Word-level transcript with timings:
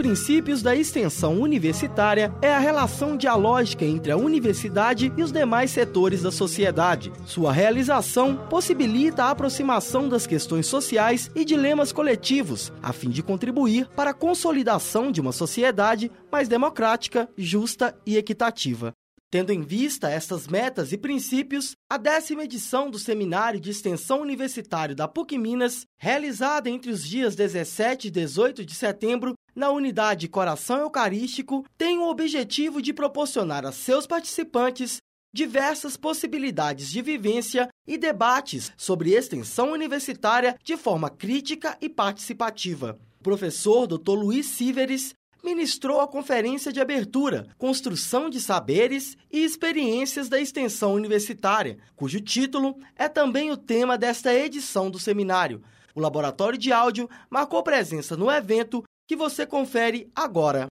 princípios 0.00 0.62
da 0.62 0.74
extensão 0.74 1.38
universitária 1.38 2.34
é 2.40 2.50
a 2.50 2.58
relação 2.58 3.18
dialógica 3.18 3.84
entre 3.84 4.10
a 4.10 4.16
universidade 4.16 5.12
e 5.14 5.22
os 5.22 5.30
demais 5.30 5.72
setores 5.72 6.22
da 6.22 6.32
sociedade. 6.32 7.12
Sua 7.26 7.52
realização 7.52 8.34
possibilita 8.48 9.24
a 9.24 9.30
aproximação 9.30 10.08
das 10.08 10.26
questões 10.26 10.66
sociais 10.66 11.30
e 11.34 11.44
dilemas 11.44 11.92
coletivos, 11.92 12.72
a 12.82 12.94
fim 12.94 13.10
de 13.10 13.22
contribuir 13.22 13.88
para 13.88 14.12
a 14.12 14.14
consolidação 14.14 15.12
de 15.12 15.20
uma 15.20 15.32
sociedade 15.32 16.10
mais 16.32 16.48
democrática, 16.48 17.28
justa 17.36 17.94
e 18.06 18.16
equitativa. 18.16 18.94
Tendo 19.30 19.52
em 19.52 19.60
vista 19.60 20.10
estas 20.10 20.48
metas 20.48 20.92
e 20.92 20.98
princípios, 20.98 21.76
a 21.88 21.96
décima 21.96 22.42
edição 22.42 22.90
do 22.90 22.98
Seminário 22.98 23.60
de 23.60 23.70
Extensão 23.70 24.22
Universitário 24.22 24.96
da 24.96 25.06
PUC 25.06 25.38
Minas, 25.38 25.86
realizada 25.96 26.68
entre 26.68 26.90
os 26.90 27.06
dias 27.06 27.36
17 27.36 28.08
e 28.08 28.10
18 28.10 28.64
de 28.64 28.74
setembro, 28.74 29.34
na 29.60 29.70
unidade 29.70 30.26
Coração 30.26 30.78
Eucarístico, 30.78 31.66
tem 31.76 31.98
o 31.98 32.08
objetivo 32.08 32.80
de 32.80 32.94
proporcionar 32.94 33.66
a 33.66 33.70
seus 33.70 34.06
participantes 34.06 35.02
diversas 35.32 35.98
possibilidades 35.98 36.90
de 36.90 37.02
vivência 37.02 37.68
e 37.86 37.98
debates 37.98 38.72
sobre 38.74 39.12
extensão 39.12 39.70
universitária 39.70 40.56
de 40.64 40.78
forma 40.78 41.10
crítica 41.10 41.76
e 41.78 41.90
participativa. 41.90 42.98
O 43.20 43.22
professor 43.22 43.86
Dr. 43.86 44.12
Luiz 44.12 44.46
Síveres 44.46 45.12
ministrou 45.44 46.00
a 46.00 46.08
conferência 46.08 46.72
de 46.72 46.80
abertura 46.80 47.46
Construção 47.58 48.30
de 48.30 48.40
Saberes 48.40 49.14
e 49.30 49.44
Experiências 49.44 50.30
da 50.30 50.40
Extensão 50.40 50.94
Universitária, 50.94 51.76
cujo 51.94 52.18
título 52.18 52.78
é 52.96 53.10
também 53.10 53.50
o 53.50 53.58
tema 53.58 53.98
desta 53.98 54.34
edição 54.34 54.90
do 54.90 54.98
seminário. 54.98 55.62
O 55.94 56.00
laboratório 56.00 56.58
de 56.58 56.72
áudio 56.72 57.10
marcou 57.28 57.62
presença 57.62 58.16
no 58.16 58.30
evento 58.30 58.82
que 59.10 59.16
você 59.16 59.44
confere 59.44 60.08
agora. 60.14 60.68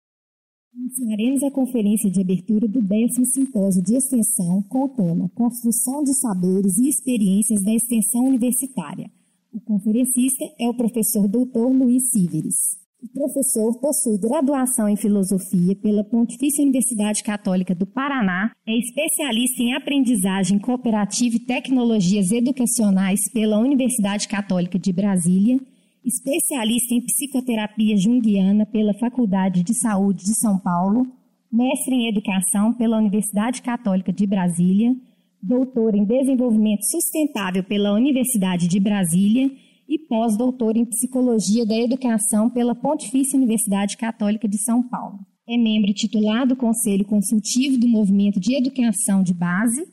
Iniciaremos 0.74 1.44
a 1.44 1.52
conferência 1.52 2.10
de 2.10 2.22
abertura 2.22 2.70
do 2.70 2.82
décimo 2.82 3.26
simpósio 3.26 3.84
de 3.84 3.98
extensão 3.98 4.64
com 4.70 4.86
o 4.86 4.88
tema 4.88 5.30
Construção 5.36 6.02
de 6.06 6.14
Saberes 6.14 6.78
e 6.78 6.88
Experiências 6.88 7.62
da 7.62 7.74
Extensão 7.74 8.28
Universitária. 8.28 9.12
O 9.52 9.60
conferencista 9.60 10.46
é 10.58 10.70
o 10.70 10.74
professor 10.74 11.28
Dr. 11.28 11.68
Luiz 11.68 12.12
Síveres. 12.12 12.78
O 13.04 13.10
professor 13.10 13.78
possui 13.78 14.18
graduação 14.18 14.88
em 14.88 14.96
filosofia 14.96 15.76
pela 15.76 16.06
Pontifícia 16.06 16.64
Universidade 16.64 17.22
Católica 17.22 17.76
do 17.76 17.86
Paraná, 17.86 18.54
é 18.66 18.72
especialista 18.78 19.62
em 19.62 19.74
aprendizagem 19.74 20.60
cooperativa 20.60 21.36
e 21.36 21.46
tecnologias 21.46 22.32
educacionais 22.32 23.20
pela 23.34 23.60
Universidade 23.60 24.30
Católica 24.30 24.80
de 24.80 24.94
Brasília, 24.94 25.60
especialista 26.04 26.94
em 26.94 27.02
psicoterapia 27.02 27.96
junguiana 27.98 28.66
pela 28.66 28.94
Faculdade 28.94 29.64
de 29.64 29.74
Saúde 29.74 30.24
de 30.24 30.36
São 30.40 30.58
Paulo, 30.58 31.06
mestre 31.52 31.96
em 31.96 32.08
educação 32.08 32.74
pela 32.74 32.98
Universidade 32.98 33.62
Católica 33.62 34.14
de 34.14 34.26
Brasília, 34.26 34.96
doutor 35.42 35.96
em 35.96 36.06
desenvolvimento 36.06 36.84
sustentável 36.84 37.64
pela 37.64 37.94
Universidade 37.94 38.68
de 38.68 38.80
Brasília 38.80 39.52
e 39.88 39.98
pós-doutor 39.98 40.78
em 40.78 40.86
Psicologia 40.86 41.66
da 41.66 41.76
Educação 41.76 42.50
pela 42.50 42.76
Pontifícia 42.76 43.38
Universidade 43.38 43.98
Católica 43.98 44.48
de 44.48 44.62
São 44.62 44.88
Paulo. 44.88 45.20
É 45.48 45.58
membro 45.58 45.92
titular 45.94 46.46
do 46.46 46.56
Conselho 46.56 47.06
Consultivo 47.06 47.80
do 47.80 47.88
Movimento 47.88 48.40
de 48.40 48.56
Educação 48.56 49.24
de 49.24 49.34
Base, 49.34 49.84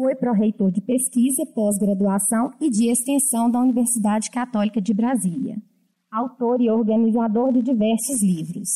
foi 0.00 0.14
pró-reitor 0.14 0.70
de 0.70 0.80
pesquisa, 0.80 1.44
pós-graduação 1.54 2.52
e 2.58 2.70
de 2.70 2.90
extensão 2.90 3.50
da 3.50 3.60
Universidade 3.60 4.30
Católica 4.30 4.80
de 4.80 4.94
Brasília. 4.94 5.58
Autor 6.10 6.62
e 6.62 6.70
organizador 6.70 7.52
de 7.52 7.60
diversos 7.60 8.22
livros. 8.22 8.68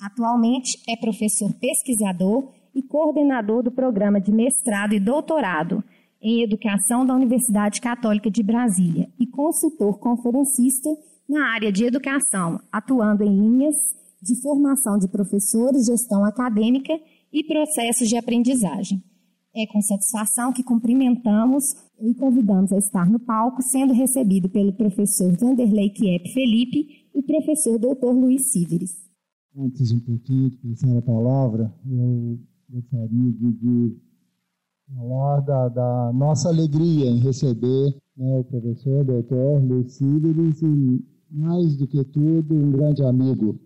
Atualmente 0.00 0.78
é 0.88 0.96
professor 0.96 1.52
pesquisador 1.60 2.50
e 2.74 2.82
coordenador 2.82 3.62
do 3.62 3.70
programa 3.70 4.18
de 4.18 4.32
mestrado 4.32 4.94
e 4.94 5.00
doutorado 5.00 5.84
em 6.22 6.42
Educação 6.42 7.04
da 7.04 7.14
Universidade 7.14 7.78
Católica 7.78 8.30
de 8.30 8.42
Brasília 8.42 9.06
e 9.18 9.26
consultor 9.26 9.98
conferencista 9.98 10.88
na 11.28 11.52
área 11.52 11.70
de 11.70 11.84
educação, 11.84 12.58
atuando 12.72 13.22
em 13.22 13.38
linhas 13.38 13.76
de 14.22 14.40
formação 14.40 14.96
de 14.96 15.08
professores, 15.08 15.84
gestão 15.84 16.24
acadêmica 16.24 16.94
e 17.30 17.44
processos 17.44 18.08
de 18.08 18.16
aprendizagem. 18.16 19.09
É 19.54 19.66
com 19.66 19.82
satisfação 19.82 20.52
que 20.52 20.62
cumprimentamos 20.62 21.64
e 22.00 22.14
convidamos 22.14 22.72
a 22.72 22.78
estar 22.78 23.10
no 23.10 23.18
palco, 23.18 23.60
sendo 23.62 23.92
recebido 23.92 24.48
pelo 24.48 24.72
professor 24.72 25.36
Vanderlei 25.36 25.90
Kiep 25.90 26.32
Felipe 26.32 27.08
e 27.12 27.20
professor 27.20 27.76
Dr. 27.76 28.12
Luiz 28.12 28.52
Síveres. 28.52 28.92
Antes 29.56 29.90
um 29.90 29.98
pouquinho 29.98 30.50
de 30.50 30.56
passar 30.58 30.96
a 30.96 31.02
palavra, 31.02 31.74
eu 31.84 32.38
gostaria 32.70 33.32
de, 33.32 33.52
de 33.52 33.96
falar 34.94 35.40
da, 35.40 35.68
da, 35.68 36.12
nossa 36.12 36.48
alegria 36.48 37.06
em 37.06 37.18
receber 37.18 37.96
né, 38.16 38.38
o 38.38 38.44
professor, 38.44 39.04
doutor 39.04 39.60
Luiz 39.64 39.94
Síveres 39.94 40.62
e, 40.62 41.04
mais 41.28 41.76
do 41.76 41.88
que 41.88 42.04
tudo, 42.04 42.54
um 42.54 42.70
grande 42.70 43.02
amigo. 43.02 43.58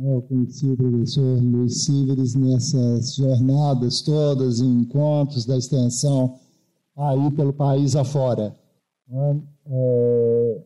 Eu 0.00 0.22
conheci 0.22 0.64
o 0.64 0.76
professor 0.76 1.42
Luiz 1.42 1.82
Síveres 1.82 2.36
nessas 2.36 3.16
jornadas 3.16 4.00
todas, 4.00 4.60
em 4.60 4.82
encontros 4.82 5.44
da 5.44 5.58
extensão 5.58 6.38
aí 6.96 7.30
pelo 7.32 7.52
país 7.52 7.96
afora. 7.96 8.56
Né, 9.08 9.42
é, 9.66 10.64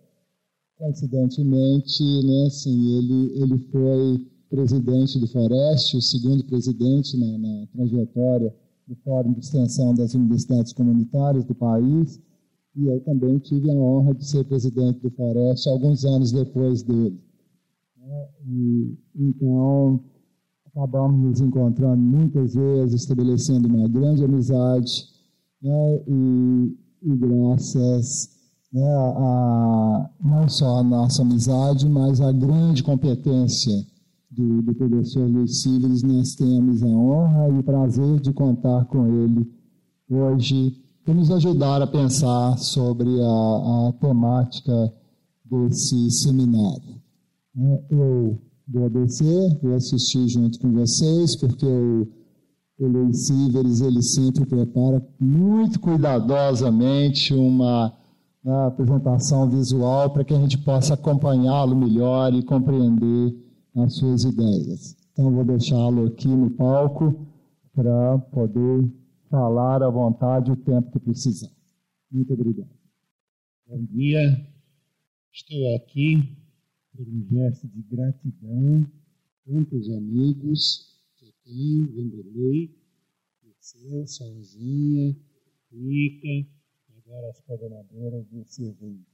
coincidentemente, 0.76 2.02
né, 2.02 2.46
assim, 2.46 2.98
ele, 2.98 3.42
ele 3.42 3.58
foi 3.70 4.26
presidente 4.50 5.18
do 5.18 5.26
Foreste, 5.26 5.96
o 5.96 6.02
segundo 6.02 6.44
presidente 6.44 7.16
na, 7.16 7.38
na 7.38 7.66
trajetória 7.68 8.54
do 8.86 8.94
Fórum 8.96 9.32
de 9.32 9.40
Extensão 9.40 9.94
das 9.94 10.12
Universidades 10.12 10.74
Comunitárias 10.74 11.46
do 11.46 11.54
país, 11.54 12.20
e 12.76 12.86
eu 12.86 13.00
também 13.00 13.38
tive 13.38 13.70
a 13.70 13.74
honra 13.74 14.14
de 14.14 14.26
ser 14.26 14.44
presidente 14.44 15.00
do 15.00 15.10
Forest 15.10 15.66
alguns 15.70 16.04
anos 16.04 16.32
depois 16.32 16.82
dele. 16.82 17.31
E, 18.46 18.98
então, 19.16 20.00
acabamos 20.66 21.20
nos 21.20 21.40
encontrando 21.40 22.00
muitas 22.00 22.54
vezes, 22.54 23.02
estabelecendo 23.02 23.68
uma 23.68 23.88
grande 23.88 24.24
amizade, 24.24 25.04
né? 25.62 26.02
e, 26.08 26.76
e 27.02 27.16
graças 27.16 28.30
né, 28.72 28.94
a, 28.94 30.10
não 30.22 30.48
só 30.48 30.78
a 30.78 30.82
nossa 30.82 31.22
amizade, 31.22 31.88
mas 31.88 32.20
a 32.20 32.32
grande 32.32 32.82
competência 32.82 33.84
do, 34.30 34.62
do 34.62 34.74
professor 34.74 35.28
Luiz 35.28 35.60
Silves, 35.60 36.02
nós 36.02 36.34
temos 36.34 36.82
a 36.82 36.86
honra 36.86 37.48
e 37.48 37.58
o 37.58 37.62
prazer 37.62 38.20
de 38.20 38.32
contar 38.32 38.86
com 38.86 39.06
ele 39.06 39.46
hoje 40.08 40.82
para 41.04 41.14
nos 41.14 41.30
ajudar 41.30 41.82
a 41.82 41.86
pensar 41.86 42.56
sobre 42.58 43.08
a, 43.20 43.88
a 43.88 43.92
temática 44.00 44.92
desse 45.44 46.10
seminário. 46.10 47.01
É, 47.56 47.84
eu 47.90 48.38
vou 48.66 48.88
descer, 48.88 49.58
vou 49.60 49.74
assistir 49.74 50.28
junto 50.28 50.58
com 50.58 50.72
vocês, 50.72 51.36
porque 51.36 51.66
o, 51.66 52.08
o 52.78 52.86
Luiz 52.86 53.28
ele 53.30 54.02
sempre 54.02 54.46
prepara 54.46 55.06
muito 55.20 55.78
cuidadosamente 55.78 57.34
uma, 57.34 57.94
uma 58.42 58.68
apresentação 58.68 59.48
visual 59.50 60.10
para 60.10 60.24
que 60.24 60.32
a 60.32 60.38
gente 60.38 60.58
possa 60.58 60.94
acompanhá-lo 60.94 61.76
melhor 61.76 62.32
e 62.34 62.42
compreender 62.42 63.36
as 63.76 63.96
suas 63.96 64.24
ideias. 64.24 64.96
Então, 65.12 65.30
vou 65.30 65.44
deixá-lo 65.44 66.06
aqui 66.06 66.28
no 66.28 66.50
palco 66.50 67.26
para 67.74 68.18
poder 68.18 68.90
falar 69.30 69.82
à 69.82 69.90
vontade 69.90 70.50
o 70.50 70.56
tempo 70.56 70.90
que 70.90 70.98
precisar. 71.00 71.50
Muito 72.10 72.32
obrigado. 72.32 72.70
Bom 73.66 73.82
dia. 73.90 74.46
Estou 75.32 75.76
aqui 75.76 76.41
por 76.94 77.08
um 77.08 77.26
gesto 77.28 77.66
de 77.68 77.82
gratidão, 77.82 78.86
tantos 79.44 79.88
amigos 79.90 81.00
que 81.16 81.26
eu 81.26 81.32
tenho, 81.44 81.92
Vanderlei, 81.94 82.74
você, 83.42 84.06
Sozinha, 84.06 85.16
Rica, 85.70 86.50
agora 86.98 87.30
as 87.30 87.40
coordenadoras 87.40 88.26
desse 88.26 88.64
evento. 88.64 89.12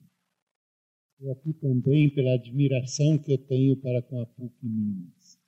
Estou 1.12 1.32
aqui 1.32 1.52
também 1.54 2.08
pela 2.14 2.34
admiração 2.34 3.18
que 3.18 3.32
eu 3.32 3.38
tenho 3.38 3.76
para 3.76 4.02
com 4.02 4.20
a 4.20 4.26
PUC 4.26 4.54
Minas. 4.62 5.38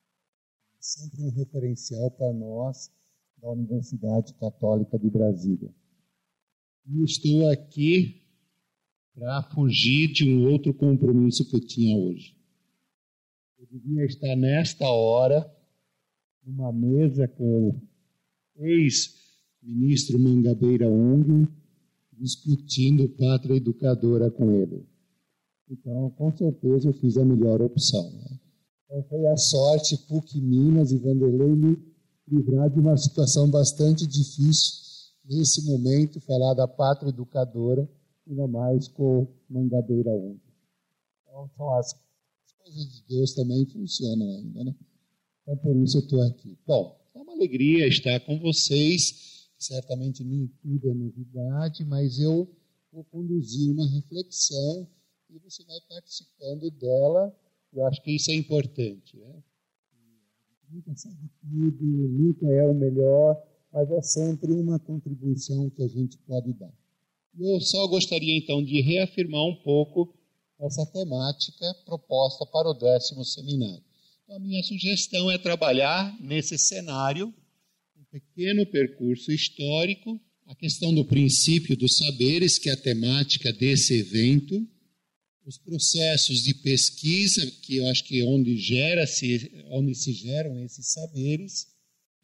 É 0.74 0.78
sempre 0.80 1.22
um 1.22 1.30
referencial 1.30 2.10
para 2.10 2.32
nós 2.32 2.90
da 3.38 3.50
Universidade 3.50 4.34
Católica 4.34 4.98
de 4.98 5.08
Brasília. 5.08 5.72
E 6.86 7.04
estou 7.04 7.48
aqui 7.48 8.19
para 9.20 9.42
fugir 9.42 10.10
de 10.10 10.26
um 10.26 10.50
outro 10.50 10.72
compromisso 10.72 11.44
que 11.44 11.54
eu 11.54 11.60
tinha 11.60 11.94
hoje. 11.94 12.34
Eu 13.58 13.66
devia 13.70 14.06
estar 14.06 14.34
nesta 14.34 14.86
hora 14.86 15.46
numa 16.42 16.72
mesa 16.72 17.28
com 17.28 17.68
o 18.56 18.64
ex-ministro 18.64 20.18
Mangabeira 20.18 20.88
Ong, 20.88 21.46
discutindo 22.18 23.10
pátria 23.10 23.56
educadora 23.56 24.30
com 24.30 24.52
ele. 24.52 24.88
Então, 25.68 26.08
com 26.16 26.34
certeza, 26.34 26.88
eu 26.88 26.94
fiz 26.94 27.18
a 27.18 27.24
melhor 27.24 27.60
opção. 27.60 28.10
Né? 28.12 28.40
Então 28.86 29.02
foi 29.02 29.26
a 29.26 29.36
sorte 29.36 29.98
PUC 30.08 30.40
Minas 30.40 30.92
e 30.92 30.98
Vanderlei 30.98 31.54
me 31.54 31.76
livrar 32.26 32.70
de 32.70 32.80
uma 32.80 32.96
situação 32.96 33.50
bastante 33.50 34.06
difícil 34.06 34.80
nesse 35.26 35.62
momento, 35.66 36.20
falar 36.22 36.54
da 36.54 36.66
pátria 36.66 37.10
educadora, 37.10 37.86
ainda 38.28 38.46
mais 38.46 38.88
com 38.88 39.26
Mangabeira 39.48 40.10
1. 40.10 40.38
Então 41.22 41.50
são 41.56 41.74
as, 41.74 41.94
as 41.94 42.52
coisas 42.62 42.92
de 42.92 43.02
Deus 43.08 43.34
também 43.34 43.66
funcionam 43.66 44.28
ainda, 44.30 44.64
né? 44.64 44.74
Então 45.42 45.56
por 45.56 45.76
isso 45.76 45.98
eu 45.98 46.02
estou 46.02 46.22
aqui. 46.22 46.58
Bom, 46.66 46.98
é 47.14 47.18
uma 47.18 47.32
alegria 47.32 47.86
estar 47.86 48.20
com 48.20 48.38
vocês. 48.38 49.48
Certamente 49.58 50.24
nem 50.24 50.50
é 50.64 50.94
novidade, 50.94 51.84
mas 51.84 52.18
eu 52.18 52.48
vou 52.90 53.04
conduzir 53.04 53.70
uma 53.70 53.86
reflexão 53.86 54.88
e 55.28 55.38
você 55.38 55.62
vai 55.64 55.78
participando 55.88 56.70
dela. 56.70 57.34
Eu 57.72 57.86
acho 57.86 58.02
que 58.02 58.16
isso 58.16 58.30
é 58.30 58.34
importante. 58.34 59.16
Né? 59.16 59.42
Nunca 60.70 60.96
sabe 60.96 61.30
tudo, 61.40 61.84
nunca 61.84 62.46
é 62.46 62.66
o 62.66 62.74
melhor, 62.74 63.40
mas 63.72 63.90
é 63.90 64.02
sempre 64.02 64.52
uma 64.52 64.78
contribuição 64.78 65.68
que 65.70 65.82
a 65.82 65.88
gente 65.88 66.16
pode 66.18 66.52
dar. 66.54 66.72
Eu 67.38 67.60
só 67.60 67.86
gostaria 67.86 68.36
então 68.36 68.62
de 68.62 68.80
reafirmar 68.80 69.44
um 69.44 69.56
pouco 69.62 70.14
essa 70.60 70.84
temática 70.86 71.74
proposta 71.84 72.44
para 72.46 72.68
o 72.68 72.74
décimo 72.74 73.24
seminário. 73.24 73.82
Então, 74.24 74.36
a 74.36 74.40
minha 74.40 74.62
sugestão 74.62 75.30
é 75.30 75.38
trabalhar 75.38 76.16
nesse 76.20 76.58
cenário 76.58 77.32
um 77.96 78.04
pequeno 78.10 78.66
percurso 78.66 79.32
histórico, 79.32 80.20
a 80.46 80.54
questão 80.54 80.92
do 80.94 81.04
princípio 81.04 81.76
dos 81.76 81.96
saberes, 81.96 82.58
que 82.58 82.68
é 82.68 82.72
a 82.72 82.76
temática 82.76 83.52
desse 83.52 83.94
evento, 83.94 84.66
os 85.46 85.56
processos 85.58 86.42
de 86.42 86.54
pesquisa, 86.54 87.44
que 87.62 87.76
eu 87.76 87.86
acho 87.86 88.04
que 88.04 88.20
é 88.20 88.24
onde, 88.24 88.56
gera 88.56 89.06
-se, 89.06 89.50
onde 89.70 89.94
se 89.94 90.12
geram 90.12 90.62
esses 90.62 90.92
saberes, 90.92 91.66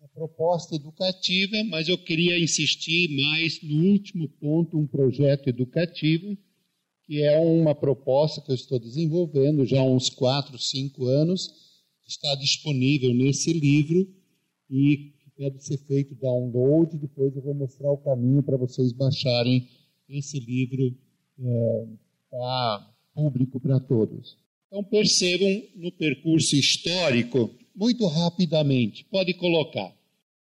proposta 0.09 0.75
educativa, 0.75 1.63
mas 1.65 1.89
eu 1.89 1.99
queria 1.99 2.39
insistir 2.39 3.09
mais 3.17 3.63
no 3.63 3.93
último 3.93 4.29
ponto, 4.41 4.79
um 4.79 4.87
projeto 4.87 5.49
educativo, 5.49 6.37
que 7.05 7.23
é 7.23 7.39
uma 7.39 7.75
proposta 7.75 8.41
que 8.41 8.51
eu 8.51 8.55
estou 8.55 8.79
desenvolvendo 8.79 9.65
já 9.65 9.81
há 9.81 9.85
uns 9.85 10.11
quatro, 10.11 10.59
cinco 10.59 11.07
anos, 11.07 11.49
que 12.05 12.11
está 12.11 12.35
disponível 12.37 13.15
nesse 13.15 13.53
livro 13.53 14.09
e 14.71 15.13
deve 15.39 15.59
ser 15.61 15.79
feito 15.79 16.15
download. 16.15 16.97
Depois 16.99 17.35
eu 17.37 17.43
vou 17.43 17.55
mostrar 17.55 17.91
o 17.91 17.99
caminho 17.99 18.43
para 18.43 18.57
vocês 18.57 18.93
baixarem 18.93 19.69
esse 20.09 20.39
livro 20.41 20.97
é, 21.39 21.87
tá 22.31 22.93
público 23.15 23.61
para 23.61 23.81
todos. 23.81 24.37
Então 24.67 24.83
percebam 24.85 25.63
no 25.77 25.93
percurso 25.93 26.57
histórico, 26.57 27.51
muito 27.75 28.07
rapidamente, 28.07 29.05
pode 29.05 29.35
colocar. 29.35 29.96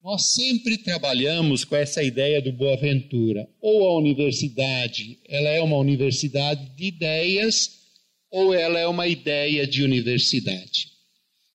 Nós 0.03 0.33
sempre 0.33 0.77
trabalhamos 0.77 1.63
com 1.63 1.77
essa 1.77 2.03
ideia 2.03 2.41
do 2.41 2.51
Boaventura. 2.51 3.47
Ou 3.61 3.87
a 3.87 3.97
universidade, 3.97 5.17
ela 5.25 5.47
é 5.47 5.61
uma 5.61 5.77
universidade 5.77 6.75
de 6.75 6.87
ideias, 6.87 7.71
ou 8.29 8.53
ela 8.53 8.77
é 8.77 8.85
uma 8.85 9.07
ideia 9.07 9.65
de 9.65 9.81
universidade. 9.81 10.91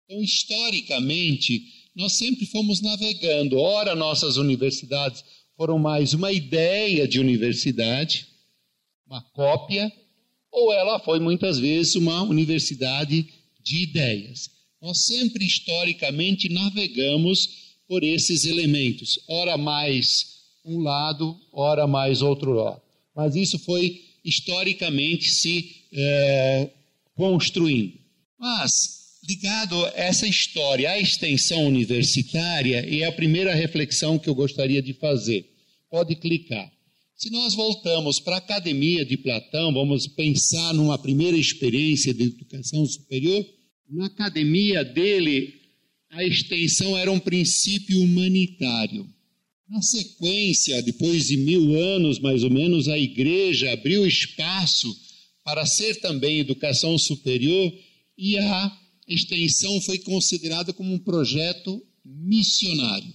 Então, 0.05 0.23
historicamente, 0.23 1.63
nós 1.95 2.15
sempre 2.15 2.47
fomos 2.47 2.81
navegando. 2.81 3.59
Ora, 3.59 3.95
nossas 3.95 4.39
universidades 4.39 5.23
foram 5.55 5.79
mais 5.79 6.15
uma 6.15 6.33
ideia 6.33 7.07
de 7.07 7.21
universidade, 7.21 8.29
uma 9.07 9.21
cópia, 9.35 9.93
ou 10.51 10.73
ela 10.73 10.99
foi 11.01 11.21
muitas 11.21 11.59
vezes 11.59 11.97
uma 11.97 12.23
universidade 12.23 13.29
de 13.63 13.83
ideias. 13.83 14.49
Nós 14.81 15.05
sempre, 15.05 15.45
historicamente, 15.45 16.49
navegamos 16.49 17.68
por 17.89 18.05
esses 18.05 18.45
elementos, 18.45 19.19
ora 19.27 19.57
mais 19.57 20.39
um 20.65 20.81
lado, 20.81 21.35
ora 21.53 21.87
mais 21.87 22.21
outro 22.21 22.53
lado. 22.53 22.83
Mas 23.17 23.35
isso 23.35 23.59
foi 23.59 24.03
historicamente 24.25 25.31
se 25.31 25.75
é, 25.93 26.71
construindo. 27.17 27.95
Mas, 28.39 29.19
ligado 29.27 29.87
a 29.87 29.93
essa 29.97 30.27
história, 30.27 30.91
a 30.91 31.01
extensão 31.01 31.67
universitária, 31.67 32.87
e 32.87 33.03
é 33.03 33.07
a 33.07 33.13
primeira 33.13 33.55
reflexão 33.55 34.19
que 34.19 34.29
eu 34.29 34.35
gostaria 34.35 34.83
de 34.83 34.93
fazer. 34.93 35.51
Pode 35.91 36.15
clicar. 36.17 36.71
Se 37.17 37.31
nós 37.31 37.55
voltamos 37.55 38.21
para 38.21 38.37
a 38.37 38.39
academia 38.39 39.05
de 39.05 39.17
Platão, 39.17 39.73
vamos 39.73 40.07
pensar 40.07 40.73
numa 40.73 40.97
primeira 40.97 41.37
experiência 41.37 42.15
de 42.15 42.25
educação 42.25 42.87
superior, 42.87 43.45
na 43.91 44.07
academia 44.07 44.85
dele, 44.85 45.58
a 46.11 46.25
extensão 46.25 46.97
era 46.97 47.11
um 47.13 47.19
princípio 47.19 48.01
humanitário. 48.01 49.09
Na 49.69 49.83
sequência, 49.83 50.83
depois 50.83 51.27
de 51.27 51.37
mil 51.37 51.79
anos 51.79 52.19
mais 52.19 52.43
ou 52.43 52.51
menos, 52.51 52.89
a 52.89 52.99
igreja 52.99 53.73
abriu 53.73 54.07
espaço 54.07 54.95
para 55.45 55.67
ser 55.67 56.01
também 56.01 56.41
educação 56.41 56.99
superior 56.99 57.73
e 58.17 58.39
a 58.39 58.79
extensão 59.07 59.81
foi 59.83 59.99
considerada 59.99 60.73
como 60.73 60.93
um 60.93 60.99
projeto 60.99 61.83
missionário. 62.05 63.13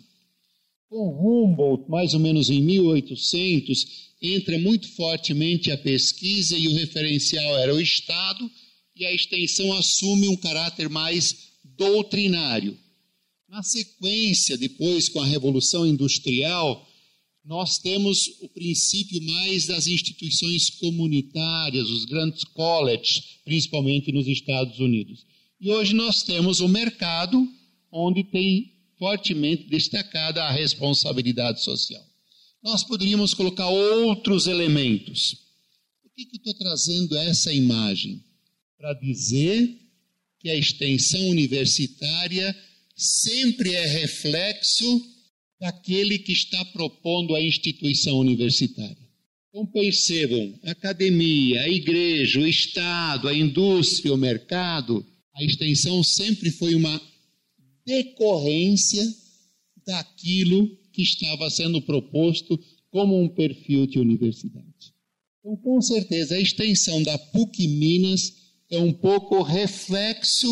Com 0.88 1.10
Humboldt, 1.10 1.90
mais 1.90 2.14
ou 2.14 2.20
menos 2.20 2.52
em 2.52 2.62
1800, 2.62 4.14
entra 4.22 4.60
muito 4.60 4.88
fortemente 4.90 5.72
a 5.72 5.78
pesquisa 5.78 6.58
e 6.58 6.68
o 6.68 6.76
referencial 6.76 7.58
era 7.58 7.74
o 7.74 7.82
Estado, 7.82 8.50
e 8.96 9.06
a 9.06 9.12
extensão 9.12 9.74
assume 9.74 10.28
um 10.28 10.38
caráter 10.38 10.88
mais 10.88 11.52
doutrinário. 11.64 12.78
Na 13.54 13.62
sequência, 13.62 14.58
depois 14.58 15.08
com 15.10 15.22
a 15.22 15.28
Revolução 15.28 15.86
Industrial, 15.86 16.90
nós 17.46 17.78
temos 17.78 18.40
o 18.42 18.50
princípio 18.50 19.22
mais 19.22 19.68
das 19.68 19.86
instituições 19.86 20.72
comunitárias, 20.72 21.88
os 21.88 22.06
grandes 22.06 22.44
colleges, 22.46 23.22
principalmente 23.46 24.12
nos 24.12 24.26
Estados 24.26 24.80
Unidos. 24.80 25.24
E 25.62 25.70
hoje 25.70 25.94
nós 25.94 26.24
temos 26.24 26.62
o 26.62 26.68
mercado, 26.68 27.48
onde 27.92 28.24
tem 28.24 28.74
fortemente 28.98 29.70
destacada 29.70 30.46
a 30.46 30.52
responsabilidade 30.52 31.64
social. 31.64 32.04
Nós 32.64 32.84
poderíamos 32.84 33.36
colocar 33.36 33.70
outros 33.70 34.48
elementos. 34.48 35.36
Por 36.02 36.12
que, 36.16 36.26
que 36.26 36.38
eu 36.38 36.40
estou 36.40 36.56
trazendo 36.56 37.16
essa 37.18 37.54
imagem? 37.54 38.20
Para 38.80 38.96
dizer 38.96 39.80
que 40.40 40.50
a 40.50 40.56
extensão 40.56 41.30
universitária 41.30 42.58
sempre 43.04 43.74
é 43.74 43.86
reflexo 43.86 45.02
daquele 45.60 46.20
que 46.20 46.32
está 46.32 46.64
propondo 46.66 47.36
a 47.36 47.42
instituição 47.42 48.18
universitária. 48.18 48.98
Então 49.50 49.66
percebam, 49.66 50.60
a 50.64 50.72
academia, 50.72 51.62
a 51.62 51.70
igreja, 51.70 52.40
o 52.40 52.48
Estado, 52.48 53.28
a 53.28 53.36
indústria, 53.36 54.14
o 54.14 54.18
mercado, 54.18 55.06
a 55.36 55.44
extensão 55.44 56.04
sempre 56.04 56.50
foi 56.52 56.76
uma 56.76 57.00
decorrência 57.86 59.04
daquilo 59.86 60.68
que 60.92 61.02
estava 61.02 61.50
sendo 61.50 61.82
proposto 61.82 62.60
como 62.90 63.22
um 63.22 63.28
perfil 63.28 63.86
de 63.86 64.00
universidade. 64.00 64.94
Então, 65.40 65.58
com 65.58 65.82
certeza, 65.82 66.36
a 66.36 66.40
extensão 66.40 67.04
da 67.04 67.18
PUC 67.18 67.68
Minas 67.68 68.34
é 68.70 68.80
um 68.80 68.94
pouco 68.94 69.42
reflexo 69.42 70.48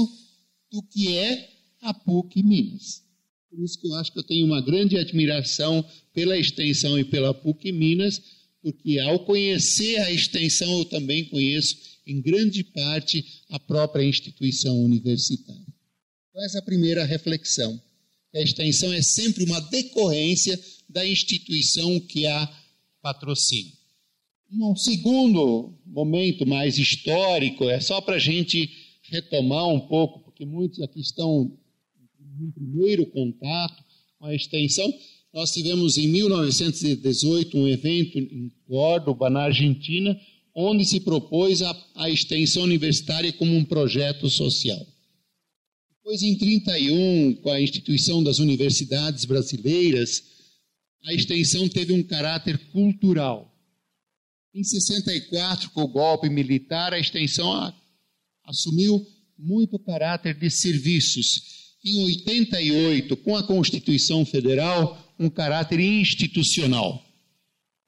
do 0.71 0.81
que 0.83 1.15
é 1.15 1.50
a 1.81 1.93
PUC 1.93 2.43
Minas. 2.43 3.03
Por 3.49 3.63
isso 3.63 3.79
que 3.79 3.87
eu 3.87 3.95
acho 3.95 4.13
que 4.13 4.19
eu 4.19 4.23
tenho 4.23 4.45
uma 4.45 4.61
grande 4.61 4.97
admiração 4.97 5.85
pela 6.13 6.37
extensão 6.37 6.97
e 6.97 7.03
pela 7.03 7.33
PUC 7.33 7.71
Minas, 7.71 8.21
porque 8.61 8.99
ao 8.99 9.25
conhecer 9.25 9.97
a 9.97 10.11
extensão 10.11 10.79
eu 10.79 10.85
também 10.85 11.25
conheço 11.25 11.75
em 12.07 12.21
grande 12.21 12.63
parte 12.63 13.25
a 13.49 13.59
própria 13.59 14.03
instituição 14.03 14.79
universitária. 14.79 15.65
Então 16.29 16.45
essa 16.45 16.59
é 16.59 16.61
a 16.61 16.65
primeira 16.65 17.03
reflexão. 17.03 17.81
A 18.33 18.39
extensão 18.39 18.93
é 18.93 19.01
sempre 19.01 19.43
uma 19.43 19.59
decorrência 19.59 20.57
da 20.87 21.05
instituição 21.05 21.99
que 21.99 22.25
a 22.25 22.61
patrocina. 23.01 23.71
Um 24.53 24.75
segundo 24.75 25.77
momento 25.85 26.45
mais 26.45 26.77
histórico 26.77 27.69
é 27.69 27.79
só 27.79 27.99
para 28.01 28.15
a 28.15 28.19
gente 28.19 28.69
retomar 29.03 29.67
um 29.67 29.79
pouco, 29.79 30.19
porque 30.19 30.45
muitos 30.45 30.81
aqui 30.81 30.99
estão 30.99 31.57
um 32.41 32.51
primeiro 32.51 33.05
contato 33.05 33.83
com 34.17 34.25
a 34.25 34.35
extensão. 34.35 34.91
Nós 35.33 35.51
tivemos 35.51 35.97
em 35.97 36.07
1918 36.07 37.57
um 37.57 37.67
evento 37.67 38.17
em 38.17 38.51
Córdoba, 38.67 39.29
na 39.29 39.43
Argentina, 39.43 40.19
onde 40.53 40.85
se 40.85 40.99
propôs 40.99 41.61
a, 41.61 41.87
a 41.95 42.09
extensão 42.09 42.63
universitária 42.63 43.31
como 43.33 43.55
um 43.55 43.63
projeto 43.63 44.29
social. 44.29 44.85
Depois, 45.97 46.21
em 46.23 46.37
31, 46.37 47.35
com 47.35 47.49
a 47.51 47.61
instituição 47.61 48.23
das 48.23 48.39
universidades 48.39 49.23
brasileiras, 49.23 50.23
a 51.05 51.13
extensão 51.13 51.69
teve 51.69 51.93
um 51.93 52.03
caráter 52.03 52.57
cultural. 52.71 53.51
Em 54.53 54.63
64, 54.63 55.69
com 55.69 55.83
o 55.83 55.87
golpe 55.87 56.29
militar, 56.29 56.93
a 56.93 56.99
extensão 56.99 57.73
assumiu 58.43 59.05
muito 59.37 59.79
caráter 59.79 60.37
de 60.37 60.49
serviços. 60.49 61.60
Em 61.83 62.03
88, 62.03 63.17
com 63.17 63.35
a 63.35 63.43
Constituição 63.43 64.23
Federal, 64.23 65.13
um 65.17 65.29
caráter 65.29 65.79
institucional. 65.79 67.03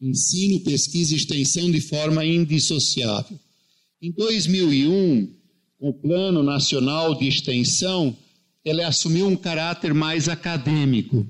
Ensino, 0.01 0.59
pesquisa 0.61 1.13
e 1.13 1.17
extensão 1.17 1.69
de 1.69 1.79
forma 1.79 2.25
indissociável. 2.25 3.39
Em 4.01 4.11
2001, 4.11 5.33
com 5.79 5.89
o 5.89 5.93
Plano 5.93 6.41
Nacional 6.41 7.15
de 7.15 7.27
Extensão, 7.27 8.17
ele 8.65 8.81
assumiu 8.81 9.27
um 9.27 9.35
caráter 9.35 9.93
mais 9.93 10.27
acadêmico. 10.27 11.27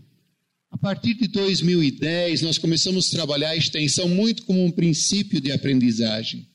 A 0.72 0.78
partir 0.78 1.14
de 1.16 1.28
2010, 1.28 2.42
nós 2.42 2.58
começamos 2.58 3.08
a 3.08 3.18
trabalhar 3.18 3.50
a 3.50 3.58
extensão 3.58 4.08
muito 4.08 4.44
como 4.44 4.64
um 4.64 4.72
princípio 4.72 5.40
de 5.42 5.52
aprendizagem. 5.52 6.48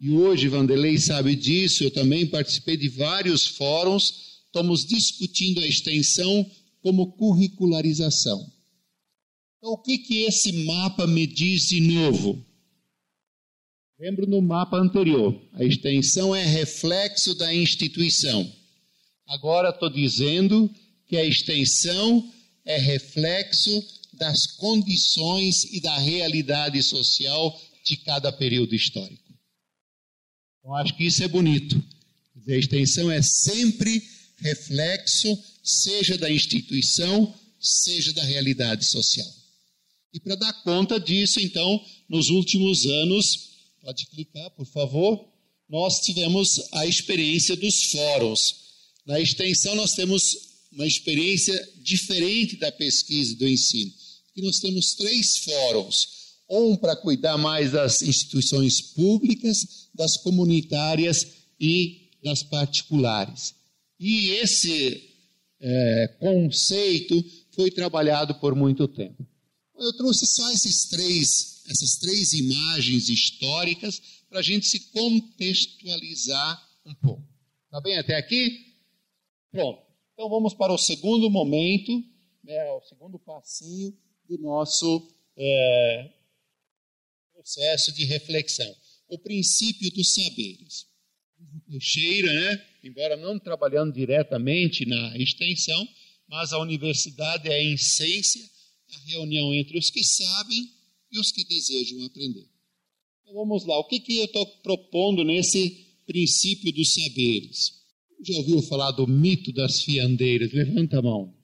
E 0.00 0.10
hoje, 0.10 0.48
Vanderlei 0.48 0.98
sabe 0.98 1.36
disso, 1.36 1.84
eu 1.84 1.90
também 1.90 2.26
participei 2.26 2.76
de 2.76 2.88
vários 2.88 3.46
fóruns, 3.46 4.31
estamos 4.52 4.84
discutindo 4.84 5.60
a 5.60 5.66
extensão 5.66 6.48
como 6.82 7.12
curricularização. 7.12 8.38
Então, 9.56 9.72
o 9.72 9.78
que, 9.78 9.96
que 9.96 10.24
esse 10.24 10.52
mapa 10.64 11.06
me 11.06 11.26
diz 11.26 11.68
de 11.68 11.80
novo? 11.80 12.44
Lembro 13.98 14.26
no 14.26 14.42
mapa 14.42 14.76
anterior, 14.76 15.40
a 15.54 15.64
extensão 15.64 16.36
é 16.36 16.44
reflexo 16.44 17.34
da 17.34 17.54
instituição. 17.54 18.52
Agora 19.26 19.70
estou 19.70 19.88
dizendo 19.88 20.68
que 21.06 21.16
a 21.16 21.24
extensão 21.24 22.30
é 22.64 22.76
reflexo 22.76 23.82
das 24.12 24.46
condições 24.46 25.64
e 25.72 25.80
da 25.80 25.96
realidade 25.96 26.82
social 26.82 27.58
de 27.86 27.96
cada 27.98 28.30
período 28.30 28.74
histórico. 28.74 29.32
Então, 30.58 30.74
acho 30.74 30.94
que 30.94 31.04
isso 31.04 31.22
é 31.24 31.28
bonito. 31.28 31.82
A 32.46 32.52
extensão 32.52 33.10
é 33.10 33.22
sempre 33.22 34.11
reflexo, 34.42 35.38
seja 35.62 36.18
da 36.18 36.30
instituição, 36.30 37.32
seja 37.60 38.12
da 38.12 38.24
realidade 38.24 38.84
social. 38.84 39.26
E 40.12 40.20
para 40.20 40.34
dar 40.34 40.52
conta 40.62 41.00
disso, 41.00 41.40
então, 41.40 41.82
nos 42.08 42.28
últimos 42.28 42.84
anos, 42.84 43.50
pode 43.80 44.06
clicar, 44.06 44.50
por 44.50 44.66
favor, 44.66 45.26
nós 45.68 46.00
tivemos 46.00 46.60
a 46.72 46.86
experiência 46.86 47.56
dos 47.56 47.84
fóruns. 47.84 48.54
Na 49.06 49.18
extensão, 49.18 49.74
nós 49.74 49.94
temos 49.94 50.36
uma 50.72 50.86
experiência 50.86 51.68
diferente 51.82 52.56
da 52.56 52.70
pesquisa 52.70 53.32
e 53.32 53.36
do 53.36 53.48
ensino. 53.48 53.92
Aqui 54.30 54.42
nós 54.42 54.58
temos 54.58 54.94
três 54.94 55.38
fóruns: 55.38 56.08
um 56.48 56.76
para 56.76 56.96
cuidar 56.96 57.38
mais 57.38 57.72
das 57.72 58.02
instituições 58.02 58.80
públicas, 58.80 59.88
das 59.94 60.16
comunitárias 60.18 61.26
e 61.58 62.10
das 62.22 62.42
particulares. 62.42 63.54
E 64.04 64.30
esse 64.32 65.14
é, 65.60 66.08
conceito 66.18 67.24
foi 67.52 67.70
trabalhado 67.70 68.34
por 68.40 68.52
muito 68.52 68.88
tempo. 68.88 69.24
Eu 69.78 69.96
trouxe 69.96 70.26
só 70.26 70.50
esses 70.50 70.88
três, 70.88 71.62
essas 71.70 71.98
três 72.00 72.32
imagens 72.32 73.08
históricas 73.08 74.02
para 74.28 74.40
a 74.40 74.42
gente 74.42 74.66
se 74.66 74.90
contextualizar 74.90 76.68
um 76.84 76.92
pouco. 76.96 77.22
Tá 77.70 77.80
bem 77.80 77.96
até 77.96 78.16
aqui? 78.16 78.74
Pronto. 79.52 79.80
Então 80.14 80.28
vamos 80.28 80.52
para 80.52 80.72
o 80.72 80.78
segundo 80.78 81.30
momento, 81.30 81.92
né, 82.42 82.72
o 82.72 82.80
segundo 82.80 83.20
passinho 83.20 83.96
do 84.28 84.36
nosso 84.38 85.14
é, 85.36 86.10
processo 87.32 87.92
de 87.92 88.04
reflexão. 88.04 88.74
O 89.06 89.16
princípio 89.16 89.92
dos 89.92 90.12
saberes. 90.12 90.88
Teixeira, 91.68 92.32
né, 92.32 92.71
embora 92.82 93.16
não 93.16 93.38
trabalhando 93.38 93.92
diretamente 93.92 94.84
na 94.86 95.16
extensão, 95.16 95.86
mas 96.28 96.52
a 96.52 96.58
universidade 96.58 97.48
é, 97.48 97.62
em 97.62 97.74
essência, 97.74 98.42
a 98.92 99.10
reunião 99.10 99.54
entre 99.54 99.78
os 99.78 99.90
que 99.90 100.02
sabem 100.04 100.70
e 101.10 101.18
os 101.18 101.30
que 101.30 101.44
desejam 101.44 102.04
aprender. 102.04 102.48
Então 103.22 103.34
vamos 103.34 103.64
lá, 103.66 103.78
o 103.78 103.84
que, 103.84 104.00
que 104.00 104.18
eu 104.18 104.24
estou 104.24 104.46
propondo 104.62 105.24
nesse 105.24 105.86
princípio 106.06 106.72
dos 106.72 106.92
saberes? 106.92 107.82
Já 108.24 108.36
ouviu 108.36 108.62
falar 108.62 108.92
do 108.92 109.06
mito 109.06 109.52
das 109.52 109.82
fiandeiras? 109.82 110.52
Levanta 110.52 110.98
a 110.98 111.02
mão. 111.02 111.34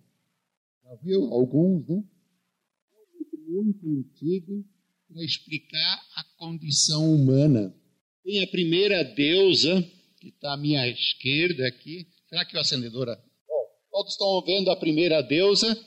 Já 0.84 0.94
viu? 1.02 1.24
Alguns, 1.32 1.86
né? 1.88 2.02
É 2.92 2.96
um 2.96 3.18
mito 3.18 3.38
muito 3.48 3.88
antigo 3.88 4.64
para 5.08 5.24
explicar 5.24 6.02
a 6.16 6.24
condição 6.36 7.12
humana. 7.12 7.74
Tem 8.22 8.42
a 8.42 8.46
primeira 8.46 9.02
deusa, 9.02 9.84
que 10.20 10.28
está 10.28 10.54
à 10.54 10.56
minha 10.56 10.86
esquerda 10.88 11.66
aqui. 11.66 12.06
Será 12.28 12.44
que 12.44 12.56
o 12.56 12.60
acendedora. 12.60 13.16
Bom, 13.48 13.64
todos 13.90 14.12
estão 14.12 14.42
vendo 14.44 14.70
a 14.70 14.76
primeira 14.76 15.22
deusa? 15.22 15.78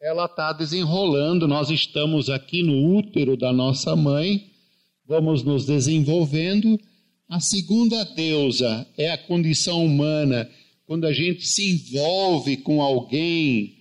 Ela 0.00 0.26
está 0.26 0.52
desenrolando. 0.52 1.48
Nós 1.48 1.70
estamos 1.70 2.30
aqui 2.30 2.62
no 2.62 2.96
útero 2.96 3.36
da 3.36 3.52
nossa 3.52 3.96
mãe. 3.96 4.50
Vamos 5.06 5.42
nos 5.42 5.64
desenvolvendo 5.66 6.78
a 7.28 7.40
segunda 7.40 8.02
deusa 8.04 8.88
é 8.96 9.10
a 9.10 9.18
condição 9.18 9.84
humana, 9.84 10.50
quando 10.86 11.06
a 11.06 11.12
gente 11.12 11.46
se 11.46 11.72
envolve 11.72 12.56
com 12.56 12.80
alguém, 12.80 13.76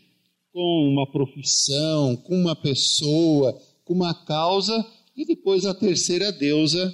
com 0.52 0.90
uma 0.92 1.10
profissão, 1.10 2.18
com 2.18 2.36
uma 2.36 2.58
pessoa, 2.58 3.58
com 3.86 3.94
uma 3.94 4.14
causa, 4.26 4.86
e 5.16 5.26
depois 5.26 5.66
a 5.66 5.74
terceira 5.74 6.30
deusa 6.30 6.94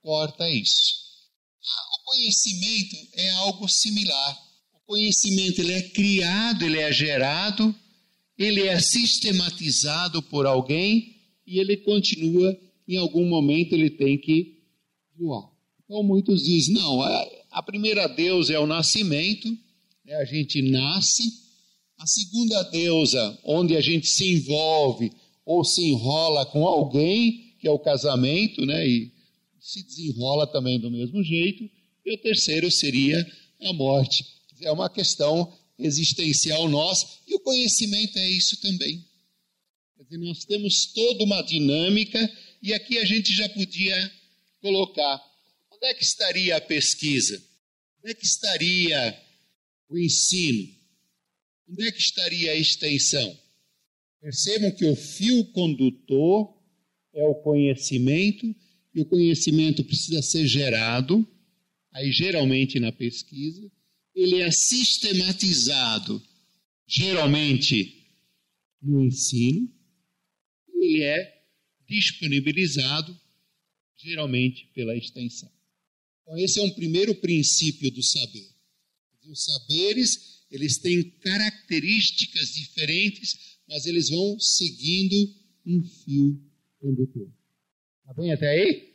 corta 0.00 0.48
isso. 0.48 1.01
O 1.94 2.04
conhecimento 2.04 2.96
é 3.14 3.30
algo 3.30 3.68
similar. 3.68 4.38
O 4.74 4.80
conhecimento 4.86 5.60
ele 5.60 5.72
é 5.72 5.82
criado, 5.82 6.64
ele 6.64 6.78
é 6.78 6.92
gerado, 6.92 7.74
ele 8.36 8.66
é 8.66 8.80
sistematizado 8.80 10.22
por 10.22 10.46
alguém 10.46 11.16
e 11.46 11.58
ele 11.58 11.76
continua, 11.78 12.58
em 12.88 12.96
algum 12.96 13.26
momento 13.28 13.74
ele 13.74 13.90
tem 13.90 14.18
que 14.18 14.58
voar. 15.16 15.48
Então 15.84 16.02
muitos 16.02 16.42
dizem, 16.42 16.74
não, 16.74 17.00
a 17.02 17.62
primeira 17.62 18.06
deusa 18.08 18.54
é 18.54 18.58
o 18.58 18.66
nascimento, 18.66 19.48
né, 20.04 20.14
a 20.16 20.24
gente 20.24 20.60
nasce, 20.62 21.22
a 21.98 22.06
segunda 22.06 22.62
deusa, 22.64 23.38
onde 23.44 23.76
a 23.76 23.80
gente 23.80 24.08
se 24.08 24.32
envolve 24.32 25.12
ou 25.44 25.64
se 25.64 25.84
enrola 25.84 26.44
com 26.46 26.66
alguém, 26.66 27.54
que 27.60 27.68
é 27.68 27.70
o 27.70 27.78
casamento, 27.78 28.64
né, 28.66 28.88
e 28.88 29.11
se 29.62 29.82
desenrola 29.84 30.46
também 30.46 30.78
do 30.78 30.90
mesmo 30.90 31.22
jeito, 31.22 31.70
e 32.04 32.12
o 32.12 32.18
terceiro 32.18 32.70
seria 32.70 33.24
a 33.62 33.72
morte. 33.72 34.24
É 34.60 34.70
uma 34.72 34.90
questão 34.90 35.50
existencial 35.78 36.68
nossa, 36.68 37.06
e 37.26 37.34
o 37.34 37.40
conhecimento 37.40 38.18
é 38.18 38.28
isso 38.28 38.60
também. 38.60 39.04
Quer 39.96 40.04
dizer, 40.04 40.18
nós 40.18 40.44
temos 40.44 40.86
toda 40.92 41.24
uma 41.24 41.40
dinâmica, 41.42 42.18
e 42.62 42.74
aqui 42.74 42.98
a 42.98 43.04
gente 43.04 43.32
já 43.34 43.48
podia 43.48 44.12
colocar 44.60 45.32
Onde 45.82 45.90
é 45.90 45.94
que 45.94 46.04
estaria 46.04 46.56
a 46.56 46.60
pesquisa? 46.60 47.42
Onde 47.98 48.12
é 48.12 48.14
que 48.14 48.24
estaria 48.24 49.20
o 49.88 49.98
ensino? 49.98 50.72
Onde 51.68 51.88
é 51.88 51.90
que 51.90 51.98
estaria 51.98 52.52
a 52.52 52.54
extensão? 52.54 53.36
Percebam 54.20 54.70
que 54.70 54.84
o 54.84 54.94
fio 54.94 55.44
condutor 55.46 56.56
é 57.12 57.24
o 57.24 57.34
conhecimento, 57.34 58.54
o 59.00 59.06
conhecimento 59.06 59.82
precisa 59.84 60.20
ser 60.22 60.46
gerado, 60.46 61.26
aí 61.92 62.12
geralmente 62.12 62.78
na 62.78 62.92
pesquisa, 62.92 63.70
ele 64.14 64.40
é 64.40 64.50
sistematizado, 64.50 66.22
geralmente 66.86 68.06
no 68.82 69.04
ensino, 69.04 69.72
ele 70.74 71.02
é 71.02 71.42
disponibilizado, 71.88 73.18
geralmente 73.96 74.66
pela 74.74 74.96
extensão. 74.96 75.50
Então, 76.22 76.36
esse 76.38 76.58
é 76.58 76.62
um 76.62 76.70
primeiro 76.70 77.14
princípio 77.14 77.90
do 77.90 78.02
saber. 78.02 78.50
Os 79.28 79.44
saberes, 79.44 80.44
eles 80.50 80.78
têm 80.78 81.02
características 81.20 82.52
diferentes, 82.52 83.58
mas 83.68 83.86
eles 83.86 84.08
vão 84.08 84.38
seguindo 84.38 85.34
um 85.64 85.82
fio 85.82 86.42
condutor. 86.80 87.32
Está 88.12 88.20
bem 88.20 88.32
até 88.32 88.46
aí? 88.46 88.92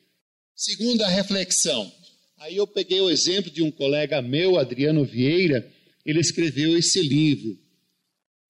Segunda 0.56 1.08
reflexão. 1.08 1.92
Aí 2.38 2.56
eu 2.56 2.68
peguei 2.68 3.02
o 3.02 3.10
exemplo 3.10 3.50
de 3.50 3.64
um 3.64 3.72
colega 3.72 4.22
meu, 4.22 4.60
Adriano 4.60 5.04
Vieira, 5.04 5.68
ele 6.06 6.20
escreveu 6.20 6.78
esse 6.78 7.02
livro, 7.02 7.58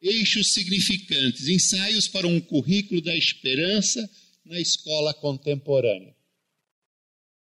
Eixos 0.02 0.52
Significantes, 0.52 1.48
Ensaios 1.48 2.10
para 2.10 2.28
um 2.28 2.42
Currículo 2.42 3.02
da 3.02 3.16
Esperança 3.16 4.10
na 4.44 4.60
Escola 4.60 5.14
Contemporânea. 5.14 6.14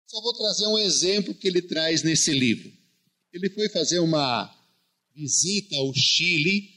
Só 0.08 0.20
vou 0.20 0.34
trazer 0.34 0.66
um 0.66 0.80
exemplo 0.80 1.36
que 1.36 1.48
ele 1.48 1.62
traz 1.62 2.02
nesse 2.02 2.32
livro. 2.32 2.74
Ele 3.32 3.52
foi 3.52 3.70
fazer 3.70 4.00
uma 4.00 4.52
visita 5.14 5.76
ao 5.76 5.94
Chile, 5.94 6.72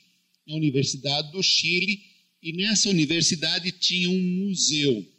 na 0.46 0.56
Universidade 0.56 1.32
do 1.32 1.42
Chile, 1.42 2.02
e 2.42 2.52
nessa 2.52 2.90
universidade 2.90 3.72
tinha 3.72 4.10
um 4.10 4.20
museu. 4.44 5.13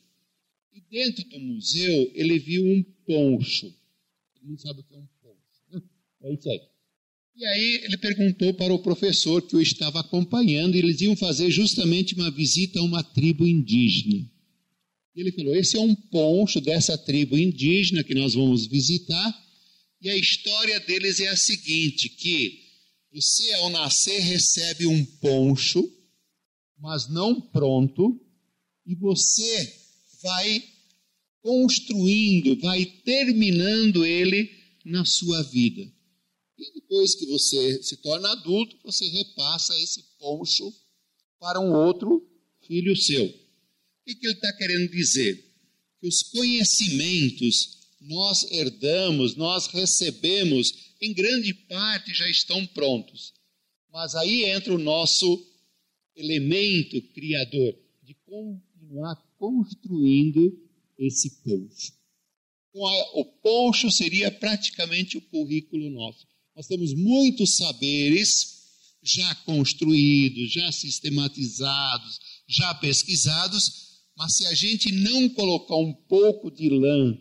E 0.76 0.82
dentro 0.92 1.24
do 1.30 1.40
museu 1.40 2.12
ele 2.14 2.38
viu 2.38 2.66
um 2.66 2.84
poncho. 3.08 3.74
Todo 4.34 4.46
mundo 4.46 4.62
sabe 4.62 4.82
o 4.82 4.84
que 4.84 4.94
é 4.94 4.98
um 4.98 5.08
poncho. 5.24 5.62
Né? 5.72 5.82
É 6.24 6.34
isso 6.34 6.50
aí. 6.50 6.62
E 7.38 7.46
aí 7.46 7.82
ele 7.86 7.98
perguntou 7.98 8.54
para 8.54 8.74
o 8.74 8.80
professor 8.80 9.42
que 9.42 9.56
o 9.56 9.62
estava 9.62 10.02
acompanhando, 10.02 10.76
e 10.76 10.80
eles 10.80 11.00
iam 11.00 11.16
fazer 11.16 11.50
justamente 11.50 12.14
uma 12.14 12.30
visita 12.30 12.80
a 12.80 12.84
uma 12.84 13.02
tribo 13.02 13.48
indígena. 13.48 14.30
E 15.16 15.22
ele 15.22 15.32
falou: 15.32 15.56
Esse 15.56 15.78
é 15.78 15.80
um 15.80 15.96
poncho 15.96 16.60
dessa 16.60 16.98
tribo 16.98 17.38
indígena 17.38 18.04
que 18.04 18.14
nós 18.14 18.34
vamos 18.34 18.68
visitar. 18.68 19.46
E 20.02 20.10
a 20.10 20.18
história 20.18 20.78
deles 20.82 21.22
é 21.22 21.30
a 21.30 21.38
seguinte: 21.38 22.10
que 22.10 22.60
você, 23.14 23.54
ao 23.54 23.70
nascer, 23.70 24.20
recebe 24.20 24.86
um 24.86 25.06
poncho, 25.06 25.90
mas 26.78 27.10
não 27.10 27.40
pronto, 27.40 28.20
e 28.86 28.94
você 28.94 29.85
vai 30.26 30.64
construindo, 31.44 32.60
vai 32.60 32.84
terminando 32.84 34.04
ele 34.04 34.50
na 34.84 35.06
sua 35.06 35.44
vida. 35.44 35.84
E 36.58 36.74
depois 36.74 37.14
que 37.14 37.28
você 37.28 37.84
se 37.84 37.98
torna 37.98 38.32
adulto, 38.32 38.76
você 38.84 39.08
repassa 39.08 39.76
esse 39.84 40.02
poncho 40.18 40.74
para 41.40 41.60
um 41.60 41.72
outro 41.76 42.28
filho 42.66 42.96
seu. 42.96 43.26
O 43.28 43.32
que, 44.04 44.18
ele 44.26 44.34
está 44.34 44.52
querendo 44.54 44.90
dizer? 44.90 45.36
Que 46.02 46.08
os 46.08 46.24
conhecimentos 46.24 47.78
nós 48.02 48.50
herdamos, 48.52 49.36
nós 49.36 49.68
recebemos, 49.68 50.96
em 51.00 51.14
grande 51.14 51.54
parte 51.54 52.14
já 52.16 52.28
estão 52.28 52.66
prontos. 52.68 53.32
Mas 53.92 54.16
aí 54.16 54.46
entra 54.46 54.74
o 54.74 54.80
nosso 54.80 55.46
elemento 56.16 57.00
criador 57.14 57.78
de 58.02 58.16
continuar 58.26 59.16
construindo 59.46 60.58
esse 60.98 61.30
poncho. 61.44 61.94
Então, 62.70 62.84
o 63.14 63.26
poncho 63.26 63.92
seria 63.92 64.32
praticamente 64.32 65.18
o 65.18 65.22
currículo 65.22 65.90
nosso. 65.92 66.26
Nós 66.56 66.68
temos 66.68 66.94
muitos 66.94 67.56
saberes 67.58 68.56
já 69.04 69.36
construídos, 69.46 70.52
já 70.52 70.72
sistematizados, 70.72 72.20
já 72.48 72.74
pesquisados, 72.76 74.02
mas 74.18 74.36
se 74.36 74.48
a 74.48 74.54
gente 74.56 74.92
não 74.92 75.30
colocar 75.30 75.76
um 75.76 75.94
pouco 75.94 76.50
de 76.50 76.70
lã, 76.70 77.16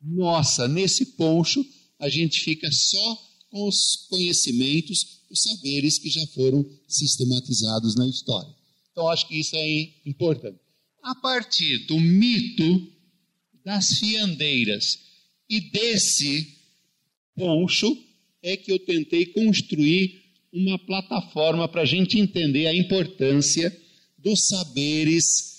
nossa, 0.00 0.68
nesse 0.68 1.16
poncho, 1.16 1.64
a 1.98 2.08
gente 2.08 2.40
fica 2.40 2.70
só 2.70 3.22
com 3.50 3.66
os 3.66 4.06
conhecimentos, 4.08 5.22
os 5.28 5.42
saberes 5.42 5.98
que 5.98 6.08
já 6.08 6.24
foram 6.28 6.64
sistematizados 6.86 7.96
na 7.96 8.06
história. 8.06 8.54
Então, 8.92 9.08
acho 9.08 9.26
que 9.26 9.40
isso 9.40 9.56
é 9.56 9.68
importante. 10.06 10.65
A 11.06 11.14
partir 11.14 11.86
do 11.86 12.00
mito 12.00 12.92
das 13.64 13.96
fiandeiras 13.96 14.98
e 15.48 15.60
desse 15.70 16.52
poncho, 17.36 17.96
é 18.42 18.56
que 18.56 18.72
eu 18.72 18.78
tentei 18.80 19.26
construir 19.26 20.20
uma 20.52 20.76
plataforma 20.80 21.68
para 21.68 21.82
a 21.82 21.86
gente 21.86 22.18
entender 22.18 22.66
a 22.66 22.74
importância 22.74 23.70
dos 24.18 24.48
saberes 24.48 25.54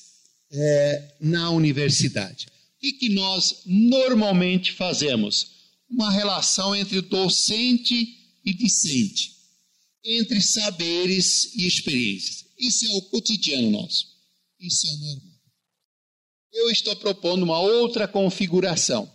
é, 0.51 1.16
na 1.22 1.50
universidade. 1.51 2.48
O 2.48 2.80
que, 2.82 2.92
que 2.92 3.10
nós 3.10 3.62
normalmente 3.66 4.74
fazemos? 4.74 5.51
Uma 5.89 6.12
relação 6.12 6.75
entre 6.75 7.00
docente 7.00 8.18
e 8.44 8.54
discente, 8.54 9.32
entre 10.04 10.42
saberes 10.42 11.56
e 11.56 11.66
experiências. 11.66 12.48
Isso 12.60 12.86
é 12.86 12.98
o 12.98 13.01
cotidiano 13.04 13.72
nosso. 13.72 14.08
Isso 14.60 14.88
é 14.88 14.98
normal. 14.98 15.37
Eu 16.51 16.70
estou 16.72 16.96
propondo 16.96 17.44
uma 17.44 17.60
outra 17.60 18.07
configuração. 18.07 19.12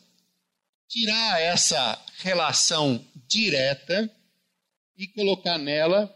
Tirar 0.88 1.40
essa 1.40 2.04
relação 2.18 3.04
direta 3.26 4.10
e 4.96 5.06
colocar 5.08 5.58
nela 5.58 6.14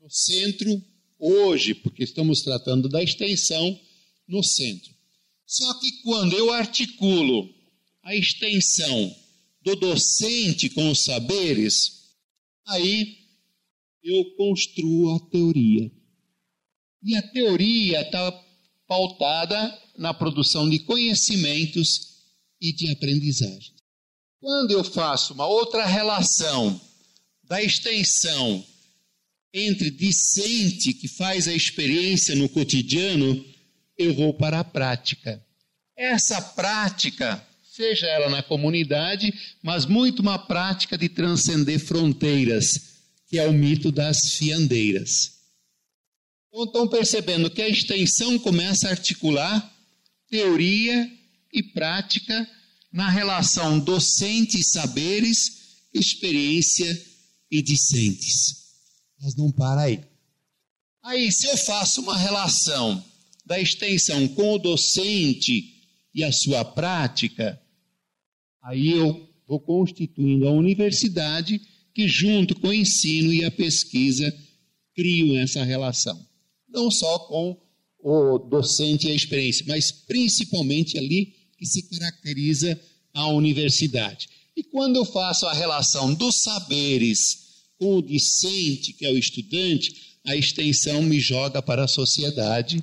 no 0.00 0.10
centro 0.10 0.82
hoje, 1.18 1.74
porque 1.74 2.02
estamos 2.02 2.42
tratando 2.42 2.88
da 2.88 3.02
extensão 3.02 3.78
no 4.26 4.42
centro. 4.42 4.92
Só 5.46 5.78
que 5.78 6.02
quando 6.02 6.36
eu 6.36 6.52
articulo 6.52 7.52
a 8.02 8.14
extensão 8.16 9.14
do 9.60 9.76
docente 9.76 10.68
com 10.70 10.90
os 10.90 11.04
saberes, 11.04 12.14
aí 12.66 13.18
eu 14.02 14.24
construo 14.36 15.14
a 15.14 15.20
teoria. 15.30 15.90
E 17.04 17.16
a 17.16 17.22
teoria 17.30 18.00
está 18.00 18.32
pautada 18.86 19.81
na 19.96 20.12
produção 20.14 20.68
de 20.68 20.78
conhecimentos 20.80 22.12
e 22.60 22.72
de 22.72 22.90
aprendizagem. 22.90 23.72
Quando 24.40 24.72
eu 24.72 24.82
faço 24.82 25.34
uma 25.34 25.46
outra 25.46 25.86
relação 25.86 26.80
da 27.44 27.62
extensão 27.62 28.64
entre 29.52 29.90
discente 29.90 30.94
que 30.94 31.06
faz 31.06 31.46
a 31.46 31.54
experiência 31.54 32.34
no 32.34 32.48
cotidiano 32.48 33.44
eu 33.96 34.14
vou 34.14 34.34
para 34.34 34.60
a 34.60 34.64
prática. 34.64 35.44
Essa 35.96 36.40
prática, 36.40 37.44
seja 37.62 38.06
ela 38.06 38.28
na 38.28 38.42
comunidade, 38.42 39.32
mas 39.62 39.86
muito 39.86 40.20
uma 40.20 40.38
prática 40.38 40.96
de 40.96 41.08
transcender 41.08 41.78
fronteiras, 41.78 42.66
que 43.28 43.38
é 43.38 43.46
o 43.46 43.52
mito 43.52 43.92
das 43.92 44.34
fiandeiras. 44.34 45.32
Então, 46.48 46.64
estão 46.64 46.88
percebendo 46.88 47.50
que 47.50 47.62
a 47.62 47.68
extensão 47.68 48.38
começa 48.38 48.88
a 48.88 48.90
articular 48.90 49.71
teoria 50.32 51.12
e 51.52 51.62
prática 51.62 52.48
na 52.90 53.10
relação 53.10 53.78
docente 53.78 54.58
e 54.58 54.64
saberes, 54.64 55.82
experiência 55.92 57.06
e 57.50 57.60
discentes. 57.60 58.78
Mas 59.20 59.36
não 59.36 59.52
para 59.52 59.82
aí. 59.82 60.00
Aí, 61.02 61.30
se 61.30 61.46
eu 61.46 61.56
faço 61.58 62.00
uma 62.00 62.16
relação 62.16 63.04
da 63.44 63.60
extensão 63.60 64.26
com 64.28 64.54
o 64.54 64.58
docente 64.58 65.82
e 66.14 66.24
a 66.24 66.32
sua 66.32 66.64
prática, 66.64 67.60
aí 68.62 68.88
eu 68.88 69.28
vou 69.46 69.60
constituindo 69.60 70.48
a 70.48 70.52
universidade 70.52 71.60
que, 71.94 72.08
junto 72.08 72.58
com 72.58 72.68
o 72.68 72.74
ensino 72.74 73.34
e 73.34 73.44
a 73.44 73.50
pesquisa, 73.50 74.34
criam 74.94 75.36
essa 75.36 75.62
relação. 75.62 76.18
Não 76.70 76.90
só 76.90 77.18
com 77.18 77.60
o 78.02 78.38
docente 78.38 79.06
e 79.06 79.12
a 79.12 79.14
experiência, 79.14 79.64
mas 79.68 79.92
principalmente 79.92 80.98
ali 80.98 81.34
que 81.56 81.64
se 81.64 81.82
caracteriza 81.88 82.78
a 83.14 83.28
universidade. 83.28 84.28
E 84.56 84.62
quando 84.62 84.96
eu 84.96 85.04
faço 85.04 85.46
a 85.46 85.52
relação 85.52 86.12
dos 86.12 86.42
saberes 86.42 87.38
com 87.78 87.96
o 87.96 88.02
discente, 88.02 88.92
que 88.92 89.06
é 89.06 89.10
o 89.10 89.18
estudante, 89.18 89.94
a 90.26 90.36
extensão 90.36 91.02
me 91.02 91.20
joga 91.20 91.62
para 91.62 91.84
a 91.84 91.88
sociedade 91.88 92.82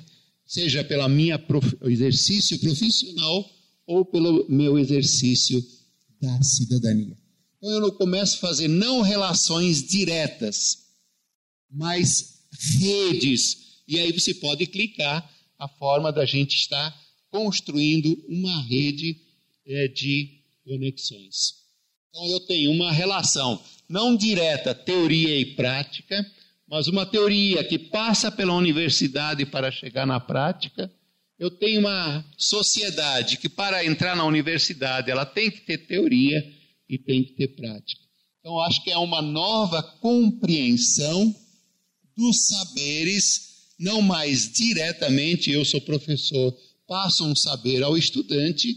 seja 0.50 0.82
pela 0.82 1.08
minha 1.08 1.38
prof... 1.38 1.76
exercício 1.82 2.58
profissional 2.58 3.48
ou 3.86 4.04
pelo 4.04 4.44
meu 4.48 4.76
exercício 4.76 5.64
da 6.20 6.42
cidadania. 6.42 7.16
Então 7.56 7.70
eu 7.70 7.92
começo 7.92 8.36
a 8.36 8.40
fazer 8.40 8.66
não 8.66 9.00
relações 9.00 9.80
diretas, 9.86 10.78
mas 11.70 12.40
redes. 12.80 13.69
E 13.90 13.98
aí 13.98 14.12
você 14.12 14.32
pode 14.32 14.66
clicar 14.66 15.28
a 15.58 15.66
forma 15.66 16.12
da 16.12 16.24
gente 16.24 16.54
estar 16.54 16.96
construindo 17.28 18.16
uma 18.28 18.62
rede 18.62 19.16
é, 19.66 19.88
de 19.88 20.40
conexões. 20.64 21.54
Então 22.08 22.24
eu 22.26 22.38
tenho 22.46 22.70
uma 22.70 22.92
relação 22.92 23.60
não 23.88 24.16
direta, 24.16 24.72
teoria 24.72 25.36
e 25.36 25.44
prática, 25.56 26.24
mas 26.68 26.86
uma 26.86 27.04
teoria 27.04 27.64
que 27.64 27.76
passa 27.76 28.30
pela 28.30 28.54
universidade 28.54 29.44
para 29.44 29.72
chegar 29.72 30.06
na 30.06 30.20
prática. 30.20 30.88
Eu 31.36 31.50
tenho 31.50 31.80
uma 31.80 32.24
sociedade 32.38 33.38
que, 33.38 33.48
para 33.48 33.84
entrar 33.84 34.14
na 34.14 34.24
universidade, 34.24 35.10
ela 35.10 35.26
tem 35.26 35.50
que 35.50 35.62
ter 35.62 35.78
teoria 35.78 36.40
e 36.88 36.96
tem 36.96 37.24
que 37.24 37.32
ter 37.32 37.48
prática. 37.48 38.00
Então, 38.38 38.60
acho 38.60 38.84
que 38.84 38.90
é 38.90 38.98
uma 38.98 39.20
nova 39.20 39.82
compreensão 39.82 41.34
dos 42.16 42.46
saberes, 42.46 43.49
não 43.80 44.00
mais 44.00 44.52
diretamente, 44.52 45.50
eu 45.50 45.64
sou 45.64 45.80
professor, 45.80 46.56
passo 46.86 47.24
um 47.24 47.34
saber 47.34 47.82
ao 47.82 47.96
estudante, 47.96 48.76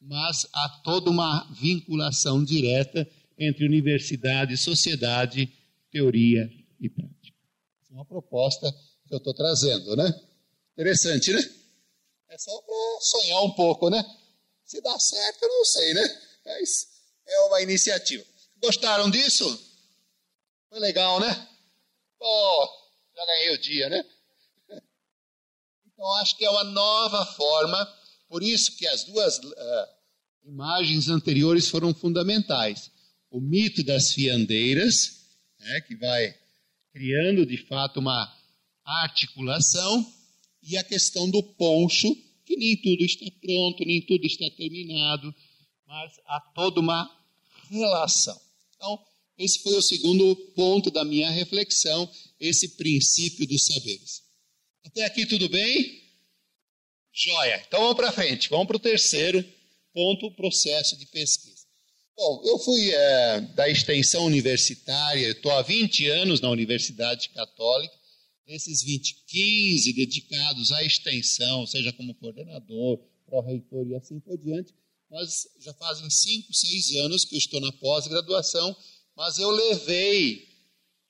mas 0.00 0.46
há 0.52 0.68
toda 0.84 1.10
uma 1.10 1.50
vinculação 1.60 2.44
direta 2.44 3.08
entre 3.38 3.64
universidade, 3.64 4.56
sociedade, 4.56 5.52
teoria 5.90 6.48
e 6.80 6.88
prática 6.88 7.22
uma 7.92 8.04
proposta 8.04 8.72
que 9.06 9.14
eu 9.14 9.18
estou 9.18 9.34
trazendo, 9.34 9.94
né? 9.94 10.20
Interessante, 10.72 11.32
né? 11.32 11.40
É 12.30 12.38
só 12.38 12.60
para 12.62 13.00
sonhar 13.00 13.42
um 13.42 13.52
pouco, 13.52 13.90
né? 13.90 14.02
Se 14.64 14.80
dá 14.80 14.98
certo, 14.98 15.42
eu 15.42 15.48
não 15.48 15.64
sei, 15.64 15.94
né? 15.94 16.22
Mas 16.44 16.88
é 17.26 17.40
uma 17.42 17.60
iniciativa. 17.60 18.24
Gostaram 18.56 19.10
disso? 19.10 19.44
Foi 20.70 20.78
legal, 20.80 21.20
né? 21.20 21.48
Pô, 22.18 22.68
já 23.14 23.26
ganhei 23.26 23.54
o 23.54 23.58
dia, 23.58 23.88
né? 23.90 24.04
Então, 26.02 26.14
acho 26.14 26.36
que 26.36 26.44
é 26.44 26.50
uma 26.50 26.64
nova 26.64 27.24
forma, 27.24 27.88
por 28.28 28.42
isso 28.42 28.76
que 28.76 28.84
as 28.88 29.04
duas 29.04 29.38
uh, 29.38 29.52
imagens 30.44 31.08
anteriores 31.08 31.68
foram 31.68 31.94
fundamentais. 31.94 32.90
O 33.30 33.40
mito 33.40 33.84
das 33.84 34.12
fiandeiras 34.12 35.28
né, 35.60 35.80
que 35.82 35.94
vai 35.94 36.34
criando 36.92 37.46
de 37.46 37.56
fato 37.56 38.00
uma 38.00 38.36
articulação, 38.84 40.04
e 40.60 40.76
a 40.76 40.82
questão 40.82 41.30
do 41.30 41.40
poncho, 41.40 42.12
que 42.44 42.56
nem 42.56 42.76
tudo 42.82 43.04
está 43.04 43.26
pronto, 43.40 43.84
nem 43.84 44.04
tudo 44.04 44.26
está 44.26 44.50
terminado, 44.56 45.32
mas 45.86 46.12
há 46.26 46.40
toda 46.52 46.80
uma 46.80 47.08
relação. 47.70 48.40
Então, 48.74 48.98
esse 49.38 49.62
foi 49.62 49.76
o 49.76 49.82
segundo 49.82 50.34
ponto 50.56 50.90
da 50.90 51.04
minha 51.04 51.30
reflexão, 51.30 52.10
esse 52.40 52.70
princípio 52.70 53.46
dos 53.46 53.66
saberes. 53.66 54.31
Até 54.84 55.04
aqui 55.04 55.26
tudo 55.26 55.48
bem? 55.48 56.02
Joia. 57.12 57.62
Então 57.66 57.80
vamos 57.80 57.96
para 57.96 58.12
frente. 58.12 58.48
Vamos 58.48 58.66
para 58.66 58.76
o 58.76 58.80
terceiro 58.80 59.44
ponto, 59.92 60.26
o 60.26 60.34
processo 60.34 60.96
de 60.98 61.06
pesquisa. 61.06 61.66
Bom, 62.16 62.42
eu 62.44 62.58
fui 62.58 62.90
é, 62.90 63.40
da 63.54 63.68
extensão 63.68 64.24
universitária, 64.24 65.30
estou 65.30 65.50
há 65.52 65.62
20 65.62 66.06
anos 66.08 66.40
na 66.40 66.50
Universidade 66.50 67.30
Católica, 67.30 67.94
esses 68.46 68.82
20, 68.82 69.24
15 69.26 69.92
dedicados 69.94 70.72
à 70.72 70.84
extensão, 70.84 71.66
seja 71.66 71.92
como 71.92 72.14
coordenador, 72.14 72.98
pró-reitor 73.26 73.86
e 73.88 73.94
assim 73.94 74.20
por 74.20 74.36
diante, 74.36 74.74
mas 75.10 75.46
já 75.60 75.72
fazem 75.74 76.08
5, 76.08 76.52
6 76.52 76.96
anos 76.96 77.24
que 77.24 77.34
eu 77.34 77.38
estou 77.38 77.60
na 77.60 77.72
pós-graduação, 77.72 78.76
mas 79.16 79.38
eu 79.38 79.50
levei 79.50 80.48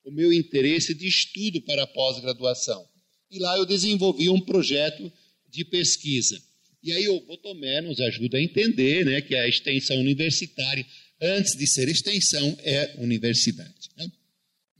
o 0.05 0.11
meu 0.11 0.31
interesse 0.31 0.93
de 0.93 1.07
estudo 1.07 1.61
para 1.61 1.83
a 1.83 1.87
pós-graduação. 1.87 2.87
E 3.33 3.39
lá 3.39 3.57
eu 3.57 3.65
desenvolvi 3.65 4.29
um 4.29 4.39
projeto 4.39 5.11
de 5.49 5.65
pesquisa. 5.65 6.39
E 6.83 6.91
aí 6.91 7.09
o 7.09 7.19
Botomé 7.21 7.81
nos 7.81 7.99
ajuda 7.99 8.37
a 8.37 8.41
entender 8.41 9.03
né, 9.03 9.21
que 9.21 9.35
a 9.35 9.47
extensão 9.47 9.97
universitária, 9.99 10.85
antes 11.19 11.57
de 11.57 11.65
ser 11.65 11.89
extensão, 11.89 12.55
é 12.59 12.93
universidade. 12.99 13.89
Né? 13.97 14.11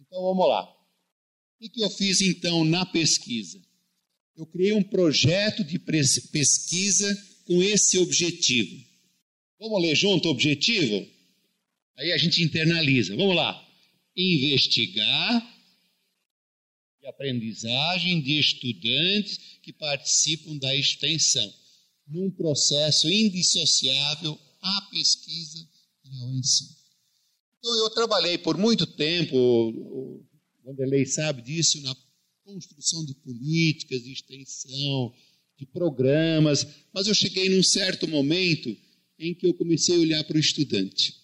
Então 0.02 0.22
vamos 0.22 0.48
lá. 0.48 0.70
O 1.60 1.68
que 1.68 1.82
eu 1.84 1.90
fiz 1.90 2.22
então 2.22 2.64
na 2.64 2.86
pesquisa? 2.86 3.60
Eu 4.38 4.46
criei 4.46 4.74
um 4.74 4.84
projeto 4.84 5.64
de 5.64 5.80
pesquisa 5.80 7.28
com 7.46 7.64
esse 7.64 7.98
objetivo. 7.98 8.86
Vamos 9.60 9.82
ler 9.82 9.96
junto 9.96 10.28
o 10.28 10.32
objetivo? 10.32 11.08
Aí 11.98 12.12
a 12.12 12.18
gente 12.18 12.44
internaliza. 12.44 13.16
Vamos 13.16 13.36
lá. 13.36 13.60
Investigar 14.16 15.53
aprendizagem 17.14 18.22
de 18.22 18.40
estudantes 18.40 19.40
que 19.62 19.72
participam 19.72 20.58
da 20.58 20.76
extensão, 20.76 21.54
num 22.08 22.30
processo 22.32 23.10
indissociável 23.10 24.38
à 24.62 24.82
pesquisa 24.92 25.68
e 26.06 26.22
ao 26.22 26.34
ensino. 26.36 26.76
Então, 27.60 27.76
eu 27.76 27.90
trabalhei 27.92 28.38
por 28.38 28.58
muito 28.58 28.86
tempo 28.86 30.24
Vanderlei 30.64 31.06
sabe 31.06 31.42
disso, 31.42 31.82
na 31.82 31.96
construção 32.46 33.06
de 33.06 33.14
políticas 33.16 34.02
de 34.04 34.14
extensão, 34.14 35.14
de 35.58 35.66
programas, 35.66 36.66
mas 36.94 37.08
eu 37.08 37.14
cheguei 37.14 37.50
num 37.50 37.64
certo 37.64 38.08
momento 38.08 38.76
em 39.20 39.34
que 39.34 39.46
eu 39.46 39.54
comecei 39.54 39.96
a 39.96 40.00
olhar 40.00 40.24
para 40.24 40.38
o 40.38 40.40
estudante. 40.40 41.16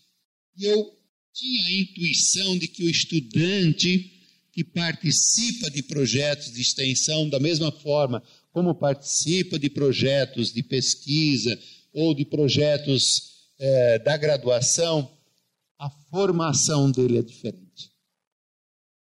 E 0.57 0.65
eu 0.65 0.93
tinha 1.33 1.65
a 1.65 1.71
intuição 1.71 2.57
de 2.57 2.67
que 2.67 2.83
o 2.83 2.89
estudante 2.89 4.18
que 4.59 4.63
participa 4.65 5.71
de 5.71 5.81
projetos 5.81 6.51
de 6.51 6.59
extensão, 6.59 7.29
da 7.29 7.39
mesma 7.39 7.71
forma 7.71 8.21
como 8.51 8.75
participa 8.75 9.57
de 9.57 9.69
projetos 9.69 10.51
de 10.51 10.61
pesquisa 10.61 11.57
ou 11.93 12.13
de 12.13 12.25
projetos 12.25 13.47
eh, 13.57 13.99
da 13.99 14.17
graduação, 14.17 15.09
a 15.77 15.89
formação 16.11 16.91
dele 16.91 17.19
é 17.19 17.21
diferente. 17.21 17.89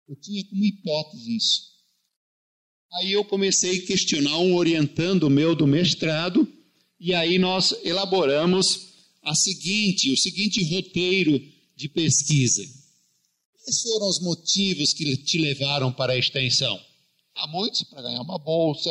Eu 0.09 0.15
tinha 0.15 0.45
como 0.45 0.65
hipótese 0.65 1.37
isso. 1.37 1.63
Aí 2.93 3.11
eu 3.11 3.25
comecei 3.25 3.79
a 3.79 3.87
questionar 3.87 4.39
um 4.39 4.55
orientando 4.55 5.29
meu 5.29 5.57
do 5.57 5.67
mestrado, 5.67 6.47
e 7.01 7.13
aí 7.13 7.41
nós 7.41 7.75
elaboramos 7.83 8.87
a 9.21 9.35
seguinte, 9.35 10.13
o 10.13 10.17
seguinte 10.17 10.63
roteiro 10.73 11.43
de 11.75 11.89
pesquisa. 11.89 12.80
Quais 13.63 13.83
foram 13.83 14.09
os 14.09 14.21
motivos 14.21 14.93
que 14.93 15.17
te 15.17 15.39
levaram 15.39 15.93
para 15.93 16.13
a 16.13 16.19
extensão? 16.19 16.81
Há 17.35 17.47
muitos 17.47 17.83
para 17.85 18.03
ganhar 18.03 18.23
uma 18.23 18.39
bolsa, 18.39 18.91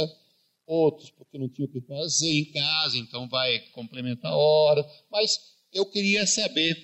outros 0.66 1.10
porque 1.12 1.38
não 1.38 1.50
tinha 1.50 1.66
o 1.66 1.72
que 1.72 1.82
fazer 1.82 2.32
em 2.32 2.46
casa, 2.52 2.98
então 2.98 3.28
vai 3.28 3.60
complementar 3.72 4.32
a 4.32 4.38
hora. 4.38 4.86
Mas 5.12 5.38
eu 5.74 5.86
queria 5.86 6.26
saber 6.26 6.76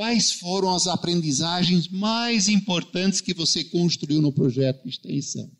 Quais 0.00 0.32
foram 0.32 0.74
as 0.74 0.86
aprendizagens 0.86 1.86
mais 1.88 2.48
importantes 2.48 3.20
que 3.20 3.34
você 3.34 3.64
construiu 3.64 4.22
no 4.22 4.32
projeto 4.32 4.82
de 4.82 4.88
extensão? 4.88 5.50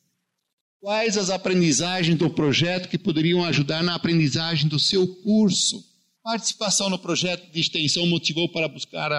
Quais 0.81 1.19
as 1.19 1.29
aprendizagens 1.29 2.17
do 2.17 2.31
projeto 2.31 2.89
que 2.89 2.97
poderiam 2.97 3.45
ajudar 3.45 3.83
na 3.83 3.95
aprendizagem 3.95 4.67
do 4.67 4.79
seu 4.79 5.07
curso? 5.17 5.85
Participação 6.23 6.91
no 6.91 6.99
projeto 6.99 7.51
de 7.51 7.61
extensão 7.61 8.07
motivou 8.07 8.49
para 8.51 8.69
buscar 8.69 9.11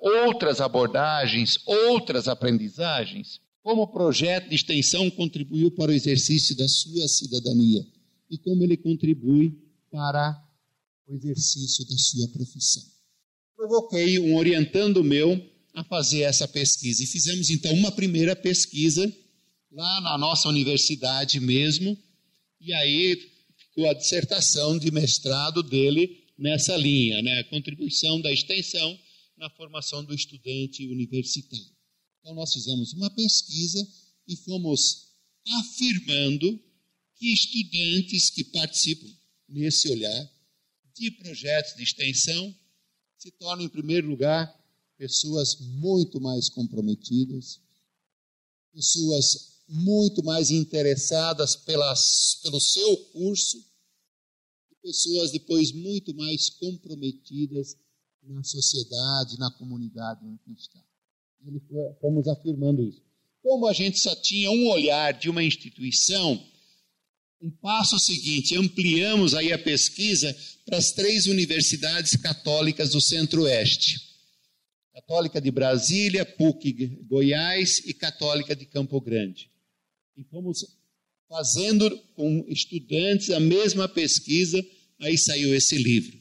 outras 0.00 0.60
abordagens, 0.60 1.58
outras 1.64 2.28
aprendizagens? 2.28 3.40
Como 3.62 3.82
o 3.82 3.88
projeto 3.92 4.48
de 4.48 4.54
extensão 4.54 5.10
contribuiu 5.10 5.70
para 5.70 5.90
o 5.90 5.94
exercício 5.94 6.56
da 6.56 6.66
sua 6.68 7.06
cidadania? 7.06 7.86
E 8.30 8.38
como 8.38 8.62
ele 8.62 8.76
contribui 8.76 9.56
para 9.90 10.36
o 11.06 11.14
exercício 11.14 11.86
da 11.86 11.96
sua 11.96 12.28
profissão? 12.28 12.98
provoquei 13.58 14.20
um 14.20 14.36
orientando 14.36 15.02
meu 15.02 15.44
a 15.74 15.82
fazer 15.82 16.22
essa 16.22 16.46
pesquisa. 16.46 17.02
E 17.02 17.06
fizemos 17.06 17.50
então 17.50 17.72
uma 17.74 17.90
primeira 17.90 18.36
pesquisa 18.36 19.12
lá 19.72 20.00
na 20.00 20.16
nossa 20.16 20.48
universidade 20.48 21.40
mesmo, 21.40 21.98
e 22.60 22.72
aí 22.72 23.20
ficou 23.56 23.90
a 23.90 23.94
dissertação 23.94 24.78
de 24.78 24.92
mestrado 24.92 25.62
dele 25.62 26.24
nessa 26.38 26.76
linha, 26.76 27.20
né? 27.20 27.40
a 27.40 27.44
contribuição 27.44 28.20
da 28.20 28.32
extensão 28.32 28.98
na 29.36 29.50
formação 29.50 30.04
do 30.04 30.14
estudante 30.14 30.86
universitário. 30.86 31.76
Então 32.20 32.34
nós 32.34 32.52
fizemos 32.52 32.92
uma 32.92 33.10
pesquisa 33.10 33.86
e 34.26 34.36
fomos 34.36 35.08
afirmando 35.60 36.60
que 37.16 37.32
estudantes 37.32 38.30
que 38.30 38.44
participam 38.44 39.08
nesse 39.48 39.88
olhar 39.90 40.30
de 40.94 41.10
projetos 41.12 41.74
de 41.74 41.82
extensão 41.82 42.54
se 43.16 43.30
tornam, 43.32 43.64
em 43.64 43.68
primeiro 43.68 44.08
lugar, 44.08 44.54
pessoas 44.96 45.58
muito 45.60 46.20
mais 46.20 46.48
comprometidas, 46.48 47.60
pessoas 48.72 49.58
muito 49.68 50.24
mais 50.24 50.50
interessadas 50.50 51.56
pelas, 51.56 52.40
pelo 52.42 52.60
seu 52.60 52.96
curso, 53.12 53.64
pessoas 54.82 55.32
depois 55.32 55.72
muito 55.72 56.14
mais 56.14 56.50
comprometidas 56.50 57.76
na 58.22 58.42
sociedade, 58.42 59.38
na 59.38 59.50
comunidade 59.52 60.20
que 60.44 60.52
está. 60.52 60.82
Ele 61.46 61.60
fomos 62.00 62.26
afirmando 62.28 62.82
isso. 62.82 63.02
Como 63.42 63.66
a 63.66 63.72
gente 63.72 63.98
só 63.98 64.14
tinha 64.16 64.50
um 64.50 64.68
olhar 64.68 65.12
de 65.12 65.30
uma 65.30 65.42
instituição, 65.42 66.44
um 67.40 67.50
passo 67.50 67.98
seguinte, 67.98 68.56
ampliamos 68.56 69.34
aí 69.34 69.52
a 69.52 69.58
pesquisa 69.58 70.36
para 70.66 70.76
as 70.76 70.90
três 70.90 71.26
universidades 71.26 72.16
católicas 72.16 72.90
do 72.90 73.00
Centro-Oeste. 73.00 74.08
Católica 74.92 75.40
de 75.40 75.50
Brasília, 75.50 76.26
PUC 76.26 76.72
Goiás 77.08 77.78
e 77.86 77.94
Católica 77.94 78.56
de 78.56 78.66
Campo 78.66 79.00
Grande. 79.00 79.50
E 80.16 80.24
fomos 80.24 80.66
fazendo 81.28 81.90
com 82.14 82.44
estudantes 82.48 83.30
a 83.30 83.38
mesma 83.38 83.88
pesquisa, 83.88 84.64
aí 85.00 85.16
saiu 85.18 85.54
esse 85.54 85.76
livro. 85.76 86.18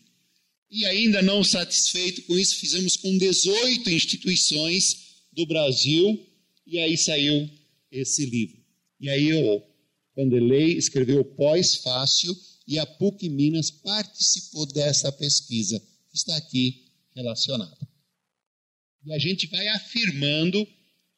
E 0.69 0.85
ainda 0.85 1.21
não 1.21 1.43
satisfeito 1.43 2.23
com 2.23 2.37
isso, 2.37 2.57
fizemos 2.57 2.97
com 2.97 3.17
18 3.17 3.89
instituições 3.89 5.07
do 5.31 5.45
Brasil, 5.45 6.25
e 6.65 6.77
aí 6.77 6.97
saiu 6.97 7.49
esse 7.91 8.25
livro. 8.25 8.57
E 8.99 9.09
aí 9.09 9.29
eu 9.29 9.63
Vanderlei 10.15 10.73
escreveu 10.73 11.23
Pós-Fácil 11.23 12.35
e 12.67 12.79
a 12.79 12.85
PUC 12.85 13.29
Minas 13.29 13.69
participou 13.69 14.65
dessa 14.65 15.11
pesquisa, 15.11 15.79
que 16.09 16.17
está 16.17 16.35
aqui 16.35 16.85
relacionada. 17.15 17.87
E 19.05 19.13
a 19.13 19.19
gente 19.19 19.47
vai 19.47 19.67
afirmando 19.67 20.67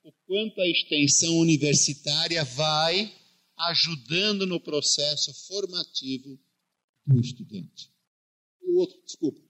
o 0.04 0.12
quanto 0.28 0.60
a 0.62 0.68
extensão 0.68 1.38
universitária 1.38 2.44
vai 2.44 3.12
ajudando 3.60 4.48
no 4.48 4.60
processo 4.60 5.34
formativo 5.48 6.40
do 7.06 7.20
estudante. 7.20 7.92
O 8.62 8.80
outro, 8.80 8.98
desculpa, 9.04 9.42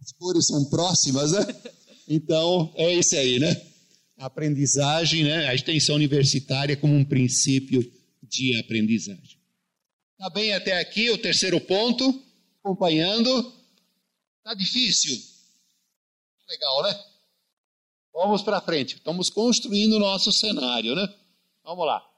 as 0.00 0.12
cores 0.12 0.46
são 0.46 0.68
próximas, 0.68 1.32
né? 1.32 1.40
Então, 2.08 2.72
é 2.74 2.92
isso 2.94 3.14
aí, 3.16 3.38
né? 3.38 3.54
A 4.18 4.26
aprendizagem, 4.26 5.24
né? 5.24 5.46
a 5.46 5.54
extensão 5.54 5.94
universitária 5.94 6.76
como 6.76 6.94
um 6.94 7.04
princípio 7.04 7.80
de 8.22 8.58
aprendizagem. 8.58 9.38
Está 10.12 10.28
bem 10.28 10.52
até 10.52 10.78
aqui 10.80 11.08
o 11.10 11.16
terceiro 11.16 11.60
ponto? 11.60 12.22
Acompanhando? 12.58 13.54
Está 14.38 14.54
difícil? 14.54 15.16
Legal, 16.48 16.82
né? 16.82 17.04
Vamos 18.12 18.42
para 18.42 18.60
frente. 18.60 18.96
Estamos 18.96 19.30
construindo 19.30 19.94
o 19.94 20.00
nosso 20.00 20.32
cenário, 20.32 20.94
né? 20.94 21.06
Vamos 21.62 21.86
lá. 21.86 22.09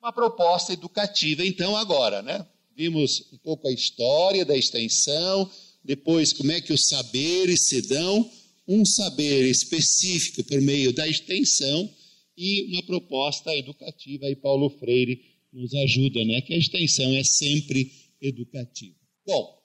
Uma 0.00 0.12
proposta 0.12 0.72
educativa, 0.72 1.44
então, 1.44 1.76
agora, 1.76 2.22
né? 2.22 2.46
Vimos 2.74 3.28
um 3.32 3.38
pouco 3.38 3.68
a 3.68 3.72
história 3.72 4.44
da 4.44 4.56
extensão, 4.56 5.50
depois 5.84 6.32
como 6.32 6.50
é 6.52 6.60
que 6.60 6.72
os 6.72 6.86
saberes 6.86 7.66
se 7.68 7.82
dão, 7.82 8.30
um 8.66 8.84
saber 8.86 9.44
específico 9.44 10.42
por 10.44 10.60
meio 10.60 10.92
da 10.92 11.06
extensão 11.06 11.90
e 12.36 12.72
uma 12.72 12.82
proposta 12.84 13.54
educativa. 13.54 14.30
E 14.30 14.36
Paulo 14.36 14.70
Freire 14.70 15.20
nos 15.52 15.74
ajuda, 15.74 16.24
né? 16.24 16.40
Que 16.40 16.54
a 16.54 16.58
extensão 16.58 17.14
é 17.14 17.24
sempre 17.24 17.92
educativa. 18.22 18.96
Bom, 19.26 19.60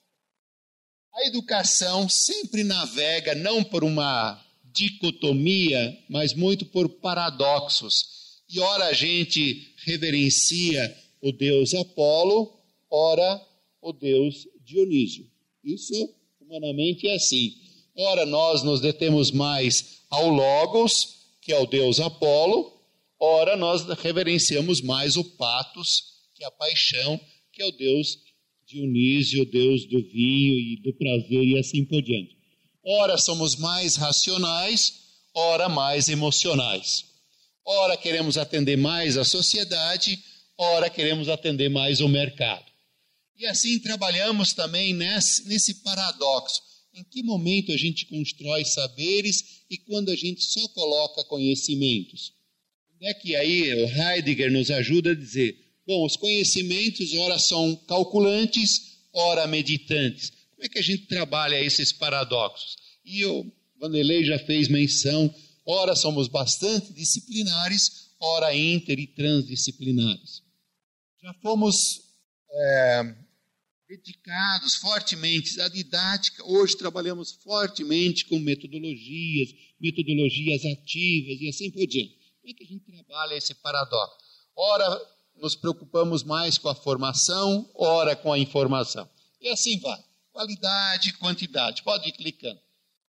a 1.14 1.28
educação 1.28 2.10
sempre 2.10 2.64
navega 2.64 3.34
não 3.36 3.64
por 3.64 3.84
uma 3.86 4.44
dicotomia, 4.64 5.98
mas 6.10 6.34
muito 6.34 6.66
por 6.66 6.90
paradoxos. 6.90 8.42
E 8.50 8.60
ora 8.60 8.86
a 8.86 8.94
gente 8.94 9.74
reverencia 9.86 10.96
o 11.22 11.32
deus 11.32 11.74
Apolo, 11.74 12.60
ora 12.90 13.42
o 13.82 13.94
deus 13.94 14.48
Dionísio. 14.64 15.26
Isso 15.64 16.14
humanamente 16.42 17.08
é 17.08 17.16
assim. 17.16 17.54
Ora 17.96 18.26
nós 18.26 18.64
nos 18.64 18.82
detemos 18.82 19.32
mais 19.32 20.02
ao 20.10 20.30
Logos, 20.30 21.16
que 21.42 21.54
é 21.54 21.60
o 21.60 21.66
deus 21.66 22.00
Apolo, 22.00 22.74
ora 23.20 23.56
nós 23.56 23.86
reverenciamos 24.00 24.82
mais 24.82 25.16
o 25.16 25.24
Patos, 25.24 26.04
que 26.34 26.44
é 26.44 26.48
a 26.48 26.52
paixão, 26.52 27.20
que 27.54 27.62
é 27.62 27.66
o 27.66 27.72
deus 27.72 28.20
Dionísio, 28.68 29.44
o 29.44 29.46
deus 29.46 29.86
do 29.86 30.02
vinho 30.02 30.56
e 30.56 30.82
do 30.82 30.94
prazer 30.94 31.44
e 31.44 31.58
assim 31.58 31.86
por 31.86 32.02
diante. 32.02 32.36
Ora 32.84 33.18
somos 33.18 33.56
mais 33.56 33.96
racionais, 33.96 34.94
ora 35.34 35.70
mais 35.70 36.10
emocionais. 36.10 37.15
Ora 37.66 37.98
queremos 37.98 38.38
atender 38.38 38.78
mais 38.78 39.18
a 39.18 39.24
sociedade, 39.24 40.24
ora 40.58 40.90
queremos 40.90 41.28
atender 41.28 41.70
mais 41.70 42.00
o 42.00 42.08
mercado. 42.08 42.66
E 43.38 43.46
assim 43.46 43.80
trabalhamos 43.80 44.54
também 44.54 44.94
nesse, 44.94 45.48
nesse 45.48 45.76
paradoxo. 45.76 46.62
Em 46.94 47.04
que 47.04 47.24
momento 47.24 47.74
a 47.74 47.78
gente 47.78 48.06
constrói 48.06 48.64
saberes 48.64 49.64
e 49.70 49.78
quando 49.78 50.12
a 50.12 50.16
gente 50.16 50.42
só 50.42 50.66
coloca 50.70 51.24
conhecimentos? 51.26 52.32
Onde 52.96 53.08
é 53.08 53.14
que 53.14 53.36
aí 53.36 53.74
o 53.74 53.88
Heidegger 53.88 54.52
nos 54.52 54.72
ajuda 54.72 55.12
a 55.12 55.16
dizer 55.16 55.66
Bom, 55.88 56.04
os 56.04 56.16
conhecimentos, 56.16 57.14
ora 57.14 57.38
são 57.38 57.76
calculantes, 57.88 58.98
ora 59.14 59.46
meditantes. 59.46 60.32
Como 60.56 60.66
é 60.66 60.70
que 60.70 60.80
a 60.80 60.82
gente 60.82 61.06
trabalha 61.06 61.64
esses 61.64 61.92
paradoxos? 61.92 62.76
E 63.06 63.24
o 63.24 63.46
Vanderlei 63.80 64.24
já 64.24 64.40
fez 64.40 64.68
menção, 64.68 65.32
ora 65.66 65.96
somos 65.96 66.28
bastante 66.28 66.94
disciplinares, 66.94 68.12
ora 68.20 68.56
inter 68.56 69.00
e 69.00 69.08
transdisciplinares. 69.08 70.44
Já 71.22 71.34
fomos 71.42 72.02
é, 72.52 73.16
dedicados 73.88 74.76
fortemente 74.76 75.60
à 75.62 75.68
didática, 75.68 76.44
hoje 76.46 76.78
trabalhamos 76.78 77.34
fortemente 77.44 78.26
com 78.26 78.40
metodologias, 78.40 79.50
metodologias 79.80 80.66
ativas 80.66 81.42
e 81.42 81.50
assim 81.50 81.72
por 81.72 81.86
diante. 81.88 82.16
Como 82.42 82.52
é 82.52 82.54
que 82.54 82.64
a 82.64 82.68
gente 82.68 82.86
trabalha 82.86 83.36
esse 83.36 83.56
paradoxo? 83.56 84.18
Ora 84.56 85.16
nos 85.36 85.56
preocupamos 85.56 86.24
mais 86.24 86.58
com 86.58 86.70
a 86.70 86.76
formação, 86.76 87.70
ora 87.76 88.16
com 88.16 88.32
a 88.32 88.40
informação. 88.40 89.10
E 89.42 89.50
assim 89.50 89.80
vai. 89.80 90.02
Qualidade, 90.32 91.14
quantidade. 91.14 91.84
Pode 91.84 92.10
ir 92.10 92.12
clicando. 92.14 92.60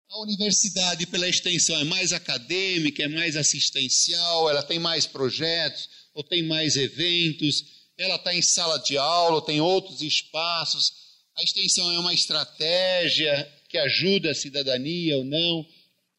A 0.09 0.21
universidade, 0.21 1.07
pela 1.07 1.29
extensão, 1.29 1.79
é 1.81 1.85
mais 1.85 2.13
acadêmica, 2.13 3.03
é 3.03 3.09
mais 3.09 3.37
assistencial, 3.37 4.49
ela 4.49 4.63
tem 4.63 4.79
mais 4.79 5.05
projetos, 5.07 5.89
ou 6.15 6.23
tem 6.23 6.45
mais 6.45 6.77
eventos, 6.77 7.65
ela 7.99 8.17
está 8.17 8.35
em 8.35 8.43
sala 8.43 8.79
de 8.79 8.97
aula, 8.97 9.37
ou 9.37 9.43
tem 9.43 9.61
outros 9.61 10.03
espaços. 10.03 10.93
A 11.37 11.43
extensão 11.43 11.91
é 11.93 11.99
uma 11.99 12.15
estratégia 12.15 13.53
que 13.69 13.77
ajuda 13.77 14.31
a 14.31 14.35
cidadania 14.35 15.19
ou 15.19 15.25
não. 15.25 15.67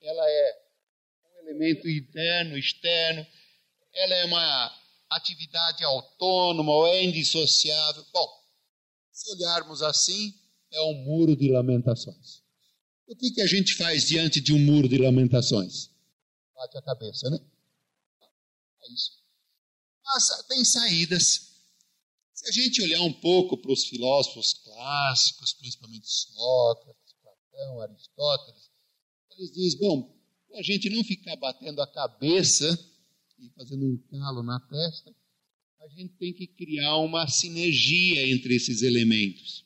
Ela 0.01 0.29
é 0.29 0.57
um 1.23 1.47
elemento 1.47 1.89
interno, 1.89 2.57
externo. 2.57 3.25
Ela 3.93 4.15
é 4.15 4.25
uma 4.25 4.75
atividade 5.09 5.83
autônoma 5.83 6.71
ou 6.71 6.87
é 6.87 7.03
indissociável. 7.03 8.05
Bom, 8.13 8.27
se 9.11 9.31
olharmos 9.33 9.81
assim, 9.81 10.33
é 10.71 10.81
um 10.81 10.93
muro 11.05 11.35
de 11.35 11.49
lamentações. 11.51 12.46
O 13.07 13.15
que, 13.15 13.31
que 13.31 13.41
a 13.41 13.47
gente 13.47 13.75
faz 13.75 14.05
diante 14.05 14.41
de 14.41 14.53
um 14.53 14.59
muro 14.59 14.89
de 14.89 14.97
lamentações? 14.97 15.89
Bate 16.53 16.77
a 16.77 16.81
cabeça, 16.81 17.29
né? 17.29 17.39
É 18.83 18.93
isso. 18.93 19.11
Mas 20.05 20.45
tem 20.47 20.65
saídas. 20.65 21.23
Se 22.33 22.49
a 22.49 22.51
gente 22.51 22.81
olhar 22.81 23.01
um 23.01 23.13
pouco 23.13 23.57
para 23.57 23.71
os 23.71 23.85
filósofos 23.85 24.53
clássicos, 24.55 25.53
principalmente 25.53 26.05
Sócrates, 26.05 27.15
Platão, 27.23 27.81
Aristóteles, 27.81 28.69
eles 29.37 29.51
dizem: 29.53 29.79
bom, 29.79 30.13
a 30.53 30.61
gente 30.61 30.89
não 30.89 31.03
ficar 31.03 31.35
batendo 31.37 31.81
a 31.81 31.87
cabeça 31.87 32.77
e 33.39 33.49
fazendo 33.51 33.85
um 33.85 33.97
calo 34.09 34.43
na 34.43 34.59
testa, 34.59 35.15
a 35.79 35.87
gente 35.89 36.13
tem 36.15 36.33
que 36.33 36.47
criar 36.47 36.97
uma 36.97 37.25
sinergia 37.27 38.27
entre 38.29 38.55
esses 38.55 38.81
elementos, 38.81 39.65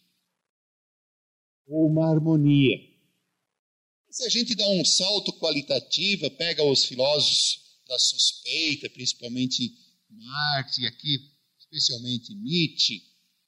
ou 1.67 1.87
uma 1.87 2.07
harmonia. 2.07 2.90
Se 4.11 4.23
a 4.25 4.29
gente 4.29 4.53
dá 4.55 4.67
um 4.67 4.83
salto 4.83 5.31
qualitativo, 5.39 6.29
pega 6.31 6.63
os 6.63 6.83
filósofos 6.85 7.61
da 7.87 7.97
suspeita, 7.97 8.89
principalmente 8.89 9.73
Marx 10.09 10.77
e 10.77 10.85
aqui 10.85 11.31
especialmente 11.57 12.35
Nietzsche, 12.35 13.01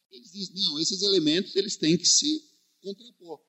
eles 0.10 0.32
dizem, 0.32 0.56
não, 0.56 0.80
esses 0.80 1.02
elementos 1.02 1.56
eles 1.56 1.76
têm 1.76 1.97
que 1.97 2.06
se 2.06 2.41
contrapor. 2.82 3.41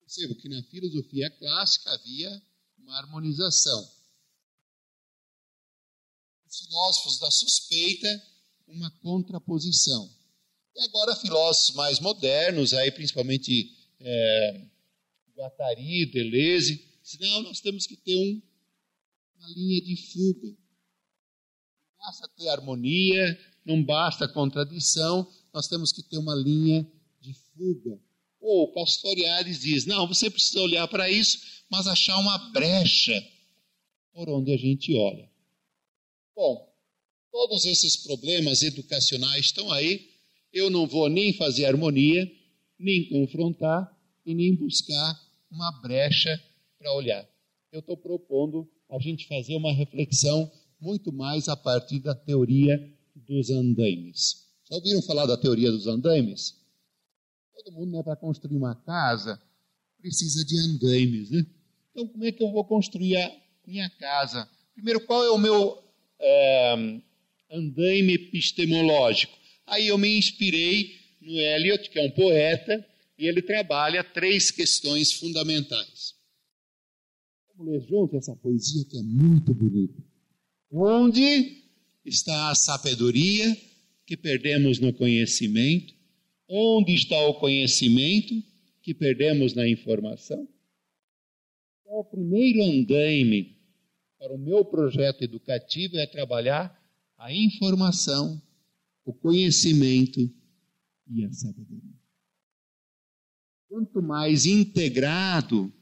Percebo 0.00 0.34
que 0.34 0.48
na 0.48 0.62
filosofia 0.64 1.30
clássica 1.30 1.92
havia 1.92 2.42
uma 2.78 2.96
harmonização 2.98 3.98
os 6.48 6.58
filósofos 6.66 7.18
da 7.18 7.30
suspeita, 7.30 8.22
uma 8.66 8.90
contraposição. 9.02 10.10
E 10.74 10.80
agora 10.80 11.14
filósofos 11.16 11.74
mais 11.74 12.00
modernos, 12.00 12.72
aí 12.72 12.90
principalmente 12.90 13.76
é, 14.00 14.66
Guattari, 15.38 16.06
Deleuze, 16.06 16.84
não, 17.20 17.42
nós 17.44 17.60
temos 17.60 17.86
que 17.86 17.96
ter 17.96 18.16
um, 18.16 18.42
uma 19.38 19.48
linha 19.50 19.80
de 19.80 19.96
fuga. 20.12 20.48
Não 20.48 22.06
basta 22.06 22.28
ter 22.36 22.48
harmonia, 22.48 23.40
não 23.64 23.82
basta 23.82 24.28
contradição, 24.28 25.26
nós 25.54 25.68
temos 25.68 25.92
que 25.92 26.02
ter 26.02 26.18
uma 26.18 26.34
linha 26.34 26.86
de 27.20 27.32
fuga. 27.34 28.00
Ou 28.40 28.64
o 28.64 28.72
Castoriadis 28.72 29.60
diz, 29.60 29.86
não, 29.86 30.08
você 30.08 30.28
precisa 30.28 30.60
olhar 30.60 30.88
para 30.88 31.08
isso, 31.08 31.38
mas 31.70 31.86
achar 31.86 32.18
uma 32.18 32.36
brecha 32.50 33.24
por 34.12 34.28
onde 34.28 34.52
a 34.52 34.56
gente 34.56 34.94
olha. 34.96 35.30
Bom, 36.34 36.68
todos 37.30 37.64
esses 37.64 37.96
problemas 37.96 38.62
educacionais 38.62 39.46
estão 39.46 39.70
aí. 39.70 40.10
Eu 40.52 40.68
não 40.70 40.86
vou 40.86 41.08
nem 41.08 41.32
fazer 41.32 41.66
harmonia, 41.66 42.30
nem 42.78 43.08
confrontar 43.08 43.96
e 44.24 44.34
nem 44.34 44.54
buscar 44.54 45.27
uma 45.50 45.70
brecha 45.80 46.40
para 46.78 46.92
olhar. 46.92 47.26
Eu 47.72 47.80
estou 47.80 47.96
propondo 47.96 48.68
a 48.90 48.98
gente 48.98 49.26
fazer 49.26 49.56
uma 49.56 49.72
reflexão 49.72 50.50
muito 50.80 51.12
mais 51.12 51.48
a 51.48 51.56
partir 51.56 52.00
da 52.00 52.14
teoria 52.14 52.78
dos 53.14 53.50
andaimes. 53.50 54.46
Já 54.70 54.76
ouviram 54.76 55.02
falar 55.02 55.26
da 55.26 55.36
teoria 55.36 55.70
dos 55.70 55.86
andaimes? 55.86 56.54
Todo 57.54 57.72
mundo, 57.72 57.92
né, 57.92 58.02
para 58.02 58.16
construir 58.16 58.56
uma 58.56 58.74
casa, 58.74 59.40
precisa 60.00 60.44
de 60.44 60.58
andaimes, 60.60 61.30
né? 61.30 61.44
Então, 61.90 62.06
como 62.06 62.24
é 62.24 62.32
que 62.32 62.42
eu 62.42 62.50
vou 62.52 62.64
construir 62.64 63.16
a 63.16 63.36
minha 63.66 63.90
casa? 63.90 64.48
Primeiro, 64.74 65.04
qual 65.04 65.24
é 65.24 65.30
o 65.30 65.38
meu 65.38 65.82
é, 66.20 67.00
andaime 67.50 68.14
epistemológico. 68.14 69.36
Aí 69.66 69.88
eu 69.88 69.98
me 69.98 70.16
inspirei 70.16 70.96
no 71.20 71.32
Eliot, 71.32 71.90
que 71.90 71.98
é 71.98 72.02
um 72.02 72.10
poeta, 72.10 72.86
e 73.18 73.26
ele 73.26 73.42
trabalha 73.42 74.04
três 74.04 74.50
questões 74.50 75.12
fundamentais. 75.12 76.14
Vamos 77.56 77.72
ler 77.72 77.80
junto 77.88 78.16
essa 78.16 78.36
poesia 78.36 78.84
que 78.84 78.96
é 78.96 79.02
muito 79.02 79.52
bonita. 79.52 80.00
Onde 80.70 81.64
está 82.04 82.50
a 82.50 82.54
sabedoria 82.54 83.56
que 84.06 84.16
perdemos 84.16 84.78
no 84.78 84.92
conhecimento? 84.92 85.92
Onde 86.48 86.94
está 86.94 87.20
o 87.26 87.34
conhecimento 87.34 88.34
que 88.80 88.94
perdemos 88.94 89.52
na 89.54 89.68
informação? 89.68 90.48
É 91.86 91.94
o 91.94 92.04
primeiro 92.04 92.62
andaime 92.62 93.58
para 94.18 94.32
o 94.34 94.38
meu 94.38 94.64
projeto 94.64 95.22
educativo 95.22 95.96
é 95.96 96.06
trabalhar 96.06 96.76
a 97.16 97.32
informação, 97.32 98.40
o 99.04 99.12
conhecimento 99.12 100.20
e 101.10 101.24
a 101.24 101.32
sabedoria. 101.32 101.97
Quanto 103.68 104.02
mais 104.02 104.46
integrado 104.46 105.72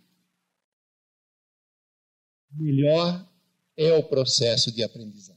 melhor 2.52 3.26
é 3.76 3.92
o 3.92 4.02
processo 4.02 4.72
de 4.72 4.82
aprendizagem. 4.82 5.36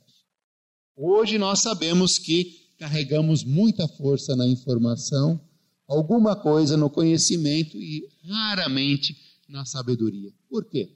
Hoje 0.96 1.38
nós 1.38 1.62
sabemos 1.62 2.18
que 2.18 2.74
carregamos 2.78 3.44
muita 3.44 3.88
força 3.88 4.36
na 4.36 4.48
informação, 4.48 5.40
alguma 5.86 6.36
coisa 6.36 6.78
no 6.78 6.90
conhecimento 6.90 7.78
e 7.78 8.08
raramente 8.24 9.16
na 9.48 9.66
sabedoria. 9.66 10.32
Por 10.50 10.70
quê? 10.70 10.90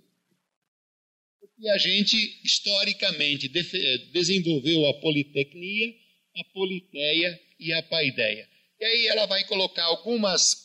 Porque 1.39 1.69
a 1.69 1.77
gente 1.77 2.15
historicamente 2.43 3.49
desenvolveu 4.11 4.87
a 4.87 4.93
politecnia, 5.01 5.93
a 6.35 6.43
politeia 6.53 7.39
e 7.59 7.73
a 7.73 7.83
paideia. 7.83 8.47
E 8.79 8.85
aí 8.85 9.07
ela 9.07 9.25
vai 9.25 9.45
colocar 9.45 9.83
algumas, 9.85 10.62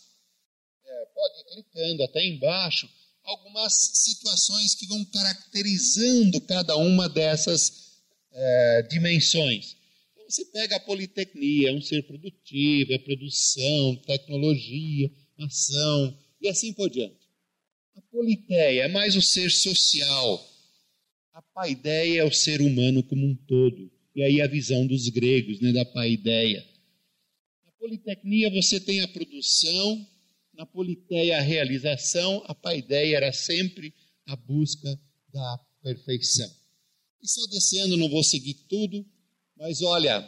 é, 0.89 1.07
pode 1.15 1.41
ir 1.41 1.45
clicando 1.45 2.03
até 2.03 2.27
embaixo, 2.27 2.89
algumas 3.23 3.75
situações 3.75 4.75
que 4.75 4.87
vão 4.87 5.05
caracterizando 5.05 6.41
cada 6.43 6.77
uma 6.77 7.09
dessas 7.09 7.99
é, 8.33 8.83
dimensões. 8.91 9.77
Então, 10.15 10.25
você 10.29 10.45
pega 10.47 10.77
a 10.77 10.81
politecnia, 10.81 11.71
é 11.71 11.73
um 11.73 11.83
ser 11.83 12.03
produtivo, 12.05 12.93
é 12.93 12.99
produção, 12.99 13.97
tecnologia, 14.07 15.11
ação 15.39 16.19
e 16.41 16.49
assim 16.49 16.73
por 16.73 16.89
diante. 16.89 17.29
A 17.97 18.01
politeia 18.11 18.85
é 18.85 18.89
mais 18.89 19.15
o 19.15 19.23
ser 19.23 19.51
social. 19.51 20.49
A 21.35 21.43
paideia 21.43 22.21
é 22.21 22.25
o 22.25 22.33
ser 22.33 22.61
humano 22.61 23.03
como 23.03 23.27
um 23.27 23.35
todo. 23.35 23.91
E 24.15 24.23
aí 24.23 24.41
a 24.41 24.47
visão 24.47 24.87
dos 24.87 25.09
gregos, 25.09 25.61
né, 25.61 25.73
da 25.73 25.85
paideia. 25.85 26.67
Na 27.65 27.73
politecnia 27.73 28.51
você 28.51 28.81
tem 28.81 29.01
a 29.03 29.09
produção, 29.09 30.07
na 30.59 30.67
politeia 30.67 31.39
a 31.39 31.41
realização, 31.41 32.43
a 32.47 32.55
paideia 32.55 33.17
era 33.17 33.33
sempre 33.33 33.95
a 34.27 34.35
busca 34.35 35.01
da 35.33 35.59
perfeição. 35.81 36.53
E 37.23 37.29
só 37.29 37.47
descendo, 37.47 37.97
não 37.97 38.11
vou 38.11 38.25
seguir 38.25 38.55
tudo, 38.69 39.07
mas 39.57 39.83
olha, 39.83 40.21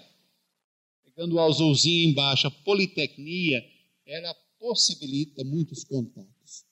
pegando 1.02 1.34
o 1.34 1.40
azulzinho 1.40 2.10
embaixo, 2.10 2.46
a 2.46 2.50
politecnia, 2.50 3.60
ela 4.06 4.32
possibilita 4.56 5.42
muitos 5.42 5.82
contatos. 5.82 6.64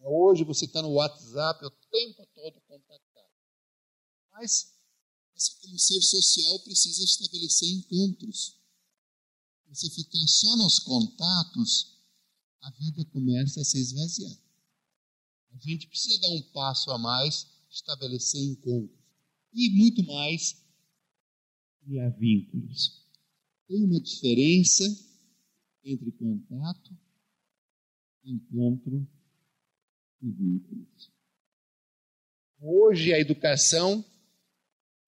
Hoje 0.00 0.42
você 0.42 0.64
está 0.64 0.80
no 0.80 0.92
WhatsApp 0.92 1.66
o 1.66 1.70
tempo 1.70 2.26
todo 2.34 2.60
contactado. 2.62 3.28
Mas 4.32 4.72
você, 5.34 5.52
como 5.60 5.78
ser 5.78 6.00
social, 6.00 6.60
precisa 6.60 7.04
estabelecer 7.04 7.68
encontros. 7.68 8.58
Você 9.68 9.90
ficar 9.90 10.26
só 10.26 10.56
nos 10.56 10.78
contatos, 10.78 11.91
a 12.62 12.70
vida 12.70 13.04
começa 13.06 13.60
a 13.60 13.64
se 13.64 13.78
esvaziar. 13.78 14.38
A 15.52 15.58
gente 15.58 15.88
precisa 15.88 16.20
dar 16.20 16.30
um 16.30 16.42
passo 16.52 16.90
a 16.90 16.98
mais, 16.98 17.46
estabelecer 17.68 18.40
encontros. 18.40 18.98
E 19.52 19.68
muito 19.70 20.02
mais, 20.04 20.64
criar 21.80 22.10
vínculos. 22.10 23.04
Tem 23.66 23.84
uma 23.84 24.00
diferença 24.00 24.84
entre 25.84 26.12
contato, 26.12 26.96
encontro 28.24 29.06
e 30.22 30.30
vínculos. 30.30 31.10
Hoje 32.60 33.12
a 33.12 33.18
educação 33.18 34.04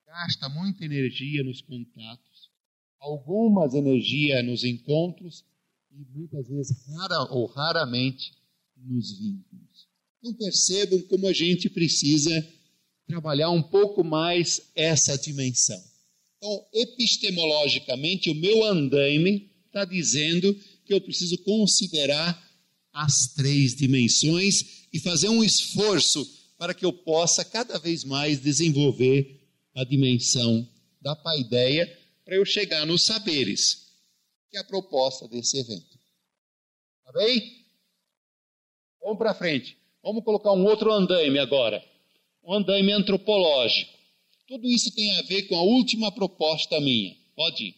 gasta 0.05 0.49
muita 0.49 0.85
energia 0.85 1.45
nos 1.45 1.63
contatos, 1.63 2.51
algumas 2.99 3.75
energia 3.75 4.43
nos 4.43 4.65
encontros 4.65 5.45
e 5.97 6.05
muitas 6.17 6.49
vezes 6.49 6.77
rara 6.89 7.23
ou 7.31 7.47
raramente 7.47 8.33
nos 8.77 9.19
vínculos. 9.19 9.89
Então 10.19 10.35
percebam 10.35 11.01
como 11.03 11.29
a 11.29 11.33
gente 11.33 11.71
precisa 11.71 12.47
trabalhar 13.07 13.51
um 13.51 13.63
pouco 13.63 14.03
mais 14.03 14.61
essa 14.75 15.17
dimensão. 15.17 15.81
Então, 16.37 16.67
epistemologicamente, 16.73 18.31
o 18.31 18.35
meu 18.35 18.65
andaime 18.65 19.51
está 19.67 19.85
dizendo 19.85 20.55
que 20.85 20.93
eu 20.93 21.01
preciso 21.01 21.39
considerar 21.39 22.43
as 22.93 23.33
três 23.35 23.75
dimensões 23.75 24.87
e 24.93 24.99
fazer 25.01 25.29
um 25.29 25.43
esforço 25.43 26.27
para 26.59 26.75
que 26.75 26.85
eu 26.85 26.93
possa 26.93 27.45
cada 27.45 27.79
vez 27.79 28.05
mais 28.05 28.41
desenvolver 28.41 29.41
a 29.75 29.85
dimensão 29.85 30.67
da 31.01 31.17
paideia 31.17 31.87
para 32.25 32.37
eu 32.37 32.45
chegar 32.45 32.87
nos 32.87 33.05
saberes 33.05 33.84
que 34.55 34.59
é 34.59 34.61
a 34.61 34.65
proposta 34.65 35.27
desse 35.27 35.59
evento. 35.59 35.99
Tá 37.05 37.11
bem? 37.11 37.67
Vamos 39.01 39.19
para 39.19 39.35
frente. 39.35 39.77
Vamos 40.01 40.23
colocar 40.23 40.53
um 40.53 40.65
outro 40.65 40.93
andaime 40.93 41.41
agora. 41.41 41.85
Um 42.45 42.55
andaime 42.55 42.93
antropológico. 42.93 43.93
Tudo 44.47 44.69
isso 44.69 44.95
tem 44.95 45.19
a 45.19 45.23
ver 45.23 45.49
com 45.49 45.57
a 45.57 45.63
última 45.63 46.13
proposta 46.15 46.81
minha. 46.81 47.17
Pode 47.35 47.65
ir. 47.65 47.75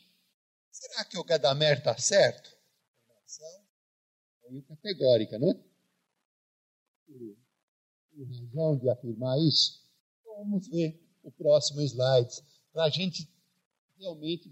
Será 0.70 1.02
que 1.06 1.16
o 1.16 1.24
Gadamer 1.24 1.78
está 1.78 1.96
certo? 1.96 2.54
Meio 4.50 4.62
categórica, 4.64 5.38
não 5.38 5.52
é? 5.52 5.54
Tem 7.06 8.24
razão 8.26 8.76
de 8.76 8.90
afirmar 8.90 9.38
isso? 9.38 9.82
Então 10.20 10.36
vamos 10.40 10.68
ver 10.68 11.02
o 11.22 11.32
próximo 11.32 11.80
slide, 11.80 12.34
para 12.70 12.84
a 12.84 12.90
gente 12.90 13.26
realmente 13.98 14.50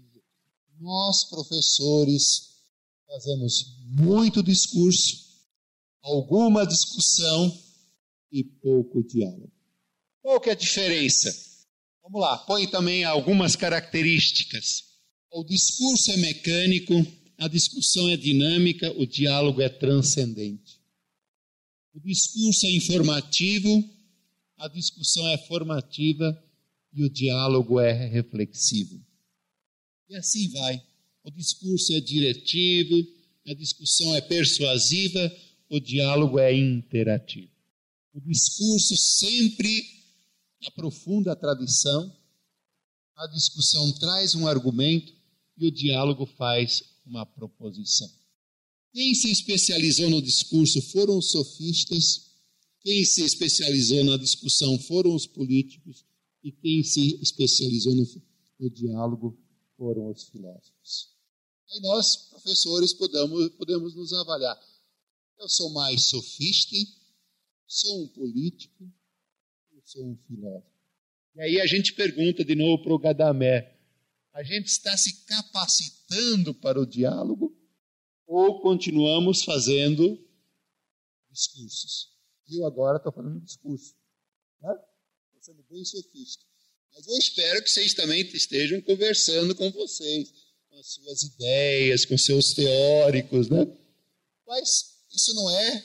nós, 0.79 1.23
professores, 1.25 2.55
fazemos 3.07 3.77
muito 3.87 4.43
discurso, 4.43 5.25
alguma 6.01 6.65
discussão 6.65 7.55
e 8.31 8.43
pouco 8.43 9.03
diálogo. 9.03 9.51
Qual 10.21 10.39
que 10.39 10.49
é 10.49 10.53
a 10.53 10.55
diferença? 10.55 11.33
Vamos 12.03 12.21
lá, 12.21 12.37
põe 12.39 12.67
também 12.67 13.03
algumas 13.03 13.55
características. 13.55 14.83
O 15.31 15.43
discurso 15.43 16.11
é 16.11 16.17
mecânico, 16.17 16.93
a 17.37 17.47
discussão 17.47 18.09
é 18.09 18.17
dinâmica, 18.17 18.91
o 18.97 19.05
diálogo 19.05 19.61
é 19.61 19.69
transcendente. 19.69 20.79
O 21.93 21.99
discurso 21.99 22.65
é 22.65 22.71
informativo, 22.71 23.83
a 24.57 24.67
discussão 24.67 25.27
é 25.29 25.37
formativa 25.37 26.41
e 26.93 27.03
o 27.03 27.09
diálogo 27.09 27.79
é 27.79 28.07
reflexivo. 28.07 29.03
E 30.09 30.15
assim 30.15 30.49
vai. 30.51 30.81
O 31.23 31.31
discurso 31.31 31.93
é 31.93 31.99
diretivo, 31.99 32.95
a 33.47 33.53
discussão 33.53 34.15
é 34.15 34.21
persuasiva, 34.21 35.31
o 35.69 35.79
diálogo 35.79 36.39
é 36.39 36.53
interativo. 36.53 37.51
O 38.13 38.21
discurso 38.21 38.95
sempre 38.95 39.83
aprofunda 40.65 41.31
a 41.31 41.35
tradição, 41.35 42.15
a 43.15 43.27
discussão 43.27 43.91
traz 43.93 44.35
um 44.35 44.47
argumento 44.47 45.13
e 45.57 45.67
o 45.67 45.71
diálogo 45.71 46.25
faz 46.25 46.83
uma 47.05 47.25
proposição. 47.25 48.09
Quem 48.93 49.13
se 49.13 49.29
especializou 49.29 50.09
no 50.09 50.21
discurso 50.21 50.81
foram 50.81 51.17
os 51.17 51.31
sofistas, 51.31 52.25
quem 52.81 53.03
se 53.03 53.23
especializou 53.23 54.03
na 54.03 54.17
discussão 54.17 54.77
foram 54.79 55.15
os 55.15 55.25
políticos 55.25 56.05
e 56.43 56.51
quem 56.51 56.83
se 56.83 57.19
especializou 57.21 57.95
no, 57.95 58.05
no 58.59 58.69
diálogo 58.69 59.37
foram 59.77 60.09
os 60.09 60.23
filósofos. 60.29 61.15
Aí 61.71 61.79
nós, 61.81 62.29
professores, 62.29 62.93
podemos, 62.93 63.49
podemos 63.55 63.95
nos 63.95 64.13
avaliar. 64.13 64.59
Eu 65.39 65.49
sou 65.49 65.71
mais 65.71 66.05
sofista, 66.05 66.75
sou 67.67 68.03
um 68.03 68.07
político, 68.09 68.91
ou 69.73 69.81
sou 69.83 70.05
um 70.05 70.17
filósofo. 70.27 70.75
E 71.35 71.41
aí 71.41 71.59
a 71.59 71.67
gente 71.67 71.93
pergunta 71.93 72.45
de 72.45 72.55
novo 72.55 72.83
para 72.83 72.93
o 72.93 72.99
Gadamé: 72.99 73.77
a 74.31 74.43
gente 74.43 74.67
está 74.67 74.95
se 74.95 75.25
capacitando 75.25 76.53
para 76.53 76.79
o 76.79 76.85
diálogo 76.85 77.55
ou 78.27 78.61
continuamos 78.61 79.43
fazendo 79.43 80.17
discursos? 81.29 82.13
Eu 82.49 82.65
agora 82.65 82.97
estou 82.97 83.11
falando 83.11 83.41
discurso. 83.41 83.95
Estou 84.55 84.73
né? 84.73 84.79
sendo 85.41 85.63
bem 85.63 85.83
sofista. 85.83 86.45
Mas 86.95 87.07
eu 87.07 87.17
espero 87.17 87.61
que 87.61 87.69
vocês 87.69 87.93
também 87.93 88.21
estejam 88.21 88.79
conversando 88.79 89.53
com 89.53 89.69
vocês, 89.71 90.31
com 90.69 90.79
as 90.79 90.93
suas 90.93 91.23
ideias, 91.23 92.05
com 92.05 92.17
seus 92.17 92.53
teóricos, 92.53 93.49
né? 93.49 93.67
Mas 94.47 94.95
isso 95.13 95.33
não 95.33 95.49
é 95.49 95.83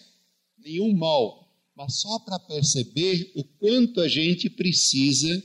nenhum 0.59 0.97
mal, 0.97 1.53
mas 1.75 2.01
só 2.01 2.19
para 2.21 2.39
perceber 2.39 3.33
o 3.35 3.43
quanto 3.43 4.01
a 4.01 4.07
gente 4.07 4.49
precisa, 4.49 5.43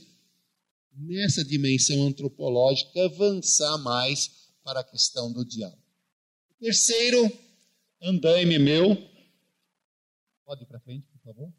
nessa 0.92 1.44
dimensão 1.44 2.06
antropológica, 2.06 3.04
avançar 3.04 3.76
mais 3.78 4.30
para 4.62 4.80
a 4.80 4.84
questão 4.84 5.32
do 5.32 5.44
diálogo. 5.44 5.82
Terceiro 6.60 7.30
andaime 8.00 8.58
meu, 8.58 8.96
pode 10.44 10.62
ir 10.62 10.66
para 10.66 10.80
frente, 10.80 11.06
por 11.08 11.20
favor, 11.22 11.52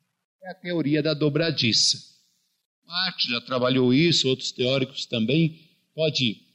é 0.44 0.52
a 0.52 0.56
teoria 0.56 1.04
da 1.04 1.14
dobradiça. 1.14 2.17
Marx 2.88 3.24
já 3.24 3.42
trabalhou 3.42 3.94
isso, 3.94 4.30
outros 4.30 4.52
teóricos 4.52 5.06
também. 5.06 5.60
Pode 5.94 6.24
ir. 6.24 6.48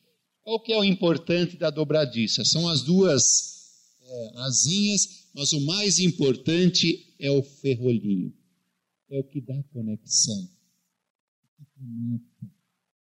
Qual 0.43 0.59
que 0.59 0.73
é 0.73 0.79
o 0.79 0.85
importante 0.85 1.57
da 1.57 1.71
dobradiça? 1.71 2.45
São 2.45 2.69
as 2.69 2.83
duas 2.83 3.21
é, 4.03 4.33
asinhas, 4.39 5.29
mas 5.35 5.53
o 5.53 5.61
mais 5.61 5.99
importante 5.99 7.15
é 7.19 7.31
o 7.31 7.43
ferrolhinho. 7.43 8.33
É 9.11 9.21
o 9.21 9.25
que 9.25 9.41
dá 9.41 9.63
conexão. 9.73 10.49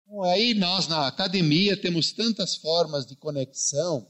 Bom, 0.06 0.24
aí 0.24 0.54
nós 0.54 0.88
na 0.88 1.08
academia 1.08 1.76
temos 1.76 2.12
tantas 2.12 2.56
formas 2.56 3.06
de 3.06 3.16
conexão. 3.16 4.08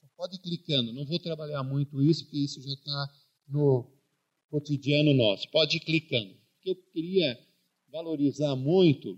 Você 0.00 0.06
pode 0.16 0.36
ir 0.36 0.40
clicando. 0.40 0.92
Não 0.92 1.04
vou 1.04 1.18
trabalhar 1.18 1.62
muito 1.64 2.00
isso, 2.00 2.24
porque 2.24 2.38
isso 2.38 2.62
já 2.62 2.72
está 2.72 3.10
no 3.48 3.90
cotidiano 4.48 5.12
nosso. 5.12 5.50
Pode 5.50 5.76
ir 5.76 5.80
clicando. 5.80 6.30
O 6.30 6.60
que 6.62 6.70
eu 6.70 6.76
queria 6.92 7.38
valorizar 7.94 8.56
muito 8.56 9.16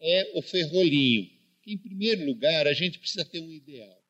é 0.00 0.38
o 0.38 0.40
ferrolinho. 0.40 1.30
Em 1.66 1.76
primeiro 1.76 2.24
lugar, 2.24 2.66
a 2.66 2.72
gente 2.72 2.98
precisa 2.98 3.26
ter 3.26 3.40
um 3.40 3.52
ideal. 3.52 4.02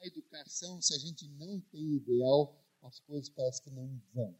A 0.00 0.06
educação, 0.06 0.82
se 0.82 0.94
a 0.94 0.98
gente 0.98 1.26
não 1.28 1.58
tem 1.72 1.94
ideal, 1.94 2.62
as 2.82 3.00
coisas 3.00 3.30
parecem 3.30 3.64
que 3.64 3.70
não 3.70 4.02
vão. 4.12 4.38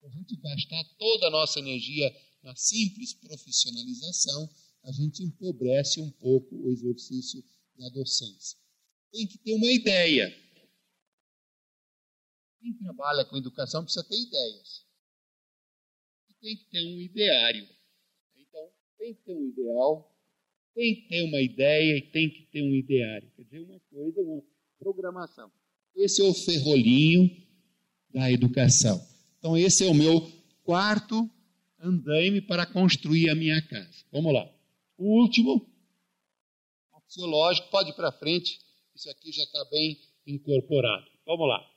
Se 0.00 0.06
a 0.06 0.08
gente 0.08 0.36
gastar 0.36 0.84
toda 0.98 1.26
a 1.26 1.30
nossa 1.30 1.58
energia 1.58 2.10
na 2.42 2.56
simples 2.56 3.12
profissionalização, 3.12 4.48
a 4.84 4.92
gente 4.92 5.22
empobrece 5.22 6.00
um 6.00 6.10
pouco 6.12 6.56
o 6.56 6.70
exercício 6.70 7.44
da 7.76 7.90
docência. 7.90 8.58
Tem 9.12 9.26
que 9.26 9.36
ter 9.36 9.52
uma 9.52 9.70
ideia. 9.70 10.34
Quem 12.58 12.72
trabalha 12.78 13.26
com 13.26 13.36
educação 13.36 13.84
precisa 13.84 14.04
ter 14.04 14.18
ideias. 14.18 14.85
Tem 16.46 16.56
que 16.56 16.64
ter 16.66 16.80
um 16.80 17.00
ideário. 17.00 17.68
Então, 18.36 18.68
tem 18.96 19.14
que 19.14 19.20
ter 19.24 19.34
um 19.34 19.48
ideal, 19.48 20.16
tem 20.76 20.94
que 20.94 21.08
ter 21.08 21.22
uma 21.24 21.40
ideia 21.40 21.96
e 21.96 22.02
tem 22.02 22.30
que 22.30 22.42
ter 22.52 22.62
um 22.62 22.72
ideário. 22.72 23.28
Quer 23.34 23.42
dizer, 23.42 23.60
uma 23.62 23.80
coisa, 23.90 24.20
uma 24.20 24.40
programação. 24.78 25.50
Esse 25.96 26.22
é 26.22 26.24
o 26.24 26.32
ferrolinho 26.32 27.28
da 28.10 28.30
educação. 28.30 29.04
Então, 29.40 29.56
esse 29.56 29.84
é 29.84 29.90
o 29.90 29.94
meu 29.94 30.20
quarto 30.62 31.28
andaime 31.80 32.40
para 32.40 32.64
construir 32.64 33.28
a 33.28 33.34
minha 33.34 33.60
casa. 33.62 34.04
Vamos 34.12 34.32
lá. 34.32 34.48
O 34.96 35.20
último, 35.20 35.68
axiológico, 36.92 37.68
pode 37.70 37.90
ir 37.90 37.94
para 37.94 38.12
frente, 38.12 38.60
isso 38.94 39.10
aqui 39.10 39.32
já 39.32 39.42
está 39.42 39.64
bem 39.64 39.98
incorporado. 40.24 41.10
Vamos 41.26 41.48
lá. 41.48 41.68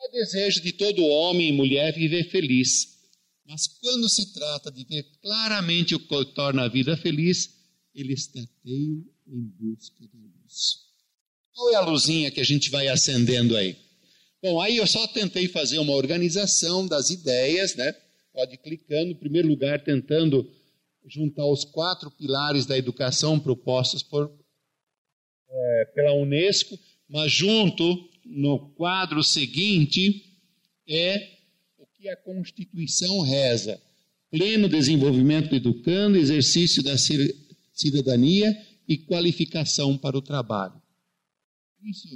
É 0.00 0.10
desejo 0.10 0.60
de 0.60 0.72
todo 0.72 1.06
homem 1.06 1.50
e 1.50 1.52
mulher 1.52 1.94
viver 1.94 2.24
feliz. 2.24 2.93
Mas 3.46 3.66
quando 3.66 4.08
se 4.08 4.32
trata 4.32 4.70
de 4.70 4.84
ver 4.84 5.04
claramente 5.22 5.94
o 5.94 5.98
que 5.98 6.24
torna 6.34 6.64
a 6.64 6.68
vida 6.68 6.96
feliz, 6.96 7.50
ele 7.94 8.14
está 8.14 8.40
teio 8.62 9.04
em 9.26 9.42
busca 9.58 10.06
da 10.06 10.18
luz. 10.18 10.84
Qual 11.52 11.72
é 11.72 11.76
a 11.76 11.80
luzinha 11.80 12.30
que 12.30 12.40
a 12.40 12.44
gente 12.44 12.70
vai 12.70 12.88
acendendo 12.88 13.56
aí? 13.56 13.76
Bom, 14.42 14.60
aí 14.60 14.76
eu 14.76 14.86
só 14.86 15.06
tentei 15.08 15.48
fazer 15.48 15.78
uma 15.78 15.94
organização 15.94 16.86
das 16.86 17.10
ideias, 17.10 17.74
né? 17.76 17.94
Pode 18.32 18.54
ir 18.54 18.58
clicando, 18.58 19.10
em 19.12 19.14
primeiro 19.14 19.48
lugar, 19.48 19.82
tentando 19.82 20.50
juntar 21.06 21.46
os 21.46 21.64
quatro 21.64 22.10
pilares 22.10 22.66
da 22.66 22.76
educação 22.76 23.38
propostos 23.38 24.02
por, 24.02 24.30
é, 25.48 25.84
pela 25.94 26.14
Unesco, 26.14 26.78
mas 27.08 27.30
junto, 27.30 28.10
no 28.24 28.70
quadro 28.70 29.22
seguinte, 29.22 30.24
é 30.88 31.33
que 32.04 32.08
a 32.10 32.16
Constituição 32.18 33.22
reza: 33.22 33.80
pleno 34.30 34.68
desenvolvimento 34.68 35.48
do 35.48 35.56
educando, 35.56 36.18
exercício 36.18 36.82
da 36.82 36.96
cidadania 37.72 38.54
e 38.86 38.98
qualificação 38.98 39.96
para 39.96 40.18
o 40.18 40.20
trabalho. 40.20 40.74
Isso, 41.82 42.06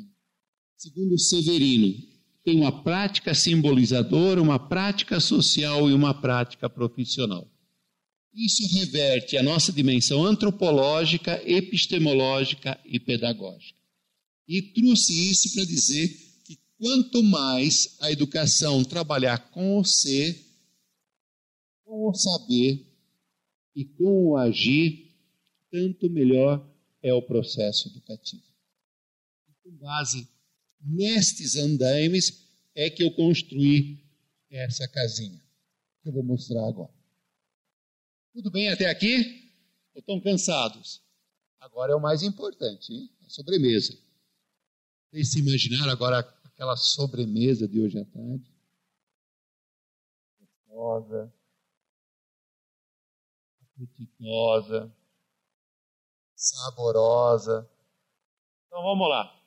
segundo 0.77 1.19
Severino, 1.19 1.97
tem 2.45 2.61
uma 2.61 2.83
prática 2.83 3.35
simbolizadora, 3.35 4.43
uma 4.43 4.59
prática 4.59 5.21
social 5.21 5.89
e 5.89 5.95
uma 5.95 6.13
prática 6.13 6.69
profissional. 6.69 7.51
Isso 8.35 8.69
reverte 8.77 9.39
a 9.39 9.43
nossa 9.43 9.73
dimensão 9.73 10.23
antropológica, 10.23 11.41
epistemológica 11.47 12.79
e 12.85 13.01
pedagógica. 13.01 13.79
E 14.47 14.61
trouxe 14.61 15.31
isso 15.31 15.55
para 15.55 15.65
dizer 15.65 16.28
quanto 16.79 17.23
mais 17.23 17.97
a 18.01 18.11
educação 18.11 18.85
trabalhar 18.85 19.51
com 19.51 19.79
o 19.79 19.85
ser, 19.85 20.41
com 21.85 22.09
o 22.09 22.15
saber 22.15 22.87
e 23.75 23.85
com 23.85 24.29
o 24.29 24.37
agir, 24.37 25.15
tanto 25.71 26.09
melhor 26.09 26.65
é 27.03 27.13
o 27.13 27.23
processo 27.23 27.89
educativo. 27.89 28.43
E 29.49 29.53
com 29.63 29.77
base 29.77 30.29
nestes 30.81 31.57
andaimes 31.57 32.47
é 32.75 32.89
que 32.89 33.03
eu 33.03 33.11
construí 33.13 33.99
essa 34.51 34.87
casinha, 34.89 35.43
que 36.03 36.09
eu 36.09 36.13
vou 36.13 36.23
mostrar 36.23 36.67
agora. 36.67 36.93
Tudo 38.33 38.51
bem 38.51 38.69
até 38.69 38.87
aqui? 38.87 39.51
Ou 39.95 40.01
estão 40.01 40.21
cansados? 40.21 41.03
Agora 41.59 41.93
é 41.93 41.97
o 41.97 42.01
mais 42.01 42.23
importante, 42.23 42.93
hein? 42.93 43.11
a 43.27 43.31
sobremesa. 43.31 43.99
Vocês 45.11 45.33
se 45.33 45.41
imaginaram 45.41 45.91
agora 45.91 46.23
aquela 46.59 46.77
sobremesa 46.77 47.69
de 47.69 47.81
hoje 47.81 48.01
à 48.01 48.05
tarde? 48.05 48.53
Gostosa, 50.67 51.33
apetitosa, 53.63 54.93
saborosa. 56.35 57.71
Então 58.67 58.83
vamos 58.83 59.09
lá. 59.09 59.41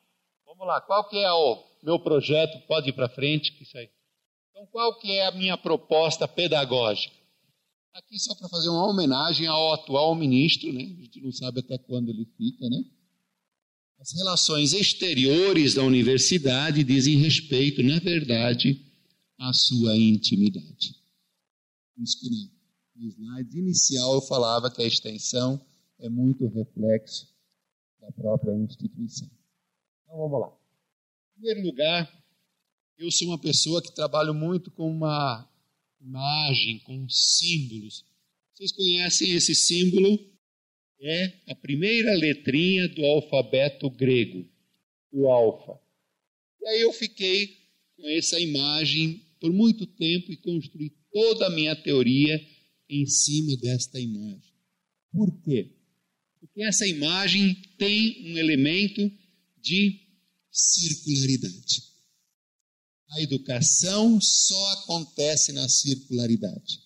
Vamos 0.46 0.66
lá. 0.66 0.80
Qual 0.80 1.10
que 1.10 1.18
é 1.18 1.30
o 1.34 1.62
meu 1.84 2.00
projeto? 2.00 2.66
Pode 2.66 2.90
ir 2.90 2.94
para 2.94 3.10
frente, 3.10 3.52
que 3.58 3.64
isso 3.64 3.78
aí. 3.78 3.92
Então 4.52 4.66
qual 4.68 4.98
que 4.98 5.12
é 5.12 5.28
a 5.28 5.32
minha 5.32 5.58
proposta 5.58 6.30
pedagógica? 6.30 7.14
Aqui 7.94 8.18
só 8.20 8.34
para 8.36 8.48
fazer 8.48 8.70
uma 8.70 8.88
homenagem 8.88 9.48
ao 9.48 9.74
atual 9.74 10.16
ministro, 10.16 10.72
né? 10.72 10.84
A 10.84 11.02
gente 11.04 11.20
não 11.20 11.32
sabe 11.34 11.60
até 11.60 11.78
quando 11.78 12.08
ele 12.08 12.24
fica, 12.38 12.70
né? 12.70 12.86
As 14.02 14.14
relações 14.14 14.74
exteriores 14.74 15.76
da 15.76 15.84
universidade 15.84 16.84
dizem 16.84 17.18
respeito, 17.18 17.84
na 17.84 18.00
verdade, 18.00 18.84
à 19.38 19.54
sua 19.54 19.96
intimidade. 19.96 20.96
No 21.96 22.04
slide 22.04 23.60
inicial 23.60 24.16
eu 24.16 24.22
falava 24.22 24.72
que 24.72 24.82
a 24.82 24.88
extensão 24.88 25.64
é 26.00 26.10
muito 26.10 26.48
reflexo 26.48 27.28
da 28.00 28.12
própria 28.12 28.56
instituição. 28.56 29.30
Então 30.04 30.18
vamos 30.18 30.42
lá. 30.42 30.48
Em 30.48 31.42
primeiro 31.42 31.68
lugar, 31.70 32.24
eu 32.98 33.12
sou 33.12 33.28
uma 33.28 33.38
pessoa 33.38 33.84
que 33.84 33.94
trabalho 33.94 34.34
muito 34.34 34.72
com 34.72 34.90
uma 34.90 35.48
imagem, 36.00 36.80
com 36.80 37.08
símbolos. 37.08 38.04
Vocês 38.52 38.72
conhecem 38.72 39.30
esse 39.30 39.54
símbolo? 39.54 40.31
É 41.02 41.34
a 41.48 41.56
primeira 41.56 42.14
letrinha 42.14 42.88
do 42.88 43.04
alfabeto 43.04 43.90
grego, 43.90 44.48
o 45.12 45.28
alfa. 45.28 45.80
E 46.62 46.68
aí 46.68 46.82
eu 46.82 46.94
fiquei 46.94 47.58
com 47.98 48.08
essa 48.08 48.40
imagem 48.40 49.20
por 49.40 49.52
muito 49.52 49.88
tempo 49.88 50.32
e 50.32 50.38
construí 50.38 50.92
toda 51.12 51.48
a 51.48 51.50
minha 51.50 51.76
teoria 51.76 52.40
em 52.88 53.06
cima 53.08 53.58
desta 53.58 54.00
imagem. 54.00 54.54
Por 55.12 55.42
quê? 55.42 55.72
Porque 56.40 56.62
essa 56.62 56.88
imagem 56.88 57.56
tem 57.78 58.32
um 58.32 58.38
elemento 58.38 59.12
de 59.60 60.00
circularidade. 60.52 61.84
A 63.12 63.22
educação 63.22 64.20
só 64.22 64.74
acontece 64.74 65.52
na 65.52 65.68
circularidade. 65.68 66.80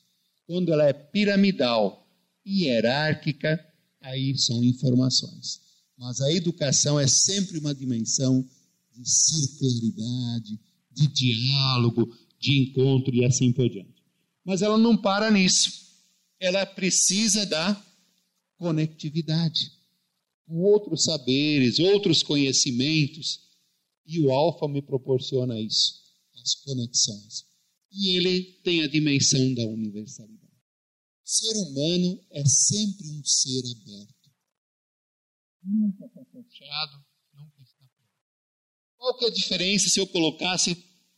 Quando 0.48 0.72
ela 0.72 0.88
é 0.88 0.94
piramidal 0.94 2.08
hierárquica, 2.46 3.75
aí 4.06 4.38
são 4.38 4.64
informações. 4.64 5.62
Mas 5.98 6.22
a 6.22 6.32
educação 6.32 7.00
é 7.00 7.08
sempre 7.08 7.58
uma 7.58 7.74
dimensão 7.74 8.48
de 8.94 9.10
circularidade, 9.10 10.60
de 10.92 11.08
diálogo, 11.08 12.16
de 12.40 12.60
encontro 12.60 13.14
e 13.14 13.26
assim 13.26 13.52
por 13.52 13.70
diante. 13.70 14.04
Mas 14.44 14.62
ela 14.62 14.78
não 14.78 14.96
para 14.96 15.32
nisso. 15.32 15.86
Ela 16.40 16.66
precisa 16.66 17.46
da 17.46 17.82
conectividade 18.58 19.72
com 20.46 20.62
outros 20.62 21.04
saberes, 21.04 21.80
outros 21.80 22.22
conhecimentos, 22.22 23.40
e 24.06 24.20
o 24.20 24.32
alfa 24.32 24.68
me 24.68 24.82
proporciona 24.82 25.60
isso 25.60 26.06
as 26.42 26.56
conexões. 26.56 27.46
E 27.92 28.10
ele 28.16 28.44
tem 28.64 28.84
a 28.84 28.88
dimensão 28.88 29.54
da 29.54 29.64
universalidade. 29.64 30.45
Ser 31.26 31.58
humano 31.58 32.24
é 32.30 32.46
sempre 32.46 33.10
um 33.10 33.24
ser 33.26 33.64
aberto. 33.72 34.32
Nunca 35.64 36.06
está 36.06 36.24
fechado, 36.26 37.04
nunca 37.34 37.64
está 37.64 37.84
aberto. 37.84 38.14
Qual 38.96 39.18
que 39.18 39.26
é 39.26 39.28
a 39.30 39.34
diferença 39.34 39.90
se 39.90 40.00
eu 40.00 40.06
colocasse 40.06 40.78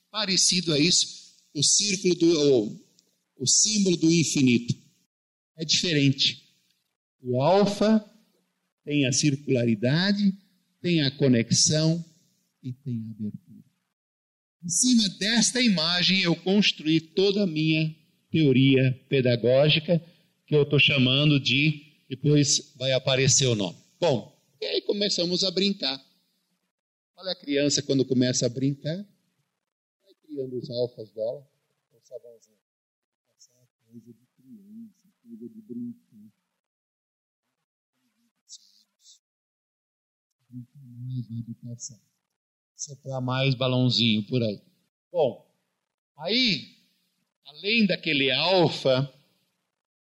parecido 0.09 0.73
a 0.73 0.79
isso 0.79 1.35
o 1.53 1.61
círculo 1.61 2.15
do 2.15 2.87
o 3.35 3.45
símbolo 3.45 3.97
do 3.97 4.09
infinito? 4.09 4.73
É 5.57 5.65
diferente. 5.65 6.41
O 7.19 7.41
alfa 7.41 7.99
tem 8.85 9.05
a 9.05 9.11
circularidade, 9.11 10.33
tem 10.81 11.01
a 11.01 11.11
conexão 11.17 12.03
e 12.63 12.71
tem 12.71 12.95
a 12.95 13.11
abertura. 13.11 13.65
Em 14.63 14.69
cima 14.69 15.09
desta 15.19 15.61
imagem, 15.61 16.21
eu 16.21 16.33
construí 16.37 17.01
toda 17.01 17.43
a 17.43 17.47
minha 17.47 17.93
teoria 18.31 18.93
pedagógica 19.09 20.01
que 20.45 20.55
eu 20.55 20.63
estou 20.63 20.79
chamando 20.79 21.39
de. 21.39 21.85
Depois 22.09 22.73
vai 22.77 22.93
aparecer 22.93 23.47
o 23.47 23.55
nome. 23.55 23.77
Bom, 23.99 24.33
e 24.61 24.65
aí 24.65 24.81
começamos 24.81 25.43
a 25.43 25.51
brincar. 25.51 26.01
Olha 27.17 27.31
a 27.31 27.35
criança 27.35 27.81
quando 27.81 28.05
começa 28.05 28.45
a 28.45 28.49
brincar, 28.49 28.95
vai 30.03 30.13
criando 30.25 30.57
os 30.57 30.69
alfas 30.69 31.09
dela, 31.11 31.45
o 31.91 31.99
sabãozinho. 32.01 32.57
Essa 33.35 33.51
é 33.51 33.91
coisa 33.91 34.13
de 34.13 34.25
criança, 34.37 35.07
coisa 35.23 35.49
de 35.49 35.61
brincar. 35.61 36.07
mais 41.07 41.27
de 41.27 41.39
educação. 41.39 41.99
Soprar 42.75 43.21
mais 43.21 43.55
balãozinho 43.55 44.25
por 44.27 44.41
aí. 44.41 44.61
Bom, 45.11 45.45
aí, 46.17 46.76
além 47.47 47.85
daquele 47.85 48.29
alfa, 48.29 49.11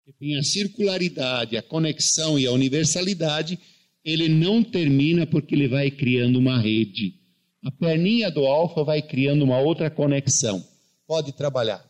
que 0.06 0.14
tem 0.14 0.38
a 0.38 0.44
circularidade, 0.44 1.58
a 1.58 1.64
conexão 1.64 2.38
e 2.38 2.46
a 2.46 2.52
universalidade, 2.52 3.58
ele 4.04 4.28
não 4.28 4.64
termina 4.64 5.26
porque 5.26 5.56
ele 5.56 5.68
vai 5.68 5.90
criando 5.90 6.38
uma 6.38 6.60
rede. 6.60 7.16
A 7.64 7.72
perninha 7.72 8.30
do 8.30 8.46
alfa 8.46 8.84
vai 8.84 9.02
criando 9.02 9.44
uma 9.44 9.60
outra 9.60 9.90
conexão. 9.90 10.64
Pode 11.08 11.32
trabalhar. 11.32 11.84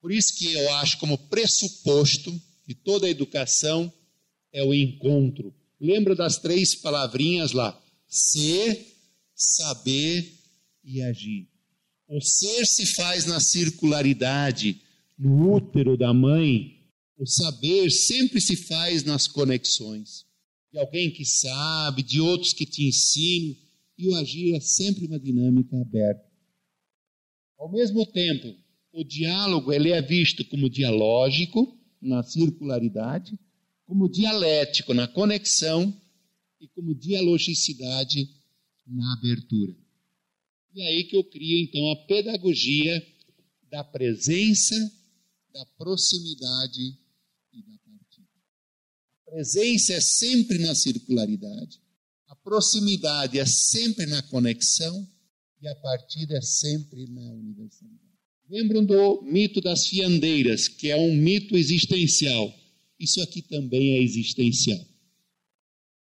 Por 0.00 0.10
isso 0.12 0.36
que 0.38 0.52
eu 0.52 0.74
acho 0.76 0.98
como 0.98 1.18
pressuposto 1.18 2.32
que 2.64 2.74
toda 2.74 3.10
educação 3.10 3.92
é 4.52 4.62
o 4.62 4.72
encontro. 4.72 5.54
Lembra 5.80 6.14
das 6.14 6.38
três 6.38 6.74
palavrinhas 6.74 7.52
lá: 7.52 7.78
ser, 8.08 8.86
saber 9.34 10.32
e 10.84 11.02
agir. 11.02 11.48
O 12.08 12.20
ser 12.20 12.64
se 12.66 12.86
faz 12.86 13.26
na 13.26 13.40
circularidade, 13.40 14.80
no 15.18 15.54
útero 15.54 15.96
da 15.96 16.14
mãe. 16.14 16.76
O 17.18 17.26
saber 17.26 17.90
sempre 17.90 18.40
se 18.40 18.56
faz 18.56 19.02
nas 19.02 19.26
conexões. 19.26 20.24
De 20.72 20.78
alguém 20.78 21.10
que 21.10 21.24
sabe, 21.24 22.02
de 22.02 22.20
outros 22.20 22.52
que 22.52 22.66
te 22.66 22.86
ensinam. 22.86 23.56
E 23.98 24.08
o 24.08 24.14
agir 24.16 24.54
é 24.54 24.60
sempre 24.60 25.06
uma 25.06 25.18
dinâmica 25.18 25.80
aberta. 25.80 26.24
Ao 27.58 27.70
mesmo 27.72 28.04
tempo, 28.06 28.54
o 28.92 29.02
diálogo 29.02 29.72
ele 29.72 29.90
é 29.90 30.02
visto 30.02 30.44
como 30.44 30.68
dialógico, 30.68 31.76
na 32.00 32.22
circularidade, 32.22 33.38
como 33.86 34.08
dialético, 34.08 34.92
na 34.92 35.08
conexão, 35.08 35.94
e 36.60 36.68
como 36.68 36.94
dialogicidade 36.94 38.28
na 38.86 39.14
abertura. 39.14 39.76
E 40.76 40.82
aí 40.82 41.04
que 41.04 41.16
eu 41.16 41.24
crio 41.24 41.58
então 41.58 41.90
a 41.90 41.96
pedagogia 42.04 43.02
da 43.70 43.82
presença, 43.82 44.74
da 45.50 45.64
proximidade 45.78 46.98
e 47.50 47.62
da 47.62 47.78
partida. 47.78 48.28
A 49.26 49.30
presença 49.30 49.94
é 49.94 50.00
sempre 50.02 50.58
na 50.58 50.74
circularidade, 50.74 51.80
a 52.26 52.36
proximidade 52.36 53.38
é 53.38 53.46
sempre 53.46 54.04
na 54.04 54.20
conexão 54.24 55.08
e 55.62 55.66
a 55.66 55.74
partida 55.76 56.36
é 56.36 56.42
sempre 56.42 57.06
na 57.06 57.22
universalidade. 57.32 58.12
Lembram 58.46 58.84
do 58.84 59.22
mito 59.22 59.62
das 59.62 59.86
fiandeiras, 59.86 60.68
que 60.68 60.90
é 60.90 60.96
um 60.96 61.16
mito 61.16 61.56
existencial. 61.56 62.54
Isso 63.00 63.22
aqui 63.22 63.40
também 63.40 63.94
é 63.94 64.02
existencial. 64.02 64.86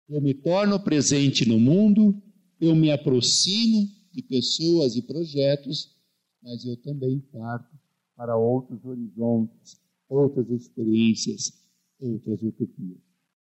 Eu 0.10 0.20
me 0.22 0.34
torno 0.34 0.80
presente 0.80 1.48
no 1.48 1.60
mundo, 1.60 2.20
eu 2.60 2.76
me 2.76 2.90
aproximo 2.90 3.94
de 4.16 4.24
pessoas 4.24 4.96
e 4.96 5.02
projetos, 5.02 5.94
mas 6.42 6.66
eu 6.66 6.78
também 6.78 7.20
parto 7.20 7.76
para 8.16 8.38
outros 8.38 8.84
horizontes, 8.86 9.82
outras 10.08 10.50
experiências, 10.50 11.52
outras 12.00 12.42
utopias. 12.42 13.00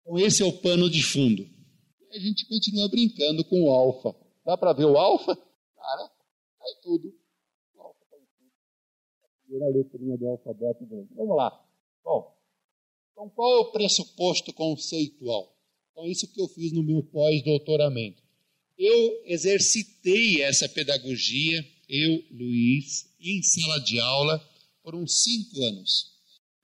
Então, 0.03 0.19
esse 0.19 0.43
é 0.43 0.47
o 0.47 0.53
pano 0.53 0.91
de 0.91 1.03
fundo. 1.03 1.43
E 1.43 2.17
a 2.17 2.21
gente 2.21 2.47
continua 2.47 2.89
brincando 2.89 3.45
com 3.45 3.63
o 3.63 3.71
alfa. 3.71 4.15
Dá 4.45 4.57
para 4.59 4.73
ver 4.73 4.85
o 4.85 4.99
alfa? 4.99 5.35
Cara, 5.35 6.11
cai 6.59 6.75
tudo. 6.83 7.15
O 7.75 7.81
alfa 7.81 8.05
cai 8.11 8.21
tudo. 8.21 8.51
A 9.23 9.29
primeira 9.47 9.69
letrinha 9.69 10.19
do 10.19 10.29
alfabeto. 10.29 10.87
Vamos 11.15 11.37
lá. 11.37 11.65
Bom, 12.05 12.37
então 13.13 13.31
qual 13.31 13.53
é 13.53 13.59
o 13.61 13.73
pressuposto 13.73 14.53
conceitual? 14.53 15.57
Então, 15.93 16.07
isso 16.07 16.31
que 16.33 16.41
eu 16.41 16.49
fiz 16.49 16.73
no 16.73 16.83
meu 16.83 17.03
pós-doutoramento. 17.03 18.23
Eu 18.83 19.22
exercitei 19.26 20.41
essa 20.41 20.66
pedagogia, 20.66 21.62
eu, 21.87 22.24
Luiz, 22.31 23.05
em 23.20 23.43
sala 23.43 23.78
de 23.81 24.01
aula, 24.01 24.39
por 24.83 24.95
uns 24.95 25.22
cinco 25.22 25.62
anos. 25.64 26.14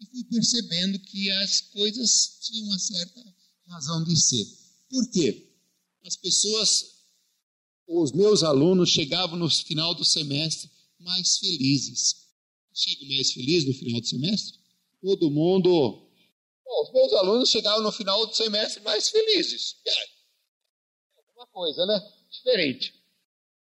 E 0.00 0.06
fui 0.06 0.24
percebendo 0.24 0.98
que 1.00 1.30
as 1.30 1.60
coisas 1.60 2.38
tinham 2.40 2.68
uma 2.68 2.78
certa 2.78 3.22
razão 3.68 4.02
de 4.02 4.16
ser. 4.18 4.46
Por 4.88 5.10
quê? 5.10 5.46
As 6.06 6.16
pessoas, 6.16 6.86
os 7.86 8.12
meus 8.12 8.42
alunos, 8.42 8.88
chegavam 8.88 9.38
no 9.38 9.50
final 9.50 9.94
do 9.94 10.04
semestre 10.04 10.70
mais 10.98 11.36
felizes. 11.36 12.16
Chego 12.72 13.06
mais 13.08 13.30
feliz 13.32 13.66
no 13.66 13.74
final 13.74 14.00
do 14.00 14.06
semestre? 14.06 14.58
Todo 15.02 15.30
mundo 15.30 15.70
Bom, 16.64 16.82
os 16.82 16.92
meus 16.94 17.12
alunos 17.12 17.50
chegavam 17.50 17.82
no 17.82 17.92
final 17.92 18.26
do 18.26 18.34
semestre 18.34 18.82
mais 18.82 19.10
felizes. 19.10 19.76
Coisa, 21.56 21.86
né? 21.86 21.98
Diferente. 22.30 22.92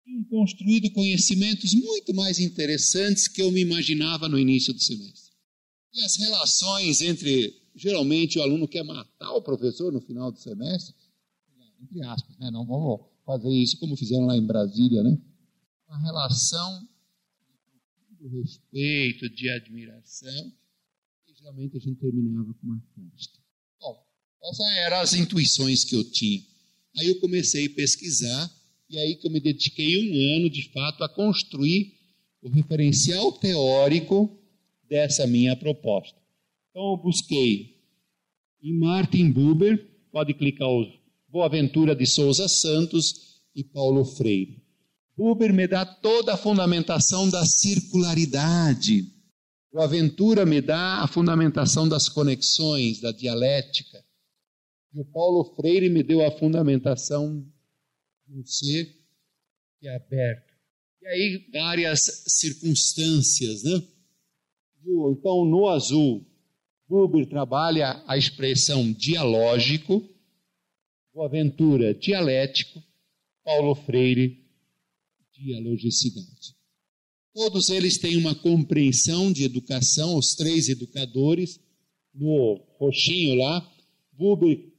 Tinham 0.05 0.23
construído 0.23 0.89
conhecimentos 0.91 1.73
muito 1.73 2.13
mais 2.13 2.39
interessantes 2.39 3.27
que 3.27 3.41
eu 3.41 3.51
me 3.51 3.59
imaginava 3.59 4.29
no 4.29 4.39
início 4.39 4.73
do 4.73 4.79
semestre. 4.79 5.33
E 5.93 6.01
as 6.01 6.15
relações 6.15 7.01
entre, 7.01 7.53
geralmente, 7.75 8.39
o 8.39 8.41
aluno 8.41 8.67
quer 8.67 8.83
matar 8.83 9.33
o 9.33 9.41
professor 9.41 9.91
no 9.91 9.99
final 9.99 10.31
do 10.31 10.39
semestre, 10.39 10.95
entre 11.81 12.01
aspas, 12.05 12.37
né? 12.39 12.49
Não 12.49 12.65
vamos 12.65 13.01
fazer 13.25 13.53
isso 13.53 13.77
como 13.79 13.97
fizeram 13.97 14.25
lá 14.25 14.37
em 14.37 14.45
Brasília, 14.45 15.03
né? 15.03 15.17
Uma 15.87 15.99
relação 15.99 16.87
de 18.17 18.27
respeito, 18.29 19.29
de 19.29 19.49
admiração 19.49 20.53
geralmente 21.43 21.75
a 21.75 21.79
gente 21.79 21.99
terminava 21.99 22.53
com 22.53 22.67
uma 22.67 22.81
festa. 22.95 23.37
Bom, 23.79 24.01
essas 24.43 24.67
eram 24.77 24.97
as 25.01 25.13
intuições 25.13 25.83
que 25.83 25.95
eu 25.95 26.09
tinha. 26.09 26.41
Aí 26.97 27.07
eu 27.07 27.19
comecei 27.19 27.65
a 27.65 27.69
pesquisar, 27.69 28.51
e 28.89 28.97
aí 28.97 29.15
que 29.15 29.27
eu 29.27 29.31
me 29.31 29.39
dediquei 29.39 29.97
um 29.97 30.37
ano, 30.37 30.49
de 30.49 30.69
fato, 30.71 31.03
a 31.03 31.09
construir 31.09 31.93
o 32.41 32.49
referencial 32.49 33.31
teórico 33.31 34.29
dessa 34.87 35.25
minha 35.25 35.55
proposta. 35.55 36.17
Então 36.69 36.91
eu 36.91 36.97
busquei 36.97 37.77
em 38.61 38.77
Martin 38.77 39.31
Buber, 39.31 39.83
pode 40.11 40.33
clicar 40.33 40.67
o 40.67 40.85
Boaventura 41.27 41.95
de 41.95 42.05
Souza 42.05 42.47
Santos 42.47 43.41
e 43.55 43.63
Paulo 43.63 44.05
Freire. 44.05 44.61
Buber 45.15 45.53
me 45.53 45.67
dá 45.67 45.85
toda 45.85 46.33
a 46.33 46.37
fundamentação 46.37 47.29
da 47.29 47.45
circularidade, 47.45 49.13
o 49.73 49.81
Aventura 49.81 50.45
me 50.45 50.61
dá 50.61 51.01
a 51.01 51.07
fundamentação 51.07 51.89
das 51.89 52.07
conexões, 52.07 53.01
da 53.01 53.11
dialética. 53.11 54.05
O 54.93 55.03
Paulo 55.05 55.55
Freire 55.55 55.89
me 55.89 56.03
deu 56.03 56.25
a 56.25 56.31
fundamentação 56.31 57.45
do 58.27 58.45
ser 58.45 58.85
que 59.79 59.87
é 59.87 59.95
aberto. 59.95 60.53
E 61.01 61.07
aí, 61.07 61.49
várias 61.51 62.01
circunstâncias, 62.27 63.63
né? 63.63 63.81
Então, 64.85 65.45
no 65.45 65.67
azul, 65.67 66.25
Buber 66.87 67.27
trabalha 67.27 68.03
a 68.07 68.17
expressão 68.17 68.91
dialógico, 68.93 70.07
o 71.13 71.23
Aventura 71.23 71.93
dialético, 71.93 72.81
Paulo 73.43 73.75
Freire 73.75 74.43
dialogicidade. 75.33 76.55
Todos 77.33 77.69
eles 77.69 77.97
têm 77.97 78.15
uma 78.17 78.35
compreensão 78.35 79.31
de 79.31 79.43
educação, 79.43 80.17
os 80.17 80.35
três 80.35 80.69
educadores, 80.69 81.59
no 82.13 82.63
roxinho 82.77 83.35
lá. 83.35 83.69
Buber 84.11 84.72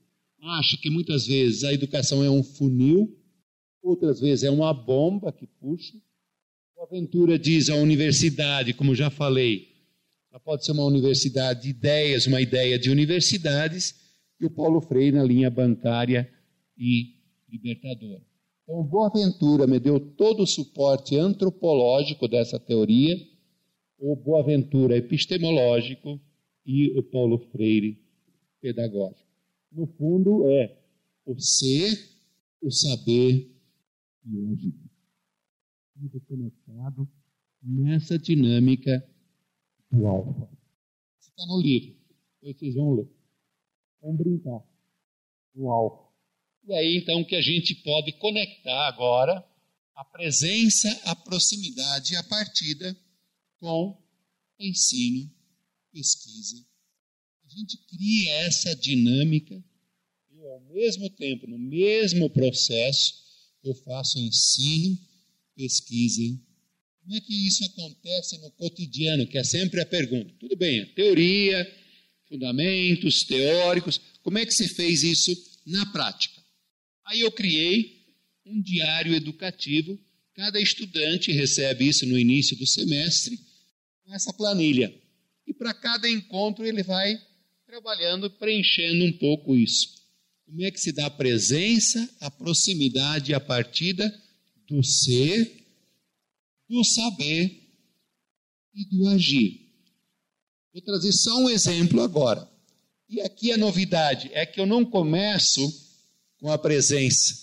acha 0.44 0.76
que 0.76 0.90
muitas 0.90 1.26
vezes 1.26 1.64
a 1.64 1.72
educação 1.72 2.22
é 2.22 2.30
um 2.30 2.42
funil, 2.42 3.16
outras 3.82 4.20
vezes 4.20 4.44
é 4.44 4.50
uma 4.50 4.72
bomba 4.72 5.32
que 5.32 5.46
puxa. 5.46 5.96
O 6.76 6.82
Aventura 6.82 7.38
diz 7.38 7.68
a 7.68 7.76
universidade, 7.76 8.74
como 8.74 8.94
já 8.94 9.10
falei, 9.10 9.68
ela 10.30 10.40
pode 10.40 10.64
ser 10.64 10.72
uma 10.72 10.84
universidade 10.84 11.62
de 11.62 11.68
ideias, 11.70 12.26
uma 12.26 12.40
ideia 12.40 12.78
de 12.78 12.90
universidades, 12.90 13.94
e 14.40 14.44
o 14.44 14.50
Paulo 14.50 14.80
Freire 14.80 15.16
na 15.16 15.22
linha 15.22 15.48
bancária 15.48 16.28
e 16.76 17.14
libertadora. 17.48 18.22
Então, 18.64 18.82
Boaventura 18.82 19.66
me 19.66 19.78
deu 19.78 20.00
todo 20.00 20.42
o 20.42 20.46
suporte 20.46 21.16
antropológico 21.16 22.26
dessa 22.26 22.58
teoria, 22.58 23.16
o 23.98 24.16
Boaventura 24.16 24.96
epistemológico 24.96 26.20
e 26.66 26.98
o 26.98 27.02
Paulo 27.02 27.38
Freire 27.52 27.98
pedagógico. 28.60 29.23
No 29.74 29.86
fundo, 29.86 30.48
é 30.48 30.80
o 31.26 31.38
ser, 31.38 32.08
o 32.62 32.70
saber 32.70 33.50
e 34.24 34.36
o 34.36 34.52
agir. 34.52 34.74
Tudo 35.94 36.20
conectado 36.20 37.08
nessa 37.60 38.18
dinâmica 38.18 39.04
do 39.90 40.06
alfa. 40.06 40.48
Está 41.20 41.46
no 41.46 41.60
livro. 41.60 41.96
Depois 42.40 42.58
vocês 42.58 42.74
vão 42.74 42.94
ler. 42.94 43.08
Vamos 44.00 44.18
brincar. 44.18 44.62
O 45.54 45.70
álcool. 45.70 46.12
E 46.66 46.74
aí, 46.74 46.96
então, 46.96 47.24
que 47.24 47.36
a 47.36 47.42
gente 47.42 47.74
pode 47.76 48.12
conectar 48.18 48.88
agora 48.88 49.44
a 49.94 50.04
presença, 50.04 50.88
a 51.04 51.16
proximidade 51.16 52.14
e 52.14 52.16
a 52.16 52.22
partida 52.22 52.96
com 53.58 54.00
ensino, 54.58 55.30
pesquisa. 55.92 56.64
A 57.54 57.56
gente 57.56 57.78
cria 57.86 58.32
essa 58.46 58.74
dinâmica 58.74 59.54
e, 60.32 60.44
ao 60.44 60.60
mesmo 60.72 61.08
tempo, 61.08 61.46
no 61.46 61.56
mesmo 61.56 62.28
processo, 62.28 63.14
eu 63.62 63.72
faço 63.76 64.18
ensino, 64.18 64.98
pesquisa. 65.54 66.36
Como 67.00 67.14
é 67.14 67.20
que 67.20 67.32
isso 67.46 67.64
acontece 67.64 68.38
no 68.38 68.50
cotidiano, 68.50 69.24
que 69.24 69.38
é 69.38 69.44
sempre 69.44 69.80
a 69.80 69.86
pergunta? 69.86 70.34
Tudo 70.40 70.56
bem, 70.56 70.84
teoria, 70.94 71.64
fundamentos 72.28 73.22
teóricos, 73.22 74.00
como 74.24 74.36
é 74.36 74.44
que 74.44 74.52
se 74.52 74.66
fez 74.66 75.04
isso 75.04 75.32
na 75.64 75.86
prática? 75.92 76.42
Aí 77.04 77.20
eu 77.20 77.30
criei 77.30 78.04
um 78.44 78.60
diário 78.60 79.14
educativo, 79.14 79.96
cada 80.34 80.60
estudante 80.60 81.30
recebe 81.30 81.86
isso 81.86 82.04
no 82.04 82.18
início 82.18 82.56
do 82.56 82.66
semestre, 82.66 83.38
essa 84.08 84.32
planilha. 84.32 84.92
E 85.46 85.54
para 85.54 85.72
cada 85.72 86.10
encontro 86.10 86.66
ele 86.66 86.82
vai 86.82 87.16
trabalhando, 87.74 88.30
preenchendo 88.30 89.04
um 89.04 89.12
pouco 89.18 89.56
isso. 89.56 90.00
Como 90.46 90.62
é 90.62 90.70
que 90.70 90.78
se 90.78 90.92
dá 90.92 91.06
a 91.06 91.10
presença, 91.10 92.08
a 92.20 92.30
proximidade 92.30 93.32
e 93.32 93.34
a 93.34 93.40
partida 93.40 94.08
do 94.68 94.80
ser, 94.84 95.66
do 96.68 96.84
saber 96.84 97.60
e 98.74 98.84
do 98.84 99.08
agir. 99.08 99.60
Vou 100.72 100.82
trazer 100.82 101.12
só 101.12 101.36
um 101.38 101.50
exemplo 101.50 102.00
agora. 102.00 102.48
E 103.08 103.20
aqui 103.20 103.50
a 103.50 103.56
novidade 103.56 104.30
é 104.32 104.46
que 104.46 104.60
eu 104.60 104.66
não 104.66 104.84
começo 104.84 105.60
com 106.38 106.52
a 106.52 106.58
presença, 106.58 107.34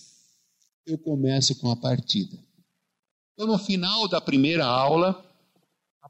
eu 0.85 0.97
começo 0.97 1.55
com 1.55 1.69
a 1.69 1.75
partida. 1.75 2.39
Então, 3.33 3.47
no 3.47 3.59
final 3.59 4.07
da 4.07 4.21
primeira 4.21 4.65
aula, 4.65 5.29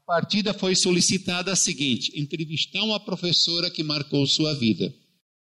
partida 0.06 0.52
foi 0.54 0.74
solicitada 0.74 1.52
a 1.52 1.56
seguinte: 1.56 2.12
entrevistar 2.14 2.82
uma 2.82 3.00
professora 3.00 3.70
que 3.70 3.82
marcou 3.82 4.26
sua 4.26 4.54
vida. 4.54 4.92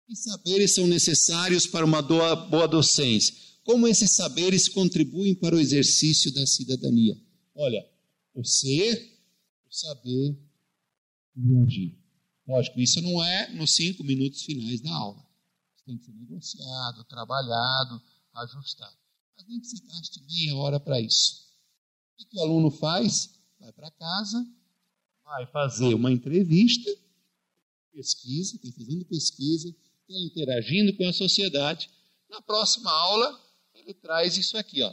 Que 0.06 0.14
saberes 0.16 0.74
são 0.74 0.86
necessários 0.86 1.66
para 1.66 1.84
uma 1.84 2.02
boa 2.02 2.66
docência? 2.66 3.34
Como 3.64 3.88
esses 3.88 4.14
saberes 4.14 4.68
contribuem 4.68 5.34
para 5.34 5.56
o 5.56 5.60
exercício 5.60 6.32
da 6.32 6.46
cidadania? 6.46 7.16
Olha, 7.54 7.82
o 8.34 8.44
ser, 8.44 9.18
o 9.66 9.74
saber 9.74 10.38
e 11.36 11.56
agir. 11.64 11.98
Lógico, 12.46 12.78
isso 12.78 13.00
não 13.00 13.24
é 13.24 13.50
nos 13.54 13.74
cinco 13.74 14.04
minutos 14.04 14.42
finais 14.42 14.80
da 14.82 14.92
aula. 14.92 15.26
Isso 15.74 15.84
tem 15.86 15.96
que 15.96 16.04
ser 16.04 16.12
negociado, 16.12 17.04
trabalhado, 17.04 18.02
ajustado. 18.34 18.96
Mas 19.36 19.46
nem 19.48 19.60
que 19.60 19.66
se 19.66 19.82
gaste 19.86 20.22
meia 20.26 20.56
hora 20.56 20.78
para 20.78 21.00
isso. 21.00 21.44
O 22.20 22.26
que 22.26 22.38
o 22.38 22.42
aluno 22.42 22.70
faz? 22.70 23.33
Vai 23.64 23.72
para 23.72 23.90
casa, 23.92 24.46
vai 25.24 25.46
fazer 25.46 25.94
uma 25.94 26.12
entrevista, 26.12 26.94
pesquisa, 27.90 28.56
está 28.56 28.68
fazendo 28.78 29.06
pesquisa, 29.06 29.68
está 29.70 30.20
interagindo 30.20 30.94
com 30.94 31.08
a 31.08 31.12
sociedade. 31.14 31.88
Na 32.28 32.42
próxima 32.42 32.92
aula, 32.92 33.40
ele 33.74 33.94
traz 33.94 34.36
isso 34.36 34.58
aqui, 34.58 34.82
ó. 34.82 34.92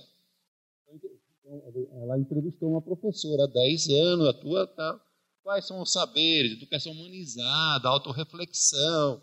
Ela 2.02 2.18
entrevistou 2.18 2.72
uma 2.72 2.82
professora 2.82 3.44
há 3.44 3.48
10 3.48 3.90
anos, 3.90 4.28
a 4.30 4.34
tua 4.34 4.66
tá, 4.66 5.06
quais 5.44 5.68
são 5.68 5.82
os 5.82 5.92
saberes, 5.92 6.54
educação 6.54 6.94
humanizada, 6.94 7.90
autorreflexão, 7.90 9.22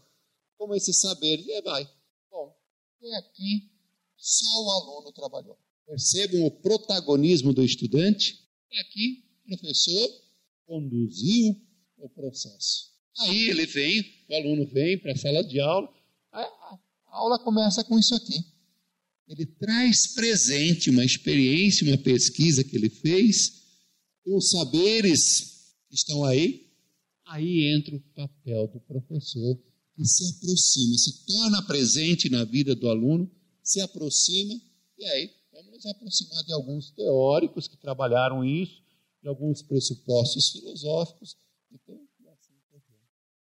como 0.58 0.74
esses 0.74 1.00
saberes, 1.00 1.46
e 1.48 1.62
vai. 1.62 1.90
Bom, 2.30 2.54
e 3.00 3.14
aqui 3.14 3.72
só 4.14 4.62
o 4.62 4.70
aluno 4.72 5.10
trabalhou. 5.10 5.58
Percebam 5.86 6.44
o 6.44 6.50
protagonismo 6.50 7.54
do 7.54 7.64
estudante? 7.64 8.46
E 8.70 8.80
aqui, 8.80 9.27
professor 9.56 10.08
conduziu 10.66 11.56
o 11.96 12.08
processo. 12.08 12.92
Aí 13.18 13.48
ele 13.48 13.66
vem, 13.66 14.04
o 14.28 14.34
aluno 14.34 14.66
vem 14.66 14.98
para 14.98 15.12
a 15.12 15.16
sala 15.16 15.42
de 15.42 15.58
aula, 15.60 15.88
a 16.32 16.78
aula 17.06 17.38
começa 17.38 17.82
com 17.84 17.98
isso 17.98 18.14
aqui. 18.14 18.44
Ele 19.26 19.44
traz 19.44 20.14
presente 20.14 20.90
uma 20.90 21.04
experiência, 21.04 21.86
uma 21.86 21.98
pesquisa 21.98 22.62
que 22.62 22.76
ele 22.76 22.88
fez, 22.88 23.62
os 24.24 24.50
saberes 24.50 25.74
que 25.88 25.94
estão 25.94 26.24
aí. 26.24 26.68
Aí 27.26 27.74
entra 27.74 27.94
o 27.94 28.00
papel 28.14 28.68
do 28.68 28.80
professor, 28.80 29.58
que 29.94 30.04
se 30.04 30.24
aproxima, 30.36 30.96
se 30.96 31.26
torna 31.26 31.66
presente 31.66 32.30
na 32.30 32.44
vida 32.44 32.74
do 32.74 32.88
aluno, 32.88 33.30
se 33.62 33.80
aproxima, 33.80 34.54
e 34.96 35.04
aí 35.04 35.30
vamos 35.52 35.72
nos 35.72 35.86
aproximar 35.86 36.44
de 36.44 36.52
alguns 36.52 36.90
teóricos 36.92 37.68
que 37.68 37.76
trabalharam 37.76 38.44
isso, 38.44 38.80
de 39.22 39.28
alguns 39.28 39.62
pressupostos 39.62 40.50
filosóficos. 40.50 41.36
Então, 41.70 42.08
assim 42.32 42.54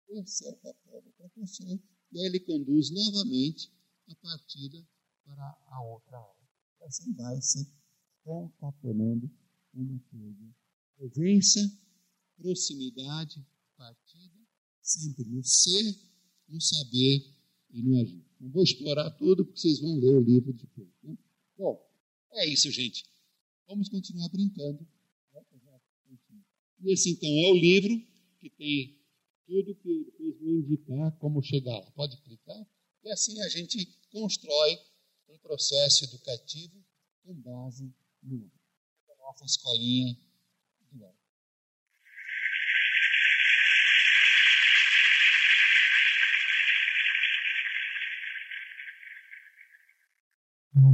Esse 0.09 0.47
é 0.47 0.49
o 0.49 0.57
papel 0.57 1.01
do 1.01 1.11
professor. 1.11 1.79
E 2.11 2.19
aí 2.19 2.25
ele 2.25 2.39
conduz 2.39 2.89
novamente 2.89 3.71
a 4.07 4.15
partida 4.15 4.85
para 5.23 5.57
a 5.67 5.83
outra 5.83 6.17
aula. 6.17 6.49
Assim 6.81 7.13
vai 7.13 7.41
se 7.41 7.71
concatenando 8.23 9.29
uma 9.73 9.99
coisa. 10.11 10.55
Presença, 10.97 11.59
proximidade, 12.37 13.45
partida, 13.77 14.35
sempre 14.81 15.23
no 15.25 15.43
ser, 15.43 15.95
no 16.47 16.59
saber 16.59 17.35
e 17.71 17.83
no 17.83 17.99
agir. 18.01 18.25
Não 18.39 18.49
vou 18.49 18.63
explorar 18.63 19.11
tudo, 19.11 19.45
porque 19.45 19.59
vocês 19.59 19.79
vão 19.79 19.95
ler 19.99 20.15
o 20.15 20.19
livro 20.19 20.53
depois. 20.53 20.89
Né? 21.03 21.17
Bom, 21.57 21.79
é 22.31 22.47
isso, 22.47 22.71
gente. 22.71 23.05
Vamos 23.67 23.89
continuar 23.89 24.29
brincando. 24.29 24.85
E 26.81 26.93
esse, 26.93 27.11
então, 27.11 27.29
é 27.29 27.51
o 27.51 27.55
livro 27.55 27.89
que 28.39 28.49
tem 28.49 28.99
tudo 29.45 29.75
que 29.75 30.03
depois 30.05 30.39
vou 30.39 30.49
indicar 30.49 31.11
como 31.17 31.41
chegar 31.41 31.77
lá. 31.77 31.91
Pode 31.91 32.17
clicar. 32.21 32.65
E 33.03 33.11
assim 33.11 33.39
a 33.41 33.49
gente 33.49 33.85
constrói 34.11 34.77
um 35.27 35.37
processo 35.39 36.05
educativo 36.05 36.83
com 37.23 37.33
base 37.33 37.91
no 38.23 38.49
a 39.09 39.17
nossa 39.25 39.45
escolinha 39.45 40.15
do 40.91 41.03
ano. 41.03 41.19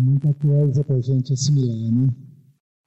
muita 0.05 0.33
coisa 0.35 0.83
para 0.83 0.95
a 0.95 1.01
gente 1.01 1.33
assimilar, 1.33 1.91
né? 1.91 2.34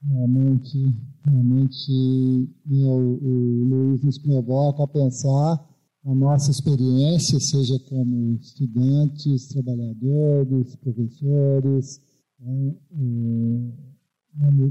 Realmente, 0.03 0.94
realmente 1.24 2.49
o, 2.70 3.18
o 3.20 3.64
Luiz 3.68 4.03
nos 4.03 4.18
provoca 4.18 4.84
a 4.84 4.88
pensar 4.88 5.68
a 6.05 6.14
nossa 6.14 6.51
experiência, 6.51 7.40
seja 7.40 7.78
como 7.88 8.34
estudantes, 8.40 9.49
trabalhadores, 9.49 10.76
professores, 10.76 12.01
né, 12.38 12.74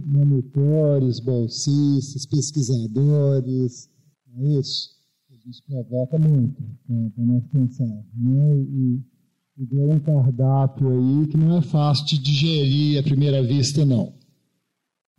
monitores, 0.05 1.19
bolsistas, 1.19 2.25
pesquisadores, 2.25 3.89
é 4.37 4.59
isso? 4.59 4.97
Gente 5.45 5.63
provoca 5.63 6.19
muito 6.19 6.61
para 7.15 7.23
nós 7.23 7.43
pensar. 7.47 7.85
Né? 7.85 8.57
E, 8.69 9.01
e 9.57 9.65
deu 9.65 9.89
um 9.89 9.99
cardápio 9.99 10.89
aí 10.89 11.27
que 11.27 11.37
não 11.37 11.57
é 11.57 11.61
fácil 11.61 12.05
de 12.05 12.17
digerir 12.17 12.99
à 12.99 13.03
primeira 13.03 13.41
vista, 13.41 13.85
não. 13.85 14.16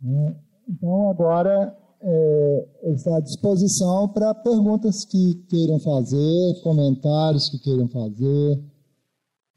Né? 0.01 0.35
Então, 0.67 1.09
agora 1.09 1.75
é, 2.01 2.67
está 2.93 3.17
à 3.17 3.19
disposição 3.19 4.07
para 4.09 4.33
perguntas 4.33 5.03
que 5.05 5.35
queiram 5.49 5.79
fazer, 5.79 6.61
comentários 6.63 7.49
que 7.49 7.59
queiram 7.59 7.87
fazer, 7.89 8.63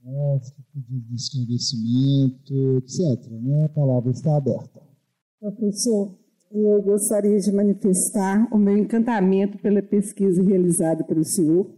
né, 0.04 0.40
de 0.74 1.14
esclarecimento, 1.14 2.78
etc. 2.78 3.30
Né? 3.30 3.64
A 3.64 3.68
palavra 3.68 4.10
está 4.10 4.36
aberta. 4.36 4.80
Professor, 5.40 6.14
eu 6.50 6.82
gostaria 6.82 7.38
de 7.38 7.52
manifestar 7.52 8.48
o 8.52 8.58
meu 8.58 8.76
encantamento 8.76 9.58
pela 9.58 9.82
pesquisa 9.82 10.42
realizada 10.42 11.04
pelo 11.04 11.24
senhor. 11.24 11.70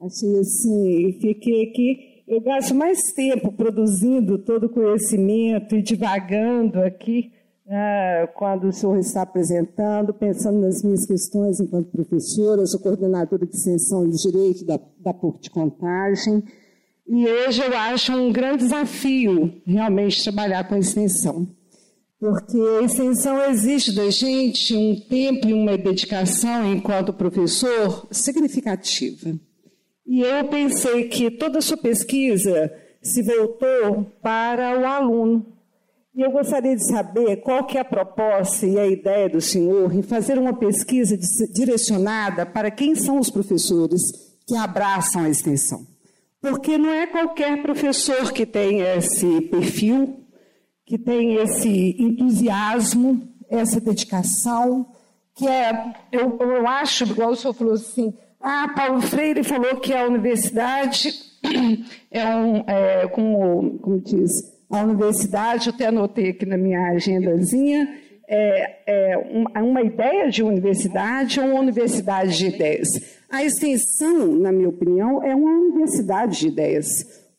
Achei 0.00 0.38
assim, 0.38 1.18
fiquei 1.20 1.70
aqui 1.70 2.16
eu 2.26 2.40
gasto 2.40 2.74
mais 2.74 3.12
tempo 3.12 3.52
produzindo 3.52 4.36
todo 4.38 4.64
o 4.64 4.68
conhecimento 4.68 5.76
e 5.76 5.82
divagando 5.82 6.80
aqui 6.80 7.30
né, 7.66 8.26
quando 8.28 8.68
o 8.68 8.72
senhor 8.72 8.96
está 8.98 9.22
apresentando, 9.22 10.14
pensando 10.14 10.60
nas 10.60 10.82
minhas 10.82 11.04
questões 11.04 11.58
enquanto 11.58 11.90
professora, 11.90 12.62
eu 12.62 12.66
sou 12.66 12.80
coordenadora 12.80 13.44
de 13.44 13.56
extensão 13.56 14.08
de 14.08 14.16
direito 14.16 14.64
da, 14.64 14.78
da 15.00 15.12
PUC 15.12 15.42
de 15.42 15.50
Contagem, 15.50 16.42
e 17.08 17.26
hoje 17.26 17.62
eu 17.62 17.76
acho 17.76 18.12
um 18.12 18.32
grande 18.32 18.64
desafio 18.64 19.60
realmente 19.64 20.22
trabalhar 20.22 20.68
com 20.68 20.74
a 20.74 20.78
extensão, 20.78 21.46
porque 22.18 22.58
a 22.80 22.82
extensão 22.82 23.50
exige 23.50 23.94
da 23.94 24.10
gente 24.10 24.74
um 24.74 24.98
tempo 25.08 25.48
e 25.48 25.52
uma 25.52 25.76
dedicação 25.76 26.72
enquanto 26.72 27.12
professor 27.12 28.06
significativa. 28.10 29.38
E 30.06 30.20
eu 30.20 30.48
pensei 30.48 31.08
que 31.08 31.30
toda 31.32 31.58
a 31.58 31.62
sua 31.62 31.76
pesquisa 31.76 32.72
se 33.02 33.22
voltou 33.22 34.04
para 34.22 34.80
o 34.80 34.84
aluno. 34.84 35.55
E 36.16 36.22
eu 36.22 36.30
gostaria 36.30 36.74
de 36.74 36.88
saber 36.88 37.42
qual 37.42 37.66
que 37.66 37.76
é 37.76 37.82
a 37.82 37.84
proposta 37.84 38.66
e 38.66 38.78
a 38.78 38.86
ideia 38.86 39.28
do 39.28 39.38
senhor 39.38 39.94
em 39.94 40.00
fazer 40.00 40.38
uma 40.38 40.54
pesquisa 40.54 41.14
direcionada 41.52 42.46
para 42.46 42.70
quem 42.70 42.94
são 42.94 43.18
os 43.18 43.28
professores 43.28 44.00
que 44.46 44.56
abraçam 44.56 45.24
a 45.24 45.28
extensão. 45.28 45.86
Porque 46.40 46.78
não 46.78 46.90
é 46.90 47.06
qualquer 47.06 47.60
professor 47.60 48.32
que 48.32 48.46
tem 48.46 48.80
esse 48.80 49.42
perfil, 49.42 50.20
que 50.86 50.96
tem 50.96 51.34
esse 51.34 51.94
entusiasmo, 51.98 53.28
essa 53.50 53.78
dedicação, 53.78 54.86
que 55.34 55.46
é, 55.46 55.92
eu, 56.10 56.38
eu 56.40 56.66
acho, 56.66 57.04
igual 57.04 57.32
o 57.32 57.36
senhor 57.36 57.52
falou 57.52 57.74
assim, 57.74 58.14
ah, 58.40 58.72
Paulo 58.74 59.02
Freire 59.02 59.44
falou 59.44 59.76
que 59.80 59.92
a 59.92 60.06
universidade 60.06 61.12
é 62.10 62.34
um, 62.36 62.64
é, 62.66 63.06
como, 63.08 63.78
como 63.80 64.00
diz, 64.00 64.55
a 64.70 64.82
universidade, 64.82 65.70
até 65.70 65.86
anotei 65.86 66.30
aqui 66.30 66.44
na 66.44 66.56
minha 66.56 66.80
agendazinha, 66.90 67.88
é, 68.28 68.78
é 68.86 69.18
uma, 69.18 69.62
uma 69.62 69.82
ideia 69.82 70.28
de 70.30 70.42
universidade 70.42 71.38
ou 71.38 71.46
uma 71.46 71.60
universidade 71.60 72.36
de 72.36 72.46
ideias. 72.48 72.88
A 73.30 73.44
extensão, 73.44 74.34
na 74.36 74.52
minha 74.52 74.68
opinião, 74.68 75.22
é 75.22 75.34
uma 75.34 75.50
universidade 75.50 76.40
de 76.40 76.48
ideias. 76.48 76.86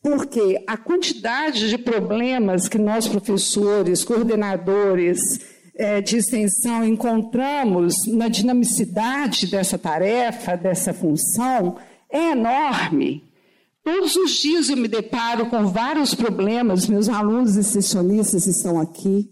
Porque 0.02 0.62
a 0.66 0.76
quantidade 0.76 1.68
de 1.68 1.76
problemas 1.76 2.68
que 2.68 2.78
nós, 2.78 3.08
professores, 3.08 4.04
coordenadores 4.04 5.18
é, 5.76 6.00
de 6.00 6.16
extensão, 6.16 6.84
encontramos 6.84 7.94
na 8.06 8.28
dinamicidade 8.28 9.50
dessa 9.50 9.76
tarefa, 9.76 10.56
dessa 10.56 10.94
função, 10.94 11.76
é 12.10 12.30
enorme. 12.32 13.27
Todos 13.90 14.16
os 14.16 14.32
dias 14.32 14.68
eu 14.68 14.76
me 14.76 14.86
deparo 14.86 15.46
com 15.46 15.66
vários 15.68 16.14
problemas, 16.14 16.86
meus 16.86 17.08
alunos 17.08 17.56
extensionistas 17.56 18.46
estão 18.46 18.78
aqui. 18.78 19.30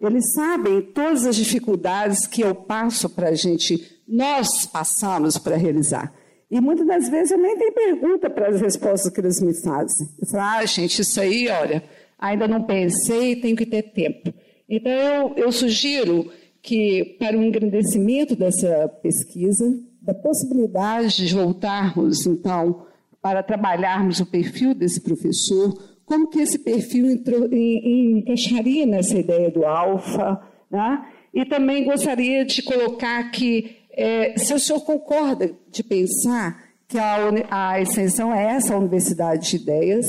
Eles 0.00 0.32
sabem 0.34 0.82
todas 0.82 1.24
as 1.24 1.36
dificuldades 1.36 2.26
que 2.26 2.40
eu 2.40 2.56
passo 2.56 3.08
para 3.08 3.28
a 3.28 3.34
gente, 3.36 4.02
nós 4.06 4.66
passamos 4.66 5.38
para 5.38 5.54
realizar. 5.54 6.12
E 6.50 6.60
muitas 6.60 6.84
das 6.88 7.08
vezes 7.08 7.30
eu 7.30 7.38
nem 7.38 7.56
tenho 7.56 7.72
pergunta 7.72 8.28
para 8.28 8.48
as 8.48 8.60
respostas 8.60 9.12
que 9.12 9.20
eles 9.20 9.40
me 9.40 9.54
fazem. 9.62 10.08
Eu 10.20 10.26
falo, 10.26 10.42
ah, 10.42 10.66
gente, 10.66 11.00
isso 11.00 11.20
aí, 11.20 11.48
olha, 11.48 11.84
ainda 12.18 12.48
não 12.48 12.64
pensei, 12.64 13.36
tenho 13.36 13.54
que 13.54 13.64
ter 13.64 13.92
tempo. 13.92 14.34
Então 14.68 14.90
eu, 14.90 15.34
eu 15.36 15.52
sugiro 15.52 16.32
que, 16.60 17.16
para 17.16 17.38
o 17.38 17.42
engrandecimento 17.44 18.34
dessa 18.34 18.88
pesquisa, 19.00 19.64
da 20.00 20.12
possibilidade 20.12 21.24
de 21.28 21.32
voltarmos, 21.32 22.26
então, 22.26 22.90
para 23.22 23.42
trabalharmos 23.42 24.18
o 24.18 24.26
perfil 24.26 24.74
desse 24.74 25.00
professor, 25.00 25.72
como 26.04 26.28
que 26.28 26.40
esse 26.40 26.58
perfil 26.58 27.08
entrou, 27.08 27.48
em, 27.52 28.18
encaixaria 28.18 28.84
nessa 28.84 29.16
ideia 29.16 29.50
do 29.50 29.64
alfa, 29.64 30.42
né? 30.70 31.06
E 31.32 31.46
também 31.46 31.84
gostaria 31.84 32.44
de 32.44 32.62
colocar 32.62 33.30
que, 33.30 33.76
é, 33.92 34.36
se 34.36 34.52
o 34.52 34.58
senhor 34.58 34.80
concorda 34.80 35.54
de 35.70 35.82
pensar 35.82 36.62
que 36.88 36.98
a, 36.98 37.30
a 37.50 37.80
extensão 37.80 38.34
é 38.34 38.56
essa 38.56 38.74
a 38.74 38.78
universidade 38.78 39.48
de 39.48 39.56
ideias, 39.56 40.06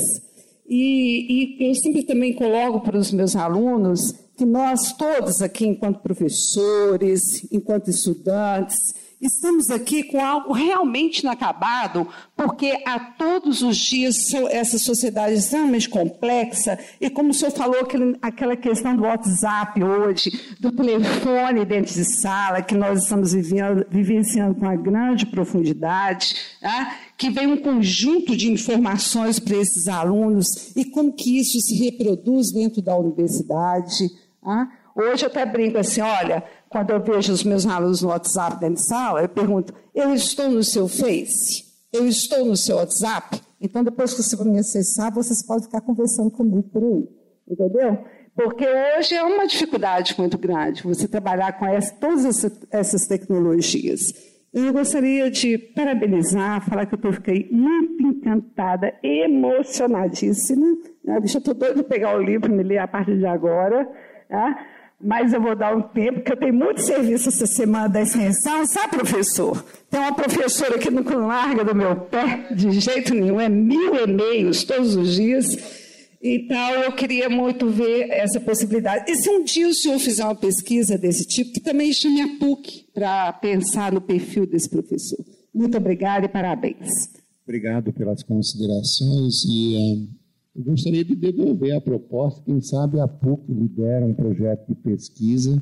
e, 0.68 1.62
e 1.62 1.70
eu 1.70 1.74
sempre 1.76 2.02
também 2.02 2.34
coloco 2.34 2.80
para 2.80 2.98
os 2.98 3.12
meus 3.12 3.36
alunos 3.36 4.12
que 4.36 4.44
nós 4.44 4.92
todos 4.92 5.40
aqui, 5.40 5.66
enquanto 5.66 6.00
professores, 6.00 7.46
enquanto 7.52 7.88
estudantes, 7.88 8.76
Estamos 9.24 9.70
aqui 9.70 10.02
com 10.02 10.22
algo 10.22 10.52
realmente 10.52 11.20
inacabado, 11.20 12.06
porque 12.36 12.82
a 12.84 13.00
todos 13.00 13.62
os 13.62 13.78
dias 13.78 14.34
essa 14.50 14.78
sociedade 14.78 15.32
é 15.32 15.38
extremamente 15.38 15.88
complexa, 15.88 16.78
e 17.00 17.08
como 17.08 17.30
o 17.30 17.32
senhor 17.32 17.50
falou, 17.50 17.88
aquela 18.20 18.54
questão 18.54 18.94
do 18.94 19.04
WhatsApp 19.04 19.82
hoje, 19.82 20.30
do 20.60 20.70
telefone 20.70 21.64
dentro 21.64 21.94
de 21.94 22.04
sala, 22.04 22.60
que 22.60 22.74
nós 22.74 23.04
estamos 23.04 23.32
vivendo, 23.32 23.86
vivenciando 23.88 24.56
com 24.56 24.66
uma 24.66 24.76
grande 24.76 25.24
profundidade, 25.24 26.36
né? 26.60 26.94
que 27.16 27.30
vem 27.30 27.46
um 27.46 27.56
conjunto 27.56 28.36
de 28.36 28.52
informações 28.52 29.38
para 29.38 29.56
esses 29.56 29.88
alunos, 29.88 30.76
e 30.76 30.84
como 30.84 31.10
que 31.10 31.40
isso 31.40 31.58
se 31.60 31.82
reproduz 31.82 32.52
dentro 32.52 32.82
da 32.82 32.94
universidade. 32.94 34.04
Né? 34.44 34.68
Hoje 34.94 35.24
eu 35.24 35.28
até 35.28 35.46
brinco 35.46 35.78
assim, 35.78 36.02
olha, 36.02 36.44
quando 36.74 36.90
eu 36.90 37.00
vejo 37.00 37.32
os 37.32 37.44
meus 37.44 37.64
alunos 37.64 38.02
no 38.02 38.08
WhatsApp 38.08 38.58
dentro 38.58 38.74
de 38.74 38.88
sala, 38.88 39.22
eu 39.22 39.28
pergunto: 39.28 39.72
eu 39.94 40.12
estou 40.12 40.50
no 40.50 40.64
seu 40.64 40.88
Face? 40.88 41.62
Eu 41.92 42.04
estou 42.04 42.44
no 42.44 42.56
seu 42.56 42.74
WhatsApp? 42.74 43.40
Então, 43.60 43.84
depois 43.84 44.12
que 44.12 44.20
você 44.20 44.44
me 44.44 44.58
acessar, 44.58 45.14
vocês 45.14 45.46
podem 45.46 45.62
ficar 45.62 45.80
conversando 45.82 46.32
comigo 46.32 46.64
por 46.64 46.82
aí. 46.82 47.08
Entendeu? 47.48 48.04
Porque 48.34 48.66
hoje 48.66 49.14
é 49.14 49.22
uma 49.22 49.46
dificuldade 49.46 50.16
muito 50.18 50.36
grande 50.36 50.82
você 50.82 51.06
trabalhar 51.06 51.56
com 51.56 51.64
essa, 51.64 51.94
todas 51.94 52.44
essas 52.72 53.06
tecnologias. 53.06 54.12
Eu 54.52 54.72
gostaria 54.72 55.30
de 55.30 55.56
parabenizar, 55.56 56.68
falar 56.68 56.86
que 56.86 56.94
eu 56.94 57.12
fiquei 57.12 57.48
muito 57.52 58.02
encantada, 58.02 58.92
emocionadíssima. 59.00 60.66
Né? 61.04 61.20
Deixa 61.20 61.36
eu 61.36 61.40
estou 61.40 61.54
doido 61.54 61.84
pegar 61.84 62.16
o 62.16 62.22
livro 62.22 62.52
e 62.52 62.56
me 62.56 62.64
ler 62.64 62.78
a 62.78 62.88
partir 62.88 63.16
de 63.16 63.26
agora. 63.26 63.88
Tá? 64.28 64.73
Mas 65.00 65.32
eu 65.32 65.40
vou 65.40 65.54
dar 65.54 65.76
um 65.76 65.82
tempo, 65.82 66.20
porque 66.20 66.32
eu 66.32 66.36
tenho 66.36 66.54
muito 66.54 66.80
serviço 66.80 67.28
essa 67.28 67.46
semana 67.46 67.88
da 67.88 68.02
extensão, 68.02 68.66
sabe, 68.66 68.96
professor? 68.96 69.64
Tem 69.90 70.00
uma 70.00 70.14
professora 70.14 70.78
que 70.78 70.90
não 70.90 71.26
larga 71.26 71.64
do 71.64 71.74
meu 71.74 71.96
pé, 71.96 72.48
de 72.54 72.70
jeito 72.80 73.14
nenhum, 73.14 73.40
é 73.40 73.48
mil 73.48 73.94
e-mails 73.94 74.64
todos 74.64 74.96
os 74.96 75.14
dias. 75.14 75.84
Então, 76.22 76.74
eu 76.82 76.92
queria 76.92 77.28
muito 77.28 77.68
ver 77.68 78.08
essa 78.10 78.40
possibilidade. 78.40 79.10
E 79.10 79.14
se 79.14 79.28
um 79.28 79.44
dia 79.44 79.68
o 79.68 79.74
senhor 79.74 79.98
fizer 79.98 80.24
uma 80.24 80.34
pesquisa 80.34 80.96
desse 80.96 81.26
tipo, 81.26 81.52
que 81.52 81.60
também 81.60 81.92
chame 81.92 82.22
a 82.22 82.38
PUC 82.38 82.86
para 82.94 83.30
pensar 83.34 83.92
no 83.92 84.00
perfil 84.00 84.46
desse 84.46 84.70
professor. 84.70 85.22
Muito 85.54 85.76
obrigada 85.76 86.24
e 86.24 86.28
parabéns. 86.28 87.10
Obrigado 87.46 87.92
pelas 87.92 88.22
considerações 88.22 89.44
e 89.44 89.76
um, 89.76 90.08
eu 90.54 90.62
gostaria 90.62 91.04
de 91.04 91.16
devolver 91.16 91.74
a 91.74 91.80
proposta, 91.80 92.42
quem 92.44 92.60
sabe 92.60 93.00
a 93.00 93.08
PUC 93.08 93.52
lidera 93.52 94.06
um 94.06 94.14
projeto 94.14 94.68
de 94.68 94.74
pesquisa 94.76 95.60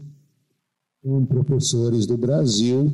com 1.02 1.24
professores 1.24 2.06
do 2.06 2.16
Brasil 2.18 2.92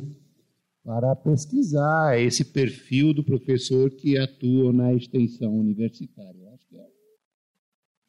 para 0.81 1.13
pesquisar 1.15 2.17
esse 2.17 2.45
perfil 2.45 3.13
do 3.13 3.23
professor 3.23 3.91
que 3.91 4.17
atua 4.17 4.71
na 4.71 4.93
extensão 4.93 5.59
universitária. 5.59 6.39
Eu 6.39 6.49
acho 6.53 6.67
que 6.69 6.77
é 6.77 6.87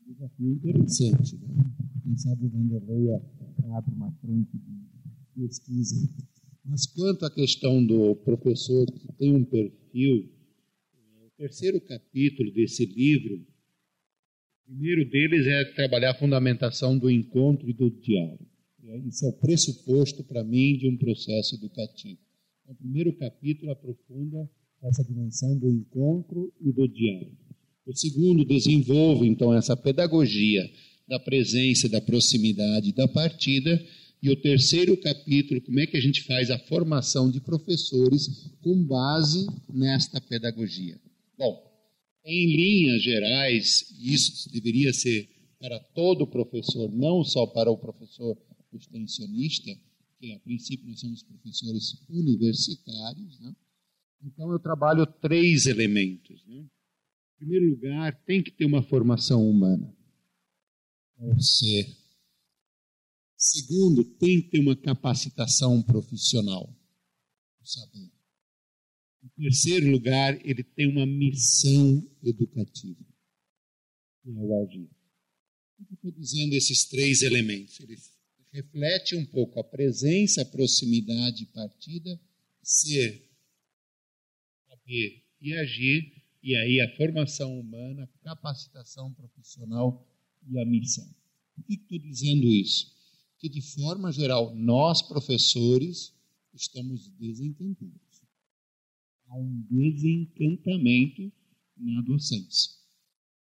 um 0.07 0.13
desafio 0.13 0.53
interessante. 0.53 1.37
Né? 1.37 1.65
Quem 2.05 2.17
sabe 2.17 2.47
o 2.47 2.49
Vanderlei 2.49 3.11
abre 3.73 3.95
uma 3.95 4.13
frente 4.13 4.57
de 4.57 5.49
pesquisa. 5.49 6.09
Mas 6.65 6.87
quanto 6.87 7.27
à 7.27 7.31
questão 7.31 7.85
do 7.85 8.15
professor 8.17 8.87
que 8.87 9.13
tem 9.15 9.35
um 9.35 9.45
perfil, 9.45 10.31
o 11.27 11.31
terceiro 11.37 11.81
capítulo 11.81 12.53
desse 12.53 12.87
livro 12.87 13.50
primeiro 14.71 15.05
deles 15.11 15.47
é 15.49 15.65
trabalhar 15.65 16.13
a 16.13 16.15
fundamentação 16.15 16.97
do 16.97 17.11
encontro 17.11 17.69
e 17.69 17.73
do 17.73 17.91
diálogo. 17.91 18.47
Isso 19.07 19.27
é 19.27 19.29
o 19.29 19.33
pressuposto, 19.33 20.23
para 20.23 20.45
mim, 20.45 20.77
de 20.79 20.89
um 20.89 20.97
processo 20.97 21.57
educativo. 21.57 22.19
O 22.67 22.75
primeiro 22.75 23.13
capítulo 23.15 23.73
aprofunda 23.73 24.49
essa 24.83 25.05
dimensão 25.05 25.59
do 25.59 25.69
encontro 25.69 26.53
e 26.61 26.73
do 26.73 26.87
diálogo. 26.87 27.37
O 27.85 27.97
segundo 27.97 28.45
desenvolve, 28.45 29.27
então, 29.27 29.53
essa 29.53 29.77
pedagogia 29.77 30.69
da 31.09 31.19
presença, 31.19 31.89
da 31.89 32.01
proximidade, 32.01 32.93
da 32.93 33.09
partida. 33.09 33.85
E 34.23 34.31
o 34.31 34.37
terceiro 34.37 34.97
capítulo, 34.97 35.61
como 35.63 35.81
é 35.81 35.87
que 35.87 35.97
a 35.97 36.01
gente 36.01 36.23
faz 36.23 36.51
a 36.51 36.59
formação 36.59 37.31
de 37.31 37.41
professores 37.41 38.53
com 38.63 38.85
base 38.85 39.47
nesta 39.73 40.21
pedagogia. 40.21 41.01
Bom, 41.37 41.70
em 42.25 42.57
linhas 42.57 43.03
gerais, 43.03 43.91
isso 43.99 44.51
deveria 44.51 44.93
ser 44.93 45.29
para 45.59 45.79
todo 45.79 46.27
professor, 46.27 46.91
não 46.91 47.23
só 47.23 47.47
para 47.47 47.71
o 47.71 47.77
professor 47.77 48.37
extensionista, 48.73 49.71
que 50.19 50.33
a 50.33 50.41
princípio 50.41 50.87
nós 50.87 51.01
somos 51.01 51.23
professores 51.23 52.07
universitários. 52.09 53.41
Né? 53.41 53.55
Então 54.23 54.51
eu 54.53 54.59
trabalho 54.59 55.07
três 55.07 55.67
elementos. 55.67 56.45
Né? 56.47 56.59
Em 56.61 57.39
primeiro 57.39 57.71
lugar, 57.71 58.25
tem 58.25 58.43
que 58.43 58.51
ter 58.51 58.67
uma 58.67 58.83
formação 58.83 59.49
humana 59.49 59.95
ao 61.19 61.41
ser. 61.41 61.97
Segundo, 63.37 64.05
tem 64.05 64.43
que 64.43 64.51
ter 64.51 64.61
uma 64.61 64.77
capacitação 64.77 65.83
profissional, 65.83 66.69
o 67.63 67.67
saber. 67.67 68.20
Em 69.23 69.29
terceiro 69.43 69.91
lugar, 69.91 70.39
ele 70.47 70.63
tem 70.63 70.87
uma 70.87 71.05
missão 71.07 72.03
educativa, 72.23 73.05
é 74.27 74.31
o 74.31 74.63
agir. 74.63 74.89
Estou 75.93 76.11
dizendo 76.11 76.55
esses 76.55 76.85
três 76.85 77.23
elementos. 77.23 77.79
Ele 77.81 77.97
reflete 78.53 79.17
um 79.17 79.25
pouco 79.27 79.61
a 79.61 79.65
presença, 79.65 80.43
a 80.43 80.45
proximidade 80.45 81.47
partida, 81.47 82.21
ser, 82.63 83.29
saber 84.69 85.23
e 85.41 85.55
agir, 85.55 86.13
e 86.43 86.57
aí 86.57 86.81
a 86.81 86.97
formação 86.97 87.59
humana, 87.59 88.09
capacitação 88.23 89.13
profissional 89.13 90.07
e 90.49 90.59
a 90.59 90.65
missão. 90.65 91.07
Por 91.55 91.65
que 91.65 91.75
estou 91.75 91.99
dizendo 91.99 92.47
isso? 92.47 92.95
Que, 93.39 93.49
de 93.49 93.61
forma 93.61 94.13
geral, 94.13 94.55
nós, 94.55 95.03
professores, 95.03 96.15
estamos 96.55 97.09
desencantados. 97.19 98.10
Há 99.31 99.37
um 99.37 99.65
desencantamento 99.71 101.33
na 101.77 102.03
docência. 102.03 102.73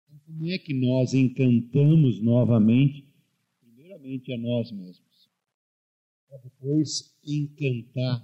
Então, 0.04 0.20
como 0.26 0.46
é 0.50 0.58
que 0.58 0.74
nós 0.74 1.14
encantamos 1.14 2.20
novamente, 2.20 3.06
primeiramente 3.58 4.32
a 4.34 4.38
nós 4.38 4.70
mesmos, 4.70 5.30
para 6.28 6.36
depois 6.38 7.16
encantar 7.24 8.22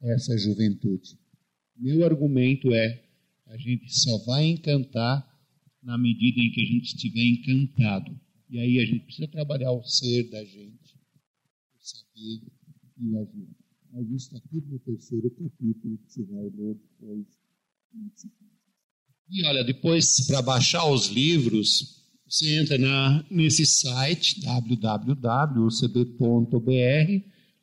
essa 0.00 0.36
juventude? 0.38 1.18
Meu 1.76 2.06
argumento 2.06 2.72
é: 2.72 3.04
a 3.46 3.58
gente 3.58 3.94
só 3.94 4.16
vai 4.24 4.46
encantar 4.46 5.28
na 5.82 5.98
medida 5.98 6.40
em 6.40 6.50
que 6.50 6.62
a 6.62 6.64
gente 6.64 6.86
estiver 6.86 7.22
encantado. 7.22 8.18
E 8.48 8.58
aí 8.58 8.78
a 8.78 8.86
gente 8.86 9.04
precisa 9.04 9.28
trabalhar 9.28 9.72
o 9.72 9.84
ser 9.84 10.30
da 10.30 10.42
gente, 10.42 10.96
o 11.74 11.80
saber 11.80 12.42
e 12.96 13.10
o 13.10 13.18
agir. 13.20 13.67
Isso 14.14 14.34
está 14.34 14.40
tudo 14.50 14.66
no 14.68 14.78
terceiro 14.80 15.30
capítulo 15.30 15.98
que 16.08 16.22
vai 16.24 16.44
ler 16.44 16.74
depois. 16.74 17.26
E 19.30 19.46
olha, 19.46 19.64
depois, 19.64 20.26
para 20.26 20.42
baixar 20.42 20.90
os 20.90 21.08
livros, 21.08 21.98
você 22.26 22.58
entra 22.60 22.78
na, 22.78 23.24
nesse 23.30 23.64
site 23.64 24.40
www.ucb.br, 24.42 25.14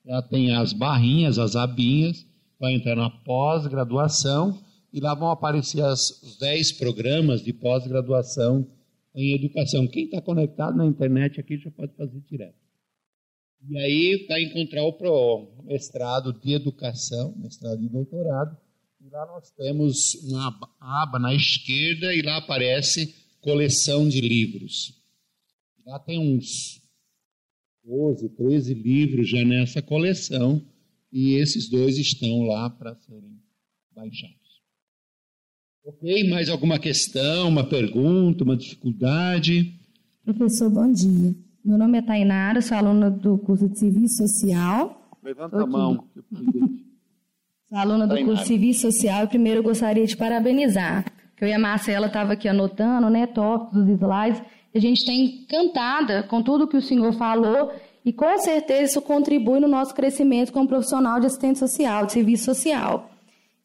lá 0.05 0.21
tem 0.23 0.55
as 0.55 0.73
barrinhas, 0.73 1.37
as 1.37 1.55
abinhas, 1.55 2.25
vai 2.59 2.73
entrar 2.73 2.95
na 2.95 3.09
pós-graduação 3.09 4.59
e 4.91 4.99
lá 4.99 5.13
vão 5.13 5.29
aparecer 5.29 5.81
as, 5.83 6.21
os 6.21 6.37
10 6.37 6.73
programas 6.73 7.43
de 7.43 7.53
pós-graduação 7.53 8.67
em 9.13 9.35
educação. 9.35 9.87
Quem 9.87 10.05
está 10.05 10.21
conectado 10.21 10.75
na 10.75 10.85
internet 10.85 11.39
aqui 11.39 11.57
já 11.57 11.71
pode 11.71 11.95
fazer 11.95 12.19
direto. 12.21 12.64
E 13.67 13.77
aí 13.77 14.25
vai 14.27 14.43
encontrar 14.43 14.83
o 14.83 15.63
mestrado 15.63 16.33
de 16.33 16.53
educação, 16.53 17.33
mestrado 17.37 17.79
de 17.79 17.89
doutorado, 17.89 18.55
e 19.01 19.09
lá 19.09 19.25
nós 19.25 19.49
temos 19.51 20.15
uma 20.23 20.55
aba 20.79 21.19
na 21.19 21.33
esquerda 21.33 22.13
e 22.13 22.21
lá 22.21 22.37
aparece 22.37 23.15
coleção 23.41 24.07
de 24.07 24.21
livros. 24.21 24.93
Lá 25.85 25.99
tem 25.99 26.19
uns 26.19 26.81
12, 27.83 28.29
13 28.29 28.73
livros 28.73 29.29
já 29.29 29.43
nessa 29.43 29.81
coleção 29.81 30.61
e 31.11 31.35
esses 31.35 31.69
dois 31.69 31.97
estão 31.97 32.43
lá 32.43 32.69
para 32.69 32.95
serem 32.95 33.39
baixados. 33.95 34.35
Ok, 35.83 36.27
mais 36.29 36.49
alguma 36.49 36.79
questão, 36.79 37.47
uma 37.47 37.63
pergunta, 37.63 38.43
uma 38.43 38.57
dificuldade? 38.57 39.79
Professor, 40.23 40.69
bom 40.69 40.91
dia. 40.91 41.44
Meu 41.65 41.79
nome 41.79 41.97
é 41.97 42.01
Tainara, 42.03 42.61
sou 42.61 42.77
aluna 42.77 43.09
do 43.09 43.39
curso 43.39 43.67
de 43.67 43.79
Serviço 43.79 44.17
Social. 44.17 45.01
Levanta 45.23 45.63
a 45.63 45.65
mão. 45.65 46.03
Sou 47.67 47.75
aluna 47.75 48.05
do 48.05 48.15
curso 48.23 48.43
de 48.43 48.47
Serviço 48.47 48.81
Social 48.81 49.23
e 49.23 49.27
primeiro 49.27 49.61
eu 49.61 49.63
gostaria 49.63 50.05
de 50.05 50.15
parabenizar, 50.15 51.03
que 51.35 51.43
eu 51.43 51.47
e 51.47 51.53
a 51.53 51.57
Marcela 51.57 52.05
estava 52.05 52.33
aqui 52.33 52.47
anotando, 52.47 53.09
né, 53.09 53.25
tópicos 53.25 53.83
dos 53.83 53.99
slides, 53.99 54.43
a 54.75 54.79
gente 54.79 54.99
está 54.99 55.11
encantada 55.11 56.21
com 56.21 56.39
tudo 56.43 56.67
que 56.67 56.77
o 56.77 56.81
senhor 56.81 57.11
falou 57.13 57.71
e 58.05 58.13
com 58.13 58.37
certeza 58.37 58.83
isso 58.83 59.01
contribui 59.01 59.59
no 59.59 59.67
nosso 59.67 59.95
crescimento 59.95 60.53
como 60.53 60.67
profissional 60.67 61.19
de 61.19 61.25
assistente 61.25 61.57
social, 61.57 62.05
de 62.05 62.11
serviço 62.11 62.45
social. 62.45 63.09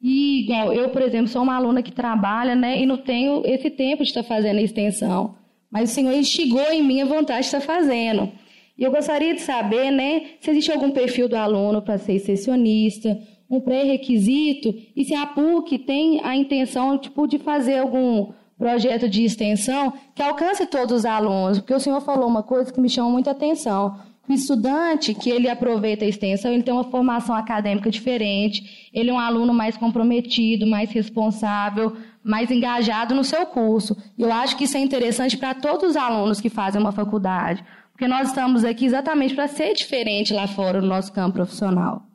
E, 0.00 0.44
igual, 0.44 0.72
eu, 0.72 0.88
por 0.88 1.02
exemplo, 1.02 1.28
sou 1.28 1.42
uma 1.42 1.54
aluna 1.54 1.82
que 1.82 1.92
trabalha, 1.92 2.54
né, 2.54 2.80
e 2.80 2.86
não 2.86 2.96
tenho 2.96 3.42
esse 3.44 3.68
tempo 3.68 4.02
de 4.02 4.08
estar 4.08 4.22
fazendo 4.22 4.56
a 4.56 4.62
extensão. 4.62 5.38
Mas 5.70 5.90
o 5.90 5.94
Senhor 5.94 6.12
instigou 6.14 6.72
em 6.72 6.82
mim 6.82 7.00
a 7.00 7.06
vontade 7.06 7.40
de 7.40 7.46
estar 7.46 7.60
fazendo. 7.60 8.30
E 8.76 8.82
eu 8.82 8.90
gostaria 8.90 9.34
de 9.34 9.42
saber, 9.42 9.90
né, 9.90 10.22
se 10.40 10.50
existe 10.50 10.72
algum 10.72 10.90
perfil 10.90 11.28
do 11.28 11.36
aluno 11.36 11.82
para 11.82 11.98
ser 11.98 12.14
extensionista, 12.14 13.20
um 13.48 13.60
pré-requisito, 13.60 14.74
e 14.96 15.04
se 15.04 15.14
a 15.14 15.26
PUC 15.26 15.78
tem 15.78 16.20
a 16.24 16.34
intenção, 16.34 16.96
tipo, 16.96 17.26
de 17.26 17.38
fazer 17.38 17.78
algum 17.78 18.32
projeto 18.56 19.08
de 19.08 19.24
extensão 19.24 19.92
que 20.14 20.22
alcance 20.22 20.66
todos 20.66 20.98
os 20.98 21.04
alunos, 21.04 21.58
porque 21.58 21.74
o 21.74 21.80
senhor 21.80 22.00
falou 22.00 22.28
uma 22.28 22.42
coisa 22.42 22.72
que 22.72 22.80
me 22.80 22.88
chamou 22.88 23.10
muita 23.10 23.30
atenção. 23.30 23.98
O 24.28 24.32
estudante 24.32 25.12
que 25.12 25.28
ele 25.28 25.48
aproveita 25.48 26.04
a 26.04 26.08
extensão, 26.08 26.52
ele 26.52 26.62
tem 26.62 26.72
uma 26.72 26.84
formação 26.84 27.34
acadêmica 27.34 27.90
diferente, 27.90 28.90
ele 28.94 29.10
é 29.10 29.12
um 29.12 29.18
aluno 29.18 29.52
mais 29.52 29.76
comprometido, 29.76 30.66
mais 30.66 30.90
responsável, 30.90 31.96
mais 32.22 32.50
engajado 32.50 33.14
no 33.14 33.24
seu 33.24 33.46
curso. 33.46 33.96
E 34.16 34.22
eu 34.22 34.32
acho 34.32 34.56
que 34.56 34.64
isso 34.64 34.76
é 34.76 34.80
interessante 34.80 35.36
para 35.36 35.54
todos 35.54 35.90
os 35.90 35.96
alunos 35.96 36.40
que 36.40 36.50
fazem 36.50 36.80
uma 36.80 36.92
faculdade, 36.92 37.64
porque 37.92 38.06
nós 38.06 38.28
estamos 38.28 38.64
aqui 38.64 38.84
exatamente 38.84 39.34
para 39.34 39.48
ser 39.48 39.74
diferente 39.74 40.32
lá 40.32 40.46
fora 40.46 40.80
no 40.80 40.86
nosso 40.86 41.12
campo 41.12 41.34
profissional. 41.34 42.06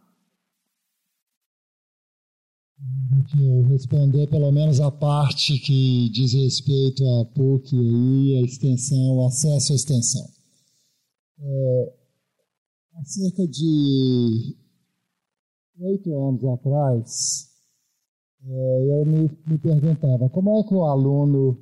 responder 3.70 4.28
pelo 4.28 4.51
menos 4.51 4.80
a 4.80 4.91
parte 4.91 5.58
que 5.60 6.10
diz 6.10 6.34
respeito 6.34 7.03
à 7.03 7.26
PUC 7.26 7.76
e 7.76 8.38
a 8.38 8.41
extensão, 8.41 9.18
o 9.18 9.26
acesso 9.26 9.74
à 9.74 9.76
extensão. 9.76 10.26
É, 11.39 11.93
Há 12.97 13.03
cerca 13.03 13.45
de 13.45 14.56
oito 15.82 16.28
anos 16.30 16.45
atrás, 16.45 17.49
eu 18.48 19.06
me, 19.06 19.30
me, 19.48 19.58
perguntava 19.58 20.30
como 20.30 20.60
é 20.60 20.64
que 20.64 20.74
o 20.74 20.86
aluno 20.86 21.58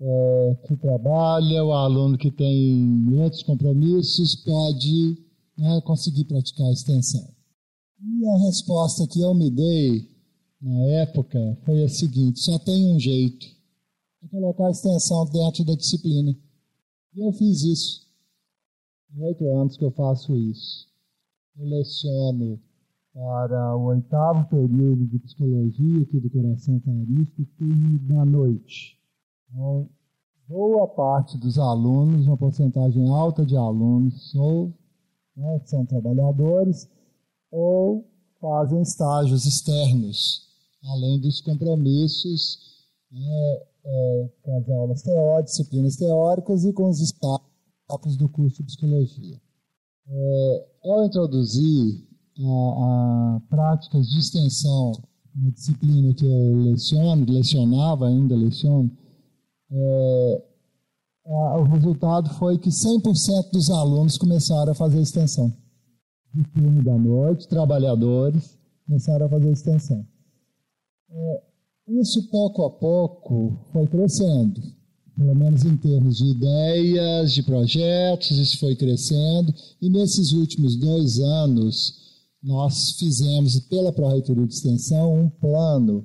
é, 0.00 0.56
que 0.66 0.76
trabalha, 0.76 1.64
o 1.64 1.72
aluno 1.72 2.16
que 2.16 2.30
tem 2.30 3.06
outros 3.18 3.42
compromissos, 3.42 4.36
pode 4.36 5.18
né, 5.58 5.80
conseguir 5.82 6.24
praticar 6.24 6.66
a 6.66 6.72
extensão. 6.72 7.28
E 8.00 8.26
a 8.26 8.46
resposta 8.46 9.06
que 9.06 9.20
eu 9.20 9.34
me 9.34 9.50
dei 9.50 10.08
na 10.60 10.84
época 11.02 11.58
foi 11.64 11.84
a 11.84 11.88
seguinte: 11.88 12.40
só 12.40 12.58
tem 12.58 12.94
um 12.94 12.98
jeito, 12.98 13.46
é 14.24 14.28
colocar 14.28 14.68
a 14.68 14.70
extensão 14.70 15.24
dentro 15.26 15.64
da 15.64 15.74
disciplina. 15.74 16.34
E 17.14 17.20
eu 17.20 17.32
fiz 17.32 17.62
isso 17.62 18.02
oito 19.20 19.48
anos 19.50 19.76
que 19.76 19.84
eu 19.84 19.90
faço 19.90 20.34
isso. 20.36 20.86
Eu 21.58 21.66
leciono 21.66 22.58
para 23.14 23.76
o 23.76 23.84
oitavo 23.84 24.48
período 24.48 25.06
de 25.06 25.18
psicologia 25.18 26.02
aqui 26.02 26.18
do 26.18 26.30
Coração 26.30 26.80
Carístico, 26.80 27.44
turno 27.58 27.98
da 28.08 28.24
noite. 28.24 28.98
Então, 29.50 29.88
boa 30.48 30.88
parte 30.88 31.36
dos 31.36 31.58
alunos, 31.58 32.26
uma 32.26 32.38
porcentagem 32.38 33.10
alta 33.10 33.44
de 33.44 33.56
alunos, 33.56 34.34
ou 34.34 34.72
né, 35.36 35.60
são 35.66 35.84
trabalhadores, 35.84 36.88
ou 37.50 38.10
fazem 38.40 38.80
estágios 38.80 39.44
externos, 39.44 40.48
além 40.82 41.20
dos 41.20 41.42
compromissos 41.42 42.88
né, 43.10 43.60
é, 43.84 44.30
com 44.42 44.56
as 44.58 44.68
aulas 44.70 45.02
teóricas, 45.02 45.50
disciplinas 45.50 45.96
teóricas 45.96 46.64
e 46.64 46.72
com 46.72 46.88
os 46.88 47.00
estágios 47.00 48.16
do 48.16 48.28
curso 48.28 48.62
de 48.62 48.64
psicologia. 48.64 49.38
É, 50.08 50.68
ao 50.84 51.04
introduzir 51.04 52.11
a, 52.38 53.36
a, 53.36 53.40
práticas 53.48 54.08
de 54.08 54.18
extensão 54.18 54.92
na 55.34 55.50
disciplina 55.50 56.12
que 56.14 56.24
eu 56.24 56.56
leciono, 56.62 57.26
lecionava 57.28 58.08
ainda 58.08 58.36
leciono, 58.36 58.90
é, 59.70 60.44
a, 61.26 61.58
o 61.58 61.64
resultado 61.64 62.30
foi 62.34 62.58
que 62.58 62.70
100% 62.70 63.50
dos 63.52 63.70
alunos 63.70 64.18
começaram 64.18 64.72
a 64.72 64.74
fazer 64.74 65.00
extensão. 65.00 65.52
De 66.34 66.44
turno 66.44 66.82
da 66.82 66.96
noite, 66.96 67.48
trabalhadores 67.48 68.58
começaram 68.86 69.26
a 69.26 69.28
fazer 69.28 69.50
extensão. 69.50 70.06
É, 71.10 71.42
isso 72.00 72.28
pouco 72.30 72.64
a 72.64 72.70
pouco 72.70 73.58
foi 73.72 73.86
crescendo 73.86 74.60
pelo 75.16 75.34
menos 75.34 75.64
em 75.64 75.76
termos 75.76 76.18
de 76.18 76.26
ideias, 76.26 77.32
de 77.32 77.42
projetos, 77.42 78.30
isso 78.30 78.58
foi 78.58 78.74
crescendo. 78.74 79.54
E 79.80 79.88
nesses 79.88 80.32
últimos 80.32 80.76
dois 80.76 81.18
anos, 81.18 82.11
nós 82.42 82.92
fizemos, 82.98 83.58
pela 83.60 83.92
Pró-Reitoria 83.92 84.46
de 84.46 84.54
Extensão, 84.54 85.14
um 85.14 85.28
plano 85.28 86.04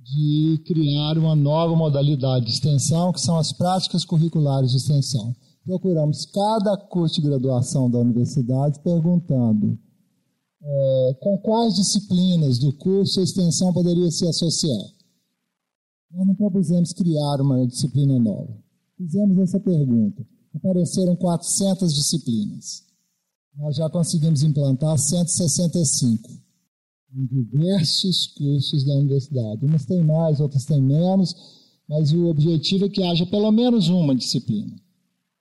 de 0.00 0.62
criar 0.64 1.18
uma 1.18 1.36
nova 1.36 1.76
modalidade 1.76 2.46
de 2.46 2.52
extensão, 2.52 3.12
que 3.12 3.20
são 3.20 3.36
as 3.36 3.52
práticas 3.52 4.04
curriculares 4.04 4.70
de 4.70 4.78
extensão. 4.78 5.36
Procuramos 5.64 6.24
cada 6.24 6.78
curso 6.78 7.16
de 7.16 7.28
graduação 7.28 7.90
da 7.90 7.98
universidade 7.98 8.80
perguntando 8.80 9.78
é, 10.62 11.16
com 11.20 11.36
quais 11.38 11.74
disciplinas 11.74 12.58
do 12.58 12.72
curso 12.72 13.20
a 13.20 13.22
extensão 13.22 13.70
poderia 13.72 14.10
se 14.10 14.26
associar. 14.26 14.86
Nós 16.10 16.26
não 16.26 16.34
propusemos 16.34 16.94
criar 16.94 17.42
uma 17.42 17.66
disciplina 17.66 18.18
nova. 18.18 18.56
Fizemos 18.96 19.36
essa 19.38 19.60
pergunta. 19.60 20.26
Apareceram 20.54 21.14
400 21.14 21.94
disciplinas. 21.94 22.87
Nós 23.56 23.76
já 23.76 23.88
conseguimos 23.90 24.42
implantar 24.42 24.96
165. 24.98 26.28
em 27.14 27.26
diversos 27.26 28.26
cursos 28.36 28.84
da 28.84 28.94
universidade. 28.94 29.64
Umas 29.64 29.86
têm 29.86 30.04
mais, 30.04 30.40
outras 30.40 30.64
têm 30.64 30.80
menos, 30.80 31.34
mas 31.88 32.12
o 32.12 32.26
objetivo 32.26 32.84
é 32.84 32.88
que 32.88 33.02
haja 33.02 33.24
pelo 33.26 33.50
menos 33.50 33.88
uma 33.88 34.14
disciplina. 34.14 34.76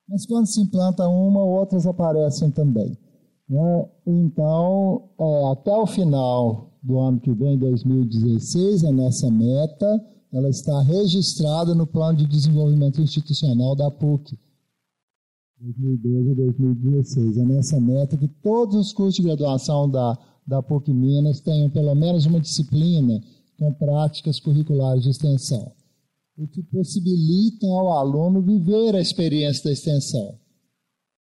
Mas 0.07 0.25
quando 0.25 0.47
se 0.47 0.61
implanta 0.61 1.07
uma, 1.07 1.43
outras 1.43 1.85
aparecem 1.85 2.49
também. 2.49 2.97
Né? 3.49 3.89
Então, 4.05 5.09
é, 5.19 5.51
até 5.51 5.75
o 5.75 5.85
final 5.85 6.71
do 6.81 6.99
ano 6.99 7.19
que 7.19 7.33
vem, 7.33 7.57
2016, 7.57 8.85
a 8.85 8.91
nossa 8.91 9.29
meta 9.29 10.05
ela 10.31 10.49
está 10.49 10.81
registrada 10.81 11.73
no 11.73 11.87
Plano 11.87 12.17
de 12.17 12.27
Desenvolvimento 12.27 13.01
Institucional 13.01 13.75
da 13.75 13.89
PUC, 13.89 14.37
2012 15.59 16.31
a 16.31 16.35
2016. 16.35 17.37
A 17.39 17.43
nossa 17.43 17.79
meta 17.79 18.15
é 18.15 18.17
que 18.17 18.27
todos 18.27 18.75
os 18.75 18.93
cursos 18.93 19.15
de 19.15 19.23
graduação 19.23 19.89
da, 19.89 20.17
da 20.45 20.61
PUC 20.61 20.93
Minas 20.93 21.39
tenham 21.39 21.69
pelo 21.69 21.95
menos 21.95 22.25
uma 22.25 22.39
disciplina 22.39 23.21
com 23.57 23.73
práticas 23.73 24.39
curriculares 24.39 25.03
de 25.03 25.09
extensão, 25.09 25.71
o 26.37 26.47
que 26.47 26.61
possibilita 26.61 27.65
ao 27.65 27.93
aluno 27.93 28.41
viver 28.41 28.95
a 28.95 29.01
experiência 29.01 29.63
da 29.63 29.71
extensão. 29.71 30.37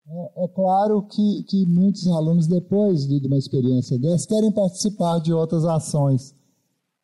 É, 0.07 0.43
é 0.45 0.47
claro 0.49 1.01
que, 1.01 1.43
que 1.43 1.65
muitos 1.65 2.05
alunos, 2.07 2.45
depois 2.45 3.07
de 3.07 3.25
uma 3.25 3.37
experiência 3.37 3.97
dessa, 3.97 4.27
querem 4.27 4.51
participar 4.51 5.19
de 5.19 5.33
outras 5.33 5.65
ações. 5.65 6.35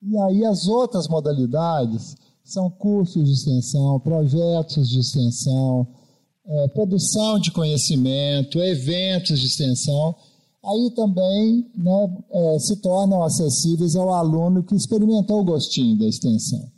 E 0.02 0.18
aí 0.20 0.46
as 0.46 0.68
outras 0.68 1.08
modalidades 1.08 2.16
são 2.44 2.70
cursos 2.70 3.26
de 3.26 3.32
extensão, 3.32 4.00
projetos 4.02 4.88
de 4.88 5.00
extensão, 5.00 5.88
é, 6.46 6.68
produção 6.70 7.40
de 7.40 7.52
conhecimento, 7.52 8.62
eventos 8.62 9.40
de 9.40 9.48
extensão, 9.48 10.16
aí 10.64 10.92
também 10.96 11.66
né, 11.76 12.18
é, 12.32 12.60
se 12.60 12.82
tornam 12.82 13.24
acessíveis 13.24 13.96
ao 13.96 14.14
aluno 14.14 14.64
que 14.64 14.76
experimentou 14.76 15.42
o 15.42 15.46
gostinho 15.46 15.98
da 15.98 16.06
extensão. 16.06 16.72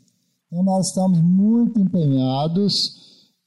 Então, 0.48 0.64
nós 0.64 0.88
estamos 0.88 1.20
muito 1.22 1.80
empenhados 1.80 2.96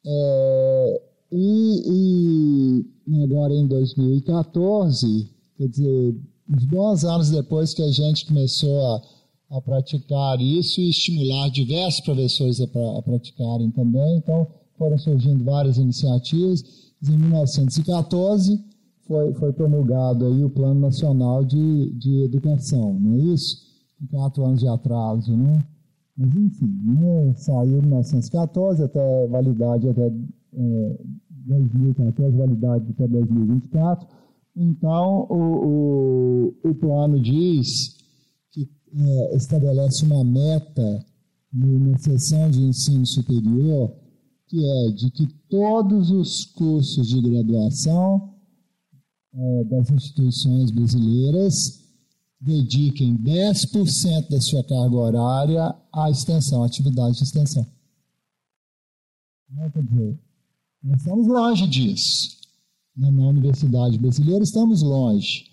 é, 0.05 1.03
e, 1.33 2.85
e, 3.07 3.25
agora 3.25 3.55
em 3.55 3.67
2014, 3.67 5.31
quer 5.57 5.69
dizer, 5.69 6.17
uns 6.49 6.65
bons 6.65 7.05
anos 7.05 7.31
depois 7.31 7.75
que 7.75 7.83
a 7.83 7.91
gente 7.91 8.27
começou 8.27 8.81
a, 8.87 9.03
a 9.51 9.61
praticar 9.61 10.41
isso 10.41 10.81
e 10.81 10.91
estimular 10.91 11.49
diversos 11.51 12.01
professores 12.01 12.61
a, 12.61 12.65
a 12.65 13.03
praticarem 13.03 13.71
também, 13.71 14.17
então 14.17 14.47
foram 14.79 14.97
surgindo 14.97 15.45
várias 15.45 15.77
iniciativas. 15.77 16.63
Em 17.07 17.17
1914 17.17 18.65
foi, 19.07 19.33
foi 19.35 19.53
promulgado 19.53 20.27
aí 20.27 20.45
o 20.45 20.51
Plano 20.51 20.81
Nacional 20.81 21.45
de, 21.45 21.91
de 21.95 22.23
Educação, 22.23 22.99
não 22.99 23.15
é 23.15 23.35
isso? 23.35 23.67
Com 23.99 24.07
quatro 24.19 24.45
anos 24.45 24.61
de 24.61 24.69
atraso, 24.69 25.37
né? 25.37 25.65
Mas, 26.17 26.35
enfim, 26.35 26.67
né? 26.85 27.35
saiu 27.37 27.79
em 27.79 27.83
1914, 27.83 28.83
até 28.83 29.27
validade 29.29 29.89
até 29.89 30.07
é, 30.07 31.01
2014, 31.31 32.37
validade 32.37 32.91
até 32.91 33.07
2024. 33.07 34.07
Então, 34.57 35.27
o, 35.31 36.55
o, 36.65 36.71
o 36.71 36.75
plano 36.75 37.21
diz 37.21 37.97
que 38.51 38.69
é, 38.95 39.37
estabelece 39.37 40.05
uma 40.05 40.25
meta 40.25 41.05
na 41.53 41.97
seção 41.99 42.51
de 42.51 42.63
ensino 42.63 43.07
superior 43.07 43.93
que 44.49 44.65
é 44.65 44.91
de 44.91 45.11
que 45.11 45.27
todos 45.49 46.11
os 46.11 46.47
cursos 46.47 47.07
de 47.07 47.21
graduação 47.21 48.35
é, 49.35 49.65
das 49.65 49.91
instituições 49.91 50.71
brasileiras 50.71 51.85
dediquem 52.41 53.17
10% 53.17 54.29
da 54.31 54.41
sua 54.41 54.65
carga 54.65 54.97
horária 54.97 55.75
à 55.93 56.11
extensão, 56.11 56.63
à 56.63 56.67
atividade 56.67 57.17
de 57.17 57.25
extensão. 57.25 57.67
Não, 59.51 59.71
quer 59.71 59.83
dizer, 59.83 60.19
nós 60.83 60.99
estamos 60.99 61.27
longe 61.27 61.67
disso. 61.67 62.39
Na 62.97 63.09
universidade 63.09 63.99
brasileira 63.99 64.43
estamos 64.43 64.83
longe. 64.83 65.45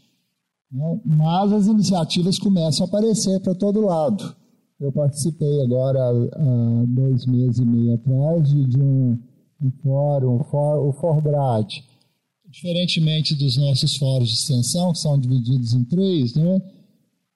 Né? 0.72 1.02
Mas 1.06 1.52
as 1.54 1.68
iniciativas 1.68 2.40
começam 2.40 2.86
a 2.86 2.90
aparecer 2.90 3.40
para 3.42 3.56
todo 3.56 3.82
lado. 3.82 4.36
Eu 4.86 4.92
participei 4.92 5.64
agora, 5.64 6.00
há 6.00 6.86
dois 6.88 7.26
meses 7.26 7.58
e 7.58 7.66
meio 7.66 7.96
atrás, 7.96 8.48
de, 8.48 8.80
um, 8.80 9.18
um, 9.60 9.72
fórum, 9.82 10.40
o 10.88 10.94
Forgrad. 10.94 11.68
Diferentemente 12.48 13.34
dos 13.36 13.58
nossos 13.58 13.98
fóruns 13.98 14.30
de 14.30 14.36
extensão, 14.36 14.92
que 14.92 15.00
são 15.00 15.20
divididos 15.20 15.74
em 15.74 15.84
três, 15.86 16.36
né? 16.36 16.62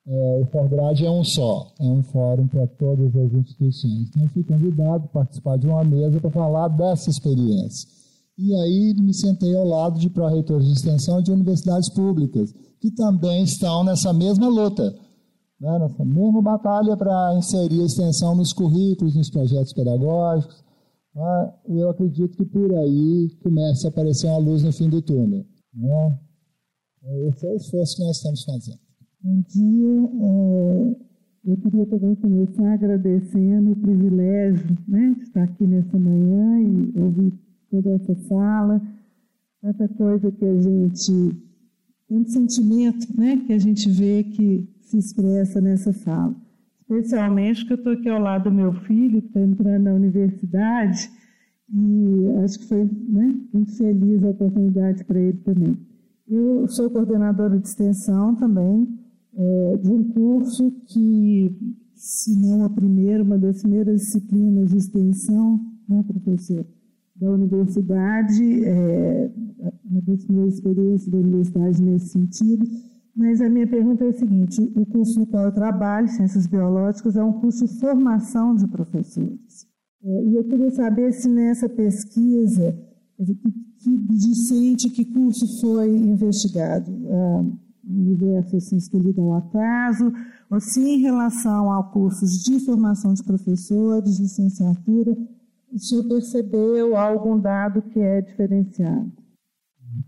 É, 0.05 0.41
o 0.43 0.45
Forgrad 0.45 1.01
é 1.01 1.09
um 1.09 1.23
só, 1.23 1.73
é 1.79 1.85
um 1.85 2.03
fórum 2.03 2.47
para 2.47 2.67
todas 2.67 3.15
as 3.15 3.33
instituições. 3.33 4.09
Então, 4.09 4.21
eu 4.21 4.29
fui 4.29 4.43
convidado 4.43 5.05
a 5.05 5.07
participar 5.07 5.57
de 5.57 5.65
uma 5.65 5.83
mesa 5.83 6.21
para 6.21 6.29
falar 6.29 6.67
dessa 6.67 7.09
experiência. 7.09 7.89
E 8.37 8.53
aí 8.53 8.93
me 8.93 9.13
sentei 9.13 9.55
ao 9.55 9.65
lado 9.65 9.99
de 9.99 10.07
pró-reitores 10.07 10.67
de 10.67 10.73
extensão 10.73 11.19
de 11.19 11.31
universidades 11.31 11.89
públicas, 11.89 12.53
que 12.79 12.91
também 12.91 13.43
estão 13.43 13.83
nessa 13.83 14.13
mesma 14.13 14.47
luta 14.47 14.95
né, 15.59 15.79
nessa 15.79 16.05
mesma 16.05 16.41
batalha 16.41 16.95
para 16.95 17.35
inserir 17.37 17.81
a 17.81 17.85
extensão 17.85 18.35
nos 18.35 18.53
currículos, 18.53 19.15
nos 19.15 19.29
projetos 19.29 19.73
pedagógicos. 19.73 20.63
Né, 21.13 21.53
e 21.69 21.79
eu 21.79 21.89
acredito 21.89 22.37
que 22.37 22.45
por 22.45 22.73
aí 22.75 23.29
comece 23.43 23.85
a 23.85 23.89
aparecer 23.89 24.27
uma 24.27 24.37
luz 24.37 24.63
no 24.63 24.71
fim 24.71 24.89
do 24.89 25.01
túnel. 25.01 25.45
Né? 25.73 26.19
Esse 27.27 27.45
é 27.45 27.51
o 27.51 27.55
esforço 27.55 27.95
que 27.95 28.03
nós 28.03 28.17
estamos 28.17 28.43
fazendo. 28.43 28.79
Um 29.23 29.41
dia, 29.41 30.09
é, 30.23 30.95
eu 31.51 31.57
queria 31.57 31.85
também 31.87 32.15
começar 32.15 32.73
agradecendo 32.73 33.71
o 33.71 33.75
privilégio 33.75 34.77
né, 34.87 35.15
de 35.17 35.23
estar 35.23 35.43
aqui 35.43 35.65
nessa 35.65 35.97
manhã 35.97 36.61
e 36.61 36.99
ouvir 36.99 37.33
toda 37.69 37.91
essa 37.91 38.15
fala, 38.27 38.81
tanta 39.61 39.87
coisa 39.89 40.31
que 40.31 40.45
a 40.45 40.61
gente, 40.61 41.37
tanto 42.07 42.31
sentimento 42.31 43.07
né, 43.17 43.37
que 43.45 43.53
a 43.53 43.59
gente 43.59 43.89
vê 43.89 44.23
que 44.23 44.67
se 44.89 44.97
expressa 44.97 45.61
nessa 45.61 45.93
fala. 45.93 46.35
Especialmente 46.81 47.65
que 47.65 47.73
eu 47.73 47.77
estou 47.77 47.93
aqui 47.93 48.09
ao 48.09 48.19
lado 48.19 48.49
do 48.49 48.55
meu 48.55 48.73
filho, 48.73 49.21
que 49.21 49.27
está 49.27 49.41
entrando 49.41 49.83
na 49.83 49.93
universidade, 49.93 51.09
e 51.71 52.27
acho 52.43 52.59
que 52.59 52.65
foi 52.65 52.83
né, 52.83 53.35
muito 53.53 53.77
feliz 53.77 54.23
a 54.23 54.29
oportunidade 54.29 55.03
para 55.03 55.19
ele 55.19 55.37
também. 55.37 55.77
Eu 56.27 56.67
sou 56.67 56.89
coordenadora 56.89 57.59
de 57.59 57.67
extensão 57.67 58.35
também, 58.35 58.87
é, 59.35 59.77
de 59.77 59.89
um 59.91 60.03
curso 60.11 60.71
que, 60.87 61.55
se 61.93 62.39
não 62.39 62.65
a 62.65 62.69
primeira, 62.69 63.23
uma 63.23 63.37
das 63.37 63.61
primeiras 63.61 64.01
disciplinas 64.01 64.71
de 64.71 64.77
extensão, 64.77 65.59
né, 65.87 66.03
professor, 66.07 66.65
da 67.15 67.29
universidade, 67.29 68.63
é, 68.65 69.31
uma 69.85 70.01
das 70.01 70.23
primeiras 70.23 70.53
experiências 70.55 71.07
da 71.09 71.17
universidade 71.17 71.81
nesse 71.83 72.09
sentido, 72.09 72.65
mas 73.15 73.41
a 73.41 73.49
minha 73.49 73.67
pergunta 73.67 74.05
é 74.05 74.09
a 74.09 74.13
seguinte: 74.13 74.61
o 74.75 74.85
curso 74.85 75.19
no 75.19 75.27
qual 75.27 75.45
eu 75.45 75.51
trabalho, 75.53 76.07
Ciências 76.07 76.47
Biológicas, 76.47 77.15
é 77.15 77.23
um 77.23 77.33
curso 77.33 77.65
de 77.65 77.79
formação 77.79 78.55
de 78.55 78.67
professores. 78.67 79.67
É, 80.03 80.23
e 80.25 80.35
eu 80.35 80.43
queria 80.45 80.71
saber 80.71 81.11
se 81.11 81.27
nessa 81.27 81.67
pesquisa, 81.67 82.77
que 83.79 83.97
discente, 84.09 84.89
que 84.89 85.05
curso 85.05 85.45
foi 85.61 85.89
investigado? 85.95 86.91
Universo 87.83 88.55
assim, 88.55 88.77
escolhido 88.77 89.21
ao 89.21 89.33
acaso, 89.33 90.13
ou 90.49 90.59
se 90.59 90.79
em 90.79 90.99
relação 90.99 91.71
a 91.73 91.83
cursos 91.83 92.43
de 92.43 92.59
formação 92.63 93.13
de 93.13 93.23
professores, 93.23 94.19
licenciatura, 94.19 95.17
o 95.71 95.79
senhor 95.79 96.07
percebeu 96.07 96.95
algum 96.95 97.39
dado 97.39 97.81
que 97.81 97.99
é 97.99 98.21
diferenciado? 98.21 99.11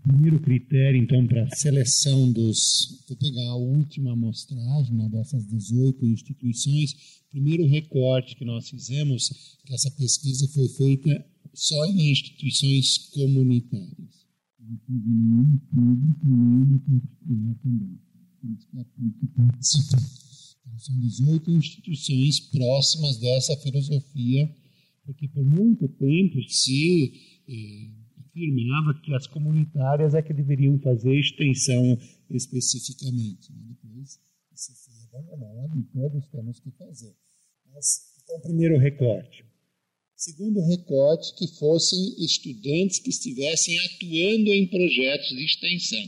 Primeiro 0.00 0.40
critério, 0.40 1.00
então, 1.00 1.26
para 1.26 1.44
a 1.44 1.56
seleção 1.56 2.32
dos. 2.32 3.04
Vou 3.08 3.16
pegar 3.16 3.48
a 3.48 3.56
última 3.56 4.12
amostragem 4.12 4.96
né, 4.96 5.08
dessas 5.08 5.46
18 5.46 6.06
instituições. 6.06 6.94
Primeiro 7.30 7.66
recorte 7.66 8.36
que 8.36 8.44
nós 8.44 8.68
fizemos, 8.68 9.58
que 9.66 9.74
essa 9.74 9.90
pesquisa 9.90 10.48
foi 10.48 10.68
feita 10.68 11.24
só 11.52 11.84
em 11.86 12.10
instituições 12.10 13.10
comunitárias. 13.10 14.22
Então, 20.64 20.78
são 20.78 20.98
18 21.00 21.50
instituições 21.50 22.40
próximas 22.40 23.18
dessa 23.18 23.56
filosofia, 23.58 24.50
porque 25.04 25.28
por 25.28 25.44
muito 25.44 25.86
tempo 25.88 26.42
se. 26.48 27.12
Afirmava 28.32 28.98
que 29.02 29.14
as 29.14 29.26
comunitárias 29.26 30.14
é 30.14 30.22
que 30.22 30.32
deveriam 30.32 30.78
fazer 30.78 31.14
extensão 31.14 31.98
especificamente. 32.30 33.52
Né? 33.52 33.76
Depois 33.82 34.18
isso 34.54 34.72
foi 34.84 35.20
abandonado 35.20 35.78
e 35.78 35.82
todos 35.92 36.28
temos 36.28 36.58
que 36.58 36.70
fazer. 36.72 37.14
Mas, 37.66 37.84
então, 38.24 38.40
primeiro 38.40 38.78
recorte. 38.78 39.44
Segundo 40.16 40.64
recorte, 40.66 41.34
que 41.36 41.46
fossem 41.58 41.98
estudantes 42.24 43.00
que 43.00 43.10
estivessem 43.10 43.76
atuando 43.80 44.54
em 44.54 44.66
projetos 44.68 45.28
de 45.28 45.44
extensão, 45.44 46.04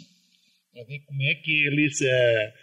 para 0.73 0.85
ver 0.85 1.01
como 1.01 1.21
é 1.23 1.35
que 1.35 1.51
eles, 1.67 2.01
é, 2.01 2.55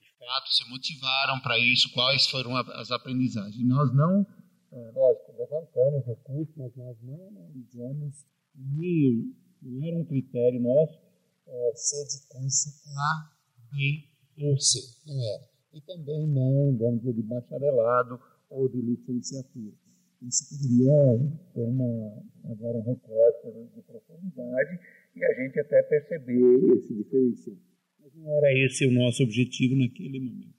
de 0.00 0.18
fato 0.18 0.48
se 0.50 0.70
motivaram 0.70 1.40
para 1.40 1.58
isso, 1.58 1.92
quais 1.92 2.26
foram 2.28 2.56
as 2.56 2.90
aprendizagens. 2.90 3.66
Nós 3.66 3.92
não, 3.94 4.26
é, 4.72 4.90
lógico, 4.94 5.32
levantamos 5.36 6.06
recursos, 6.06 6.54
mas 6.56 6.76
nós 6.76 6.96
não 7.02 7.28
analisamos 7.28 8.24
não 8.54 9.86
era 9.86 9.96
um 9.96 10.04
critério 10.04 10.60
nosso 10.60 10.98
é, 11.46 11.72
ser 11.74 12.04
de 12.04 12.28
curso 12.28 12.68
A, 12.98 13.30
B 13.72 14.04
ou 14.44 14.58
C, 14.58 14.78
não 15.06 15.20
era. 15.34 15.48
E 15.72 15.80
também 15.80 16.26
não, 16.28 16.76
vamos 16.76 17.00
dizer, 17.00 17.14
de 17.14 17.22
bacharelado 17.22 18.20
ou 18.48 18.68
de 18.68 18.80
licenciatura. 18.80 19.74
Isso 20.22 20.48
poderia 20.48 21.36
ter 21.52 21.60
uma, 21.60 22.22
agora 22.44 22.78
um 22.78 22.82
recorte 22.82 23.50
de 23.74 23.82
profundidade 23.82 24.80
e 25.14 25.24
a 25.24 25.34
gente 25.34 25.60
até 25.60 25.82
perceber 25.82 26.76
esse 26.76 26.94
diferencial. 26.94 27.56
Mas 28.00 28.14
não 28.14 28.30
era 28.38 28.52
esse 28.64 28.86
o 28.86 28.92
nosso 28.92 29.22
objetivo 29.22 29.74
naquele 29.76 30.20
momento. 30.20 30.54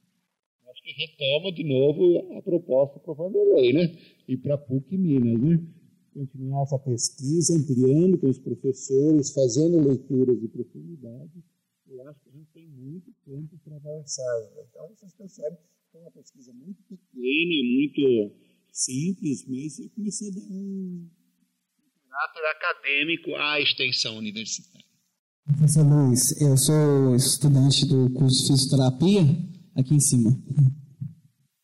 Acho 0.70 0.84
que 0.84 0.91
retoma 0.91 1.52
de 1.52 1.64
novo 1.64 2.38
a 2.38 2.41
proposta 2.41 3.00
para 3.00 3.12
o 3.12 3.16
Vanderlei, 3.16 3.74
né? 3.74 3.96
E 4.28 4.38
para 4.38 4.56
a 4.56 4.58
PUC 4.58 4.98
Minas, 4.98 5.41
né? 5.41 5.68
Continuar 6.16 6.63
essa 6.63 6.80
pesquisa, 6.80 7.57
ampliando 7.57 8.18
com 8.18 8.30
os 8.30 8.39
professores, 8.39 9.34
fazendo 9.34 9.86
leituras 9.86 10.39
de 10.39 10.47
profundidade. 10.47 11.43
Eu 11.89 12.07
acho 12.07 12.22
que 12.22 12.30
a 12.30 12.32
gente 12.32 12.47
tem 12.53 12.70
muito 12.70 13.11
tempo 13.26 13.59
para 13.66 13.76
avançar. 13.76 14.24
Então, 14.70 14.88
vocês 14.95 15.13
percebem 15.13 15.59
que 15.91 15.97
é 15.97 15.99
uma 15.99 16.11
pesquisa 16.11 16.53
muito 16.53 16.82
pequena, 16.84 17.63
muito 17.66 18.34
simples, 18.72 19.45
mas 19.45 19.78
eu 19.78 19.89
comecei 19.89 20.30
a 20.30 20.32
dar 20.32 20.47
um 20.49 21.05
caráter 22.09 22.45
acadêmico 22.45 23.36
à 23.36 23.59
extensão 23.59 24.18
universitária. 24.18 24.86
Professor 25.45 25.84
Luiz, 25.84 26.41
eu 26.41 26.55
sou 26.55 27.16
estudante 27.18 27.86
do 27.89 28.09
curso 28.11 28.41
de 28.41 28.53
fisioterapia, 28.53 29.22
aqui 29.76 29.93
em 29.93 29.99
cima. 29.99 30.32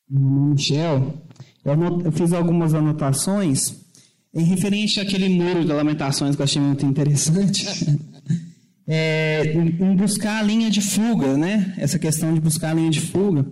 Meu 0.10 0.22
nome 0.30 0.52
é 0.52 0.54
Michel. 0.56 1.24
Eu, 1.64 2.02
eu 2.06 2.12
fiz 2.12 2.34
algumas 2.34 2.74
anotações 2.74 3.81
em 4.34 4.44
referente 4.44 5.00
àquele 5.00 5.30
muro 5.30 5.66
de 5.66 5.72
lamentações 5.72 6.36
que 6.36 6.42
eu 6.42 6.46
achei 6.46 6.62
muito 6.62 6.86
interessante. 6.86 7.66
é, 8.88 9.54
em 9.54 9.96
buscar 9.96 10.40
a 10.40 10.44
linha 10.44 10.70
de 10.70 10.82
fuga, 10.82 11.38
né? 11.38 11.74
Essa 11.78 12.00
questão 12.00 12.34
de 12.34 12.40
buscar 12.40 12.72
a 12.72 12.74
linha 12.74 12.90
de 12.90 13.02
fuga. 13.02 13.46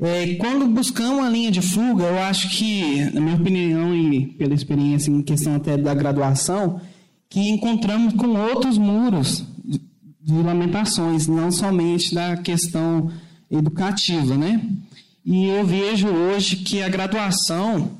É, 0.00 0.34
quando 0.34 0.66
buscamos 0.66 1.24
a 1.24 1.30
linha 1.30 1.50
de 1.50 1.62
fuga, 1.62 2.04
eu 2.04 2.18
acho 2.18 2.50
que, 2.50 3.10
na 3.12 3.20
minha 3.20 3.36
opinião 3.36 3.94
e 3.94 4.26
pela 4.26 4.54
experiência 4.54 5.10
em 5.10 5.22
questão 5.22 5.54
até 5.54 5.76
da 5.76 5.94
graduação, 5.94 6.80
que 7.28 7.40
encontramos 7.48 8.14
com 8.14 8.26
outros 8.28 8.76
muros 8.76 9.44
de, 9.64 9.80
de 10.22 10.42
lamentações, 10.42 11.26
não 11.26 11.50
somente 11.50 12.14
da 12.14 12.36
questão 12.36 13.10
educativa, 13.50 14.36
né? 14.36 14.60
E 15.24 15.46
eu 15.46 15.64
vejo 15.64 16.08
hoje 16.08 16.56
que 16.56 16.82
a 16.82 16.88
graduação, 16.88 17.92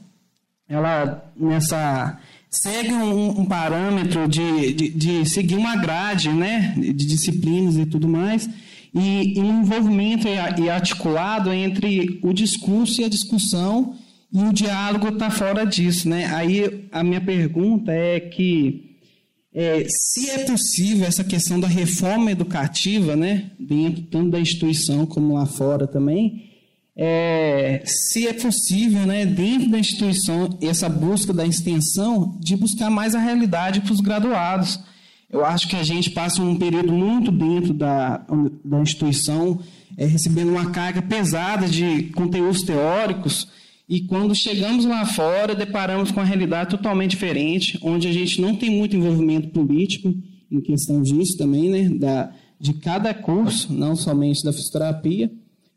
ela 0.68 1.32
nessa 1.36 2.18
segue 2.50 2.92
um, 2.92 3.40
um 3.40 3.44
parâmetro 3.44 4.28
de, 4.28 4.72
de, 4.72 4.88
de, 4.90 5.28
seguir 5.28 5.56
uma 5.56 5.76
grade, 5.76 6.30
né, 6.30 6.74
de 6.76 6.92
disciplinas 6.92 7.76
e 7.76 7.84
tudo 7.84 8.08
mais, 8.08 8.48
e, 8.94 9.38
e 9.38 9.40
um 9.40 9.62
envolvimento 9.62 10.28
e 10.28 10.70
articulado 10.70 11.52
entre 11.52 12.20
o 12.22 12.32
discurso 12.32 13.00
e 13.00 13.04
a 13.04 13.08
discussão, 13.08 13.96
e 14.32 14.42
o 14.42 14.52
diálogo 14.52 15.08
está 15.08 15.30
fora 15.30 15.64
disso, 15.64 16.08
né? 16.08 16.26
Aí 16.34 16.88
a 16.90 17.04
minha 17.04 17.20
pergunta 17.20 17.92
é 17.92 18.18
que 18.18 18.98
é, 19.54 19.86
se 19.88 20.30
é 20.30 20.38
possível 20.44 21.06
essa 21.06 21.22
questão 21.22 21.60
da 21.60 21.68
reforma 21.68 22.32
educativa, 22.32 23.14
né, 23.14 23.52
dentro 23.58 24.02
tanto 24.02 24.30
da 24.30 24.40
instituição 24.40 25.06
como 25.06 25.34
lá 25.34 25.46
fora 25.46 25.86
também, 25.86 26.53
é, 26.96 27.82
se 27.84 28.26
é 28.26 28.32
possível, 28.32 29.04
né, 29.06 29.26
dentro 29.26 29.70
da 29.70 29.78
instituição, 29.78 30.56
essa 30.62 30.88
busca 30.88 31.32
da 31.32 31.46
extensão, 31.46 32.38
de 32.40 32.56
buscar 32.56 32.90
mais 32.90 33.14
a 33.14 33.18
realidade 33.18 33.80
para 33.80 33.92
os 33.92 34.00
graduados. 34.00 34.78
Eu 35.30 35.44
acho 35.44 35.68
que 35.68 35.74
a 35.74 35.82
gente 35.82 36.10
passa 36.10 36.40
um 36.40 36.56
período 36.56 36.92
muito 36.92 37.32
dentro 37.32 37.74
da, 37.74 38.24
da 38.64 38.80
instituição, 38.80 39.58
é, 39.96 40.06
recebendo 40.06 40.50
uma 40.50 40.70
carga 40.70 41.02
pesada 41.02 41.66
de 41.66 42.04
conteúdos 42.14 42.62
teóricos, 42.62 43.48
e 43.88 44.00
quando 44.00 44.34
chegamos 44.34 44.86
lá 44.86 45.04
fora, 45.04 45.54
deparamos 45.54 46.10
com 46.10 46.20
uma 46.20 46.26
realidade 46.26 46.70
totalmente 46.70 47.10
diferente, 47.10 47.78
onde 47.82 48.08
a 48.08 48.12
gente 48.12 48.40
não 48.40 48.56
tem 48.56 48.70
muito 48.70 48.96
envolvimento 48.96 49.48
político 49.48 50.14
em 50.50 50.60
questão 50.60 51.02
disso 51.02 51.36
também, 51.36 51.68
né, 51.68 51.88
da, 51.90 52.32
de 52.58 52.72
cada 52.74 53.12
curso, 53.12 53.72
não 53.72 53.94
somente 53.94 54.42
da 54.42 54.52
fisioterapia, 54.52 55.30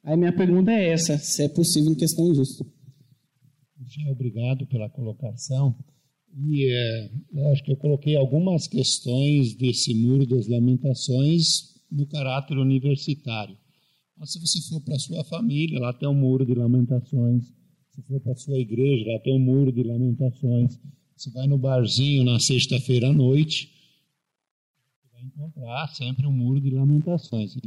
Aí 0.07 0.15
minha 0.15 0.31
pergunta 0.31 0.71
é 0.71 0.91
essa, 0.91 1.17
se 1.17 1.43
é 1.43 1.49
possível 1.49 1.91
em 1.91 1.95
questão 1.95 2.31
disso. 2.31 2.65
Obrigado 4.09 4.65
pela 4.67 4.89
colocação. 4.89 5.75
E 6.33 6.65
é, 6.65 7.11
acho 7.51 7.61
que 7.61 7.73
eu 7.73 7.75
coloquei 7.75 8.15
algumas 8.15 8.67
questões 8.67 9.53
desse 9.57 9.93
muro 9.93 10.25
das 10.25 10.47
lamentações 10.47 11.75
no 11.91 12.07
caráter 12.07 12.57
universitário. 12.57 13.57
Mas 14.17 14.31
se 14.31 14.39
você 14.39 14.61
for 14.69 14.79
para 14.79 14.95
a 14.95 14.99
sua 14.99 15.25
família, 15.25 15.77
lá 15.77 15.91
tem 15.91 16.07
um 16.07 16.13
muro 16.13 16.45
de 16.45 16.53
lamentações. 16.53 17.43
Se 17.89 18.01
for 18.03 18.21
para 18.21 18.31
a 18.31 18.37
sua 18.37 18.57
igreja, 18.59 19.11
lá 19.11 19.19
tem 19.19 19.35
um 19.35 19.43
muro 19.43 19.73
de 19.73 19.83
lamentações. 19.83 20.79
Você 21.17 21.29
vai 21.31 21.47
no 21.47 21.57
barzinho 21.57 22.23
na 22.23 22.39
sexta-feira 22.39 23.09
à 23.09 23.13
noite, 23.13 23.69
você 25.01 25.09
vai 25.11 25.23
encontrar 25.25 25.89
sempre 25.89 26.25
um 26.25 26.31
muro 26.31 26.61
de 26.61 26.69
lamentações. 26.69 27.57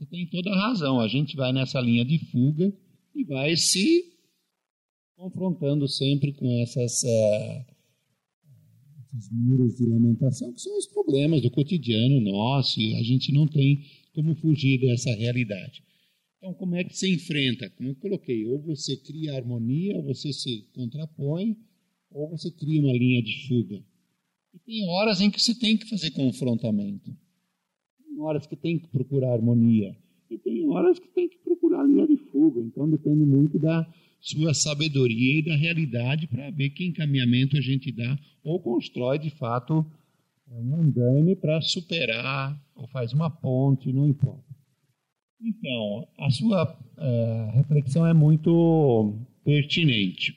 Você 0.00 0.06
tem 0.06 0.26
toda 0.28 0.50
a 0.50 0.68
razão. 0.68 0.98
A 0.98 1.08
gente 1.08 1.36
vai 1.36 1.52
nessa 1.52 1.78
linha 1.78 2.06
de 2.06 2.18
fuga 2.30 2.72
e 3.14 3.22
vai 3.22 3.54
se 3.54 4.16
confrontando 5.14 5.86
sempre 5.86 6.32
com 6.32 6.50
essas, 6.62 7.02
uh, 7.02 7.64
esses 9.12 9.30
muros 9.30 9.76
de 9.76 9.84
lamentação, 9.84 10.54
que 10.54 10.60
são 10.62 10.78
os 10.78 10.86
problemas 10.86 11.42
do 11.42 11.50
cotidiano 11.50 12.18
nosso, 12.22 12.80
e 12.80 12.96
a 12.96 13.02
gente 13.02 13.30
não 13.30 13.46
tem 13.46 13.84
como 14.14 14.34
fugir 14.36 14.80
dessa 14.80 15.14
realidade. 15.14 15.82
Então, 16.38 16.54
como 16.54 16.76
é 16.76 16.82
que 16.82 16.96
se 16.96 17.12
enfrenta? 17.12 17.68
Como 17.68 17.90
eu 17.90 17.96
coloquei, 17.96 18.46
ou 18.46 18.58
você 18.62 18.96
cria 18.96 19.36
harmonia, 19.36 19.94
ou 19.98 20.02
você 20.02 20.32
se 20.32 20.66
contrapõe, 20.72 21.58
ou 22.10 22.30
você 22.30 22.50
cria 22.50 22.80
uma 22.80 22.94
linha 22.94 23.22
de 23.22 23.46
fuga. 23.46 23.84
E 24.54 24.58
tem 24.60 24.88
horas 24.88 25.20
em 25.20 25.30
que 25.30 25.38
você 25.38 25.54
tem 25.54 25.76
que 25.76 25.86
fazer 25.90 26.10
confrontamento 26.12 27.14
horas 28.20 28.46
que 28.46 28.56
tem 28.56 28.78
que 28.78 28.88
procurar 28.88 29.32
harmonia 29.32 29.96
e 30.30 30.38
tem 30.38 30.66
horas 30.68 30.98
que 30.98 31.08
tem 31.08 31.28
que 31.28 31.38
procurar 31.38 31.82
linha 31.84 32.06
de 32.06 32.16
fuga. 32.16 32.60
Então 32.60 32.88
depende 32.88 33.24
muito 33.24 33.58
da 33.58 33.86
sua 34.20 34.54
sabedoria 34.54 35.38
e 35.38 35.42
da 35.42 35.56
realidade 35.56 36.26
para 36.26 36.50
ver 36.50 36.70
que 36.70 36.86
encaminhamento 36.86 37.56
a 37.56 37.60
gente 37.60 37.90
dá 37.90 38.18
ou 38.44 38.60
constrói 38.60 39.18
de 39.18 39.30
fato 39.30 39.84
um 40.52 40.76
andame 40.76 41.36
para 41.36 41.60
superar 41.60 42.60
ou 42.74 42.86
faz 42.88 43.12
uma 43.12 43.30
ponte, 43.30 43.92
não 43.92 44.08
importa. 44.08 44.50
Então, 45.42 46.08
a 46.18 46.30
sua 46.30 46.78
uh, 46.98 47.56
reflexão 47.56 48.06
é 48.06 48.12
muito 48.12 49.14
pertinente. 49.44 50.36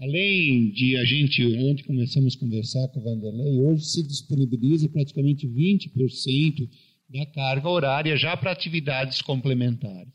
Além 0.00 0.70
de 0.70 0.96
a 0.96 1.04
gente, 1.04 1.44
ontem 1.58 1.84
começamos 1.84 2.34
a 2.34 2.40
conversar 2.40 2.88
com 2.88 2.98
o 2.98 3.04
Vanderlei, 3.04 3.60
hoje 3.60 3.84
se 3.84 4.02
disponibiliza 4.02 4.88
praticamente 4.88 5.46
20% 5.46 6.68
da 7.12 7.26
carga 7.26 7.68
horária 7.68 8.16
já 8.16 8.34
para 8.36 8.50
atividades 8.50 9.20
complementares. 9.20 10.12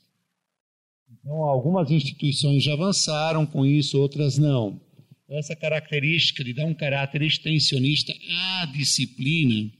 Então, 1.10 1.44
algumas 1.44 1.91
instituições 1.91 2.64
já 2.64 2.74
avançaram 2.74 3.45
com 3.45 3.65
isso, 3.65 4.02
outras 4.02 4.38
não. 4.38 4.82
Essa 5.30 5.56
característica 5.56 6.44
de 6.44 6.53
dar 6.53 6.65
um 6.65 6.74
caráter 6.74 7.22
extensionista 7.22 8.14
à 8.61 8.65
disciplina, 8.65 9.72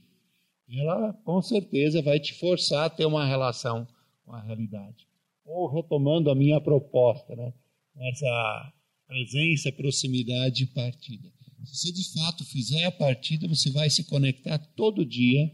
ela 0.70 1.12
com 1.24 1.42
certeza 1.42 2.00
vai 2.02 2.20
te 2.20 2.34
forçar 2.34 2.84
a 2.84 2.90
ter 2.90 3.06
uma 3.06 3.26
relação 3.26 3.86
com 4.24 4.32
a 4.32 4.40
realidade. 4.40 5.06
Ou 5.44 5.66
retomando 5.66 6.30
a 6.30 6.34
minha 6.34 6.60
proposta, 6.60 7.34
né? 7.34 7.52
essa 7.96 8.72
presença, 9.06 9.72
proximidade 9.72 10.64
e 10.64 10.66
partida. 10.66 11.28
Se 11.64 11.74
você 11.74 11.92
de 11.92 12.12
fato 12.12 12.44
fizer 12.44 12.84
a 12.84 12.92
partida, 12.92 13.48
você 13.48 13.70
vai 13.70 13.90
se 13.90 14.04
conectar 14.04 14.58
todo 14.76 15.04
dia 15.04 15.50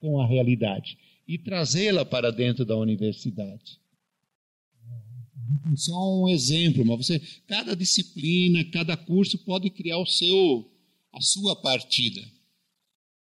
com 0.00 0.20
a 0.20 0.26
realidade 0.26 0.98
e 1.28 1.38
trazê-la 1.38 2.04
para 2.04 2.32
dentro 2.32 2.64
da 2.64 2.76
universidade. 2.76 3.78
Só 5.76 6.22
um 6.22 6.28
exemplo, 6.28 6.84
mas 6.84 7.06
você, 7.06 7.20
cada 7.46 7.76
disciplina, 7.76 8.64
cada 8.72 8.96
curso 8.96 9.38
pode 9.44 9.70
criar 9.70 9.98
o 9.98 10.06
seu, 10.06 10.68
a 11.12 11.20
sua 11.20 11.54
partida. 11.54 12.20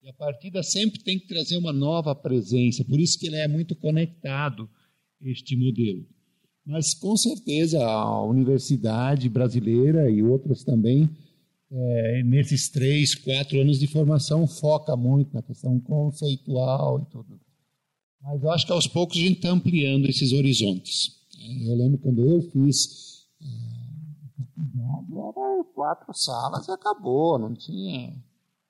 E 0.03 0.09
a 0.09 0.12
partida 0.12 0.62
sempre 0.62 1.03
tem 1.03 1.19
que 1.19 1.27
trazer 1.27 1.57
uma 1.57 1.73
nova 1.73 2.15
presença, 2.15 2.85
por 2.85 3.01
isso 3.01 3.19
que 3.19 3.27
ele 3.27 3.36
é 3.36 3.48
muito 3.48 3.74
conectado, 3.74 4.69
este 5.20 5.57
modelo. 5.57 6.07
Mas 6.65 6.94
com 6.94 7.16
certeza 7.16 7.85
a 7.85 8.23
universidade 8.23 9.28
brasileira 9.28 10.11
e 10.11 10.23
outras 10.23 10.62
também 10.62 11.09
é, 11.71 12.23
nesses 12.23 12.69
três, 12.69 13.15
quatro 13.15 13.61
anos 13.61 13.79
de 13.79 13.87
formação, 13.87 14.47
foca 14.47 14.97
muito 14.97 15.35
na 15.35 15.43
questão 15.43 15.79
conceitual 15.81 17.01
e 17.01 17.11
tudo. 17.11 17.41
Mas 18.23 18.43
eu 18.43 18.51
acho 18.51 18.67
que 18.67 18.73
aos 18.73 18.87
poucos 18.87 19.17
a 19.17 19.21
gente 19.21 19.37
está 19.37 19.51
ampliando 19.51 20.09
esses 20.09 20.33
horizontes. 20.33 21.17
Eu 21.65 21.77
lembro 21.77 21.99
quando 21.99 22.25
eu 22.25 22.43
fiz 22.51 23.07
era 25.47 25.65
quatro 25.75 26.13
salas 26.15 26.67
e 26.69 26.71
acabou, 26.73 27.39
não 27.39 27.55
tinha. 27.55 28.13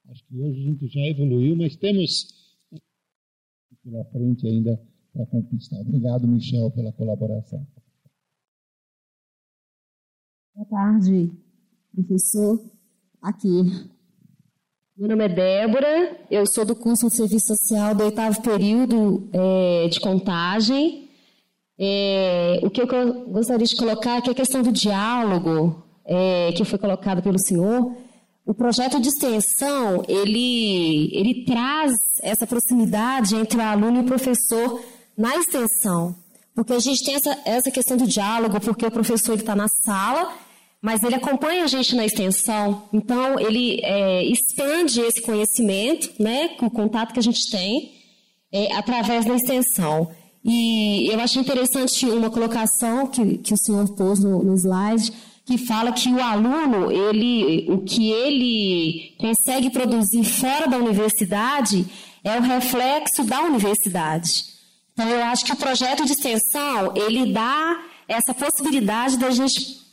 Acho 0.09 0.25
que 0.27 0.39
hoje 0.39 0.61
a 0.61 0.65
gente 0.65 0.89
já 0.89 1.01
evoluiu, 1.01 1.57
mas 1.57 1.77
temos 1.77 2.35
pela 3.83 4.05
frente 4.07 4.47
ainda 4.47 4.81
para 5.13 5.27
conquistar. 5.27 5.81
Obrigado, 5.81 6.27
Michel, 6.29 6.71
pela 6.71 6.93
colaboração. 6.93 7.67
Boa 10.55 10.67
tarde, 10.69 11.31
professor. 11.95 12.76
Aqui. 13.27 13.61
Meu 14.97 15.09
nome 15.09 15.25
é 15.25 15.29
Débora, 15.29 16.17
eu 16.31 16.47
sou 16.47 16.65
do 16.65 16.77
curso 16.77 17.09
de 17.09 17.17
Serviço 17.17 17.49
Social 17.49 17.93
do 17.93 18.05
oitavo 18.05 18.41
período 18.41 19.29
é, 19.33 19.89
de 19.89 19.99
contagem. 19.99 21.09
É, 21.77 22.61
o 22.63 22.71
que 22.71 22.81
eu 22.81 22.87
gostaria 23.27 23.67
de 23.67 23.75
colocar 23.75 24.25
é 24.25 24.31
a 24.31 24.33
questão 24.33 24.63
do 24.63 24.71
diálogo, 24.71 25.83
é, 26.05 26.53
que 26.53 26.65
foi 26.65 26.79
colocado 26.79 27.21
pelo 27.21 27.37
senhor. 27.37 27.97
O 28.45 28.55
projeto 28.55 29.01
de 29.01 29.09
extensão, 29.09 30.05
ele, 30.07 31.11
ele 31.13 31.45
traz 31.45 31.97
essa 32.23 32.47
proximidade 32.47 33.35
entre 33.35 33.59
o 33.59 33.63
aluno 33.63 33.97
e 33.97 34.01
o 34.03 34.07
professor 34.07 34.81
na 35.19 35.37
extensão. 35.37 36.15
Porque 36.55 36.75
a 36.75 36.79
gente 36.79 37.05
tem 37.05 37.17
essa, 37.17 37.37
essa 37.45 37.73
questão 37.73 37.97
do 37.97 38.07
diálogo, 38.07 38.61
porque 38.61 38.87
o 38.87 38.91
professor 38.91 39.35
está 39.35 39.57
na 39.57 39.67
sala 39.85 40.46
mas 40.83 41.03
ele 41.03 41.15
acompanha 41.15 41.65
a 41.65 41.67
gente 41.67 41.97
na 41.97 42.05
extensão, 42.05 42.89
então 42.93 43.41
ele 43.41 43.81
é, 43.83 44.25
expande 44.25 45.01
esse 45.01 45.21
conhecimento, 45.23 46.11
né, 46.23 46.49
com 46.51 46.67
o 46.67 46.71
contato 46.71 47.13
que 47.13 47.19
a 47.19 47.23
gente 47.23 47.51
tem, 47.51 47.93
é, 48.53 48.75
através 48.75 49.25
da 49.25 49.35
extensão. 49.35 50.11
E 50.45 51.09
eu 51.13 51.19
achei 51.21 51.43
interessante 51.43 52.07
uma 52.07 52.31
colocação 52.31 53.09
que, 53.09 53.39
que 53.39 53.53
o 53.53 53.57
senhor 53.57 53.89
pôs 53.97 54.21
no, 54.21 54.45
no 54.45 54.55
slide, 54.55 55.13
que 55.45 55.59
fala 55.59 55.93
que 55.93 56.09
o 56.09 56.21
aluno, 56.21 56.91
ele, 56.91 57.67
o 57.71 57.79
que 57.79 58.11
ele 58.11 59.15
consegue 59.19 59.71
produzir 59.71 60.25
fora 60.25 60.67
da 60.67 60.77
universidade 60.77 61.87
é 62.23 62.37
o 62.39 62.43
reflexo 62.43 63.25
da 63.25 63.43
universidade. 63.43 64.45
Então, 64.93 65.09
eu 65.09 65.23
acho 65.25 65.45
que 65.45 65.53
o 65.53 65.57
projeto 65.57 66.05
de 66.05 66.13
extensão, 66.13 66.93
ele 66.97 67.33
dá 67.33 67.81
essa 68.09 68.35
possibilidade 68.35 69.17
da 69.19 69.31
gente 69.31 69.86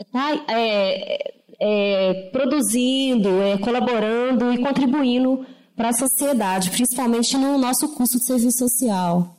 está 0.00 0.44
é, 0.48 1.34
é, 1.60 2.30
produzindo, 2.30 3.28
é, 3.42 3.58
colaborando 3.58 4.52
e 4.52 4.62
contribuindo 4.62 5.46
para 5.76 5.90
a 5.90 5.92
sociedade, 5.92 6.70
principalmente 6.70 7.36
no 7.36 7.58
nosso 7.58 7.94
curso 7.94 8.18
de 8.18 8.26
serviço 8.26 8.58
social. 8.58 9.36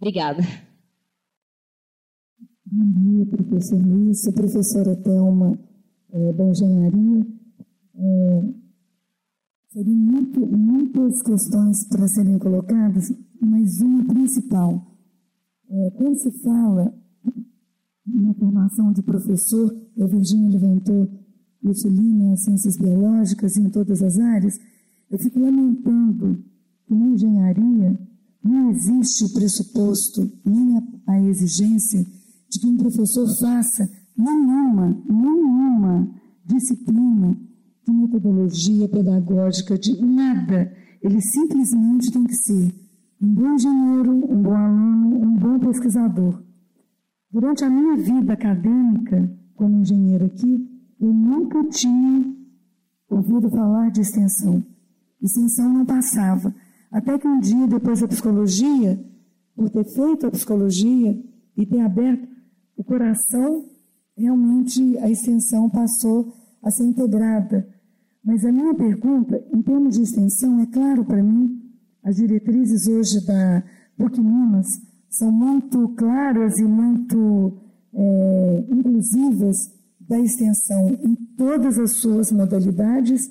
Obrigada. 0.00 0.42
Bom 2.66 2.84
dia, 3.00 3.26
professor 3.26 3.80
Luiz, 3.80 4.20
professora 4.32 4.96
Thelma 4.96 5.58
é, 6.12 6.32
da 6.32 6.44
Engenharia. 6.44 7.26
É, 7.96 8.42
seriam 9.68 9.96
muito, 9.96 10.40
muitas 10.40 11.22
questões 11.22 11.86
para 11.88 12.08
serem 12.08 12.38
colocadas, 12.38 13.12
mas 13.40 13.80
uma 13.80 14.04
principal. 14.04 14.84
É, 15.70 15.90
quando 15.90 16.16
se 16.16 16.30
fala 16.42 16.92
na 18.24 18.34
formação 18.34 18.92
de 18.92 19.02
professor, 19.02 19.74
a 20.00 20.06
Virginia 20.06 20.58
levantou 20.58 21.08
isso 21.62 21.88
ali 21.88 22.14
ciências 22.36 22.76
biológicas 22.76 23.56
e 23.56 23.60
em 23.60 23.70
todas 23.70 24.02
as 24.02 24.18
áreas, 24.18 24.58
eu 25.10 25.18
fico 25.18 25.38
lamentando 25.38 26.42
que 26.86 26.94
na 26.94 27.06
engenharia 27.06 27.98
não 28.42 28.70
existe 28.70 29.24
o 29.24 29.32
pressuposto 29.32 30.30
nem 30.44 30.76
a, 30.76 31.12
a 31.12 31.22
exigência 31.22 32.04
de 32.50 32.60
que 32.60 32.66
um 32.66 32.76
professor 32.76 33.26
faça 33.38 33.88
nenhuma, 34.16 35.02
nenhuma 35.08 36.08
disciplina 36.44 37.36
de 37.86 37.92
metodologia 37.92 38.88
pedagógica, 38.88 39.78
de 39.78 40.00
nada. 40.04 40.70
Ele 41.02 41.20
simplesmente 41.20 42.10
tem 42.10 42.24
que 42.24 42.34
ser 42.34 42.74
um 43.20 43.34
bom 43.34 43.54
engenheiro, 43.54 44.12
um 44.12 44.42
bom 44.42 44.54
aluno, 44.54 45.22
um 45.22 45.36
bom 45.36 45.58
pesquisador. 45.58 46.42
Durante 47.34 47.64
a 47.64 47.68
minha 47.68 47.96
vida 47.96 48.32
acadêmica, 48.32 49.28
como 49.56 49.80
engenheiro 49.80 50.24
aqui, 50.24 50.70
eu 51.00 51.12
nunca 51.12 51.64
tinha 51.64 52.32
ouvido 53.10 53.50
falar 53.50 53.90
de 53.90 54.02
extensão. 54.02 54.64
Extensão 55.20 55.68
não 55.68 55.84
passava. 55.84 56.54
Até 56.92 57.18
que 57.18 57.26
um 57.26 57.40
dia, 57.40 57.66
depois 57.66 58.00
da 58.00 58.06
psicologia, 58.06 59.04
por 59.56 59.68
ter 59.68 59.84
feito 59.84 60.28
a 60.28 60.30
psicologia 60.30 61.20
e 61.56 61.66
ter 61.66 61.80
aberto 61.80 62.28
o 62.76 62.84
coração, 62.84 63.68
realmente 64.16 64.96
a 64.98 65.10
extensão 65.10 65.68
passou 65.68 66.32
a 66.62 66.70
ser 66.70 66.84
integrada. 66.84 67.68
Mas 68.24 68.44
a 68.44 68.52
minha 68.52 68.76
pergunta, 68.76 69.44
em 69.52 69.60
termos 69.60 69.96
de 69.96 70.02
extensão, 70.02 70.60
é 70.60 70.66
claro 70.66 71.04
para 71.04 71.20
mim, 71.20 71.60
as 72.00 72.14
diretrizes 72.14 72.86
hoje 72.86 73.26
da 73.26 73.64
PUC 73.98 74.20
Minas 74.20 74.93
são 75.16 75.30
muito 75.30 75.88
claras 75.90 76.58
e 76.58 76.64
muito 76.64 77.58
é, 77.94 78.64
inclusivas 78.68 79.56
da 80.00 80.18
extensão 80.18 80.88
em 80.88 81.14
todas 81.36 81.78
as 81.78 81.92
suas 81.92 82.32
modalidades. 82.32 83.22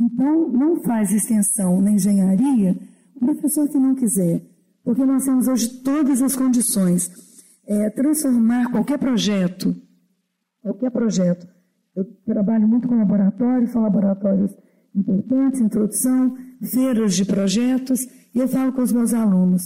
Então, 0.00 0.48
não 0.48 0.82
faz 0.82 1.10
extensão 1.10 1.80
na 1.80 1.90
engenharia 1.90 2.76
o 3.14 3.20
professor 3.20 3.68
que 3.68 3.78
não 3.78 3.94
quiser, 3.94 4.42
porque 4.82 5.04
nós 5.04 5.24
temos 5.24 5.48
hoje 5.48 5.68
todas 5.82 6.22
as 6.22 6.36
condições. 6.36 7.10
É, 7.66 7.88
transformar 7.90 8.70
qualquer 8.70 8.98
projeto, 8.98 9.74
qualquer 10.62 10.90
projeto. 10.90 11.46
Eu 11.96 12.04
trabalho 12.26 12.68
muito 12.68 12.86
com 12.86 12.98
laboratórios, 12.98 13.70
são 13.70 13.82
laboratórios 13.82 14.54
importantes, 14.94 15.60
introdução, 15.60 16.36
feiras 16.62 17.14
de 17.14 17.24
projetos, 17.24 18.00
e 18.34 18.38
eu 18.38 18.46
falo 18.48 18.72
com 18.72 18.82
os 18.82 18.92
meus 18.92 19.14
alunos. 19.14 19.62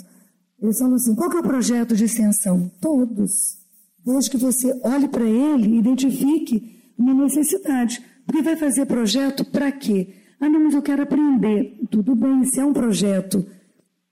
Eles 0.60 0.78
falam 0.78 0.94
assim: 0.94 1.14
qual 1.14 1.30
que 1.30 1.36
é 1.36 1.40
o 1.40 1.44
projeto 1.44 1.94
de 1.94 2.04
extensão? 2.04 2.70
Todos. 2.80 3.58
Desde 4.04 4.30
que 4.30 4.36
você 4.36 4.72
olhe 4.82 5.08
para 5.08 5.24
ele 5.24 5.74
e 5.74 5.78
identifique 5.78 6.92
uma 6.98 7.14
necessidade. 7.14 8.02
Porque 8.26 8.42
vai 8.42 8.56
fazer 8.56 8.86
projeto 8.86 9.44
para 9.44 9.70
quê? 9.72 10.14
Ah, 10.40 10.48
não, 10.48 10.64
mas 10.64 10.74
eu 10.74 10.82
quero 10.82 11.02
aprender. 11.02 11.78
Tudo 11.90 12.14
bem, 12.14 12.44
se 12.44 12.60
é 12.60 12.64
um 12.64 12.72
projeto 12.72 13.46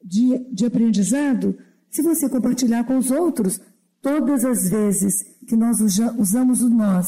de, 0.02 0.38
de 0.52 0.66
aprendizado, 0.66 1.56
se 1.90 2.02
você 2.02 2.28
compartilhar 2.28 2.84
com 2.84 2.96
os 2.96 3.10
outros, 3.10 3.60
todas 4.00 4.44
as 4.44 4.68
vezes 4.70 5.14
que 5.46 5.56
nós 5.56 5.78
usamos 6.18 6.60
o 6.60 6.68
nós, 6.68 7.06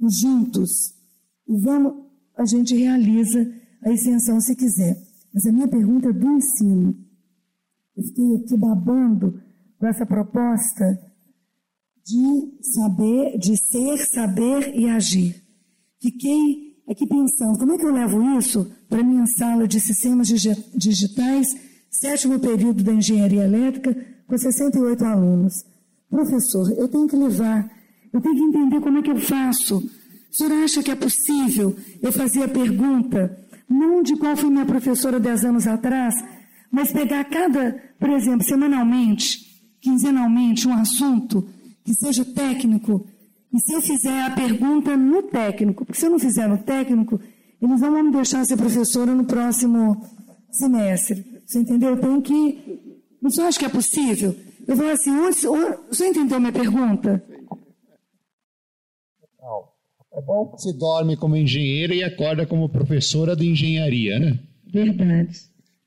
os 0.00 0.18
juntos, 0.18 0.94
vamos, 1.46 1.94
a 2.36 2.44
gente 2.44 2.74
realiza 2.74 3.52
a 3.82 3.92
extensão 3.92 4.40
se 4.40 4.54
quiser. 4.54 4.96
Mas 5.32 5.46
a 5.46 5.52
minha 5.52 5.68
pergunta 5.68 6.08
é 6.08 6.12
do 6.12 6.30
ensino. 6.30 6.94
Eu 7.96 8.02
fiquei 8.04 8.36
aqui 8.36 8.56
babando 8.56 9.40
com 9.78 9.86
essa 9.86 10.06
proposta 10.06 10.84
de 12.04 12.58
saber, 12.74 13.38
de 13.38 13.56
ser, 13.56 13.98
saber 14.06 14.74
e 14.74 14.88
agir. 14.88 15.42
Fiquei 16.00 16.70
aqui 16.88 17.06
pensando, 17.06 17.58
como 17.58 17.72
é 17.72 17.78
que 17.78 17.84
eu 17.84 17.92
levo 17.92 18.38
isso 18.38 18.70
para 18.88 19.02
minha 19.02 19.26
sala 19.38 19.68
de 19.68 19.80
sistemas 19.80 20.28
digitais, 20.28 21.48
sétimo 21.90 22.40
período 22.40 22.82
da 22.82 22.92
engenharia 22.92 23.44
elétrica, 23.44 23.94
com 24.26 24.36
68 24.36 25.04
alunos? 25.04 25.52
Professor, 26.08 26.72
eu 26.72 26.88
tenho 26.88 27.06
que 27.06 27.16
levar, 27.16 27.70
eu 28.12 28.20
tenho 28.20 28.34
que 28.34 28.42
entender 28.42 28.80
como 28.80 28.98
é 28.98 29.02
que 29.02 29.10
eu 29.10 29.20
faço. 29.20 29.78
O 29.78 30.34
senhor 30.34 30.52
acha 30.64 30.82
que 30.82 30.90
é 30.90 30.96
possível 30.96 31.76
eu 32.02 32.12
fazer 32.12 32.42
a 32.42 32.48
pergunta, 32.48 33.38
não 33.68 34.02
de 34.02 34.16
qual 34.16 34.36
foi 34.36 34.50
minha 34.50 34.66
professora 34.66 35.20
10 35.20 35.44
anos 35.44 35.66
atrás, 35.66 36.14
mas 36.70 36.92
pegar 36.92 37.24
cada, 37.24 37.72
por 37.98 38.10
exemplo, 38.10 38.46
semanalmente, 38.46 39.38
quinzenalmente, 39.80 40.68
um 40.68 40.74
assunto 40.74 41.48
que 41.84 41.94
seja 41.94 42.24
técnico, 42.24 43.06
e 43.52 43.58
se 43.58 43.72
eu 43.72 43.82
fizer 43.82 44.22
a 44.22 44.30
pergunta 44.30 44.96
no 44.96 45.24
técnico, 45.24 45.84
porque 45.84 45.98
se 45.98 46.06
eu 46.06 46.10
não 46.10 46.18
fizer 46.18 46.48
no 46.48 46.58
técnico, 46.58 47.20
eles 47.60 47.80
não 47.80 47.92
vão 47.92 48.02
me 48.04 48.12
deixar 48.12 48.44
ser 48.44 48.56
professora 48.56 49.12
no 49.14 49.24
próximo 49.24 50.00
semestre. 50.50 51.42
Você 51.44 51.58
entendeu? 51.58 51.90
Eu 51.90 52.00
tenho 52.00 52.22
que. 52.22 52.80
Não 53.20 53.30
só 53.30 53.48
acho 53.48 53.58
que 53.58 53.64
é 53.64 53.68
possível. 53.68 54.34
Eu 54.68 54.76
vou 54.76 54.88
assim, 54.88 55.10
onde, 55.10 55.46
onde, 55.48 55.78
você 55.88 56.06
entendeu 56.06 56.38
minha 56.38 56.52
pergunta? 56.52 57.22
É 60.12 60.20
bom 60.20 60.46
que 60.46 60.60
você 60.60 60.72
dorme 60.72 61.16
como 61.16 61.36
engenheira 61.36 61.94
e 61.94 62.02
acorda 62.02 62.44
como 62.44 62.68
professora 62.68 63.36
de 63.36 63.46
engenharia, 63.46 64.18
né? 64.18 64.38
Verdade. 64.66 65.38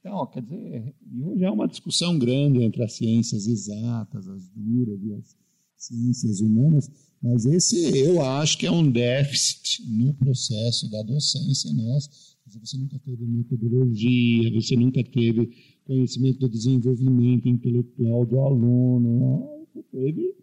Então, 0.03 0.27
quer 0.27 0.41
dizer, 0.41 0.93
hoje 1.23 1.45
há 1.45 1.51
uma 1.53 1.65
discussão 1.65 2.19
grande 2.19 2.61
entre 2.61 2.83
as 2.83 2.91
ciências 2.91 3.47
exatas, 3.47 4.27
as 4.27 4.49
duras 4.49 4.99
e 5.01 5.13
as 5.13 5.37
ciências 5.77 6.41
humanas, 6.41 6.91
mas 7.21 7.45
esse 7.45 7.97
eu 7.97 8.21
acho 8.21 8.57
que 8.57 8.65
é 8.65 8.71
um 8.71 8.91
déficit 8.91 9.81
no 9.87 10.13
processo 10.13 10.91
da 10.91 11.01
docência 11.03 11.71
nossa. 11.71 12.09
Você 12.45 12.77
nunca 12.77 12.99
teve 12.99 13.25
metodologia, 13.25 14.51
você 14.51 14.75
nunca 14.75 15.01
teve 15.05 15.49
conhecimento 15.85 16.39
do 16.39 16.49
desenvolvimento 16.49 17.47
intelectual 17.47 18.25
do 18.25 18.41
aluno, 18.41 19.65
você 19.73 19.83
teve 19.83 20.35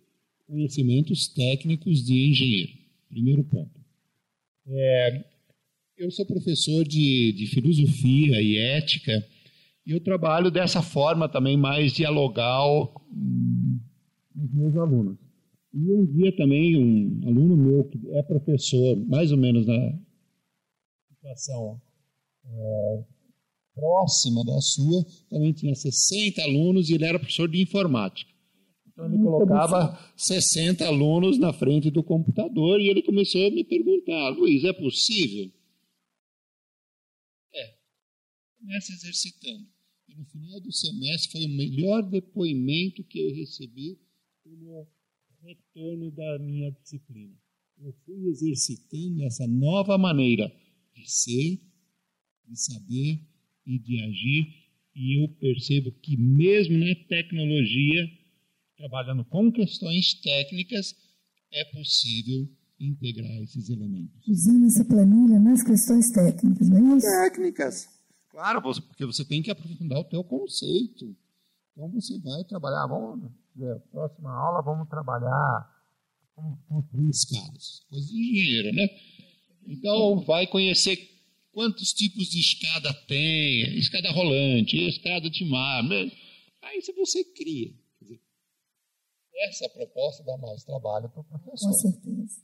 conhecimentos 0.47 1.29
técnicos 1.29 2.03
de 2.03 2.31
engenheiro. 2.31 2.73
Primeiro 3.11 3.45
ponto. 3.45 3.79
É, 4.67 5.25
eu 5.99 6.11
sou 6.11 6.25
professor 6.25 6.83
de, 6.83 7.33
de 7.33 7.47
filosofia 7.49 8.41
e 8.41 8.57
ética 8.57 9.23
e 9.87 9.93
eu 9.93 10.01
trabalho 10.03 10.51
dessa 10.51 10.83
forma 10.83 11.29
também 11.29 11.57
mais 11.57 11.93
dialogal 11.93 12.89
com 12.93 14.45
os 14.45 14.55
meus 14.55 14.77
alunos. 14.77 15.19
E 15.73 15.93
um 15.93 16.05
dia 16.05 16.35
também 16.37 16.77
um 16.77 17.29
aluno 17.29 17.57
meu 17.57 17.85
que 17.85 17.99
é 18.11 18.23
professor, 18.23 18.97
mais 19.07 19.31
ou 19.31 19.39
menos 19.39 19.67
na 19.67 19.99
situação 21.09 21.81
é, 22.45 23.05
próxima 23.75 24.45
da 24.45 24.61
sua, 24.61 25.05
também 25.29 25.53
tinha 25.53 25.75
60 25.75 26.43
alunos 26.43 26.91
e 26.91 26.95
ele 26.95 27.05
era 27.05 27.19
professor 27.19 27.49
de 27.49 27.63
informática. 27.63 28.31
Então 28.89 29.07
ele 29.07 29.23
colocava 29.23 29.99
60 30.17 30.85
alunos 30.87 31.39
na 31.39 31.53
frente 31.53 31.91
do 31.91 32.03
computador 32.03 32.81
e 32.81 32.89
ele 32.89 33.03
começou 33.03 33.47
a 33.47 33.51
me 33.51 33.65
perguntar, 33.65 34.31
Luiz, 34.31 34.65
é 34.65 34.73
possível? 34.73 35.51
Começa 38.61 38.93
exercitando. 38.93 39.67
E 40.07 40.15
no 40.15 40.25
final 40.27 40.61
do 40.61 40.71
semestre 40.71 41.33
foi 41.33 41.45
o 41.47 41.57
melhor 41.57 42.03
depoimento 42.03 43.03
que 43.05 43.19
eu 43.19 43.35
recebi 43.35 43.99
como 44.45 44.87
retorno 45.43 46.11
da 46.11 46.39
minha 46.39 46.71
disciplina. 46.71 47.35
Eu 47.79 47.95
fui 48.05 48.29
exercitando 48.29 49.25
essa 49.25 49.47
nova 49.47 49.97
maneira 49.97 50.53
de 50.95 51.11
ser, 51.11 51.59
de 52.47 52.57
saber 52.61 53.27
e 53.67 53.79
de 53.79 54.03
agir, 54.03 54.61
e 54.95 55.23
eu 55.23 55.29
percebo 55.37 55.91
que 55.93 56.17
mesmo 56.17 56.77
na 56.77 56.95
tecnologia, 57.09 58.07
trabalhando 58.77 59.25
com 59.25 59.51
questões 59.51 60.21
técnicas, 60.21 60.95
é 61.51 61.65
possível 61.65 62.47
integrar 62.79 63.43
esses 63.43 63.71
elementos. 63.71 64.29
Usando 64.29 64.67
essa 64.67 64.85
planilha 64.85 65.39
nas 65.39 65.63
questões 65.63 66.11
técnicas, 66.11 66.69
não 66.69 66.95
é 66.95 66.97
isso? 66.99 67.07
Técnicas. 67.07 68.00
Claro, 68.31 68.63
porque 68.63 69.05
você 69.05 69.25
tem 69.25 69.43
que 69.43 69.51
aprofundar 69.51 69.99
o 69.99 70.05
teu 70.05 70.23
conceito. 70.23 71.17
Então 71.73 71.89
você 71.91 72.19
vai 72.21 72.45
trabalhar, 72.45 72.87
vamos, 72.87 73.31
na 73.57 73.79
próxima 73.91 74.33
aula 74.33 74.63
vamos 74.63 74.89
trabalhar 74.89 75.69
como 76.35 76.57
construir 76.69 77.11
escadas, 77.11 77.85
coisa 77.89 78.07
de 78.07 78.15
engenheiro, 78.15 78.75
né? 78.75 78.89
Então 79.67 80.21
vai 80.25 80.47
conhecer 80.47 80.97
quantos 81.53 81.93
tipos 81.93 82.29
de 82.29 82.41
escada 82.41 82.95
tem, 83.07 83.79
escada 83.79 84.11
rolante, 84.13 84.77
escada 84.89 85.29
de 85.29 85.45
mar. 85.45 85.83
Aí 86.63 86.81
você 86.97 87.25
cria. 87.25 87.75
Dizer, 88.01 88.21
essa 89.49 89.69
proposta 89.69 90.23
dá 90.23 90.37
mais 90.39 90.65
trabalho 90.65 91.09
para 91.09 91.21
o 91.21 91.25
professor. 91.25 91.69
Com 91.69 91.73
certeza. 91.73 92.43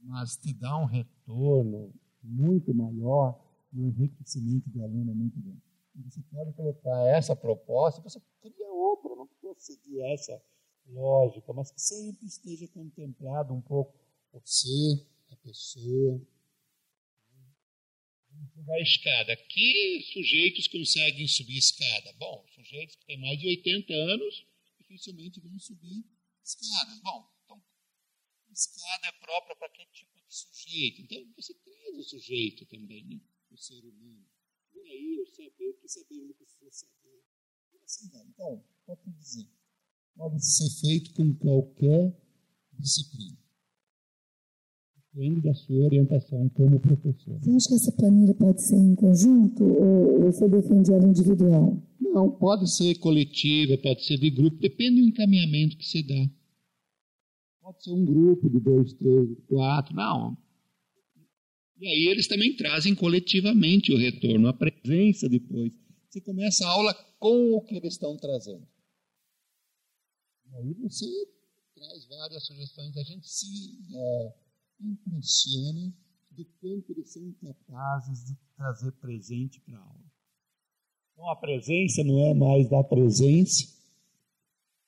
Mas 0.00 0.36
te 0.36 0.52
dá 0.54 0.78
um 0.78 0.84
retorno 0.84 1.92
muito 2.22 2.72
maior 2.74 3.45
no 3.76 3.88
enriquecimento 3.88 4.70
do 4.70 4.82
aluno 4.82 5.10
é 5.10 5.14
muito 5.14 5.40
grande. 5.40 5.62
Você 6.10 6.20
pode 6.30 6.52
colocar 6.52 7.06
essa 7.08 7.34
proposta, 7.34 8.02
você 8.02 8.20
cria 8.40 8.68
outra, 8.68 9.14
não 9.14 9.26
precisa 9.26 9.54
seguir 9.58 10.02
essa 10.12 10.42
lógica, 10.86 11.52
mas 11.52 11.70
que 11.70 11.80
sempre 11.80 12.26
esteja 12.26 12.68
contemplado 12.68 13.54
um 13.54 13.60
pouco 13.60 13.94
você, 14.32 15.06
a 15.30 15.36
pessoa, 15.36 16.20
vai 18.66 18.82
escada. 18.82 19.36
Que 19.36 20.02
sujeitos 20.12 20.68
conseguem 20.68 21.26
subir 21.28 21.56
escada? 21.58 22.12
Bom, 22.14 22.44
sujeitos 22.54 22.96
que 22.96 23.06
têm 23.06 23.18
mais 23.18 23.38
de 23.38 23.46
80 23.48 23.94
anos 23.94 24.46
dificilmente 24.78 25.40
vão 25.40 25.58
subir 25.58 26.04
escada. 26.44 27.00
Bom, 27.02 27.28
então, 27.44 27.62
escada 28.52 29.06
é 29.06 29.12
própria 29.12 29.56
para 29.56 29.68
que 29.70 29.86
tipo 29.86 30.14
de 30.16 30.34
sujeito? 30.34 31.02
Então, 31.02 31.32
você 31.36 31.54
traz 31.54 31.98
o 31.98 32.04
sujeito 32.04 32.66
também, 32.66 33.04
né? 33.04 33.20
O 33.56 33.58
ser 33.58 33.82
humano. 33.84 34.24
E 34.74 34.80
aí, 34.80 35.16
eu 35.18 35.26
saber 35.26 35.68
o 35.70 35.74
que 35.74 35.88
saber, 35.88 36.30
o 36.30 36.34
que 36.34 36.44
precisa 36.44 36.70
saber. 36.70 37.24
Assim 37.84 38.08
vai. 38.10 38.26
Então, 38.26 38.64
pode 38.84 39.10
dizer, 39.12 39.48
pode 40.14 40.44
ser 40.44 40.70
feito 40.80 41.14
com 41.14 41.34
qualquer 41.34 42.14
disciplina 42.78 43.46
depende 45.16 45.40
da 45.40 45.54
sua 45.54 45.84
orientação 45.86 46.46
como 46.50 46.78
professor. 46.78 47.38
Você 47.40 47.50
acha 47.50 47.68
que 47.68 47.74
essa 47.74 47.92
planilha 47.92 48.34
pode 48.34 48.62
ser 48.62 48.76
em 48.76 48.94
conjunto 48.94 49.64
ou 49.64 50.20
você 50.30 50.46
defende 50.46 50.92
ela 50.92 51.06
individual? 51.06 51.82
Não, 51.98 52.30
pode 52.30 52.70
ser 52.70 52.98
coletiva, 52.98 53.78
pode 53.78 54.04
ser 54.04 54.18
de 54.18 54.28
grupo, 54.30 54.58
depende 54.58 55.00
do 55.00 55.08
encaminhamento 55.08 55.78
que 55.78 55.88
você 55.88 56.02
dá. 56.02 56.30
Pode 57.62 57.82
ser 57.82 57.92
um 57.92 58.04
grupo 58.04 58.50
de 58.50 58.60
dois, 58.60 58.92
três, 58.92 59.28
quatro, 59.48 59.94
não. 59.94 60.36
E 61.78 61.86
aí 61.86 62.08
eles 62.08 62.26
também 62.26 62.56
trazem 62.56 62.94
coletivamente 62.94 63.92
o 63.92 63.98
retorno, 63.98 64.48
a 64.48 64.52
presença 64.54 65.28
depois. 65.28 65.72
Você 66.08 66.20
começa 66.22 66.64
a 66.64 66.70
aula 66.70 66.94
com 67.18 67.52
o 67.52 67.60
que 67.60 67.76
eles 67.76 67.94
estão 67.94 68.16
trazendo. 68.16 68.66
E 70.50 70.56
aí 70.56 70.74
você 70.74 71.04
traz 71.74 72.06
várias 72.06 72.46
sugestões, 72.46 72.96
a 72.96 73.02
gente 73.02 73.28
se 73.28 73.46
é, 73.94 74.34
impressiona 74.80 75.92
do 76.30 76.44
quanto 76.60 76.92
eles 76.92 77.12
são 77.12 77.32
capazes 77.42 78.24
de 78.24 78.36
trazer 78.56 78.92
presente 78.92 79.60
para 79.60 79.78
a 79.78 79.82
aula. 79.82 80.04
Então, 81.12 81.30
a 81.30 81.36
presença 81.36 82.02
não 82.04 82.18
é 82.26 82.34
mais 82.34 82.68
da 82.70 82.82
presença, 82.84 83.66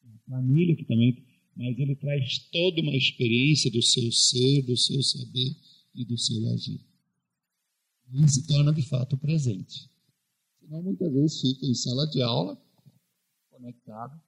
a 0.04 0.30
planilha 0.30 0.76
que 0.76 0.84
também, 0.84 1.22
mas 1.54 1.78
ele 1.78 1.96
traz 1.96 2.38
toda 2.50 2.80
uma 2.80 2.94
experiência 2.94 3.70
do 3.70 3.82
seu 3.82 4.10
ser, 4.12 4.62
do 4.62 4.76
seu 4.76 5.02
saber 5.02 5.56
e 5.98 6.04
do 6.04 6.16
seu 6.16 6.48
agir. 6.52 6.80
E 8.12 8.28
se 8.28 8.46
torna 8.46 8.72
de 8.72 8.82
fato 8.82 9.18
presente. 9.18 9.90
Senão, 10.60 10.80
muitas 10.80 11.12
vezes 11.12 11.40
fica 11.40 11.66
em 11.66 11.74
sala 11.74 12.06
de 12.06 12.22
aula, 12.22 12.56
conectado 13.50 14.18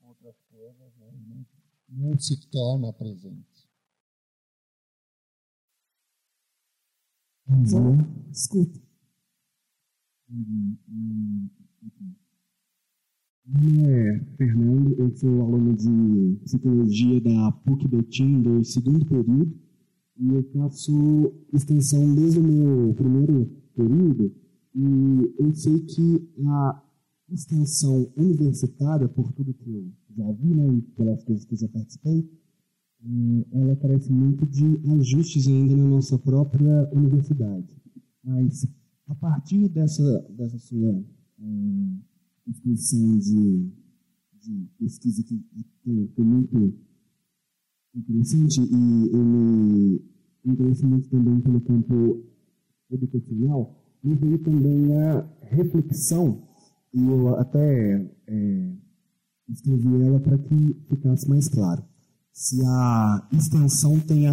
com 0.00 0.08
outras 0.08 0.34
coisas, 0.50 0.96
né? 0.96 1.46
não, 1.88 2.18
se 2.18 2.36
torna 2.48 2.92
presente. 2.92 3.68
Bom, 7.46 7.98
escuta. 8.32 8.82
Meu 13.46 13.60
nome 13.60 13.90
é 13.90 14.24
Fernando, 14.36 14.98
eu 14.98 15.16
sou 15.16 15.42
aluno 15.42 15.76
de 15.76 16.40
psicologia 16.44 17.20
da 17.20 17.52
PUC 17.52 17.86
Betim 17.86 18.42
do 18.42 18.64
segundo 18.64 19.06
período 19.06 19.63
e 20.18 20.28
eu 20.28 20.42
faço 20.52 21.32
extensão 21.52 22.14
desde 22.14 22.38
o 22.38 22.42
meu 22.42 22.94
primeiro 22.94 23.50
período 23.74 24.32
e 24.74 25.34
eu 25.38 25.54
sei 25.54 25.80
que 25.80 26.28
a 26.46 26.82
extensão 27.30 28.12
universitária, 28.16 29.08
por 29.08 29.32
tudo 29.32 29.54
que 29.54 29.70
eu 29.70 29.92
já 30.16 30.32
vi 30.32 30.54
né, 30.54 30.68
e 30.68 30.82
pelas 30.96 31.22
coisas 31.24 31.44
que 31.44 31.54
eu 31.54 31.58
já 31.58 31.68
participei, 31.68 32.28
eh, 33.04 33.46
ela 33.52 33.76
carece 33.76 34.12
muito 34.12 34.46
de 34.46 34.80
ajustes 34.92 35.46
ainda 35.46 35.76
na 35.76 35.88
nossa 35.88 36.18
própria 36.18 36.90
universidade. 36.92 37.68
Mas, 38.22 38.66
a 39.06 39.14
partir 39.14 39.68
dessa, 39.68 40.20
dessa 40.30 40.58
sua 40.58 41.04
é, 41.38 42.50
exposição 42.50 43.18
de, 43.18 43.70
de 44.40 44.68
pesquisa 44.78 45.22
que 45.22 45.40
foi 46.14 46.24
muito 46.24 46.74
interessante 47.94 48.60
e 48.60 49.10
eu 49.12 49.24
me 49.24 50.00
interesso 50.44 50.86
muito 50.86 51.08
também 51.08 51.40
pelo 51.40 51.60
campo 51.60 52.24
educacional, 52.90 53.74
me 54.02 54.14
veio 54.14 54.38
também 54.38 54.96
a 54.96 55.26
reflexão, 55.42 56.42
e 56.92 57.02
eu 57.02 57.34
até 57.36 58.10
é, 58.26 58.72
escrevi 59.48 60.02
ela 60.02 60.20
para 60.20 60.38
que 60.38 60.76
ficasse 60.88 61.28
mais 61.28 61.48
claro 61.48 61.82
se 62.34 62.60
a 62.66 63.28
extensão 63.32 63.98
tem 64.00 64.26
a 64.26 64.32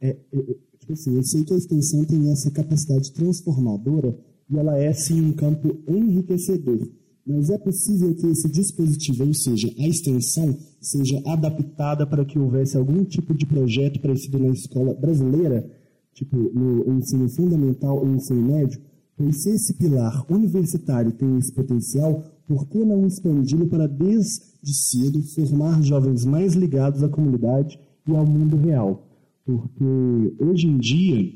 é, 0.00 0.08
é, 0.08 0.16
é, 0.32 0.38
tipo 0.78 0.92
assim, 0.92 1.16
eu 1.16 1.24
sei 1.24 1.44
que 1.44 1.52
a 1.52 1.56
extensão 1.56 2.04
tem 2.04 2.30
essa 2.30 2.50
capacidade 2.50 3.12
transformadora 3.12 4.16
e 4.48 4.56
ela 4.56 4.78
é 4.78 4.92
sim 4.92 5.20
um 5.20 5.32
campo 5.32 5.82
enriquecedor. 5.88 6.88
Mas 7.30 7.48
é 7.48 7.56
possível 7.58 8.12
que 8.14 8.26
esse 8.26 8.48
dispositivo, 8.48 9.24
ou 9.24 9.32
seja, 9.32 9.72
a 9.78 9.86
extensão, 9.86 10.56
seja 10.80 11.22
adaptada 11.26 12.04
para 12.04 12.24
que 12.24 12.38
houvesse 12.38 12.76
algum 12.76 13.04
tipo 13.04 13.32
de 13.32 13.46
projeto 13.46 14.00
parecido 14.00 14.38
na 14.38 14.48
escola 14.48 14.94
brasileira, 14.94 15.70
tipo 16.12 16.36
no 16.36 16.98
ensino 16.98 17.28
fundamental 17.28 17.98
ou 17.98 18.08
ensino 18.08 18.42
médio, 18.42 18.80
pois 19.16 19.42
se 19.42 19.50
esse 19.50 19.74
pilar 19.74 20.26
universitário 20.28 21.12
tem 21.12 21.38
esse 21.38 21.52
potencial, 21.52 22.24
por 22.48 22.66
que 22.66 22.78
não 22.84 23.06
expandi-lo 23.06 23.68
para 23.68 23.86
desde 23.86 24.74
cedo 24.74 25.22
formar 25.22 25.80
jovens 25.82 26.24
mais 26.24 26.54
ligados 26.54 27.02
à 27.02 27.08
comunidade 27.08 27.78
e 28.08 28.16
ao 28.16 28.26
mundo 28.26 28.56
real? 28.56 29.06
Porque 29.44 30.34
hoje 30.40 30.66
em 30.66 30.78
dia 30.78 31.32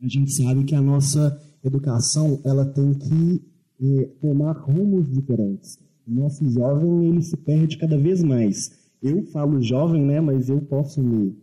a 0.00 0.06
gente 0.06 0.32
sabe 0.32 0.64
que 0.64 0.74
a 0.74 0.80
nossa 0.80 1.36
educação 1.64 2.40
ela 2.44 2.64
tem 2.64 2.94
que 2.94 3.55
é, 3.80 4.04
tomar 4.20 4.52
rumos 4.52 5.10
diferentes. 5.10 5.78
O 6.06 6.14
nosso 6.14 6.48
jovem 6.48 7.06
ele 7.06 7.22
se 7.22 7.36
perde 7.36 7.76
cada 7.78 7.98
vez 7.98 8.22
mais. 8.22 8.70
eu 9.02 9.22
falo 9.26 9.60
jovem, 9.60 10.04
né? 10.04 10.20
Mas 10.20 10.48
eu 10.48 10.60
posso 10.60 11.02
me 11.02 11.36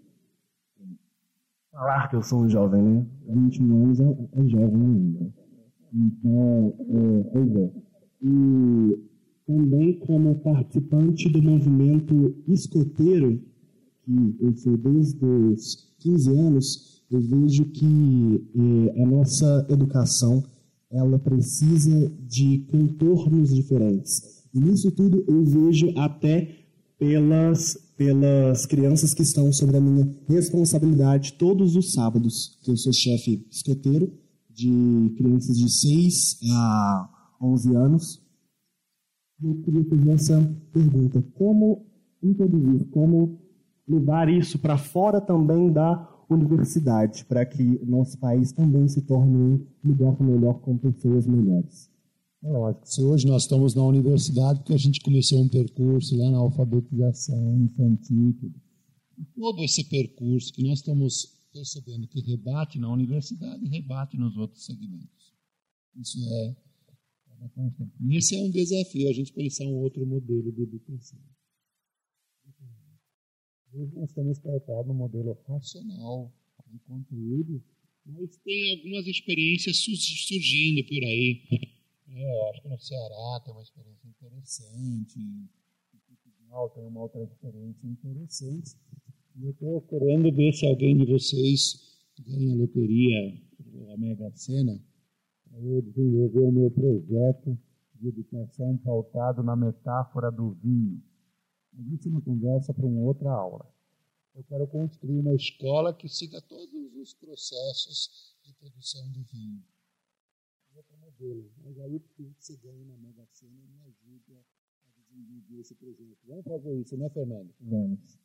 falar 1.72 2.08
que 2.08 2.16
eu 2.16 2.24
sou 2.24 2.44
um 2.44 2.50
jovem, 2.50 2.82
né? 2.82 3.06
21 3.28 3.84
anos 3.84 4.00
é, 4.00 4.04
é 4.04 4.48
jovem 4.48 4.82
ainda. 4.82 5.34
Então, 5.94 6.74
é, 6.80 7.38
é. 7.40 7.72
E 8.22 9.00
também 9.46 10.00
como 10.00 10.36
participante 10.36 11.30
do 11.30 11.42
movimento 11.42 12.36
escoteiro, 12.48 13.42
que 14.04 14.38
eu 14.40 14.56
sou 14.56 14.78
desde 14.78 15.26
os 15.26 15.94
15 16.00 16.30
anos, 16.32 17.04
eu 17.12 17.22
vejo 17.22 17.66
que 17.66 18.44
é, 18.56 19.04
a 19.04 19.06
nossa 19.06 19.68
educação 19.70 20.44
ela 20.94 21.18
precisa 21.18 22.12
de 22.22 22.60
contornos 22.70 23.54
diferentes. 23.54 24.44
E 24.54 24.60
nisso 24.60 24.92
tudo 24.92 25.26
eu 25.28 25.44
vejo 25.44 25.92
até 25.98 26.56
pelas, 27.00 27.76
pelas 27.98 28.66
crianças 28.68 29.14
que 29.14 29.24
estão 29.24 29.52
sobre 29.52 29.78
a 29.78 29.82
minha 29.82 30.08
responsabilidade 30.30 31.34
todos 31.34 31.76
os 31.76 31.94
sábados, 31.94 32.60
que 32.64 32.70
eu 32.70 32.78
sou 32.78 32.94
chefe 32.94 33.46
escoteiro 33.52 34.14
de 34.50 35.14
crianças 35.18 35.58
de 35.58 35.70
6 35.70 36.40
a 36.52 37.10
11 37.42 37.76
anos. 37.76 38.22
Eu 39.42 39.62
queria 39.64 39.84
fazer 39.86 40.12
essa 40.12 40.58
pergunta: 40.72 41.24
como 41.34 41.88
introduzir, 42.22 42.86
como 42.92 43.42
levar 43.88 44.30
isso 44.30 44.60
para 44.60 44.78
fora 44.78 45.20
também 45.20 45.72
da 45.72 46.13
universidade, 46.34 47.26
para 47.26 47.46
que 47.46 47.62
o 47.82 47.86
nosso 47.86 48.18
país 48.18 48.52
também 48.52 48.88
se 48.88 49.02
torne 49.02 49.36
um 49.36 49.66
lugar 49.84 50.20
melhor 50.22 50.60
com 50.62 50.78
pessoas 50.78 51.28
melhores? 51.28 51.90
É 52.44 52.52
lógico. 52.52 52.86
Se 52.86 53.02
hoje 53.02 53.26
nós 53.26 53.44
estamos 53.44 53.74
na 53.74 53.84
universidade, 53.84 54.60
porque 54.60 54.74
a 54.74 54.78
gente 54.78 55.00
começou 55.02 55.42
um 55.42 55.48
percurso 55.48 56.18
lá 56.18 56.30
na 56.30 56.40
alfabetização 56.40 57.58
infantil, 57.58 58.36
tudo. 58.40 58.62
E 59.18 59.26
todo 59.40 59.64
esse 59.64 59.84
percurso 59.86 60.52
que 60.52 60.64
nós 60.64 60.80
estamos 60.80 61.42
percebendo 61.54 62.08
que 62.08 62.20
rebate 62.20 62.80
na 62.80 62.92
universidade, 62.92 63.66
rebate 63.68 64.18
nos 64.18 64.36
outros 64.36 64.66
segmentos. 64.66 65.34
Isso 65.96 66.18
é, 66.28 66.48
é. 66.48 67.88
E 68.02 68.18
esse 68.18 68.36
é 68.36 68.44
um 68.44 68.50
desafio, 68.50 69.10
a 69.10 69.14
gente 69.14 69.32
pensar 69.32 69.66
um 69.66 69.78
outro 69.78 70.06
modelo 70.06 70.52
de 70.52 70.64
educação. 70.64 71.20
Hoje 73.76 73.92
nós 73.96 74.10
estamos 74.10 74.38
pautados 74.38 74.86
no 74.86 74.94
modelo 74.94 75.36
racional 75.48 76.32
de 76.68 76.78
conteúdo, 76.82 77.60
mas 78.06 78.38
tem 78.46 78.78
algumas 78.78 79.08
experiências 79.08 79.78
surgindo 79.78 80.88
por 80.88 81.04
aí. 81.04 81.42
É, 82.08 82.50
acho 82.52 82.62
que 82.62 82.70
no 82.70 82.78
Ceará 82.78 83.42
tem 83.44 83.52
uma 83.52 83.64
experiência 83.64 84.08
interessante, 84.08 85.20
em 85.20 85.50
Portugal 86.08 86.70
tem 86.70 86.86
uma 86.86 87.02
outra 87.02 87.24
experiência 87.24 87.88
interessante. 87.88 88.76
E 89.36 89.44
eu 89.44 89.50
estou 89.50 89.82
querendo 89.82 90.32
ver 90.32 90.54
se 90.54 90.68
alguém 90.68 90.96
de 90.96 91.12
vocês 91.12 92.06
ganha 92.20 92.56
loteria, 92.56 93.42
a 93.92 93.98
Mega 93.98 94.32
Sena, 94.36 94.80
para 95.50 95.60
eu 95.60 95.82
desenvolver 95.82 96.42
o 96.42 96.52
meu 96.52 96.70
projeto 96.70 97.58
de 97.96 98.08
educação 98.08 98.78
pautado 98.78 99.42
na 99.42 99.56
metáfora 99.56 100.32
do 100.32 100.52
vinho. 100.62 101.02
Isso 101.94 102.08
é 102.08 102.12
uma 102.12 102.22
conversa 102.22 102.74
para 102.74 102.86
uma 102.86 103.02
outra 103.02 103.32
aula. 103.32 103.68
Eu 104.36 104.44
quero 104.44 104.68
construir 104.68 105.20
uma 105.20 105.36
escola 105.36 105.94
que 105.94 106.08
siga 106.08 106.42
todos 106.42 106.96
os 106.96 107.14
processos 107.14 108.36
de 108.44 108.54
produção 108.54 109.10
de 109.12 109.22
vinho 109.24 109.64
outro 110.76 110.98
modelo. 110.98 111.52
Mas 111.64 111.80
aí, 111.80 112.00
que 112.00 112.34
você 112.38 112.58
ganha 112.58 112.86
na 112.86 112.98
Mega 112.98 113.26
Sena, 113.32 113.62
me 113.68 113.80
ajuda 113.82 114.46
a 114.86 114.90
desenvolver 115.10 115.60
esse 115.60 115.76
projeto. 115.76 116.18
Vamos 116.26 116.46
fazer 116.46 116.82
isso, 116.82 116.98
né, 116.98 117.10
Fernando? 117.10 117.54
Vamos. 117.60 118.20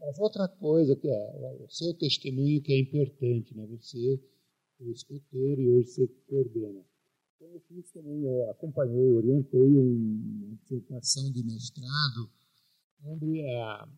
mas 0.00 0.18
outra 0.18 0.48
coisa 0.48 0.94
que 0.96 1.08
é 1.08 1.56
o 1.60 1.68
seu 1.68 1.94
testemunho 1.94 2.62
que 2.62 2.72
é 2.72 2.78
importante, 2.78 3.54
né? 3.54 3.66
Você 3.66 4.20
é 4.80 4.84
o 4.84 4.90
escuteiro 4.90 5.60
e 5.60 5.70
hoje 5.70 5.88
você 5.88 6.08
coordena. 6.28 6.84
Então, 7.44 7.52
eu 7.52 7.60
fiz 7.60 7.90
também, 7.90 8.24
eu 8.24 8.50
acompanhei, 8.50 9.12
orientei 9.12 9.60
uma 9.60 10.56
dissertação 10.56 11.30
de 11.30 11.44
mestrado 11.44 12.30
onde 13.04 13.44
a, 13.44 13.82
a 13.82 13.88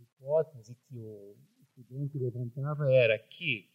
hipótese 0.00 0.74
que 0.88 0.96
o 0.96 1.36
estudante 1.60 2.16
levantava 2.16 2.90
era 2.90 3.18
que 3.18 3.68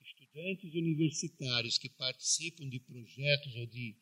estudantes 0.00 0.74
universitários 0.74 1.78
que 1.78 1.88
participam 1.90 2.68
de 2.68 2.80
projetos 2.80 3.54
ou 3.54 3.66
de 3.66 3.96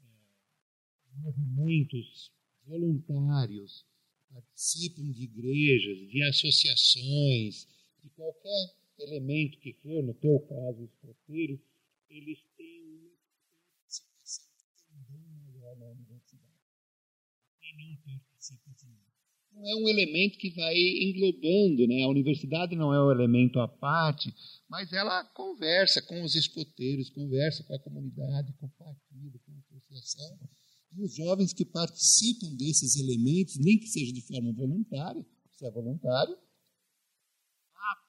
é, 0.00 1.18
movimentos 1.18 2.32
voluntários, 2.66 3.86
participam 4.32 5.12
de 5.12 5.22
igrejas, 5.22 6.10
de 6.10 6.22
associações, 6.24 7.68
de 8.02 8.10
qualquer 8.10 8.74
elemento 8.98 9.60
que 9.60 9.72
for, 9.74 10.02
no 10.02 10.14
teu 10.14 10.40
caso, 10.40 10.82
escoteiro, 10.82 11.60
eles 12.10 12.42
Não 19.52 19.68
é 19.68 19.74
um 19.76 19.88
elemento 19.88 20.38
que 20.38 20.50
vai 20.50 20.74
englobando, 20.74 21.86
né? 21.86 22.02
A 22.02 22.08
universidade 22.08 22.74
não 22.74 22.92
é 22.92 23.04
um 23.04 23.10
elemento 23.10 23.60
à 23.60 23.68
parte, 23.68 24.34
mas 24.68 24.92
ela 24.92 25.24
conversa 25.26 26.00
com 26.02 26.22
os 26.22 26.34
escoteiros, 26.34 27.10
conversa 27.10 27.62
com 27.64 27.74
a 27.74 27.78
comunidade, 27.78 28.52
com 28.54 28.66
o 28.66 28.70
partido, 28.70 29.38
com 29.40 29.52
a 29.52 29.58
associação. 29.58 30.38
E 30.92 31.02
os 31.02 31.14
jovens 31.14 31.52
que 31.52 31.64
participam 31.64 32.54
desses 32.56 32.96
elementos, 32.96 33.58
nem 33.58 33.78
que 33.78 33.86
seja 33.86 34.12
de 34.12 34.22
forma 34.22 34.52
voluntária, 34.52 35.24
se 35.52 35.66
é 35.66 35.70
voluntário, 35.70 36.36
a 37.74 38.06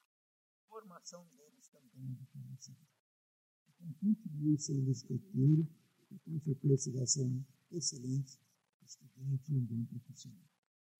formação 0.68 1.26
deles 1.36 1.68
também 1.68 2.10
é 2.10 2.24
diferenciada. 2.24 2.80
Então, 3.68 3.94
continue 4.00 4.58
sendo 4.58 4.90
escoteiro, 4.90 5.68
e 6.10 6.18
com 6.18 6.40
certeza 6.40 6.90
excelente 7.70 8.43
estudante 8.84 9.52
e 9.52 9.56
um 9.56 9.64
bom 9.64 9.84
profissional. 9.86 10.44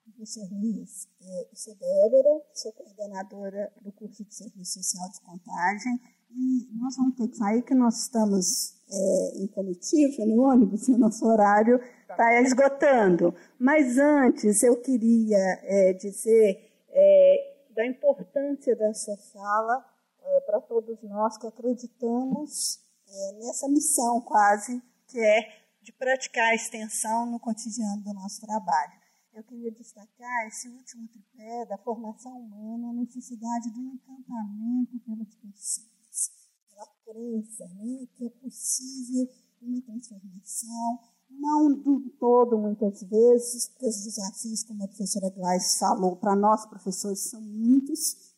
Professor 0.04 0.46
Luiz, 0.50 1.08
eu 1.20 1.56
sou 1.56 1.74
Débora, 1.76 2.42
sou 2.52 2.72
coordenadora 2.72 3.72
do 3.80 3.90
curso 3.92 4.22
de 4.22 4.34
Serviço 4.34 4.82
Social 4.82 5.10
de 5.10 5.20
Contagem 5.22 5.98
e 6.30 6.68
nós 6.74 6.96
vamos 6.96 7.16
ter 7.16 7.28
que 7.28 7.36
sair 7.36 7.62
que 7.62 7.74
nós 7.74 8.02
estamos 8.02 8.74
é, 8.90 9.38
em 9.38 9.46
comitiva 9.46 10.26
no 10.26 10.42
ônibus 10.42 10.86
e 10.88 10.92
o 10.92 10.98
nosso 10.98 11.24
horário 11.24 11.80
está 12.08 12.40
esgotando. 12.42 13.34
Mas 13.58 13.96
antes 13.96 14.62
eu 14.62 14.80
queria 14.80 15.38
é, 15.62 15.94
dizer 15.94 16.70
é, 16.90 17.54
da 17.70 17.86
importância 17.86 18.76
da 18.76 18.92
sua 18.92 19.16
fala 19.16 19.84
é, 20.22 20.40
para 20.40 20.60
todos 20.60 21.02
nós 21.02 21.38
que 21.38 21.46
acreditamos 21.46 22.78
é, 23.08 23.32
nessa 23.38 23.68
missão 23.68 24.20
quase 24.20 24.82
que 25.08 25.18
é 25.18 25.63
de 25.84 25.92
praticar 25.92 26.50
a 26.50 26.54
extensão 26.54 27.30
no 27.30 27.38
cotidiano 27.38 28.02
do 28.02 28.14
nosso 28.14 28.40
trabalho. 28.40 29.04
Eu 29.34 29.44
queria 29.44 29.70
destacar 29.70 30.46
esse 30.46 30.68
último 30.68 31.06
tripé 31.08 31.66
da 31.66 31.76
formação 31.78 32.32
humana, 32.38 32.90
a 32.90 32.92
necessidade 32.94 33.70
do 33.70 33.80
encantamento 33.80 34.98
pelas 35.00 35.34
pessoas, 35.34 36.30
pela 36.70 36.86
crença 37.04 37.68
né, 37.74 38.06
que 38.16 38.26
é 38.26 38.30
possível 38.30 39.28
uma 39.60 39.80
transformação, 39.82 41.00
não 41.30 41.72
do 41.72 42.10
todo, 42.18 42.56
muitas 42.56 43.02
vezes, 43.02 43.68
porque 43.68 43.88
os 43.88 44.04
desafios, 44.04 44.62
como 44.62 44.84
a 44.84 44.88
professora 44.88 45.30
Gleis 45.30 45.78
falou, 45.78 46.16
para 46.16 46.36
nós 46.36 46.66
professores 46.66 47.30
são 47.30 47.40
muitos, 47.40 48.33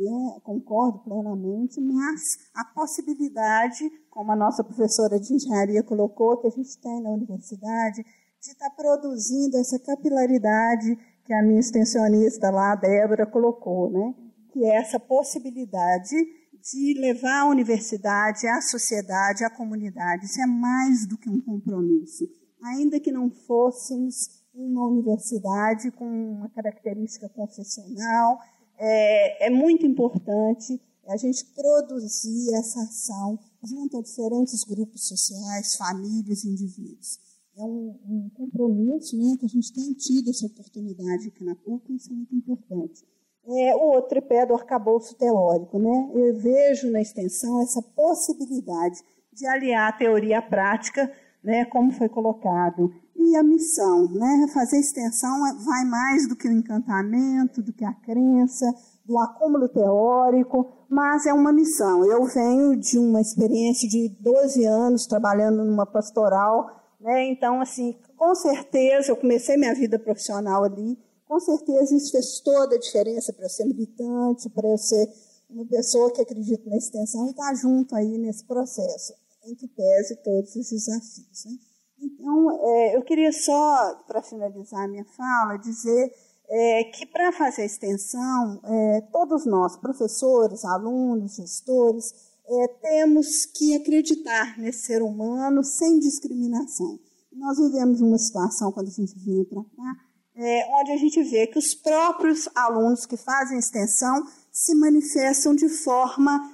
né, 0.00 0.40
concordo 0.42 0.98
plenamente, 1.00 1.80
mas 1.80 2.38
a 2.54 2.64
possibilidade, 2.64 3.90
como 4.08 4.32
a 4.32 4.36
nossa 4.36 4.64
professora 4.64 5.20
de 5.20 5.34
engenharia 5.34 5.82
colocou, 5.82 6.38
que 6.38 6.46
a 6.46 6.50
gente 6.50 6.80
tem 6.80 7.02
na 7.02 7.10
universidade, 7.10 8.02
de 8.40 8.50
estar 8.50 8.70
tá 8.70 8.74
produzindo 8.74 9.58
essa 9.58 9.78
capilaridade 9.78 10.96
que 11.24 11.34
a 11.34 11.42
minha 11.42 11.60
extensionista 11.60 12.50
lá, 12.50 12.72
a 12.72 12.76
Débora, 12.76 13.26
colocou, 13.26 13.90
né? 13.90 14.14
que 14.52 14.64
é 14.64 14.76
essa 14.76 14.98
possibilidade 14.98 16.16
de 16.62 17.00
levar 17.00 17.42
a 17.42 17.48
universidade, 17.48 18.46
a 18.46 18.60
sociedade, 18.60 19.44
a 19.44 19.50
comunidade. 19.50 20.26
Isso 20.26 20.40
é 20.40 20.46
mais 20.46 21.06
do 21.06 21.16
que 21.16 21.30
um 21.30 21.40
compromisso. 21.40 22.28
Ainda 22.62 23.00
que 23.00 23.12
não 23.12 23.30
fôssemos 23.30 24.40
uma 24.52 24.86
universidade 24.88 25.90
com 25.92 26.04
uma 26.04 26.48
característica 26.50 27.28
confessional, 27.28 28.38
é, 28.80 29.46
é 29.46 29.50
muito 29.50 29.86
importante 29.86 30.80
a 31.06 31.16
gente 31.16 31.44
produzir 31.54 32.54
essa 32.54 32.80
ação 32.80 33.38
junto 33.62 33.98
a 33.98 34.02
diferentes 34.02 34.64
grupos 34.64 35.06
sociais, 35.06 35.76
famílias, 35.76 36.44
indivíduos 36.44 37.18
é 37.60 37.64
um, 37.64 37.94
um 38.08 38.30
compromisso 38.34 39.16
né, 39.16 39.36
que 39.38 39.46
a 39.46 39.48
gente 39.48 39.72
tem 39.72 39.92
tido 39.92 40.30
essa 40.30 40.46
oportunidade 40.46 41.28
aqui 41.28 41.44
na 41.44 41.54
PUC, 41.54 41.94
isso 41.94 42.10
é 42.10 42.14
muito 42.14 42.34
importante. 42.34 43.04
É, 43.46 43.74
o 43.74 43.94
outro 43.94 44.10
tripé 44.10 44.46
do 44.46 44.54
arcabouço 44.54 45.16
teórico. 45.16 45.78
Né? 45.78 46.10
Eu 46.14 46.34
vejo 46.36 46.90
na 46.90 47.00
extensão 47.00 47.60
essa 47.62 47.82
possibilidade 47.82 49.00
de 49.32 49.46
aliar 49.46 49.88
a 49.88 49.96
teoria 49.96 50.38
à 50.38 50.42
prática, 50.42 51.10
né, 51.42 51.64
como 51.64 51.90
foi 51.90 52.08
colocado. 52.08 52.92
E 53.16 53.36
a 53.36 53.42
missão. 53.42 54.08
Né? 54.10 54.46
Fazer 54.52 54.78
extensão 54.78 55.40
vai 55.64 55.84
mais 55.84 56.28
do 56.28 56.36
que 56.36 56.48
o 56.48 56.52
encantamento, 56.52 57.62
do 57.62 57.72
que 57.72 57.84
a 57.84 57.92
crença, 57.92 58.66
do 59.04 59.18
acúmulo 59.18 59.68
teórico, 59.68 60.70
mas 60.88 61.26
é 61.26 61.32
uma 61.32 61.52
missão. 61.52 62.04
Eu 62.04 62.24
venho 62.26 62.76
de 62.76 62.98
uma 62.98 63.20
experiência 63.20 63.88
de 63.88 64.08
12 64.20 64.64
anos 64.64 65.06
trabalhando 65.06 65.64
numa 65.64 65.86
pastoral, 65.86 66.70
né? 67.00 67.26
então, 67.28 67.60
assim, 67.60 67.96
com 68.16 68.34
certeza, 68.34 69.10
eu 69.10 69.16
comecei 69.16 69.56
minha 69.56 69.74
vida 69.74 69.98
profissional 69.98 70.62
ali, 70.64 70.98
com 71.26 71.40
certeza 71.40 71.94
isso 71.94 72.10
fez 72.10 72.40
toda 72.40 72.74
a 72.74 72.78
diferença 72.78 73.32
para 73.32 73.44
eu 73.44 73.48
ser 73.48 73.64
militante, 73.64 74.50
para 74.50 74.68
eu 74.68 74.76
ser 74.76 75.08
uma 75.48 75.64
pessoa 75.64 76.12
que 76.12 76.20
acredita 76.20 76.68
na 76.68 76.76
extensão 76.76 77.26
e 77.26 77.30
estar 77.30 77.48
tá 77.48 77.54
junto 77.54 77.94
aí 77.94 78.18
nesse 78.18 78.44
processo, 78.44 79.14
em 79.44 79.54
que 79.54 79.66
pese 79.68 80.16
todos 80.22 80.54
os 80.54 80.70
desafios. 80.70 81.44
Né? 81.46 81.52
Então, 82.02 82.50
é, 82.50 82.96
eu 82.96 83.02
queria 83.02 83.30
só, 83.32 83.94
para 84.06 84.22
finalizar 84.22 84.84
a 84.84 84.88
minha 84.88 85.04
fala, 85.04 85.58
dizer 85.58 86.10
é, 86.48 86.84
que 86.84 87.06
para 87.06 87.30
fazer 87.30 87.62
a 87.62 87.66
extensão, 87.66 88.60
é, 88.64 89.00
todos 89.12 89.46
nós, 89.46 89.76
professores, 89.76 90.64
alunos, 90.64 91.36
gestores, 91.36 92.12
é, 92.48 92.68
temos 92.82 93.46
que 93.46 93.76
acreditar 93.76 94.58
nesse 94.58 94.86
ser 94.86 95.02
humano 95.02 95.62
sem 95.62 95.98
discriminação. 95.98 96.98
Nós 97.32 97.58
vivemos 97.58 98.00
uma 98.00 98.18
situação, 98.18 98.72
quando 98.72 98.88
a 98.88 98.90
gente 98.90 99.14
vinha 99.18 99.44
para 99.44 99.62
cá, 99.62 99.96
é, 100.34 100.80
onde 100.80 100.92
a 100.92 100.96
gente 100.96 101.22
vê 101.22 101.46
que 101.46 101.58
os 101.58 101.74
próprios 101.74 102.48
alunos 102.54 103.06
que 103.06 103.16
fazem 103.16 103.58
extensão 103.58 104.26
se 104.50 104.74
manifestam 104.74 105.54
de 105.54 105.68
forma 105.68 106.50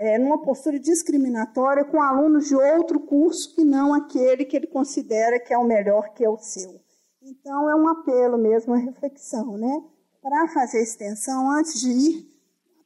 é, 0.00 0.18
numa 0.18 0.40
postura 0.40 0.80
discriminatória 0.80 1.84
com 1.84 2.00
alunos 2.00 2.48
de 2.48 2.54
outro 2.54 2.98
curso 3.00 3.54
que 3.54 3.62
não 3.62 3.92
aquele 3.92 4.46
que 4.46 4.56
ele 4.56 4.66
considera 4.66 5.38
que 5.38 5.52
é 5.52 5.58
o 5.58 5.64
melhor, 5.64 6.14
que 6.14 6.24
é 6.24 6.28
o 6.28 6.38
seu. 6.38 6.80
Então, 7.20 7.68
é 7.68 7.76
um 7.76 7.86
apelo 7.86 8.38
mesmo 8.38 8.72
à 8.72 8.78
reflexão. 8.78 9.58
Né? 9.58 9.84
Para 10.22 10.48
fazer 10.48 10.82
extensão, 10.82 11.50
antes 11.50 11.78
de 11.82 11.90
ir 11.90 12.30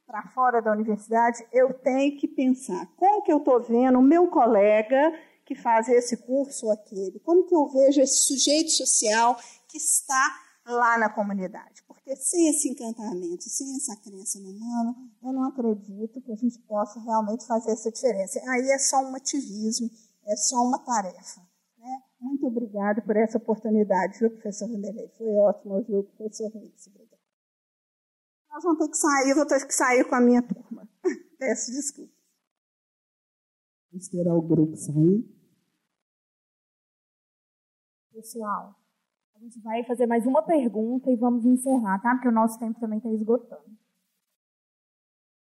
para 0.05 0.27
fora 0.27 0.61
da 0.61 0.73
universidade, 0.73 1.47
eu 1.53 1.73
tenho 1.73 2.17
que 2.17 2.27
pensar 2.27 2.85
como 2.97 3.23
que 3.23 3.31
eu 3.31 3.37
estou 3.37 3.61
vendo 3.61 3.97
o 3.97 4.03
meu 4.03 4.27
colega 4.27 5.17
que 5.45 5.55
faz 5.55 5.87
esse 5.87 6.17
curso 6.17 6.65
ou 6.65 6.73
aquele, 6.73 7.19
como 7.19 7.45
que 7.45 7.55
eu 7.55 7.65
vejo 7.67 8.01
esse 8.01 8.25
sujeito 8.25 8.71
social 8.71 9.37
que 9.69 9.77
está 9.77 10.35
lá 10.65 10.97
na 10.97 11.09
comunidade. 11.09 11.74
Porque 12.05 12.17
sem 12.17 12.49
esse 12.49 12.69
encantamento, 12.69 13.49
sem 13.49 13.75
essa 13.75 13.95
crença 13.95 14.39
no 14.39 14.51
humano, 14.51 15.11
eu 15.23 15.33
não 15.33 15.45
acredito 15.45 16.21
que 16.21 16.31
a 16.31 16.35
gente 16.35 16.59
possa 16.59 16.99
realmente 16.99 17.47
fazer 17.47 17.71
essa 17.71 17.91
diferença. 17.91 18.39
Aí 18.47 18.69
é 18.69 18.77
só 18.77 19.01
um 19.01 19.15
ativismo, 19.15 19.89
é 20.27 20.35
só 20.35 20.57
uma 20.57 20.77
tarefa. 20.85 21.41
Né? 21.79 22.03
Muito 22.19 22.45
obrigada 22.45 23.01
por 23.01 23.17
essa 23.17 23.39
oportunidade, 23.39 24.19
viu, 24.19 24.29
professor 24.29 24.69
Vanderlei? 24.69 25.09
Foi 25.17 25.33
ótimo 25.33 25.77
ouvir 25.77 25.95
o 25.95 26.03
professor. 26.03 26.45
Obrigada. 26.45 27.17
Nós 28.51 28.63
vamos 28.63 28.77
ter 28.77 28.89
que 28.91 28.97
sair, 28.97 29.29
eu 29.31 29.35
vou 29.35 29.47
ter 29.47 29.65
que 29.65 29.73
sair 29.73 30.07
com 30.07 30.13
a 30.15 30.21
minha 30.21 30.43
turma. 30.43 30.87
Peço 31.39 31.71
desculpa. 31.71 32.13
Esperar 33.93 34.35
o 34.35 34.43
grupo 34.43 34.77
sair. 34.77 35.27
Pessoal, 38.13 38.75
a 39.35 39.39
gente 39.43 39.59
vai 39.59 39.83
fazer 39.83 40.05
mais 40.05 40.25
uma 40.25 40.41
pergunta 40.41 41.11
e 41.11 41.15
vamos 41.15 41.45
encerrar, 41.45 41.99
tá? 41.99 42.11
Porque 42.15 42.29
o 42.29 42.31
nosso 42.31 42.57
tempo 42.57 42.79
também 42.79 42.97
está 42.97 43.09
esgotando. 43.11 43.63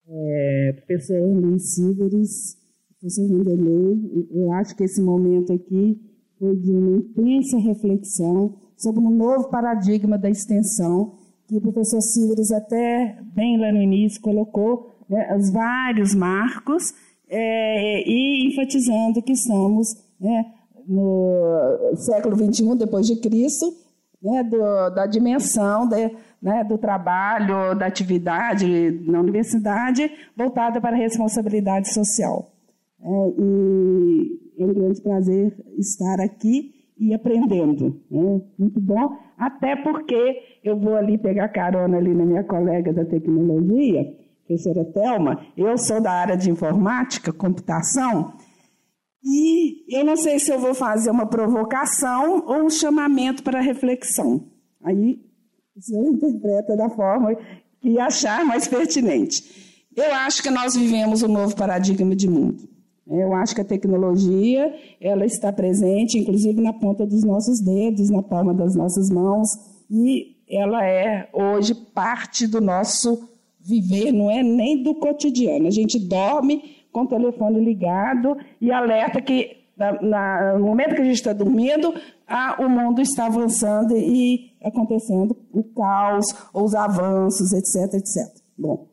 É, 0.09 0.73
professor 0.73 1.21
Luiz 1.21 1.75
Silveres, 1.75 2.57
professor 2.99 3.29
Vanderlei, 3.29 4.29
eu 4.33 4.53
acho 4.53 4.77
que 4.77 4.85
esse 4.85 5.01
momento 5.01 5.53
aqui 5.53 6.01
foi 6.39 6.57
de 6.57 6.71
uma 6.73 6.99
intensa 6.99 7.59
reflexão 7.59 8.57
sobre 8.77 9.01
um 9.01 9.11
novo 9.11 9.49
paradigma 9.51 10.19
da 10.19 10.29
extensão, 10.29 11.15
que 11.47 11.57
o 11.57 11.61
professor 11.61 12.01
Silveres 12.01 12.51
até 12.51 13.21
bem 13.35 13.59
lá 13.59 13.73
no 13.73 13.81
início 13.81 14.21
colocou 14.21 14.97
né, 15.09 15.35
os 15.37 15.51
vários 15.51 16.15
marcos 16.15 16.93
é, 17.29 18.03
e 18.09 18.49
enfatizando 18.49 19.23
que 19.23 19.33
estamos 19.33 19.95
né, 20.21 20.56
no 20.89 21.95
século 21.97 22.37
XXI, 22.37 22.77
depois 22.77 23.07
de 23.07 23.17
Cristo, 23.17 23.67
né, 24.23 24.43
do, 24.43 24.91
da 24.91 25.07
dimensão 25.07 25.89
de, 25.89 26.11
né, 26.41 26.65
do 26.65 26.79
trabalho, 26.79 27.75
da 27.75 27.87
atividade 27.87 28.91
na 29.07 29.21
universidade, 29.21 30.11
voltada 30.37 30.81
para 30.81 30.97
a 30.97 30.99
responsabilidade 30.99 31.93
social. 31.93 32.51
É, 33.01 33.09
e 33.39 34.41
é 34.59 34.65
um 34.65 34.75
grande 34.75 35.01
prazer 35.03 35.55
estar 35.79 36.21
aqui 36.21 36.75
e 36.99 37.15
aprendendo. 37.15 38.01
Né? 38.11 38.41
Muito 38.59 38.81
bom, 38.81 39.17
até 39.37 39.77
porque 39.77 40.39
eu 40.65 40.79
vou 40.79 40.97
ali 40.97 41.19
pegar 41.19 41.49
carona 41.49 41.99
ali 41.99 42.15
na 42.15 42.25
minha 42.25 42.45
colega 42.45 42.93
da 42.93 43.05
tecnologia, 43.05 44.03
professora 44.47 44.85
Thelma, 44.85 45.41
eu 45.57 45.77
sou 45.77 46.01
da 46.01 46.13
área 46.13 46.37
de 46.37 46.51
informática, 46.51 47.33
computação, 47.33 48.33
e 49.29 49.85
eu 49.89 50.05
não 50.05 50.17
sei 50.17 50.39
se 50.39 50.53
eu 50.53 50.59
vou 50.61 50.73
fazer 50.73 51.11
uma 51.11 51.27
provocação 51.27 52.45
ou 52.47 52.67
um 52.67 52.71
chamamento 52.71 53.43
para 53.43 53.61
reflexão. 53.61 54.47
Aí 54.85 55.21
o 55.77 55.83
senhor 55.83 56.07
interpreta 56.07 56.77
da 56.77 56.89
forma 56.89 57.37
que 57.81 57.99
achar 57.99 58.45
mais 58.45 58.69
pertinente. 58.69 59.89
Eu 59.97 60.15
acho 60.15 60.41
que 60.45 60.51
nós 60.51 60.77
vivemos 60.77 61.25
um 61.25 61.29
novo 61.29 61.57
paradigma 61.57 62.15
de 62.15 62.31
mundo. 62.31 62.69
Eu 63.05 63.35
acho 63.35 63.53
que 63.53 63.61
a 63.61 63.65
tecnologia 63.65 64.73
ela 65.01 65.27
está 65.27 65.53
presente, 65.53 66.19
inclusive 66.19 66.61
na 66.61 66.73
ponta 66.73 67.05
dos 67.05 67.25
nossos 67.25 67.61
dedos, 67.61 68.09
na 68.11 68.23
palma 68.23 68.55
das 68.55 68.77
nossas 68.77 69.11
mãos, 69.11 69.49
e 69.91 70.37
ela 70.49 70.85
é 70.87 71.29
hoje 71.33 71.75
parte 71.75 72.47
do 72.47 72.61
nosso 72.61 73.29
viver, 73.61 74.13
não 74.13 74.31
é 74.31 74.41
nem 74.43 74.85
do 74.85 74.95
cotidiano. 74.95 75.67
A 75.67 75.71
gente 75.71 75.99
dorme 75.99 76.86
com 76.97 77.03
o 77.03 77.07
telefone 77.07 77.63
ligado 77.63 78.39
e 78.59 78.73
alerta 78.73 79.21
que 79.21 79.67
na, 79.77 80.01
na, 80.01 80.59
no 80.59 80.65
momento 80.65 80.95
que 80.95 81.03
a 81.03 81.05
gente 81.05 81.17
está 81.17 81.35
dormindo, 81.35 81.93
a, 82.27 82.57
o 82.59 82.71
mundo 82.71 83.03
está 83.03 83.27
avançando 83.27 83.95
e 83.95 84.53
acontecendo 84.65 85.37
o 85.53 85.63
caos, 85.63 86.25
os 86.55 86.75
avanços, 86.75 87.53
etc, 87.53 87.93
etc. 87.93 88.43
Bom, 88.57 88.89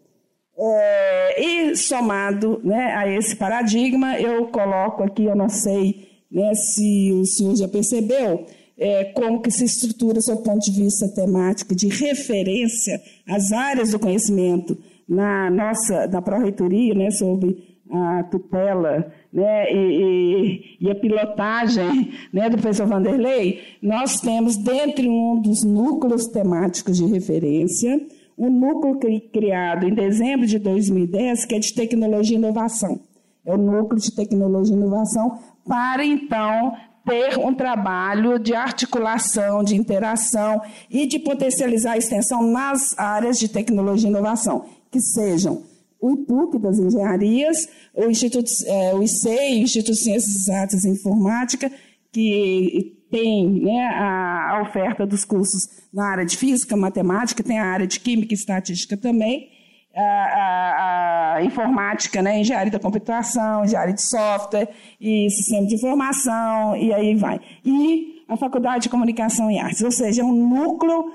é, 0.57 1.41
e 1.41 1.77
somado 1.77 2.59
né, 2.61 2.93
a 2.93 3.07
esse 3.07 3.37
paradigma, 3.37 4.19
eu 4.19 4.47
coloco 4.47 5.01
aqui, 5.01 5.23
eu 5.23 5.35
não 5.35 5.47
sei 5.47 6.05
né, 6.29 6.53
se 6.55 7.13
o 7.13 7.25
senhor 7.25 7.55
já 7.55 7.69
percebeu, 7.69 8.45
é, 8.77 9.05
como 9.13 9.41
que 9.41 9.49
se 9.49 9.63
estrutura, 9.63 10.19
do 10.19 10.43
ponto 10.43 10.59
de 10.59 10.71
vista 10.71 11.07
temático, 11.07 11.73
de 11.73 11.87
referência 11.87 12.99
às 13.29 13.53
áreas 13.53 13.91
do 13.91 13.99
conhecimento 13.99 14.77
na 15.07 15.49
nossa, 15.49 16.05
na 16.07 16.21
pró-reitoria, 16.21 16.93
né, 16.93 17.09
sobre 17.11 17.72
a 17.91 18.23
tutela 18.23 19.11
né, 19.31 19.71
e, 19.71 20.77
e, 20.79 20.87
e, 20.87 20.91
a 20.91 20.95
pilotagem 20.95 22.11
né, 22.31 22.49
do 22.49 22.57
professor 22.57 22.87
Vanderlei, 22.87 23.61
nós 23.81 24.21
temos, 24.21 24.57
dentre 24.57 25.07
um 25.07 25.39
dos 25.41 25.63
núcleos 25.63 26.27
temáticos 26.27 26.97
de 26.97 27.05
referência, 27.05 28.01
um 28.37 28.49
núcleo 28.49 29.21
criado 29.31 29.87
em 29.87 29.93
dezembro 29.93 30.47
de 30.47 30.57
2010, 30.57 31.45
que 31.45 31.55
é 31.55 31.59
de 31.59 31.73
tecnologia 31.73 32.35
e 32.35 32.39
inovação. 32.39 32.99
É 33.45 33.53
o 33.53 33.57
núcleo 33.57 34.01
de 34.01 34.15
tecnologia 34.15 34.73
e 34.73 34.77
inovação 34.77 35.37
para, 35.67 36.03
então, 36.05 36.73
ter 37.05 37.37
um 37.37 37.53
trabalho 37.53 38.39
de 38.39 38.55
articulação, 38.55 39.63
de 39.63 39.75
interação 39.75 40.61
e 40.89 41.05
de 41.05 41.19
potencializar 41.19 41.93
a 41.93 41.97
extensão 41.97 42.41
nas 42.41 42.97
áreas 42.97 43.37
de 43.37 43.49
tecnologia 43.49 44.07
e 44.07 44.11
inovação, 44.11 44.65
que 44.89 44.99
sejam 45.01 45.72
o 46.03 46.11
IPUC 46.11 46.59
das 46.59 46.77
engenharias, 46.77 47.69
o 47.95 48.09
Instituto, 48.09 48.51
é, 48.67 48.93
o 48.93 49.01
ICEI, 49.01 49.61
Instituto 49.61 49.93
de 49.93 50.03
Ciências 50.03 50.35
Exatas 50.35 50.83
e 50.83 50.89
Informática, 50.89 51.71
que 52.11 53.05
tem 53.09 53.49
né, 53.49 53.87
a, 53.87 54.57
a, 54.57 54.61
oferta 54.63 55.07
dos 55.07 55.23
cursos 55.23 55.69
na 55.93 56.11
área 56.11 56.25
de 56.25 56.35
física, 56.35 56.75
matemática, 56.75 57.41
tem 57.41 57.57
a 57.57 57.65
área 57.65 57.87
de 57.87 58.01
química 58.01 58.33
e 58.33 58.35
estatística 58.35 58.97
também, 58.97 59.49
a, 59.95 60.01
a, 60.01 61.35
a 61.35 61.43
informática, 61.45 62.21
né, 62.21 62.37
engenharia 62.37 62.71
da 62.71 62.79
computação, 62.79 63.63
engenharia 63.63 63.93
de 63.93 64.01
software 64.01 64.67
e 64.99 65.29
sistema 65.29 65.65
de 65.67 65.75
informação, 65.75 66.75
e 66.75 66.93
aí 66.93 67.15
vai. 67.15 67.39
E 67.63 68.25
a 68.27 68.35
Faculdade 68.35 68.83
de 68.83 68.89
Comunicação 68.89 69.49
e 69.49 69.57
Artes, 69.57 69.81
ou 69.81 69.91
seja, 69.91 70.21
é 70.21 70.25
um 70.25 70.33
núcleo 70.33 71.13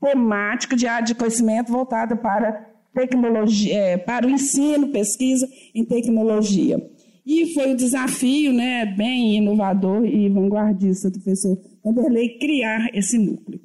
temático 0.00 0.74
de 0.74 0.86
área 0.86 1.04
de 1.04 1.14
conhecimento 1.14 1.70
voltado 1.70 2.16
para 2.16 2.73
tecnologia, 2.94 3.74
é, 3.74 3.96
para 3.98 4.26
o 4.26 4.30
ensino, 4.30 4.88
pesquisa 4.88 5.48
em 5.74 5.84
tecnologia. 5.84 6.78
E 7.26 7.52
foi 7.54 7.72
o 7.72 7.76
desafio 7.76 8.52
né, 8.52 8.84
bem 8.86 9.36
inovador 9.36 10.04
e 10.04 10.28
vanguardista 10.28 11.10
do 11.10 11.20
professor 11.20 11.58
Vanderlei 11.82 12.38
criar 12.38 12.88
esse 12.94 13.18
núcleo. 13.18 13.60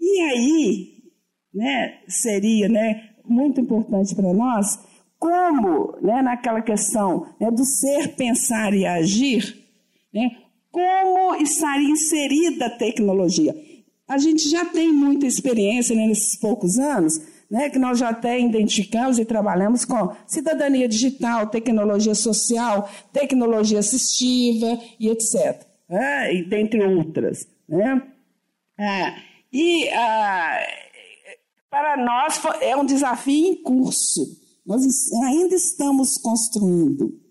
E 0.00 0.20
aí 0.20 0.94
né, 1.54 2.00
seria 2.08 2.68
né, 2.68 3.10
muito 3.24 3.60
importante 3.60 4.14
para 4.14 4.32
nós 4.32 4.66
como, 5.18 5.96
né, 6.02 6.20
naquela 6.22 6.60
questão 6.60 7.26
né, 7.40 7.50
do 7.50 7.64
ser, 7.64 8.14
pensar 8.16 8.74
e 8.74 8.84
agir, 8.84 9.56
né, 10.12 10.30
como 10.70 11.34
estaria 11.36 11.88
inserida 11.88 12.66
a 12.66 12.76
tecnologia. 12.76 13.54
A 14.08 14.18
gente 14.18 14.48
já 14.50 14.64
tem 14.66 14.92
muita 14.92 15.26
experiência 15.26 15.96
né, 15.96 16.06
nesses 16.06 16.38
poucos 16.38 16.78
anos, 16.78 17.14
né, 17.50 17.70
que 17.70 17.78
nós 17.78 17.98
já 17.98 18.10
até 18.10 18.38
identificamos 18.40 19.18
e 19.18 19.24
trabalhamos 19.24 19.84
com 19.84 20.14
cidadania 20.26 20.88
digital, 20.88 21.48
tecnologia 21.48 22.14
social, 22.14 22.88
tecnologia 23.12 23.78
assistiva 23.78 24.78
e 24.98 25.08
etc. 25.08 25.66
Né, 25.88 26.34
e 26.34 26.44
dentre 26.44 26.84
outras. 26.84 27.46
Né? 27.68 28.02
Ah, 28.78 29.16
e 29.52 29.88
ah, 29.90 30.58
para 31.70 31.96
nós 31.96 32.40
é 32.60 32.76
um 32.76 32.84
desafio 32.84 33.52
em 33.52 33.62
curso. 33.62 34.22
Nós 34.66 34.82
ainda 35.24 35.54
estamos 35.54 36.16
construindo. 36.18 37.24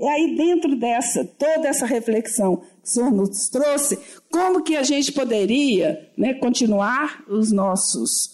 E 0.00 0.06
aí, 0.06 0.36
dentro 0.36 0.76
dessa, 0.76 1.24
toda 1.24 1.66
essa 1.66 1.84
reflexão 1.84 2.58
que 2.58 2.64
o 2.84 2.88
senhor 2.88 3.10
nos 3.10 3.48
trouxe, 3.48 3.98
como 4.30 4.62
que 4.62 4.76
a 4.76 4.84
gente 4.84 5.10
poderia 5.10 6.08
né, 6.16 6.34
continuar 6.34 7.24
os 7.28 7.50
nossos, 7.50 8.31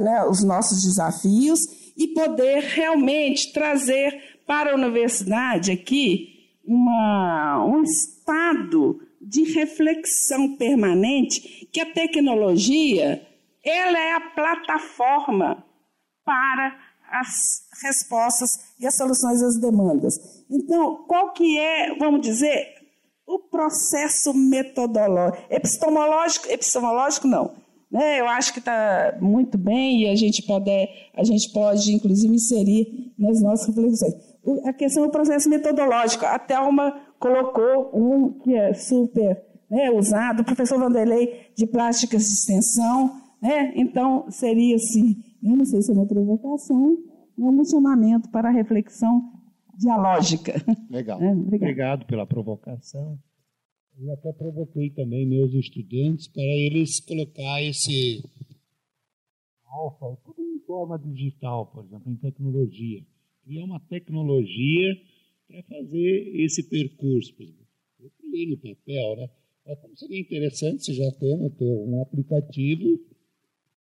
né, 0.00 0.24
os 0.28 0.42
nossos 0.42 0.82
desafios 0.82 1.60
e 1.96 2.08
poder 2.08 2.62
realmente 2.62 3.52
trazer 3.52 4.40
para 4.46 4.72
a 4.72 4.74
universidade 4.74 5.72
aqui 5.72 6.50
uma, 6.64 7.64
um 7.64 7.82
estado 7.82 9.00
de 9.20 9.44
reflexão 9.52 10.56
permanente 10.56 11.68
que 11.72 11.80
a 11.80 11.92
tecnologia 11.92 13.26
ela 13.64 13.98
é 13.98 14.12
a 14.12 14.20
plataforma 14.20 15.64
para 16.24 16.78
as 17.10 17.28
respostas 17.82 18.50
e 18.78 18.86
as 18.86 18.96
soluções 18.96 19.42
às 19.42 19.60
demandas. 19.60 20.44
Então, 20.50 21.04
qual 21.08 21.32
que 21.32 21.58
é, 21.58 21.96
vamos 21.96 22.20
dizer, 22.20 22.74
o 23.26 23.38
processo 23.38 24.32
metodológico, 24.32 25.46
epistemológico, 25.50 26.48
epistemológico 26.48 27.26
não. 27.26 27.65
Né? 27.90 28.20
Eu 28.20 28.28
acho 28.28 28.52
que 28.52 28.58
está 28.58 29.16
muito 29.20 29.56
bem 29.56 30.02
e 30.02 30.08
a 30.08 30.14
gente 30.14 30.42
pode, 30.42 30.70
a 31.14 31.24
gente 31.24 31.52
pode, 31.52 31.92
inclusive, 31.92 32.34
inserir 32.34 33.12
nas 33.18 33.40
nossas 33.40 33.68
reflexões. 33.68 34.14
A 34.64 34.72
questão 34.72 35.04
do 35.04 35.10
processo 35.10 35.48
metodológico. 35.48 36.24
A 36.24 36.38
Thelma 36.38 37.00
colocou 37.18 37.90
um 37.94 38.38
que 38.40 38.54
é 38.54 38.74
super 38.74 39.42
né, 39.70 39.90
usado, 39.90 40.40
o 40.40 40.44
professor 40.44 40.78
Vanderlei 40.78 41.50
de 41.56 41.66
plásticas 41.66 42.22
de 42.24 42.32
extensão. 42.32 43.20
Né? 43.40 43.72
Então, 43.76 44.26
seria 44.30 44.76
assim, 44.76 45.16
eu 45.42 45.56
não 45.56 45.64
sei 45.64 45.82
se 45.82 45.90
é 45.90 45.94
uma 45.94 46.06
provocação, 46.06 46.96
um 47.38 47.64
chamamento 47.64 48.28
para 48.30 48.48
a 48.48 48.52
reflexão 48.52 49.32
dialógica. 49.76 50.54
Legal. 50.90 51.20
É, 51.22 51.32
obrigado. 51.32 51.62
obrigado 51.62 52.06
pela 52.06 52.26
provocação. 52.26 53.18
Eu 53.98 54.12
até 54.12 54.32
provoquei 54.32 54.90
também 54.90 55.26
meus 55.26 55.54
estudantes 55.54 56.28
para 56.28 56.42
eles 56.42 57.00
colocar 57.00 57.62
esse 57.62 58.22
alfa, 59.64 60.16
tudo 60.24 60.42
em 60.42 60.58
forma 60.60 60.98
digital, 60.98 61.66
por 61.66 61.84
exemplo, 61.84 62.12
em 62.12 62.16
tecnologia. 62.16 63.02
Criar 63.44 63.64
uma 63.64 63.80
tecnologia 63.80 65.00
para 65.48 65.62
fazer 65.62 66.32
esse 66.34 66.62
percurso. 66.68 67.34
Eu 68.00 68.10
criei 68.18 68.46
no 68.50 68.56
papel, 68.56 69.16
né? 69.16 69.30
É 69.64 69.76
como 69.76 69.96
seria 69.96 70.20
interessante 70.20 70.84
se 70.84 70.94
já 70.94 71.10
temos 71.12 71.54
ter 71.54 71.64
um 71.64 72.02
aplicativo 72.02 73.00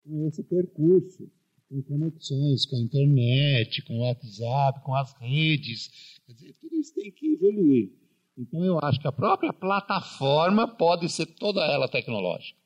com 0.04 0.28
esse 0.28 0.42
percurso 0.44 1.28
com 1.68 1.82
conexões 1.82 2.66
com 2.66 2.76
a 2.76 2.80
internet, 2.80 3.82
com 3.82 3.98
o 3.98 4.00
WhatsApp, 4.02 4.80
com 4.84 4.94
as 4.94 5.12
redes. 5.18 6.20
Quer 6.26 6.32
dizer, 6.34 6.54
tudo 6.60 6.76
isso 6.76 6.94
tem 6.94 7.10
que 7.10 7.32
evoluir. 7.32 7.90
Então, 8.36 8.64
eu 8.64 8.78
acho 8.82 9.00
que 9.00 9.06
a 9.06 9.12
própria 9.12 9.52
plataforma 9.52 10.66
pode 10.76 11.08
ser 11.08 11.26
toda 11.26 11.64
ela 11.64 11.88
tecnológica. 11.88 12.58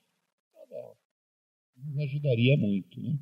Nos 1.77 1.99
ajudaria 1.99 2.57
muito. 2.57 3.01
Né? 3.01 3.19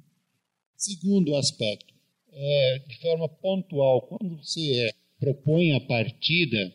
Segundo 0.77 1.35
aspecto, 1.37 1.95
é, 2.31 2.79
de 2.87 2.99
forma 3.01 3.29
pontual, 3.29 4.03
quando 4.03 4.37
você 4.37 4.87
é, 4.87 4.93
propõe 5.19 5.75
a 5.75 5.81
partida, 5.81 6.73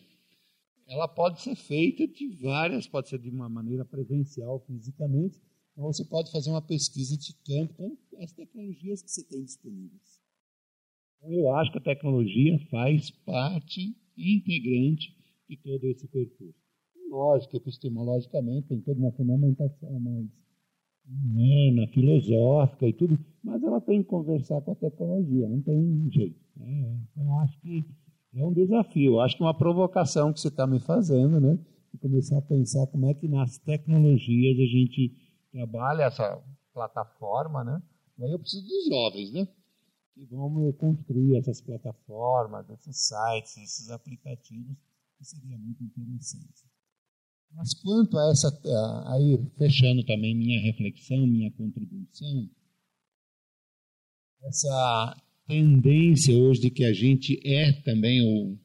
ela 0.87 1.07
pode 1.07 1.41
ser 1.41 1.55
feita 1.55 2.05
de 2.07 2.35
várias, 2.41 2.85
pode 2.85 3.09
ser 3.09 3.19
de 3.19 3.29
uma 3.29 3.47
maneira 3.47 3.85
presencial, 3.85 4.59
fisicamente, 4.67 5.39
então, 5.71 5.91
você 5.91 6.03
pode 6.05 6.31
fazer 6.31 6.49
uma 6.49 6.61
pesquisa 6.61 7.17
de 7.17 7.33
campo 7.45 7.97
com 8.09 8.21
as 8.21 8.31
tecnologias 8.33 9.01
que 9.01 9.09
você 9.09 9.23
tem 9.23 9.43
disponíveis. 9.43 10.21
Então, 11.17 11.31
eu 11.31 11.55
acho 11.55 11.71
que 11.71 11.77
a 11.77 11.81
tecnologia 11.81 12.59
faz 12.69 13.09
parte 13.09 13.95
integrante 14.17 15.15
de 15.51 15.57
todo 15.57 15.83
esse 15.85 16.07
percurso. 16.07 16.55
Lógico, 17.09 17.57
epistemologicamente, 17.57 18.69
tem 18.69 18.79
toda 18.79 18.99
uma 18.99 19.11
fundamentação 19.11 19.99
mais 19.99 20.27
humana, 21.05 21.87
filosófica 21.87 22.87
e 22.87 22.93
tudo, 22.93 23.19
mas 23.43 23.61
ela 23.61 23.81
tem 23.81 24.01
que 24.01 24.07
conversar 24.07 24.61
com 24.61 24.71
a 24.71 24.75
tecnologia, 24.75 25.49
não 25.49 25.61
tem 25.61 26.09
jeito. 26.09 26.39
Né? 26.55 27.01
Então, 27.11 27.39
acho 27.41 27.59
que 27.59 27.85
é 28.33 28.45
um 28.45 28.53
desafio, 28.53 29.19
acho 29.19 29.35
que 29.35 29.43
é 29.43 29.45
uma 29.45 29.57
provocação 29.57 30.31
que 30.31 30.39
você 30.39 30.47
está 30.47 30.65
me 30.65 30.79
fazendo, 30.79 31.41
né? 31.41 31.59
De 31.91 31.99
começar 31.99 32.37
a 32.37 32.41
pensar 32.41 32.87
como 32.87 33.05
é 33.07 33.13
que 33.13 33.27
nas 33.27 33.57
tecnologias 33.57 34.57
a 34.57 34.71
gente 34.71 35.13
trabalha 35.51 36.03
essa 36.03 36.41
plataforma, 36.73 37.61
né? 37.65 37.83
E 38.17 38.23
aí 38.23 38.31
eu 38.31 38.39
preciso 38.39 38.65
dos 38.65 38.87
jovens, 38.87 39.33
né? 39.33 39.45
Que 40.13 40.25
vão 40.27 40.71
construir 40.73 41.35
essas 41.35 41.59
plataformas, 41.59 42.69
esses 42.69 43.09
sites, 43.09 43.57
esses 43.57 43.89
aplicativos, 43.89 44.77
seria 45.23 45.57
muito 45.57 45.83
interessante. 45.83 46.65
Mas 47.53 47.73
quanto 47.81 48.17
a 48.17 48.31
essa, 48.31 48.49
aí 49.07 49.37
fechando 49.57 50.03
também 50.05 50.35
minha 50.35 50.61
reflexão, 50.61 51.27
minha 51.27 51.51
contribuição, 51.51 52.49
essa 54.43 55.15
tendência 55.47 56.35
hoje 56.35 56.61
de 56.61 56.71
que 56.71 56.85
a 56.85 56.93
gente 56.93 57.39
é 57.45 57.73
também 57.83 58.21
o, 58.21 58.57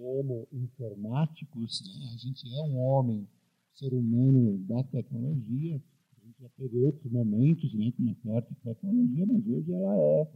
homo 0.00 0.46
informáticos, 0.52 1.82
né? 1.84 2.10
a 2.14 2.16
gente 2.16 2.46
é 2.48 2.62
um 2.62 2.78
homem, 2.78 3.28
ser 3.74 3.92
humano 3.92 4.58
da 4.66 4.82
tecnologia, 4.84 5.80
já 6.40 6.48
teve 6.50 6.78
outros 6.78 7.10
momentos 7.10 7.74
né, 7.74 7.92
com 7.96 8.02
uma 8.02 8.14
forte 8.16 8.54
tecnologia, 8.62 9.26
mas 9.26 9.46
hoje 9.46 9.72
ela 9.72 9.96
é 9.96 10.28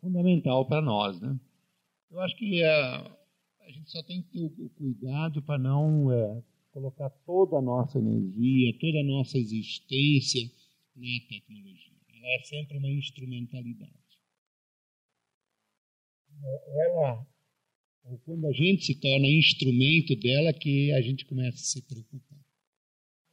fundamental 0.00 0.66
para 0.66 0.82
nós. 0.82 1.20
Né? 1.20 1.38
Eu 2.10 2.20
acho 2.20 2.36
que 2.36 2.62
a, 2.62 2.66
é, 2.66 3.15
a 3.66 3.70
gente 3.72 3.90
só 3.90 4.02
tem 4.04 4.22
que 4.22 4.30
ter 4.30 4.44
o, 4.44 4.68
cuidado 4.70 5.42
para 5.42 5.58
não 5.58 6.12
é, 6.12 6.42
colocar 6.70 7.10
toda 7.26 7.58
a 7.58 7.62
nossa 7.62 7.98
energia, 7.98 8.78
toda 8.78 9.00
a 9.00 9.04
nossa 9.04 9.36
existência 9.36 10.48
na 10.94 11.20
tecnologia. 11.28 11.96
Ela 12.08 12.28
é 12.28 12.42
sempre 12.44 12.78
uma 12.78 12.88
instrumentalidade. 12.88 13.92
Ela, 16.42 17.26
quando 18.24 18.46
a 18.46 18.52
gente 18.52 18.84
se 18.84 18.94
torna 19.00 19.26
instrumento 19.26 20.14
dela, 20.16 20.52
que 20.52 20.92
a 20.92 21.00
gente 21.00 21.24
começa 21.24 21.56
a 21.56 21.60
se 21.60 21.82
preocupar. 21.82 22.38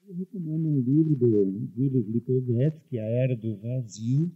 Eu 0.07 0.15
recomendo 0.15 0.67
um 0.67 0.79
livro 0.79 1.15
do 1.15 1.71
Gilles 1.75 2.07
Lipovetsky, 2.07 2.97
A 2.97 3.03
Era 3.03 3.35
do 3.37 3.55
Vazio. 3.57 4.31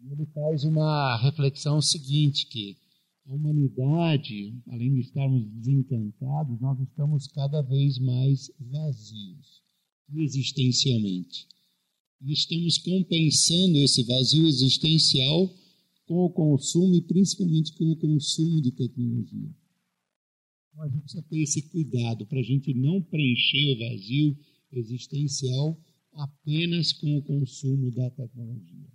E 0.00 0.12
ele 0.12 0.26
faz 0.26 0.64
uma 0.64 1.16
reflexão 1.20 1.82
seguinte, 1.82 2.46
que 2.46 2.76
a 3.26 3.32
humanidade, 3.32 4.54
além 4.68 4.94
de 4.94 5.00
estarmos 5.00 5.46
desencantados, 5.46 6.60
nós 6.60 6.78
estamos 6.80 7.26
cada 7.28 7.62
vez 7.62 7.98
mais 7.98 8.50
vazios, 8.60 9.62
existencialmente. 10.14 11.46
E 12.20 12.32
estamos 12.32 12.78
compensando 12.78 13.78
esse 13.78 14.02
vazio 14.04 14.46
existencial 14.46 15.50
com 16.06 16.24
o 16.24 16.30
consumo 16.30 16.94
e 16.94 17.02
principalmente 17.02 17.72
com 17.74 17.90
o 17.90 17.96
consumo 17.96 18.60
de 18.60 18.70
tecnologia. 18.72 19.54
Então 20.68 20.82
a 20.82 20.88
gente 20.88 21.02
precisa 21.02 21.22
ter 21.22 21.42
esse 21.42 21.62
cuidado 21.70 22.26
para 22.26 22.40
a 22.40 22.42
gente 22.42 22.74
não 22.74 23.00
preencher 23.00 23.72
o 23.72 23.78
vazio 23.78 24.36
existencial 24.72 25.80
apenas 26.12 26.92
com 26.92 27.16
o 27.16 27.22
consumo 27.22 27.90
da 27.90 28.10
tecnologia. 28.10 28.86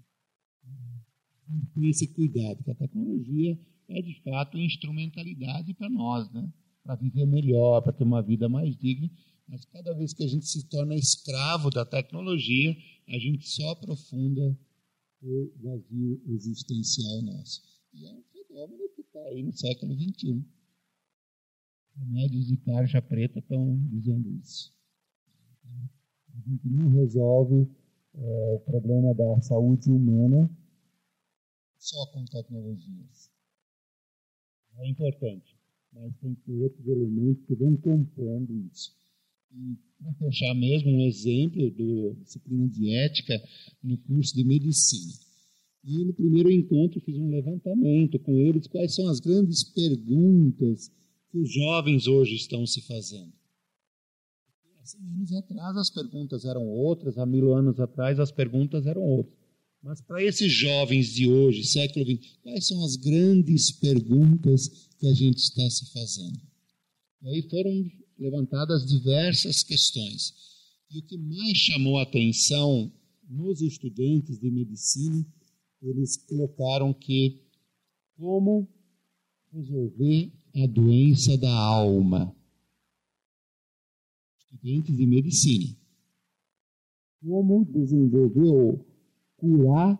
Tem 1.73 1.89
esse 1.89 2.07
cuidado, 2.09 2.63
que 2.63 2.69
a 2.69 2.75
tecnologia 2.75 3.59
é 3.89 4.01
de 4.01 4.21
fato 4.21 4.57
instrumentalidade 4.57 5.73
para 5.73 5.89
nós, 5.89 6.31
né? 6.31 6.51
para 6.83 6.95
viver 6.95 7.25
melhor, 7.25 7.81
para 7.81 7.93
ter 7.93 8.03
uma 8.03 8.21
vida 8.21 8.49
mais 8.49 8.75
digna. 8.75 9.09
Mas 9.47 9.65
cada 9.65 9.93
vez 9.93 10.13
que 10.13 10.23
a 10.23 10.27
gente 10.27 10.45
se 10.45 10.67
torna 10.69 10.95
escravo 10.95 11.69
da 11.69 11.85
tecnologia, 11.85 12.75
a 13.07 13.17
gente 13.17 13.47
só 13.47 13.71
aprofunda 13.71 14.57
o 15.21 15.51
vazio 15.61 16.21
existencial 16.27 17.21
nosso. 17.23 17.61
E 17.93 18.05
é 18.05 18.11
um 18.11 18.23
fenômeno 18.31 18.89
que 18.95 19.01
está 19.01 19.19
aí 19.19 19.43
no 19.43 19.51
século 19.51 19.93
XXI. 19.95 20.43
Remédios 21.95 22.47
de 22.47 22.57
tarja 22.57 23.01
preta 23.01 23.39
estão 23.39 23.77
dizendo 23.89 24.29
isso. 24.29 24.73
A 25.65 26.49
gente 26.49 26.69
não 26.69 26.89
resolve 26.91 27.67
é, 28.13 28.53
o 28.55 28.59
problema 28.59 29.13
da 29.13 29.41
saúde 29.41 29.91
humana 29.91 30.49
só 31.77 32.05
com 32.07 32.25
tecnologias. 32.25 33.31
É 34.79 34.89
importante, 34.89 35.57
mas 35.91 36.15
tem 36.21 36.33
que 36.35 36.41
ter 36.41 36.53
outros 36.53 36.87
elementos 36.87 37.45
que 37.45 37.55
vão 37.55 37.75
compondo 37.75 38.53
isso. 38.71 38.93
Para 39.99 40.13
fechar 40.13 40.53
mesmo, 40.55 40.91
um 40.91 41.05
exemplo 41.05 41.69
da 41.71 42.19
disciplina 42.23 42.67
de 42.69 42.89
ética 42.95 43.41
no 43.83 43.97
curso 43.97 44.33
de 44.33 44.45
medicina. 44.45 45.13
E 45.83 46.05
no 46.05 46.13
primeiro 46.13 46.49
encontro 46.49 47.01
fiz 47.01 47.17
um 47.17 47.29
levantamento 47.29 48.19
com 48.19 48.39
eles, 48.39 48.67
quais 48.67 48.95
são 48.95 49.07
as 49.07 49.19
grandes 49.19 49.63
perguntas 49.63 50.89
que 51.29 51.37
os 51.37 51.51
jovens 51.51 52.07
hoje 52.07 52.35
estão 52.35 52.65
se 52.65 52.81
fazendo. 52.81 53.33
Há 54.77 54.85
100 54.85 55.01
anos 55.01 55.33
atrás 55.33 55.77
as 55.77 55.89
perguntas 55.89 56.45
eram 56.45 56.65
outras, 56.65 57.17
há 57.17 57.25
mil 57.25 57.53
anos 57.53 57.79
atrás 57.79 58.19
as 58.19 58.31
perguntas 58.31 58.85
eram 58.85 59.01
outras. 59.01 59.38
Mas 59.81 60.01
para 60.01 60.23
esses 60.23 60.51
jovens 60.51 61.07
de 61.13 61.29
hoje, 61.29 61.63
século 61.63 62.05
XX, 62.05 62.37
quais 62.43 62.67
são 62.67 62.83
as 62.83 62.97
grandes 62.97 63.71
perguntas 63.71 64.67
que 64.97 65.07
a 65.07 65.13
gente 65.13 65.37
está 65.37 65.69
se 65.69 65.91
fazendo? 65.93 66.41
E 67.21 67.29
aí 67.29 67.49
foram 67.49 67.89
levantadas 68.17 68.85
diversas 68.85 69.63
questões. 69.63 70.33
E 70.91 70.99
o 70.99 71.03
que 71.03 71.17
mais 71.17 71.57
chamou 71.57 71.97
a 71.97 72.03
atenção 72.03 72.91
nos 73.29 73.61
estudantes 73.61 74.39
de 74.39 74.51
medicina, 74.51 75.25
eles 75.81 76.17
colocaram 76.17 76.93
que 76.93 77.41
como 78.17 78.67
resolver 79.53 80.31
a 80.55 80.67
doença 80.67 81.37
da 81.37 81.53
alma. 81.53 82.35
Estudantes 84.39 84.97
de 84.97 85.05
medicina. 85.05 85.77
Como 87.21 87.65
desenvolver 87.65 88.41
ou 88.41 88.88
curar 89.39 89.99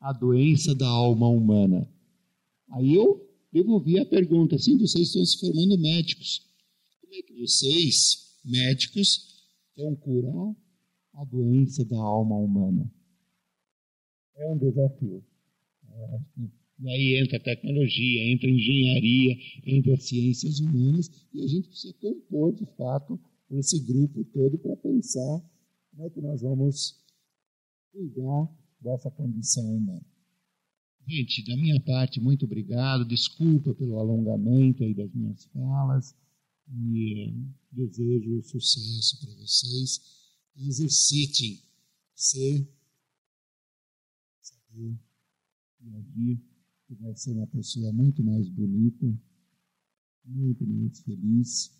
a 0.00 0.12
doença 0.12 0.74
da 0.74 0.88
alma 0.88 1.28
humana? 1.28 1.88
Aí 2.70 2.94
eu 2.94 3.24
devolvi 3.52 3.98
a 3.98 4.06
pergunta, 4.06 4.56
assim, 4.56 4.76
vocês 4.78 5.08
estão 5.08 5.24
se 5.24 5.38
formando 5.38 5.78
médicos. 5.78 6.46
Como 7.00 7.14
é 7.14 7.22
que 7.22 7.40
vocês, 7.40 8.38
médicos, 8.44 9.46
vão 9.76 9.94
curar 9.96 10.56
a 11.14 11.24
doença 11.24 11.84
da 11.84 11.98
alma 11.98 12.36
humana? 12.36 12.90
É 14.36 14.46
um 14.52 14.58
desafio. 14.58 15.24
É, 15.88 16.20
e 16.80 16.88
aí 16.88 17.14
entra 17.22 17.36
a 17.36 17.40
tecnologia, 17.40 18.32
entra 18.32 18.48
a 18.48 18.52
engenharia, 18.52 19.36
entra 19.64 19.94
as 19.94 20.02
ciências 20.04 20.58
humanas, 20.58 21.08
e 21.32 21.42
a 21.42 21.46
gente 21.46 21.68
precisa 21.68 21.94
compor, 21.94 22.52
de 22.52 22.66
fato, 22.76 23.20
esse 23.50 23.78
grupo 23.80 24.24
todo 24.24 24.58
para 24.58 24.76
pensar 24.76 25.40
como 25.90 26.06
é 26.06 26.10
que 26.10 26.20
nós 26.20 26.42
vamos 26.42 27.03
cuidar 27.94 28.48
dessa 28.80 29.10
condição 29.10 29.64
humana. 29.76 30.04
Gente, 31.06 31.44
da 31.44 31.56
minha 31.56 31.80
parte, 31.80 32.20
muito 32.20 32.44
obrigado. 32.44 33.04
Desculpa 33.04 33.74
pelo 33.74 33.98
alongamento 33.98 34.82
aí 34.82 34.94
das 34.94 35.12
minhas 35.14 35.44
falas 35.46 36.16
e 36.68 37.32
desejo 37.70 38.42
sucesso 38.42 39.20
para 39.20 39.34
vocês. 39.36 40.00
Exercitem 40.56 41.62
ser, 42.14 42.66
saber 44.40 44.98
e 45.80 45.96
agir 45.96 46.40
que 46.86 46.94
vai 46.94 47.14
ser 47.16 47.32
uma 47.32 47.46
pessoa 47.48 47.92
muito 47.92 48.22
mais 48.24 48.48
bonita, 48.48 49.06
muito 50.24 50.66
mais 50.66 51.00
feliz 51.00 51.78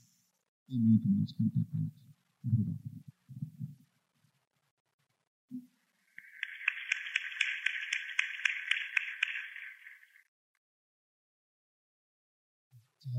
e 0.68 0.78
muito 0.78 1.08
mais 1.08 1.32
competente. 1.32 1.94
Obrigado. 2.44 3.04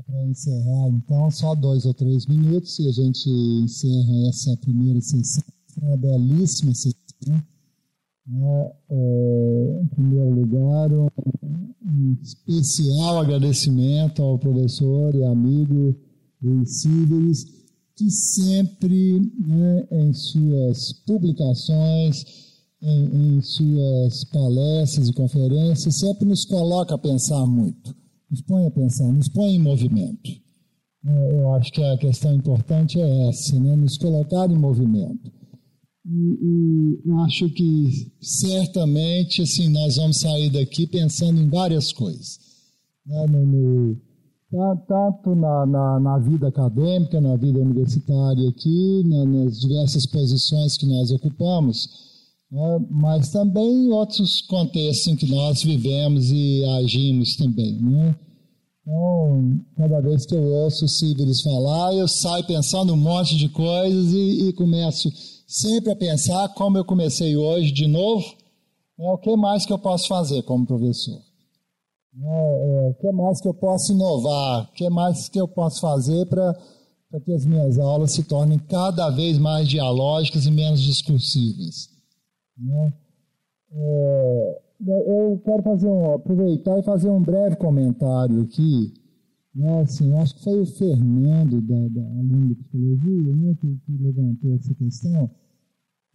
Para 0.04 0.26
encerrar, 0.26 0.88
então, 0.88 1.30
só 1.30 1.54
dois 1.54 1.86
ou 1.86 1.94
três 1.94 2.26
minutos 2.26 2.78
e 2.78 2.88
a 2.88 2.92
gente 2.92 3.30
encerra 3.30 4.28
essa 4.28 4.56
primeira 4.58 5.00
sessão. 5.00 5.44
Foi 5.68 5.88
uma 5.88 5.96
belíssima 5.96 6.74
sessão 6.74 6.96
né? 8.26 8.72
É, 8.90 9.80
em 9.82 9.86
primeiro 9.86 10.30
lugar, 10.30 10.92
um, 10.92 11.08
um, 11.84 12.16
especial 12.22 13.18
agradecimento 13.18 14.22
ao 14.22 14.38
professor 14.38 15.14
e 15.14 15.24
amigo 15.24 15.94
Luiz 16.42 17.46
que 17.94 18.10
sempre, 18.10 19.20
né, 19.38 19.86
em 19.90 20.12
suas 20.12 20.92
publicações, 21.06 22.24
em, 22.82 23.36
em, 23.36 23.40
suas 23.40 24.24
palestras 24.24 25.08
e 25.08 25.12
conferências, 25.14 25.98
sempre 25.98 26.28
nos 26.28 26.44
coloca 26.44 26.94
a 26.94 26.98
pensar 26.98 27.46
muito, 27.46 27.94
nos 28.30 28.42
põe 28.42 28.66
a 28.66 28.70
pensar, 28.70 29.12
nos 29.12 29.28
põe 29.28 29.54
em 29.54 29.58
movimento. 29.58 30.30
É, 31.06 31.40
eu 31.40 31.54
acho 31.54 31.70
que 31.72 31.82
a 31.82 31.96
questão 31.98 32.34
importante 32.34 33.00
é 33.00 33.28
essa, 33.28 33.58
né, 33.58 33.76
nos 33.76 33.96
colocar 33.96 34.50
em 34.50 34.58
movimento. 34.58 35.30
E, 36.08 37.00
e 37.04 37.12
acho 37.24 37.48
que 37.50 38.12
certamente 38.20 39.42
assim 39.42 39.68
nós 39.68 39.96
vamos 39.96 40.20
sair 40.20 40.50
daqui 40.50 40.86
pensando 40.86 41.40
em 41.40 41.48
várias 41.48 41.92
coisas. 41.92 42.38
Né? 43.04 43.26
No, 43.26 43.46
no, 43.46 43.96
tanto 44.86 45.34
na, 45.34 45.66
na, 45.66 46.00
na, 46.00 46.18
vida 46.18 46.48
acadêmica, 46.48 47.20
na 47.20 47.36
vida 47.36 47.58
universitária 47.58 48.48
aqui, 48.48 49.02
na, 49.04 49.24
nas 49.24 49.60
diversas 49.60 50.06
posições 50.06 50.76
que 50.76 50.86
nós 50.86 51.10
ocupamos, 51.10 51.88
né? 52.50 52.86
mas 52.90 53.30
também 53.30 53.90
outros 53.90 54.40
contextos 54.42 55.06
em 55.08 55.16
que 55.16 55.26
nós 55.26 55.62
vivemos 55.62 56.30
e 56.30 56.64
agimos 56.78 57.36
também. 57.36 57.80
Né? 57.80 58.16
Então, 58.82 59.60
cada 59.76 60.00
vez 60.00 60.24
que 60.24 60.34
eu 60.34 60.44
ouço 60.44 60.84
o 60.84 61.42
falar, 61.42 61.92
eu 61.94 62.06
saio 62.06 62.44
pensando 62.46 62.92
um 62.92 62.96
monte 62.96 63.36
de 63.36 63.48
coisas 63.48 64.12
e, 64.12 64.48
e 64.48 64.52
começo 64.52 65.10
sempre 65.46 65.90
a 65.90 65.96
pensar, 65.96 66.48
como 66.50 66.78
eu 66.78 66.84
comecei 66.84 67.36
hoje 67.36 67.72
de 67.72 67.86
novo, 67.86 68.24
é, 68.98 69.10
o 69.10 69.18
que 69.18 69.36
mais 69.36 69.66
que 69.66 69.72
eu 69.72 69.78
posso 69.78 70.06
fazer 70.06 70.42
como 70.42 70.64
professor? 70.64 71.20
É, 72.18 72.86
é, 72.86 72.90
o 72.90 72.94
que 72.94 73.12
mais 73.12 73.40
que 73.40 73.48
eu 73.48 73.54
posso 73.54 73.92
inovar? 73.92 74.64
O 74.64 74.72
que 74.72 74.88
mais 74.88 75.28
que 75.28 75.40
eu 75.40 75.48
posso 75.48 75.80
fazer 75.80 76.24
para 76.26 76.54
que 77.24 77.32
as 77.32 77.44
minhas 77.44 77.78
aulas 77.78 78.12
se 78.12 78.22
tornem 78.22 78.58
cada 78.58 79.10
vez 79.10 79.36
mais 79.36 79.68
dialógicas 79.68 80.46
e 80.46 80.50
menos 80.50 80.80
discursivas? 80.80 81.95
Né? 82.58 82.92
É, 83.72 84.62
eu 84.86 85.40
quero 85.44 85.62
fazer 85.62 85.88
um, 85.88 86.14
aproveitar 86.14 86.78
e 86.78 86.82
fazer 86.82 87.10
um 87.10 87.22
breve 87.22 87.56
comentário 87.56 88.42
aqui. 88.42 88.94
Né, 89.54 89.80
assim, 89.80 90.12
acho 90.18 90.34
que 90.34 90.44
foi 90.44 90.60
o 90.60 90.66
Fernando, 90.66 91.62
da, 91.62 91.88
da 91.88 92.06
aluno 92.06 92.48
de 92.48 92.56
psicologia, 92.56 93.36
né, 93.36 93.56
que, 93.58 93.78
que 93.86 94.02
levantou 94.02 94.54
essa 94.54 94.74
questão. 94.74 95.30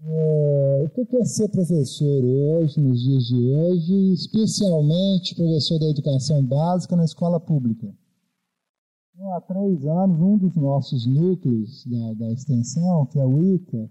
É, 0.04 0.86
o 0.86 0.90
que 0.90 1.16
é 1.16 1.26
ser 1.26 1.50
professor 1.50 2.24
hoje, 2.24 2.80
nos 2.80 3.02
dias 3.02 3.24
de 3.26 3.36
hoje, 3.36 4.14
especialmente 4.14 5.36
professor 5.36 5.80
da 5.80 5.88
educação 5.88 6.44
básica 6.44 6.96
na 6.96 7.06
escola 7.06 7.40
pública? 7.40 7.92
Há 9.36 9.42
três 9.42 9.86
anos, 9.86 10.20
um 10.20 10.38
dos 10.38 10.56
nossos 10.56 11.06
núcleos 11.06 11.86
da, 11.86 12.14
da 12.14 12.32
extensão, 12.32 13.06
que 13.08 13.20
é 13.20 13.26
o 13.26 13.56
ICA, 13.56 13.90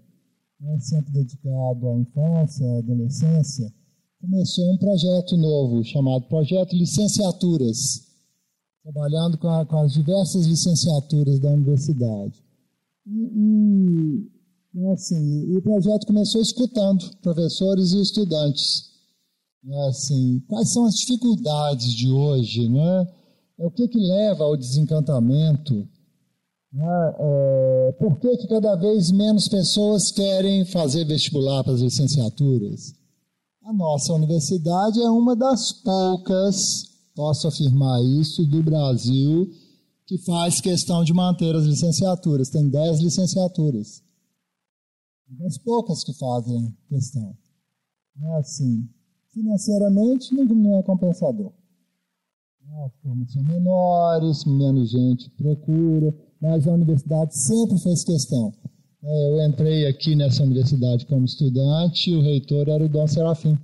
né, 0.61 0.79
sempre 0.79 1.11
dedicado 1.11 1.89
à 1.89 1.97
infância, 1.97 2.65
à 2.65 2.77
adolescência, 2.77 3.73
começou 4.21 4.71
um 4.71 4.77
projeto 4.77 5.35
novo 5.35 5.83
chamado 5.83 6.27
Projeto 6.27 6.75
Licenciaturas, 6.75 8.07
trabalhando 8.83 9.37
com, 9.37 9.49
a, 9.49 9.65
com 9.65 9.77
as 9.79 9.93
diversas 9.93 10.45
licenciaturas 10.45 11.39
da 11.39 11.49
universidade. 11.49 12.43
E, 13.07 14.29
e, 14.75 14.87
assim, 14.93 15.51
e 15.51 15.57
o 15.57 15.61
projeto 15.61 16.05
começou 16.05 16.41
escutando 16.41 17.17
professores 17.21 17.93
e 17.93 18.01
estudantes. 18.01 18.91
Assim, 19.89 20.39
quais 20.47 20.71
são 20.71 20.85
as 20.85 20.95
dificuldades 20.95 21.93
de 21.93 22.09
hoje? 22.09 22.69
Né? 22.69 23.07
É, 23.59 23.65
o 23.65 23.71
que, 23.71 23.87
que 23.87 23.99
leva 23.99 24.43
ao 24.43 24.55
desencantamento? 24.55 25.87
Né? 26.71 27.15
É, 27.19 27.91
por 27.99 28.17
que, 28.19 28.37
que 28.37 28.47
cada 28.47 28.75
vez 28.75 29.11
menos 29.11 29.47
pessoas 29.47 30.11
querem 30.11 30.65
fazer 30.65 31.05
vestibular 31.05 31.63
para 31.63 31.73
as 31.73 31.81
licenciaturas? 31.81 32.93
A 33.63 33.73
nossa 33.73 34.13
universidade 34.13 35.01
é 35.01 35.09
uma 35.09 35.35
das 35.35 35.71
poucas, 35.71 36.83
posso 37.15 37.47
afirmar 37.47 38.01
isso, 38.03 38.45
do 38.45 38.63
Brasil 38.63 39.51
que 40.11 40.17
faz 40.17 40.59
questão 40.59 41.05
de 41.05 41.13
manter 41.13 41.55
as 41.55 41.63
licenciaturas. 41.63 42.49
Tem 42.49 42.67
10 42.67 42.99
licenciaturas. 42.99 44.03
Das 45.25 45.57
poucas 45.57 46.03
que 46.03 46.13
fazem 46.13 46.75
questão. 46.89 47.33
É 48.21 48.37
assim, 48.37 48.89
financeiramente 49.29 50.33
não 50.33 50.79
é 50.79 50.83
compensador. 50.83 51.53
As 52.85 52.93
turmas 53.01 53.31
são 53.31 53.41
menores, 53.41 54.43
menos 54.43 54.89
gente 54.89 55.29
procura, 55.31 56.13
mas 56.41 56.67
a 56.67 56.73
universidade 56.73 57.37
sempre 57.37 57.77
fez 57.79 58.03
questão 58.03 58.51
é, 59.03 59.29
eu 59.31 59.47
entrei 59.47 59.87
aqui 59.87 60.15
nessa 60.15 60.43
universidade 60.43 61.07
como 61.07 61.25
estudante 61.25 62.11
e 62.11 62.15
o 62.15 62.21
reitor 62.21 62.69
era 62.69 62.85
o 62.85 62.89
Dom 62.89 63.07
Serafim. 63.07 63.57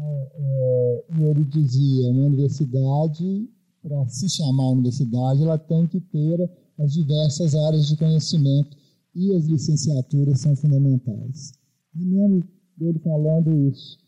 É, 0.00 0.32
é, 0.34 1.04
e 1.18 1.22
ele 1.24 1.44
dizia, 1.44 2.10
uma 2.10 2.26
universidade, 2.26 3.46
para 3.82 4.08
se 4.08 4.28
chamar 4.30 4.70
universidade, 4.70 5.42
ela 5.42 5.58
tem 5.58 5.86
que 5.86 6.00
ter 6.00 6.50
as 6.78 6.92
diversas 6.94 7.54
áreas 7.54 7.88
de 7.88 7.96
conhecimento 7.96 8.74
e 9.14 9.34
as 9.34 9.44
licenciaturas 9.44 10.40
são 10.40 10.56
fundamentais. 10.56 11.52
Me 11.94 12.04
lembro 12.06 12.48
dele 12.76 12.98
falando 13.00 13.68
isso 13.68 13.98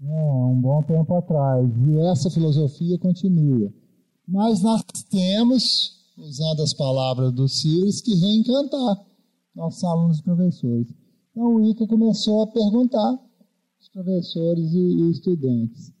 né, 0.00 0.18
há 0.18 0.46
um 0.46 0.60
bom 0.60 0.82
tempo 0.82 1.14
atrás, 1.14 1.68
e 1.86 1.98
essa 2.10 2.30
filosofia 2.30 2.98
continua. 2.98 3.72
Mas 4.26 4.60
nós 4.60 4.82
temos, 5.08 5.97
usando 6.18 6.62
as 6.62 6.74
palavras 6.74 7.32
do 7.32 7.48
Sirius, 7.48 8.00
que 8.00 8.14
reencantar 8.14 9.06
nossos 9.54 9.82
alunos 9.84 10.18
e 10.18 10.22
professores. 10.22 10.88
Então 11.30 11.54
o 11.54 11.70
ICA 11.70 11.86
começou 11.86 12.42
a 12.42 12.46
perguntar 12.46 13.10
aos 13.10 13.88
professores 13.92 14.72
e 14.72 15.10
estudantes. 15.10 15.92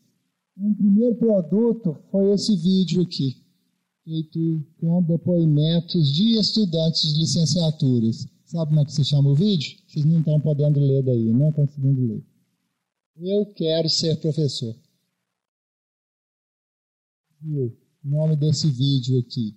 Um 0.56 0.74
primeiro 0.74 1.14
produto 1.16 1.96
foi 2.10 2.32
esse 2.32 2.56
vídeo 2.56 3.02
aqui, 3.02 3.42
feito 4.04 4.64
com 4.80 5.02
depoimentos 5.02 6.12
de 6.12 6.38
estudantes 6.38 7.12
de 7.12 7.20
licenciaturas. 7.20 8.26
Sabe 8.44 8.70
como 8.70 8.80
é 8.80 8.84
que 8.84 8.92
se 8.92 9.04
chama 9.04 9.30
o 9.30 9.34
vídeo? 9.34 9.78
Vocês 9.86 10.04
não 10.04 10.18
estão 10.18 10.40
podendo 10.40 10.80
ler 10.80 11.02
daí, 11.02 11.32
não 11.32 11.52
conseguindo 11.52 12.00
ler. 12.00 12.24
Eu 13.16 13.46
quero 13.54 13.88
ser 13.88 14.16
professor. 14.20 14.74
O 17.44 17.72
nome 18.02 18.36
desse 18.36 18.68
vídeo 18.68 19.20
aqui, 19.20 19.54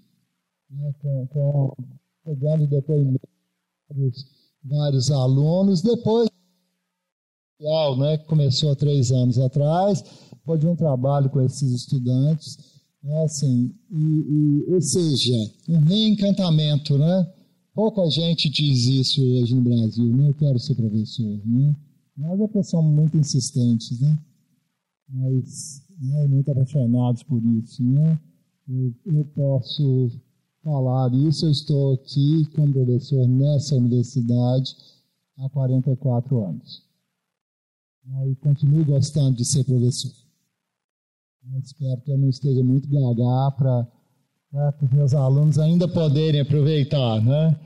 né, 0.71 0.93
com, 0.99 1.27
com, 1.27 1.75
pegando 2.23 2.67
depoimentos 2.67 3.21
de 4.63 4.69
vários 4.69 5.11
alunos. 5.11 5.81
Depois, 5.81 6.29
né, 7.97 8.17
que 8.17 8.25
começou 8.25 8.71
há 8.71 8.75
três 8.75 9.11
anos 9.11 9.37
atrás, 9.37 10.03
foi 10.45 10.57
de 10.57 10.67
um 10.67 10.75
trabalho 10.75 11.29
com 11.29 11.41
esses 11.41 11.71
estudantes, 11.71 12.57
né, 13.03 13.23
assim, 13.23 13.73
e, 13.91 14.65
e, 14.67 14.73
ou 14.73 14.81
seja, 14.81 15.35
um 15.69 15.79
reencantamento, 15.79 16.97
né? 16.97 17.33
Pouca 17.73 18.07
gente 18.09 18.49
diz 18.49 18.85
isso 18.85 19.23
hoje 19.23 19.55
no 19.55 19.61
Brasil, 19.61 20.15
né? 20.15 20.29
Eu 20.29 20.33
quero 20.33 20.59
ser 20.59 20.75
professor, 20.75 21.39
né? 21.45 21.75
Nós 22.17 22.39
é 22.41 22.47
que 22.47 22.63
somos 22.63 22.93
muito 22.93 23.17
insistentes, 23.17 23.99
né? 24.01 24.19
Mas 25.07 25.81
né, 25.99 26.27
muito 26.27 26.51
apaixonados 26.51 27.23
por 27.23 27.41
isso, 27.43 27.81
né? 27.81 28.19
Eu, 28.67 28.93
eu 29.05 29.25
posso 29.33 30.11
falar 30.63 31.13
isso, 31.13 31.45
eu 31.45 31.51
estou 31.51 31.93
aqui 31.93 32.45
como 32.55 32.73
professor 32.73 33.27
nessa 33.27 33.75
universidade 33.75 34.75
há 35.37 35.49
44 35.49 36.45
anos. 36.45 36.83
E 38.27 38.35
continuo 38.35 38.85
gostando 38.85 39.37
de 39.37 39.45
ser 39.45 39.63
professor. 39.63 40.11
Eu 41.53 41.59
espero 41.59 42.01
que 42.01 42.11
eu 42.11 42.17
não 42.17 42.29
esteja 42.29 42.63
muito 42.63 42.87
BH 42.87 43.57
para 43.57 43.87
os 44.81 44.91
meus 44.91 45.13
alunos 45.13 45.57
ainda 45.57 45.87
poderem 45.87 46.41
aproveitar, 46.41 47.21
né? 47.21 47.59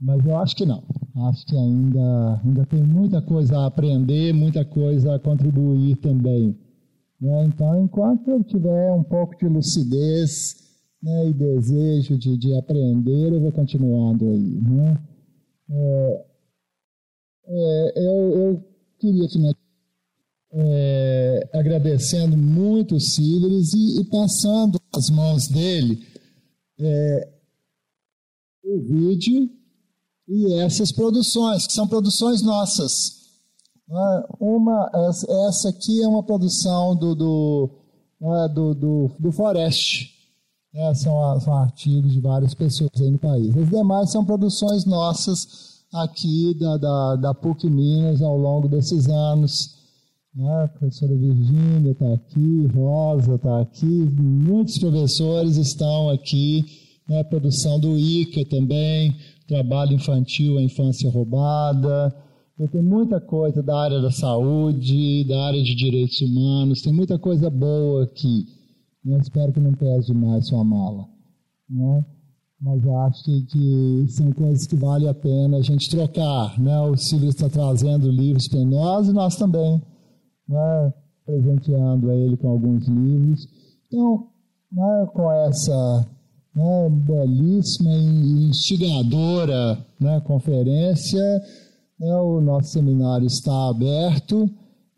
Mas 0.00 0.24
eu 0.24 0.36
acho 0.36 0.56
que 0.56 0.66
não. 0.66 0.82
Acho 1.28 1.46
que 1.46 1.56
ainda, 1.56 2.40
ainda 2.44 2.66
tem 2.66 2.82
muita 2.82 3.22
coisa 3.22 3.58
a 3.58 3.66
aprender, 3.66 4.32
muita 4.32 4.64
coisa 4.64 5.14
a 5.14 5.18
contribuir 5.18 5.96
também. 5.96 6.58
Né? 7.20 7.44
Então, 7.44 7.80
enquanto 7.80 8.28
eu 8.28 8.42
tiver 8.42 8.92
um 8.92 9.04
pouco 9.04 9.36
de 9.38 9.46
lucidez 9.46 10.71
né, 11.02 11.28
e 11.28 11.32
desejo 11.32 12.16
de, 12.16 12.36
de 12.36 12.54
aprender, 12.54 13.32
eu 13.32 13.40
vou 13.40 13.52
continuando 13.52 14.30
aí. 14.30 14.60
Né? 14.60 15.02
É, 15.70 16.24
é, 17.46 17.92
eu, 17.96 18.30
eu 18.38 18.64
queria 18.98 19.28
finalizar 19.28 19.62
é, 20.54 21.48
agradecendo 21.54 22.36
muito 22.36 22.96
o 22.96 23.00
Silveres 23.00 23.72
e, 23.72 24.00
e, 24.00 24.04
passando 24.04 24.78
as 24.94 25.08
mãos 25.08 25.48
dele 25.48 26.06
é, 26.78 27.32
o 28.62 28.80
vídeo 28.80 29.50
e 30.28 30.54
essas 30.60 30.92
produções, 30.92 31.66
que 31.66 31.72
são 31.72 31.88
produções 31.88 32.42
nossas. 32.42 33.22
Né? 33.88 34.24
Uma, 34.38 34.90
essa 35.48 35.70
aqui 35.70 36.02
é 36.02 36.08
uma 36.08 36.22
produção 36.22 36.94
do, 36.94 37.14
do, 37.14 37.70
né, 38.20 38.48
do, 38.54 38.74
do, 38.74 39.10
do 39.18 39.32
Forest. 39.32 40.11
Né? 40.72 40.94
São, 40.94 41.40
são 41.40 41.52
artigos 41.54 42.12
de 42.12 42.20
várias 42.20 42.54
pessoas 42.54 42.90
aí 43.00 43.10
no 43.10 43.18
país. 43.18 43.56
As 43.56 43.68
demais 43.68 44.10
são 44.10 44.24
produções 44.24 44.84
nossas 44.84 45.82
aqui 45.92 46.54
da, 46.58 46.76
da, 46.78 47.16
da 47.16 47.34
PUC 47.34 47.68
Minas 47.68 48.22
ao 48.22 48.36
longo 48.36 48.68
desses 48.68 49.08
anos. 49.08 49.76
Né? 50.34 50.64
A 50.64 50.68
professora 50.68 51.14
Virgínia 51.14 51.92
está 51.92 52.14
aqui, 52.14 52.66
Rosa 52.74 53.34
está 53.34 53.60
aqui, 53.60 53.86
muitos 53.86 54.78
professores 54.78 55.56
estão 55.56 56.08
aqui, 56.08 56.64
né? 57.06 57.20
a 57.20 57.24
produção 57.24 57.78
do 57.78 57.98
ICA 57.98 58.44
também, 58.46 59.14
trabalho 59.46 59.92
infantil, 59.92 60.56
a 60.56 60.62
infância 60.62 61.10
roubada. 61.10 62.14
Tenho 62.70 62.84
muita 62.84 63.20
coisa 63.20 63.60
da 63.62 63.76
área 63.76 64.00
da 64.00 64.10
saúde, 64.10 65.24
da 65.24 65.46
área 65.46 65.62
de 65.62 65.74
direitos 65.74 66.20
humanos, 66.20 66.80
tem 66.80 66.92
muita 66.92 67.18
coisa 67.18 67.50
boa 67.50 68.04
aqui. 68.04 68.46
Eu 69.04 69.18
espero 69.18 69.52
que 69.52 69.60
não 69.60 69.72
pese 69.74 70.12
demais 70.12 70.46
sua 70.46 70.62
mala. 70.62 71.08
Né? 71.68 72.04
Mas 72.60 72.86
acho 72.86 73.24
que, 73.24 73.42
que, 73.46 74.06
são 74.08 74.30
coisas 74.32 74.66
que 74.66 74.76
vale 74.76 75.08
a 75.08 75.14
pena 75.14 75.56
a 75.56 75.62
gente 75.62 75.90
trocar. 75.90 76.58
Né? 76.60 76.80
O 76.82 76.96
Silvio 76.96 77.28
está 77.28 77.48
trazendo 77.48 78.08
livros 78.08 78.46
para 78.48 78.64
nós 78.64 79.08
e 79.08 79.12
nós 79.12 79.34
também 79.34 79.82
né, 80.48 80.94
presenteando 81.26 82.10
a 82.10 82.14
ele 82.14 82.36
com 82.36 82.48
alguns 82.48 82.86
livros. 82.86 83.48
Então, 83.88 84.28
né, 84.70 85.06
com 85.12 85.32
essa 85.32 86.06
né, 86.54 86.88
belíssima 86.90 87.90
e 87.90 88.48
instigadora 88.50 89.84
né, 89.98 90.20
conferência, 90.20 91.42
né, 91.98 92.14
o 92.16 92.40
nosso 92.40 92.70
seminário 92.70 93.26
está 93.26 93.68
aberto 93.68 94.48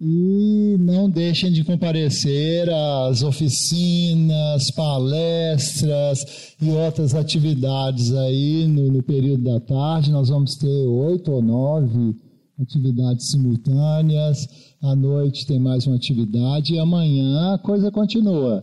e 0.07 0.77
não 0.79 1.09
deixem 1.09 1.51
de 1.51 1.65
comparecer 1.65 2.69
às 2.69 3.23
oficinas, 3.23 4.71
palestras 4.73 6.55
e 6.61 6.69
outras 6.69 7.15
atividades 7.15 8.13
aí 8.13 8.67
no, 8.69 8.93
no 8.93 9.03
período 9.03 9.45
da 9.45 9.61
tarde. 9.61 10.13
Nós 10.13 10.29
vamos 10.29 10.57
ter 10.57 10.87
oito 10.87 11.33
ou 11.33 11.41
nove 11.41 12.15
atividades 12.61 13.31
simultâneas 13.31 14.47
à 14.83 14.95
noite 14.95 15.47
tem 15.47 15.59
mais 15.59 15.87
uma 15.87 15.97
atividade 15.97 16.75
e 16.75 16.79
amanhã 16.79 17.55
a 17.55 17.59
coisa 17.59 17.91
continua. 17.91 18.63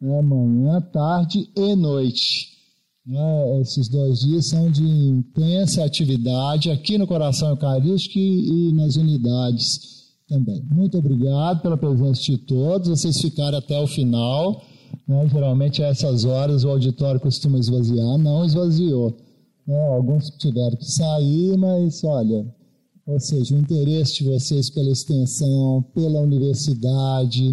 Né? 0.00 0.22
Manhã, 0.22 0.80
tarde 0.80 1.46
e 1.54 1.76
noite. 1.76 2.48
Né? 3.06 3.60
Esses 3.60 3.86
dois 3.88 4.20
dias 4.20 4.48
são 4.48 4.70
de 4.70 4.82
intensa 4.82 5.84
atividade 5.84 6.70
aqui 6.70 6.96
no 6.96 7.06
Coração 7.06 7.50
Eucarístico 7.50 8.18
e 8.18 8.72
nas 8.72 8.96
unidades 8.96 9.97
também. 10.28 10.62
Muito 10.70 10.98
obrigado 10.98 11.62
pela 11.62 11.76
presença 11.76 12.22
de 12.22 12.38
todos. 12.38 12.88
Vocês 12.88 13.20
ficaram 13.20 13.58
até 13.58 13.78
o 13.80 13.86
final. 13.86 14.62
Né? 15.06 15.28
Geralmente, 15.28 15.82
a 15.82 15.88
essas 15.88 16.24
horas, 16.24 16.64
o 16.64 16.70
auditório 16.70 17.20
costuma 17.20 17.58
esvaziar. 17.58 18.18
Não 18.18 18.44
esvaziou. 18.44 19.16
Né? 19.66 19.88
Alguns 19.88 20.30
tiveram 20.38 20.76
que 20.76 20.84
sair, 20.84 21.56
mas 21.56 22.04
olha, 22.04 22.46
ou 23.06 23.18
seja, 23.18 23.54
o 23.54 23.58
interesse 23.58 24.22
de 24.22 24.24
vocês 24.24 24.68
pela 24.70 24.90
extensão, 24.90 25.82
pela 25.94 26.20
universidade, 26.20 27.52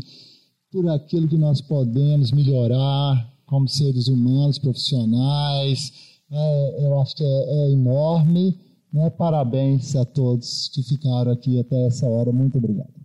por 0.72 0.90
aquilo 0.90 1.28
que 1.28 1.38
nós 1.38 1.62
podemos 1.62 2.32
melhorar 2.32 3.34
como 3.46 3.68
seres 3.68 4.08
humanos, 4.08 4.60
profissionais. 4.60 5.92
É, 6.30 6.86
eu 6.86 7.00
acho 7.00 7.16
que 7.16 7.24
é, 7.24 7.28
é 7.28 7.72
enorme. 7.72 8.65
Né? 8.96 9.10
Parabéns 9.10 9.94
a 9.98 10.06
todos 10.06 10.70
que 10.70 10.82
ficaram 10.82 11.30
aqui 11.34 11.60
até 11.60 11.86
essa 11.86 12.08
hora. 12.08 12.32
Muito 12.32 12.58
obrigado. 12.58 13.05